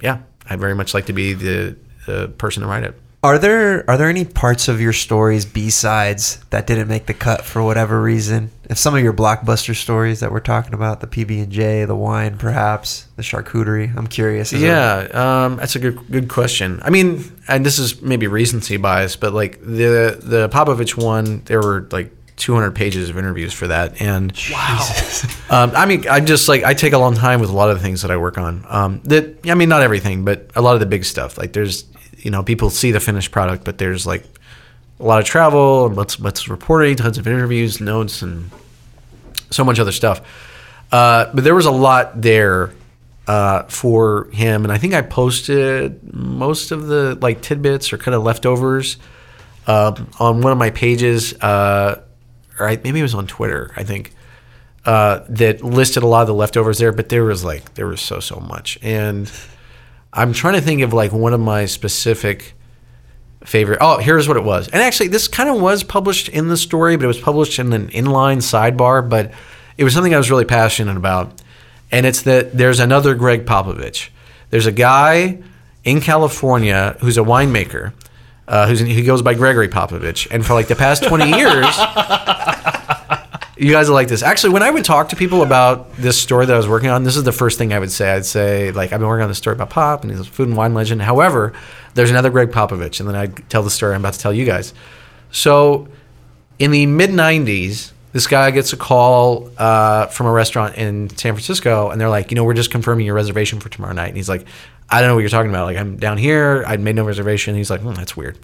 yeah, 0.00 0.22
I'd 0.48 0.60
very 0.60 0.74
much 0.74 0.94
like 0.94 1.06
to 1.06 1.12
be 1.12 1.34
the, 1.34 1.76
the 2.06 2.28
person 2.28 2.62
to 2.62 2.68
write 2.68 2.84
it. 2.84 2.98
Are 3.24 3.38
there 3.38 3.88
are 3.88 3.96
there 3.96 4.10
any 4.10 4.26
parts 4.26 4.68
of 4.68 4.82
your 4.82 4.92
stories 4.92 5.46
B 5.46 5.70
sides 5.70 6.44
that 6.50 6.66
didn't 6.66 6.88
make 6.88 7.06
the 7.06 7.14
cut 7.14 7.42
for 7.42 7.62
whatever 7.62 8.02
reason? 8.02 8.50
If 8.68 8.76
some 8.76 8.94
of 8.94 9.02
your 9.02 9.14
blockbuster 9.14 9.74
stories 9.74 10.20
that 10.20 10.30
we're 10.30 10.40
talking 10.40 10.74
about, 10.74 11.00
the 11.00 11.06
PB 11.06 11.44
and 11.44 11.50
J, 11.50 11.86
the 11.86 11.96
wine, 11.96 12.36
perhaps 12.36 13.08
the 13.16 13.22
charcuterie, 13.22 13.96
I'm 13.96 14.08
curious. 14.08 14.52
Yeah, 14.52 15.08
um, 15.14 15.56
that's 15.56 15.74
a 15.74 15.78
good 15.78 16.06
good 16.12 16.28
question. 16.28 16.80
I 16.82 16.90
mean, 16.90 17.24
and 17.48 17.64
this 17.64 17.78
is 17.78 18.02
maybe 18.02 18.26
recency 18.26 18.76
bias, 18.76 19.16
but 19.16 19.32
like 19.32 19.58
the 19.62 20.20
the 20.22 20.50
Popovich 20.50 20.94
one, 20.94 21.44
there 21.46 21.62
were 21.62 21.88
like 21.92 22.12
200 22.36 22.72
pages 22.72 23.08
of 23.08 23.16
interviews 23.16 23.54
for 23.54 23.68
that, 23.68 24.02
and 24.02 24.38
wow. 24.52 24.86
um, 25.48 25.70
I 25.74 25.86
mean, 25.86 26.06
I 26.08 26.20
just 26.20 26.46
like 26.46 26.62
I 26.62 26.74
take 26.74 26.92
a 26.92 26.98
long 26.98 27.14
time 27.14 27.40
with 27.40 27.48
a 27.48 27.54
lot 27.54 27.70
of 27.70 27.78
the 27.78 27.82
things 27.82 28.02
that 28.02 28.10
I 28.10 28.18
work 28.18 28.36
on. 28.36 28.66
Um, 28.68 29.00
that 29.04 29.48
I 29.48 29.54
mean, 29.54 29.70
not 29.70 29.80
everything, 29.80 30.26
but 30.26 30.50
a 30.54 30.60
lot 30.60 30.74
of 30.74 30.80
the 30.80 30.86
big 30.86 31.06
stuff. 31.06 31.38
Like 31.38 31.54
there's, 31.54 31.84
you 32.24 32.30
know, 32.30 32.42
people 32.42 32.70
see 32.70 32.90
the 32.90 33.00
finished 33.00 33.30
product, 33.30 33.64
but 33.64 33.78
there's 33.78 34.06
like 34.06 34.24
a 34.98 35.04
lot 35.04 35.20
of 35.20 35.26
travel, 35.26 35.86
and 35.86 35.96
lots 35.96 36.18
lots 36.18 36.42
of 36.42 36.50
reporting, 36.50 36.96
tons 36.96 37.18
of 37.18 37.26
interviews, 37.26 37.80
notes, 37.80 38.22
and 38.22 38.50
so 39.50 39.62
much 39.62 39.78
other 39.78 39.92
stuff. 39.92 40.22
Uh, 40.90 41.30
but 41.34 41.44
there 41.44 41.54
was 41.54 41.66
a 41.66 41.70
lot 41.70 42.20
there 42.20 42.72
uh, 43.28 43.64
for 43.64 44.28
him, 44.32 44.64
and 44.64 44.72
I 44.72 44.78
think 44.78 44.94
I 44.94 45.02
posted 45.02 46.14
most 46.14 46.70
of 46.70 46.86
the 46.86 47.16
like 47.20 47.42
tidbits 47.42 47.92
or 47.92 47.98
kind 47.98 48.14
of 48.14 48.22
leftovers 48.22 48.96
um, 49.66 50.08
on 50.18 50.40
one 50.40 50.50
of 50.50 50.58
my 50.58 50.70
pages, 50.70 51.34
uh, 51.34 52.00
or 52.58 52.68
I, 52.68 52.80
maybe 52.82 53.00
it 53.00 53.02
was 53.02 53.14
on 53.14 53.26
Twitter. 53.26 53.70
I 53.76 53.84
think 53.84 54.12
uh, 54.86 55.20
that 55.28 55.62
listed 55.62 56.02
a 56.02 56.06
lot 56.06 56.22
of 56.22 56.28
the 56.28 56.34
leftovers 56.34 56.78
there, 56.78 56.92
but 56.92 57.10
there 57.10 57.24
was 57.24 57.44
like 57.44 57.74
there 57.74 57.86
was 57.86 58.00
so 58.00 58.18
so 58.18 58.36
much, 58.36 58.78
and 58.80 59.30
I'm 60.14 60.32
trying 60.32 60.54
to 60.54 60.60
think 60.60 60.80
of 60.82 60.92
like 60.92 61.12
one 61.12 61.34
of 61.34 61.40
my 61.40 61.66
specific 61.66 62.54
favorite. 63.44 63.78
Oh, 63.80 63.98
here's 63.98 64.28
what 64.28 64.36
it 64.36 64.44
was. 64.44 64.68
And 64.68 64.80
actually, 64.80 65.08
this 65.08 65.28
kind 65.28 65.48
of 65.50 65.60
was 65.60 65.82
published 65.82 66.28
in 66.28 66.48
the 66.48 66.56
story, 66.56 66.96
but 66.96 67.04
it 67.04 67.08
was 67.08 67.20
published 67.20 67.58
in 67.58 67.72
an 67.72 67.88
inline 67.88 68.38
sidebar. 68.38 69.06
But 69.06 69.32
it 69.76 69.84
was 69.84 69.92
something 69.92 70.14
I 70.14 70.18
was 70.18 70.30
really 70.30 70.44
passionate 70.44 70.96
about. 70.96 71.42
And 71.90 72.06
it's 72.06 72.22
that 72.22 72.56
there's 72.56 72.80
another 72.80 73.14
Greg 73.14 73.44
Popovich. 73.44 74.08
There's 74.50 74.66
a 74.66 74.72
guy 74.72 75.42
in 75.84 76.00
California 76.00 76.96
who's 77.00 77.18
a 77.18 77.22
winemaker. 77.22 77.92
Uh, 78.46 78.68
who's 78.68 78.80
he 78.80 79.02
goes 79.02 79.22
by 79.22 79.32
Gregory 79.32 79.68
Popovich, 79.68 80.28
and 80.30 80.44
for 80.44 80.52
like 80.52 80.68
the 80.68 80.76
past 80.76 81.02
20 81.02 81.30
years, 81.38 81.64
you 83.56 83.70
guys 83.70 83.88
will 83.88 83.94
like 83.94 84.08
this. 84.08 84.22
Actually, 84.22 84.52
when 84.52 84.62
I 84.62 84.70
would 84.70 84.84
talk 84.84 85.10
to 85.10 85.16
people 85.16 85.42
about 85.42 85.94
this 85.96 86.20
story 86.20 86.46
that 86.46 86.52
I 86.52 86.56
was 86.56 86.68
working 86.68 86.90
on, 86.90 87.04
this 87.04 87.16
is 87.16 87.22
the 87.22 87.32
first 87.32 87.56
thing 87.56 87.72
I 87.72 87.78
would 87.78 87.92
say. 87.92 88.12
I'd 88.12 88.24
say, 88.24 88.72
like, 88.72 88.92
I've 88.92 88.98
been 88.98 89.08
working 89.08 89.22
on 89.22 89.28
this 89.28 89.38
story 89.38 89.54
about 89.54 89.70
Pop, 89.70 90.02
and 90.02 90.10
he's 90.10 90.20
a 90.20 90.24
food 90.24 90.48
and 90.48 90.56
wine 90.56 90.74
legend. 90.74 91.02
However, 91.02 91.52
there's 91.94 92.10
another 92.10 92.30
Greg 92.30 92.50
Popovich, 92.50 92.98
and 92.98 93.08
then 93.08 93.14
I'd 93.14 93.48
tell 93.48 93.62
the 93.62 93.70
story 93.70 93.94
I'm 93.94 94.00
about 94.00 94.14
to 94.14 94.18
tell 94.18 94.32
you 94.32 94.44
guys. 94.44 94.74
So, 95.30 95.88
in 96.58 96.72
the 96.72 96.86
mid 96.86 97.10
90s, 97.10 97.92
this 98.12 98.26
guy 98.26 98.50
gets 98.50 98.72
a 98.72 98.76
call 98.76 99.50
uh, 99.58 100.06
from 100.06 100.26
a 100.26 100.32
restaurant 100.32 100.76
in 100.76 101.08
San 101.10 101.34
Francisco, 101.34 101.90
and 101.90 102.00
they're 102.00 102.08
like, 102.08 102.30
you 102.30 102.36
know, 102.36 102.44
we're 102.44 102.54
just 102.54 102.70
confirming 102.70 103.06
your 103.06 103.14
reservation 103.14 103.60
for 103.60 103.68
tomorrow 103.68 103.92
night. 103.92 104.08
And 104.08 104.16
he's 104.16 104.28
like, 104.28 104.46
I 104.88 105.00
don't 105.00 105.08
know 105.08 105.14
what 105.14 105.20
you're 105.20 105.30
talking 105.30 105.50
about. 105.50 105.64
Like, 105.64 105.76
I'm 105.76 105.96
down 105.96 106.18
here. 106.18 106.64
I'd 106.66 106.80
made 106.80 106.94
no 106.94 107.04
reservation. 107.04 107.54
He's 107.54 107.70
like, 107.70 107.80
hmm, 107.80 107.94
that's 107.94 108.16
weird. 108.16 108.38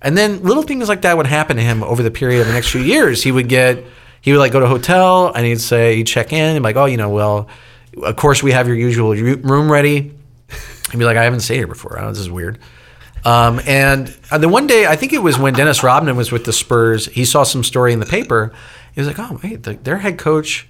And 0.00 0.16
then 0.16 0.42
little 0.42 0.62
things 0.62 0.88
like 0.88 1.02
that 1.02 1.16
would 1.16 1.26
happen 1.26 1.56
to 1.56 1.62
him 1.62 1.82
over 1.82 2.02
the 2.02 2.10
period 2.10 2.40
of 2.40 2.46
the 2.46 2.52
next 2.52 2.70
few 2.70 2.80
years. 2.80 3.22
He 3.22 3.30
would 3.32 3.48
get, 3.48 3.84
he 4.22 4.32
would 4.32 4.38
like 4.38 4.52
go 4.52 4.60
to 4.60 4.66
a 4.66 4.68
hotel 4.68 5.30
and 5.34 5.44
he'd 5.44 5.60
say, 5.60 5.96
he'd 5.96 6.06
check 6.06 6.32
in 6.32 6.56
and 6.56 6.56
be 6.56 6.62
like, 6.62 6.76
oh, 6.76 6.86
you 6.86 6.96
know, 6.96 7.10
well, 7.10 7.48
of 8.02 8.16
course 8.16 8.42
we 8.42 8.52
have 8.52 8.66
your 8.66 8.76
usual 8.76 9.14
room 9.14 9.70
ready. 9.70 10.14
He'd 10.90 10.98
be 10.98 11.04
like, 11.04 11.16
I 11.16 11.24
haven't 11.24 11.40
stayed 11.40 11.56
here 11.56 11.66
before. 11.66 11.98
I 11.98 12.02
know 12.02 12.08
this 12.08 12.18
is 12.18 12.30
weird. 12.30 12.58
Um, 13.24 13.60
and 13.66 14.16
uh, 14.30 14.38
then 14.38 14.50
one 14.50 14.66
day, 14.66 14.86
I 14.86 14.96
think 14.96 15.12
it 15.12 15.18
was 15.18 15.38
when 15.38 15.54
Dennis 15.54 15.82
Rodman 15.82 16.16
was 16.16 16.32
with 16.32 16.44
the 16.44 16.52
Spurs, 16.52 17.06
he 17.06 17.24
saw 17.24 17.42
some 17.42 17.62
story 17.62 17.92
in 17.92 18.00
the 18.00 18.06
paper. 18.06 18.52
He 18.94 19.00
was 19.00 19.08
like, 19.08 19.18
oh, 19.18 19.40
wait, 19.42 19.62
the, 19.62 19.74
their 19.74 19.98
head 19.98 20.18
coach. 20.18 20.68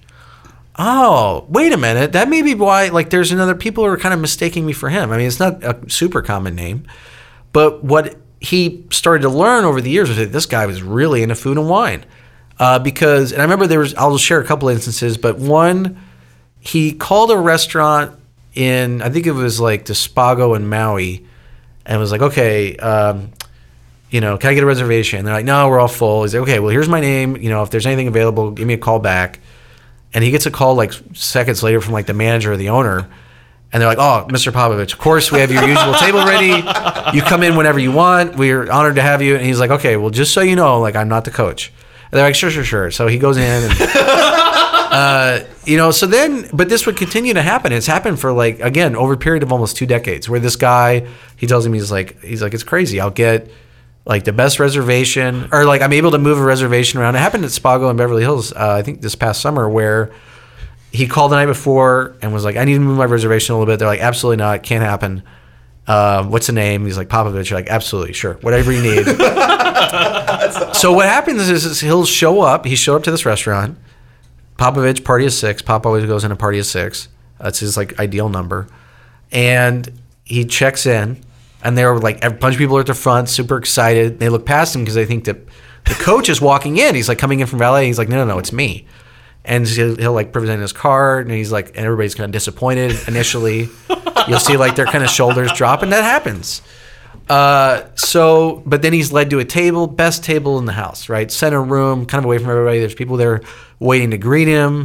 Oh, 0.79 1.47
wait 1.49 1.73
a 1.73 1.77
minute. 1.77 2.13
That 2.13 2.29
may 2.29 2.41
be 2.43 2.55
why, 2.55 2.89
like, 2.89 3.11
there's 3.11 3.33
another, 3.33 3.55
people 3.55 3.85
are 3.85 3.97
kind 3.99 4.15
of 4.15 4.21
mistaking 4.21 4.65
me 4.65 4.73
for 4.73 4.89
him. 4.89 5.11
I 5.11 5.19
mean, 5.19 5.27
it's 5.27 5.41
not 5.41 5.63
a 5.63 5.79
super 5.91 6.23
common 6.23 6.55
name. 6.55 6.87
But 7.53 7.85
what 7.85 8.17
he 8.41 8.87
started 8.91 9.23
to 9.23 9.29
learn 9.29 9.65
over 9.65 9.81
the 9.81 9.91
years 9.91 10.09
was 10.09 10.19
that 10.19 10.33
this 10.33 10.47
guy 10.47 10.65
was 10.67 10.83
really 10.83 11.23
into 11.23 11.35
food 11.35 11.59
and 11.59 11.69
wine. 11.69 12.05
Uh, 12.59 12.79
because, 12.79 13.33
and 13.33 13.41
I 13.41 13.45
remember 13.45 13.67
there 13.67 13.81
was, 13.81 13.95
I'll 13.95 14.19
share 14.19 14.41
a 14.41 14.45
couple 14.45 14.69
instances, 14.69 15.17
but 15.17 15.39
one, 15.39 16.01
he 16.61 16.93
called 16.93 17.31
a 17.31 17.39
restaurant 17.39 18.19
in, 18.55 19.03
I 19.03 19.09
think 19.11 19.27
it 19.27 19.33
was 19.33 19.59
like 19.59 19.87
the 19.87 19.95
Spago 19.95 20.55
in 20.55 20.69
Maui, 20.69 21.27
and 21.85 21.99
was 21.99 22.13
like, 22.13 22.23
okay, 22.23 22.77
um, 22.77 23.33
you 24.11 24.21
know, 24.21 24.37
can 24.37 24.51
I 24.51 24.55
get 24.55 24.63
a 24.63 24.67
reservation? 24.67 25.21
And 25.21 25.27
they're 25.27 25.35
like, 25.35 25.47
no, 25.47 25.69
we're 25.69 25.81
all 25.81 25.89
full. 25.89 26.23
He's 26.23 26.35
like, 26.35 26.43
okay, 26.43 26.61
well, 26.61 26.69
here's 26.69 26.89
my 26.89 27.01
name. 27.01 27.37
You 27.37 27.49
know, 27.49 27.63
if 27.63 27.71
there's 27.71 27.87
anything 27.87 28.09
available, 28.09 28.51
give 28.51 28.67
me 28.67 28.75
a 28.75 28.79
call 28.79 28.99
back. 28.99 29.41
And 30.15 30.23
he 30.23 30.31
gets 30.31 30.45
a 30.45 30.51
call 30.51 30.75
like 30.75 30.93
seconds 31.15 31.63
later 31.63 31.81
from 31.81 31.95
like 31.95 32.07
the 32.07 32.15
manager 32.15 32.53
or 32.53 32.57
the 32.59 32.69
owner. 32.69 33.09
And 33.73 33.81
they're 33.81 33.89
like, 33.89 33.99
oh, 33.99 34.27
Mr. 34.29 34.53
Popovich, 34.53 34.93
of 34.93 34.99
course, 34.99 35.33
we 35.33 35.41
have 35.41 35.51
your 35.51 35.65
usual 35.65 35.95
table 35.95 36.27
ready. 36.27 36.63
You 37.17 37.23
come 37.23 37.43
in 37.43 37.57
whenever 37.57 37.79
you 37.79 37.91
want. 37.91 38.37
We're 38.37 38.71
honored 38.71 38.97
to 38.97 39.03
have 39.03 39.23
you. 39.23 39.35
And 39.35 39.47
he's 39.47 39.59
like, 39.59 39.71
okay, 39.71 39.97
well, 39.97 40.11
just 40.11 40.35
so 40.35 40.43
you 40.43 40.57
know, 40.57 40.79
like, 40.79 40.95
I'm 40.95 41.09
not 41.09 41.25
the 41.25 41.31
coach. 41.31 41.73
They're 42.13 42.23
like, 42.23 42.35
sure, 42.35 42.51
sure, 42.51 42.63
sure. 42.63 42.91
So 42.91 43.07
he 43.09 43.19
goes 43.19 43.39
in 43.39 43.43
and 43.43 43.73
uh, 43.81 45.45
you 45.65 45.79
know, 45.79 45.91
so 45.91 46.07
then, 46.07 46.49
but 46.53 46.69
this 46.69 46.85
would 46.85 46.97
continue 46.97 47.33
to 47.33 47.43
happen. 47.43 47.73
It's 47.73 47.87
happened 47.87 48.21
for 48.21 48.33
like 48.33 48.61
again 48.61 48.95
over 48.95 49.15
a 49.15 49.17
period 49.17 49.43
of 49.43 49.51
almost 49.51 49.77
two 49.79 49.87
decades, 49.87 50.29
where 50.29 50.39
this 50.39 50.57
guy 50.57 51.09
he 51.37 51.47
tells 51.47 51.65
him 51.65 51.73
he's 51.73 51.91
like 51.91 52.21
he's 52.21 52.43
like 52.43 52.53
it's 52.53 52.65
crazy. 52.65 53.01
I'll 53.01 53.11
get 53.11 53.51
like 54.05 54.25
the 54.25 54.33
best 54.33 54.61
reservation, 54.61 55.49
or 55.53 55.65
like 55.65 55.81
I'm 55.81 55.95
able 55.95 56.11
to 56.11 56.19
move 56.19 56.39
a 56.39 56.45
reservation 56.45 57.01
around. 57.01 57.17
It 57.17 57.21
happened 57.21 57.45
at 57.45 57.51
Spago 57.51 57.91
in 57.91 57.97
Beverly 57.97 58.23
Hills, 58.23 58.53
uh, 58.53 58.77
I 58.79 58.83
think 58.83 59.01
this 59.01 59.15
past 59.15 59.41
summer, 59.41 59.67
where 59.69 60.13
he 60.91 61.07
called 61.07 61.33
the 61.33 61.37
night 61.37 61.47
before 61.47 62.15
and 62.21 62.35
was 62.35 62.45
like, 62.45 62.57
I 62.57 62.65
need 62.65 62.75
to 62.75 62.81
move 62.81 62.99
my 62.99 63.07
reservation 63.07 63.55
a 63.55 63.59
little 63.59 63.73
bit. 63.73 63.79
They're 63.79 63.89
like, 63.89 64.01
absolutely 64.01 64.37
not, 64.37 64.63
can't 64.63 64.85
happen. 64.85 65.23
Uh, 65.87 66.25
what's 66.25 66.47
the 66.47 66.53
name? 66.53 66.85
He's 66.85 66.97
like 66.97 67.09
Popovich. 67.09 67.51
You're 67.51 67.59
like, 67.59 67.69
absolutely, 67.69 68.13
sure, 68.13 68.35
whatever 68.35 68.71
you 68.73 68.83
need. 68.83 69.05
so 70.75 70.93
what 70.93 71.07
happens 71.07 71.49
is, 71.49 71.65
is 71.65 71.81
he'll 71.81 72.05
show 72.05 72.41
up. 72.41 72.65
He 72.65 72.77
showed 72.77 72.97
up 72.97 73.03
to 73.05 73.11
this 73.11 73.27
restaurant. 73.27 73.79
Popovich 74.57 75.05
party 75.05 75.27
of 75.27 75.33
six. 75.33 75.61
Pop 75.61 75.87
always 75.87 76.05
goes 76.07 76.25
in 76.25 76.31
a 76.31 76.37
party 76.37 76.59
of 76.59 76.67
six. 76.67 77.09
That's 77.41 77.59
his 77.59 77.77
like 77.77 77.99
ideal 77.99 78.29
number. 78.29 78.69
And 79.33 79.91
he 80.25 80.45
checks 80.45 80.87
in, 80.87 81.23
and 81.65 81.77
they're 81.77 81.99
like 81.99 82.25
a 82.25 82.31
bunch 82.31 82.55
of 82.55 82.59
people 82.59 82.77
are 82.77 82.81
at 82.81 82.87
the 82.87 82.95
front, 82.95 83.29
super 83.29 83.57
excited. 83.57 84.21
They 84.21 84.29
look 84.29 84.47
past 84.47 84.77
him 84.77 84.83
because 84.83 84.95
they 84.95 85.07
think 85.07 85.25
that 85.25 85.39
the 85.85 85.95
coach 85.95 86.29
is 86.29 86.41
walking 86.41 86.77
in. 86.77 86.95
He's 86.95 87.09
like 87.09 87.19
coming 87.19 87.41
in 87.41 87.47
from 87.47 87.59
valet. 87.59 87.87
He's 87.87 87.99
like, 87.99 88.09
no, 88.09 88.17
no, 88.17 88.25
no, 88.25 88.39
it's 88.39 88.53
me. 88.53 88.87
And 89.45 89.67
he'll, 89.67 89.97
he'll 89.97 90.13
like 90.13 90.33
present 90.33 90.61
his 90.61 90.73
card, 90.73 91.27
and 91.27 91.35
he's 91.35 91.51
like, 91.51 91.69
and 91.77 91.85
everybody's 91.85 92.15
kind 92.15 92.27
of 92.27 92.33
disappointed 92.33 92.97
initially. 93.09 93.69
You'll 94.29 94.39
see 94.39 94.57
like 94.57 94.77
their 94.77 94.87
kind 94.87 95.03
of 95.03 95.11
shoulders 95.11 95.53
drop, 95.53 95.83
and 95.83 95.93
that 95.93 96.05
happens. 96.05 96.63
Uh, 97.29 97.89
so, 97.95 98.63
but 98.67 98.83
then 98.83 98.93
he's 98.93 99.13
led 99.13 99.31
to 99.31 99.39
a 99.39 99.45
table, 99.45 99.87
best 99.87 100.25
table 100.25 100.59
in 100.59 100.65
the 100.65 100.73
house, 100.73 101.09
right? 101.09 101.31
Center 101.31 101.63
room, 101.63 102.07
kind 102.07 102.21
of 102.21 102.27
away 102.27 102.39
from 102.39 102.51
everybody. 102.51 102.81
There's 102.81 102.95
people 102.95 103.17
there 103.17 103.41
waiting 103.79 104.11
to 104.11 104.19
greet 104.19 104.49
him. 104.49 104.81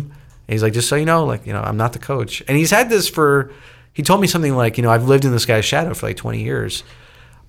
And 0.48 0.54
he's 0.54 0.64
like, 0.64 0.74
just 0.74 0.88
so 0.88 0.96
you 0.96 1.06
know, 1.06 1.26
like, 1.26 1.46
you 1.46 1.54
know, 1.54 1.62
I'm 1.62 1.78
not 1.78 1.94
the 1.94 2.00
coach. 2.00 2.42
And 2.48 2.58
he's 2.58 2.72
had 2.72 2.90
this 2.90 3.10
for, 3.10 3.52
he 3.94 4.04
told 4.04 4.22
me 4.22 4.28
something 4.28 4.56
like, 4.56 4.78
you 4.78 4.84
know, 4.84 4.92
I've 4.92 5.08
lived 5.08 5.26
in 5.26 5.32
this 5.32 5.46
guy's 5.46 5.66
shadow 5.66 5.94
for 5.94 6.08
like 6.08 6.18
20 6.18 6.42
years. 6.42 6.84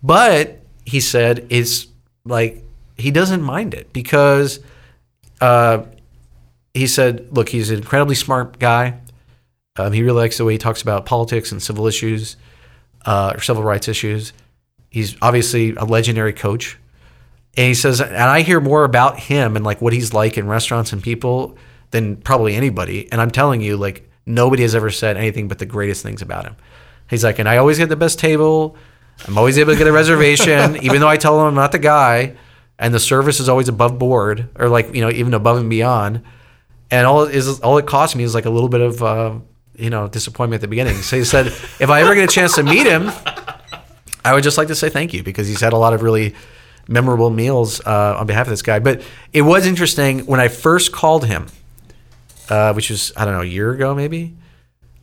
But 0.03 0.63
he 0.85 1.01
said, 1.01 1.47
it's 1.51 1.87
like, 2.25 2.65
he 2.97 3.11
doesn't 3.11 3.43
mind 3.43 3.75
it 3.75 3.93
because, 3.93 4.59
uh, 5.41 5.83
he 6.75 6.87
said, 6.87 7.29
look, 7.31 7.49
he's 7.49 7.71
an 7.71 7.79
incredibly 7.79 8.15
smart 8.15 8.59
guy. 8.59 9.01
Um, 9.77 9.93
he 9.93 10.03
really 10.03 10.21
likes 10.21 10.39
the 10.39 10.45
way 10.45 10.53
he 10.55 10.59
talks 10.59 10.83
about 10.83 11.07
politics 11.07 11.53
and 11.53 11.63
civil 11.63 11.87
issues, 11.87 12.37
uh, 13.07 13.33
or 13.37 13.41
civil 13.41 13.63
rights 13.63 13.89
issues. 13.89 14.33
He's 14.91 15.17
obviously 15.23 15.75
a 15.77 15.85
legendary 15.85 16.33
coach. 16.33 16.79
And 17.57 17.67
he 17.67 17.75
says, 17.75 18.01
and 18.01 18.17
I 18.17 18.43
hear 18.43 18.61
more 18.61 18.85
about 18.85 19.19
him 19.19 19.57
and 19.57 19.65
like 19.65 19.81
what 19.81 19.93
he's 19.93 20.13
like 20.13 20.39
in 20.39 20.47
restaurants 20.47 20.93
and 20.93 21.03
people 21.03 21.57
than 21.91 22.17
probably 22.17 22.55
anybody. 22.55 23.11
And 23.11 23.21
I'm 23.21 23.31
telling 23.31 23.61
you, 23.61 23.77
like, 23.77 24.09
nobody 24.27 24.63
has 24.63 24.75
ever 24.75 24.91
said 24.91 25.17
anything 25.17 25.49
but 25.49 25.59
the 25.59 25.67
greatest 25.67 26.03
things 26.03 26.23
about 26.23 26.45
him. 26.45 26.57
He's 27.09 27.25
like, 27.25 27.39
and 27.39 27.49
I 27.49 27.57
always 27.57 27.79
get 27.79 27.89
the 27.89 27.97
best 27.97 28.19
table. 28.19 28.77
I'm 29.27 29.39
always 29.39 29.59
able 29.59 29.73
to 29.73 29.79
get 29.79 29.87
a 29.87 29.93
reservation, 29.93 30.77
even 30.83 31.01
though 31.01 31.09
I 31.09 31.17
tell 31.17 31.41
him 31.41 31.47
I'm 31.47 31.55
not 31.55 31.73
the 31.73 31.79
guy. 31.79 32.37
And 32.79 32.95
the 32.95 33.01
service 33.01 33.41
is 33.41 33.49
always 33.49 33.69
above 33.69 33.99
board 33.99 34.49
or 34.57 34.69
like, 34.69 34.95
you 34.95 35.01
know, 35.01 35.11
even 35.11 35.35
above 35.35 35.59
and 35.59 35.69
beyond. 35.69 36.23
And 36.91 37.07
all 37.07 37.25
it 37.25 37.35
is 37.35 37.61
all 37.61 37.79
it 37.79 37.87
cost 37.87 38.17
me 38.17 38.25
is 38.25 38.35
like 38.35 38.47
a 38.47 38.51
little 38.51 38.69
bit 38.69 38.81
of 38.81 39.03
uh, 39.03 39.39
you 39.79 39.91
know, 39.91 40.09
disappointment 40.09 40.59
at 40.59 40.63
the 40.63 40.69
beginning. 40.69 40.97
So 40.97 41.17
he 41.17 41.25
said, 41.25 41.47
if 41.81 41.89
I 41.89 42.03
ever 42.03 42.15
get 42.15 42.25
a 42.25 42.33
chance 42.33 42.57
to 42.57 42.63
meet 42.63 42.87
him, 42.87 43.11
I 44.25 44.35
would 44.35 44.43
just 44.43 44.59
like 44.59 44.69
to 44.69 44.75
say 44.75 44.91
thank 44.91 45.15
you 45.15 45.23
because 45.23 45.47
he's 45.47 45.61
had 45.61 45.73
a 45.73 45.79
lot 45.79 45.95
of 45.95 46.03
really 46.03 46.35
memorable 46.89 47.31
meals 47.31 47.81
uh, 47.87 48.17
on 48.19 48.27
behalf 48.27 48.47
of 48.47 48.51
this 48.51 48.63
guy. 48.63 48.81
But 48.81 49.03
it 49.33 49.43
was 49.43 49.67
interesting 49.67 50.21
when 50.27 50.41
I 50.41 50.49
first 50.49 50.93
called 50.93 51.25
him, 51.25 51.47
uh, 52.49 52.73
which 52.73 52.91
was 52.91 53.13
I 53.17 53.25
don't 53.25 53.35
know 53.35 53.43
a 53.43 53.47
year 53.47 53.73
ago 53.73 53.95
maybe. 53.95 54.37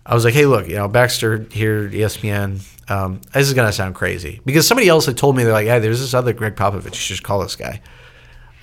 I 0.06 0.14
was 0.14 0.24
like, 0.24 0.36
hey, 0.36 0.46
look, 0.46 0.68
you 0.68 0.76
know, 0.76 0.88
Baxter 0.88 1.48
here, 1.52 1.90
ESPN. 1.90 2.62
Um, 2.88 3.22
this 3.34 3.48
is 3.48 3.54
gonna 3.56 3.72
sound 3.72 3.96
crazy 3.96 4.42
because 4.46 4.68
somebody 4.68 4.88
else 4.88 5.08
had 5.08 5.18
told 5.18 5.36
me 5.36 5.44
they're 5.44 5.54
like, 5.54 5.68
hey, 5.68 5.80
there's 5.80 6.02
this 6.02 6.14
other 6.14 6.34
Greg 6.34 6.56
Popovich. 6.56 6.86
You 6.86 7.16
should 7.16 7.24
call 7.24 7.40
this 7.40 7.56
guy. 7.56 7.82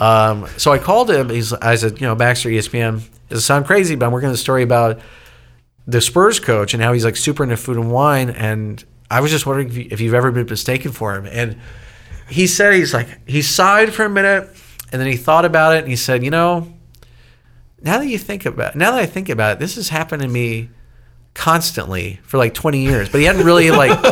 Um, 0.02 0.48
so 0.56 0.72
I 0.72 0.78
called 0.78 1.12
him. 1.12 1.30
He's, 1.30 1.52
I 1.52 1.76
said, 1.76 2.00
you 2.00 2.08
know, 2.08 2.16
Baxter, 2.16 2.48
ESPN. 2.48 3.02
Does 3.28 3.38
it 3.38 3.42
sound 3.42 3.66
crazy? 3.66 3.94
But 3.94 4.06
I'm 4.06 4.12
working 4.12 4.28
on 4.28 4.34
a 4.34 4.38
story 4.38 4.64
about 4.64 4.98
the 5.86 6.00
Spurs 6.00 6.40
coach 6.40 6.74
and 6.74 6.82
how 6.82 6.92
he's 6.92 7.04
like 7.04 7.16
super 7.16 7.44
into 7.44 7.56
food 7.56 7.76
and 7.76 7.92
wine. 7.92 8.28
And 8.30 8.84
I 9.08 9.20
was 9.20 9.30
just 9.30 9.46
wondering 9.46 9.68
if, 9.68 9.76
you, 10.00 10.06
you've 10.06 10.14
ever 10.14 10.32
been 10.32 10.46
mistaken 10.46 10.90
for 10.90 11.14
him. 11.14 11.26
And 11.26 11.56
he 12.28 12.48
said 12.48 12.74
he's 12.74 12.92
like 12.92 13.28
he 13.28 13.42
sighed 13.42 13.94
for 13.94 14.04
a 14.04 14.10
minute 14.10 14.48
and 14.90 15.00
then 15.00 15.06
he 15.06 15.16
thought 15.16 15.44
about 15.44 15.76
it 15.76 15.80
and 15.80 15.88
he 15.88 15.96
said, 15.96 16.24
you 16.24 16.30
know, 16.30 16.72
now 17.80 17.98
that 17.98 18.08
you 18.08 18.18
think 18.18 18.44
about 18.44 18.74
now 18.74 18.90
that 18.90 19.00
I 19.00 19.06
think 19.06 19.28
about 19.28 19.52
it, 19.52 19.58
this 19.60 19.76
has 19.76 19.88
happened 19.88 20.22
to 20.22 20.28
me 20.28 20.68
constantly 21.34 22.18
for 22.24 22.38
like 22.38 22.54
20 22.54 22.80
years. 22.80 23.08
But 23.08 23.18
he 23.18 23.26
hadn't 23.26 23.46
really 23.46 23.70
like 23.70 23.90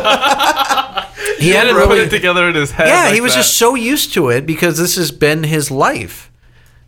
he 1.41 1.49
hadn't 1.49 1.75
hadn't 1.75 1.87
put 1.87 1.93
really 1.93 2.05
it 2.05 2.09
together 2.09 2.47
in 2.47 2.55
his 2.55 2.71
head. 2.71 2.87
yeah, 2.87 3.03
like 3.05 3.13
he 3.13 3.21
was 3.21 3.33
that. 3.33 3.39
just 3.39 3.57
so 3.57 3.75
used 3.75 4.13
to 4.13 4.29
it 4.29 4.45
because 4.45 4.77
this 4.77 4.95
has 4.95 5.11
been 5.11 5.43
his 5.43 5.71
life 5.71 6.31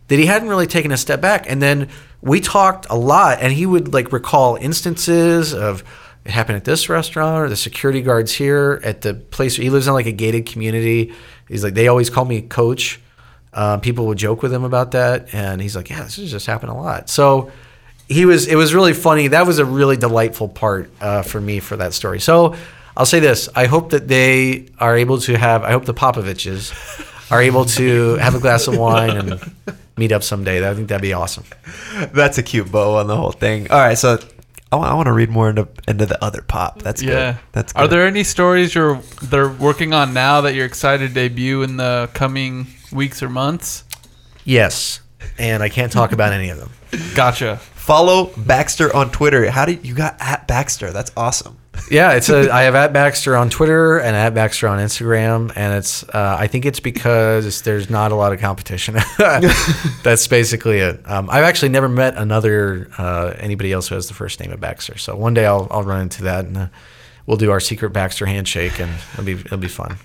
that 0.08 0.18
he 0.18 0.26
hadn't 0.26 0.48
really 0.48 0.66
taken 0.66 0.92
a 0.92 0.96
step 0.96 1.20
back. 1.20 1.50
And 1.50 1.62
then 1.62 1.88
we 2.20 2.40
talked 2.40 2.86
a 2.90 2.96
lot, 2.96 3.38
and 3.40 3.52
he 3.52 3.66
would 3.66 3.92
like 3.92 4.12
recall 4.12 4.56
instances 4.56 5.52
of 5.54 5.84
it 6.24 6.30
happened 6.30 6.56
at 6.56 6.64
this 6.64 6.88
restaurant 6.88 7.44
or 7.44 7.48
the 7.48 7.56
security 7.56 8.00
guards 8.00 8.32
here 8.32 8.80
at 8.82 9.02
the 9.02 9.14
place. 9.14 9.58
Where 9.58 9.64
he 9.64 9.70
lives 9.70 9.86
in 9.86 9.92
like 9.92 10.06
a 10.06 10.12
gated 10.12 10.46
community. 10.46 11.12
He's 11.48 11.62
like, 11.62 11.74
they 11.74 11.88
always 11.88 12.08
call 12.08 12.24
me 12.24 12.40
coach. 12.42 13.00
Uh, 13.52 13.76
people 13.76 14.06
would 14.06 14.18
joke 14.18 14.42
with 14.42 14.52
him 14.52 14.64
about 14.64 14.92
that, 14.92 15.32
and 15.32 15.60
he's 15.60 15.76
like, 15.76 15.90
yeah, 15.90 16.02
this 16.02 16.16
has 16.16 16.30
just 16.30 16.46
happened 16.46 16.72
a 16.72 16.74
lot. 16.74 17.08
So 17.08 17.52
he 18.08 18.24
was. 18.24 18.48
It 18.48 18.56
was 18.56 18.74
really 18.74 18.94
funny. 18.94 19.28
That 19.28 19.46
was 19.46 19.58
a 19.58 19.64
really 19.64 19.96
delightful 19.96 20.48
part 20.48 20.90
uh, 21.00 21.22
for 21.22 21.40
me 21.40 21.60
for 21.60 21.76
that 21.76 21.94
story. 21.94 22.20
So 22.20 22.56
I'll 22.96 23.06
say 23.06 23.20
this: 23.20 23.48
I 23.54 23.66
hope 23.66 23.90
that 23.90 24.08
they 24.08 24.66
are 24.78 24.96
able 24.96 25.18
to 25.20 25.36
have. 25.36 25.62
I 25.64 25.72
hope 25.72 25.84
the 25.84 25.94
Popoviches 25.94 26.72
are 27.30 27.42
able 27.42 27.64
to 27.64 28.14
have 28.16 28.34
a 28.34 28.38
glass 28.40 28.66
of 28.68 28.76
wine 28.76 29.16
and 29.16 29.40
meet 29.96 30.12
up 30.12 30.22
someday. 30.22 30.68
I 30.68 30.74
think 30.74 30.88
that'd 30.88 31.02
be 31.02 31.12
awesome. 31.12 31.44
That's 32.12 32.38
a 32.38 32.42
cute 32.42 32.70
bow 32.70 32.96
on 32.98 33.06
the 33.06 33.16
whole 33.16 33.32
thing. 33.32 33.70
All 33.70 33.78
right, 33.78 33.98
so 33.98 34.18
I 34.70 34.76
want 34.76 35.06
to 35.06 35.12
read 35.12 35.30
more 35.30 35.50
into 35.50 35.68
into 35.88 36.06
the 36.06 36.22
other 36.22 36.42
pop. 36.42 36.82
That's 36.82 37.02
Yeah. 37.02 37.32
good. 37.32 37.40
That's 37.52 37.72
good. 37.72 37.82
Are 37.82 37.88
there 37.88 38.06
any 38.06 38.24
stories 38.24 38.74
you're 38.74 39.00
they're 39.22 39.48
working 39.48 39.92
on 39.94 40.12
now 40.14 40.40
that 40.42 40.54
you're 40.54 40.66
excited 40.66 41.08
to 41.08 41.14
debut 41.14 41.62
in 41.62 41.76
the 41.76 42.10
coming 42.14 42.66
weeks 42.92 43.22
or 43.22 43.28
months? 43.28 43.84
Yes, 44.44 45.00
and 45.38 45.62
I 45.62 45.68
can't 45.68 45.90
talk 45.90 46.12
about 46.12 46.32
any 46.32 46.50
of 46.50 46.58
them. 46.58 46.70
Gotcha. 47.14 47.58
Follow 47.84 48.30
Baxter 48.38 48.94
on 48.96 49.10
Twitter? 49.10 49.50
How 49.50 49.66
did 49.66 49.84
you, 49.84 49.94
got 49.94 50.16
at 50.18 50.48
Baxter? 50.48 50.90
That's 50.90 51.12
awesome. 51.16 51.58
Yeah, 51.90 52.12
it's 52.12 52.30
a. 52.30 52.50
I 52.50 52.62
have 52.62 52.76
at 52.76 52.92
Baxter 52.94 53.36
on 53.36 53.50
Twitter 53.50 53.98
and 53.98 54.16
at 54.16 54.32
Baxter 54.32 54.68
on 54.68 54.78
Instagram, 54.78 55.52
and 55.54 55.74
it's. 55.74 56.02
Uh, 56.04 56.36
I 56.38 56.46
think 56.46 56.64
it's 56.64 56.80
because 56.80 57.60
there's 57.62 57.90
not 57.90 58.10
a 58.10 58.14
lot 58.14 58.32
of 58.32 58.40
competition. 58.40 58.94
That's 59.18 60.26
basically 60.28 60.78
it. 60.78 61.02
Um, 61.04 61.28
I've 61.28 61.42
actually 61.42 61.70
never 61.70 61.88
met 61.88 62.16
another 62.16 62.88
uh, 62.96 63.34
anybody 63.38 63.72
else 63.72 63.88
who 63.88 63.96
has 63.96 64.06
the 64.06 64.14
first 64.14 64.40
name 64.40 64.50
of 64.52 64.60
Baxter. 64.60 64.96
So 64.96 65.14
one 65.16 65.34
day 65.34 65.44
I'll 65.44 65.66
I'll 65.70 65.82
run 65.82 66.00
into 66.02 66.22
that 66.22 66.46
and 66.46 66.56
uh, 66.56 66.68
we'll 67.26 67.36
do 67.36 67.50
our 67.50 67.60
secret 67.60 67.90
Baxter 67.90 68.24
handshake, 68.24 68.80
and 68.80 68.90
it'll 69.12 69.24
be 69.24 69.32
it'll 69.32 69.58
be 69.58 69.68
fun. 69.68 69.98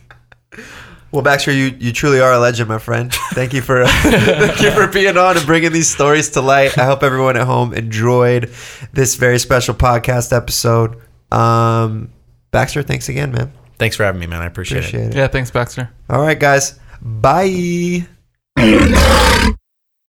Well, 1.11 1.23
Baxter, 1.23 1.51
you, 1.51 1.75
you 1.79 1.91
truly 1.91 2.19
are 2.19 2.33
a 2.33 2.39
legend, 2.39 2.69
my 2.69 2.77
friend. 2.77 3.11
Thank 3.33 3.53
you 3.53 3.61
for 3.61 3.85
thank 3.87 4.61
you 4.61 4.71
for 4.71 4.87
being 4.87 5.17
on 5.17 5.37
and 5.37 5.45
bringing 5.45 5.71
these 5.71 5.89
stories 5.89 6.29
to 6.31 6.41
light. 6.41 6.77
I 6.77 6.85
hope 6.85 7.01
everyone 7.03 7.35
at 7.35 7.47
home 7.47 7.73
enjoyed 7.73 8.53
this 8.93 9.15
very 9.15 9.39
special 9.39 9.73
podcast 9.73 10.35
episode. 10.35 11.01
Um, 11.31 12.11
Baxter, 12.51 12.83
thanks 12.83 13.09
again, 13.09 13.31
man. 13.31 13.51
Thanks 13.79 13.95
for 13.95 14.03
having 14.03 14.19
me, 14.19 14.27
man. 14.27 14.41
I 14.41 14.45
appreciate 14.45 14.79
it. 14.83 14.87
Appreciate 14.89 15.07
it. 15.09 15.15
Yeah, 15.15 15.27
thanks, 15.27 15.49
Baxter. 15.51 15.89
All 16.09 16.21
right, 16.21 16.39
guys. 16.39 16.79
Bye. 17.01 18.05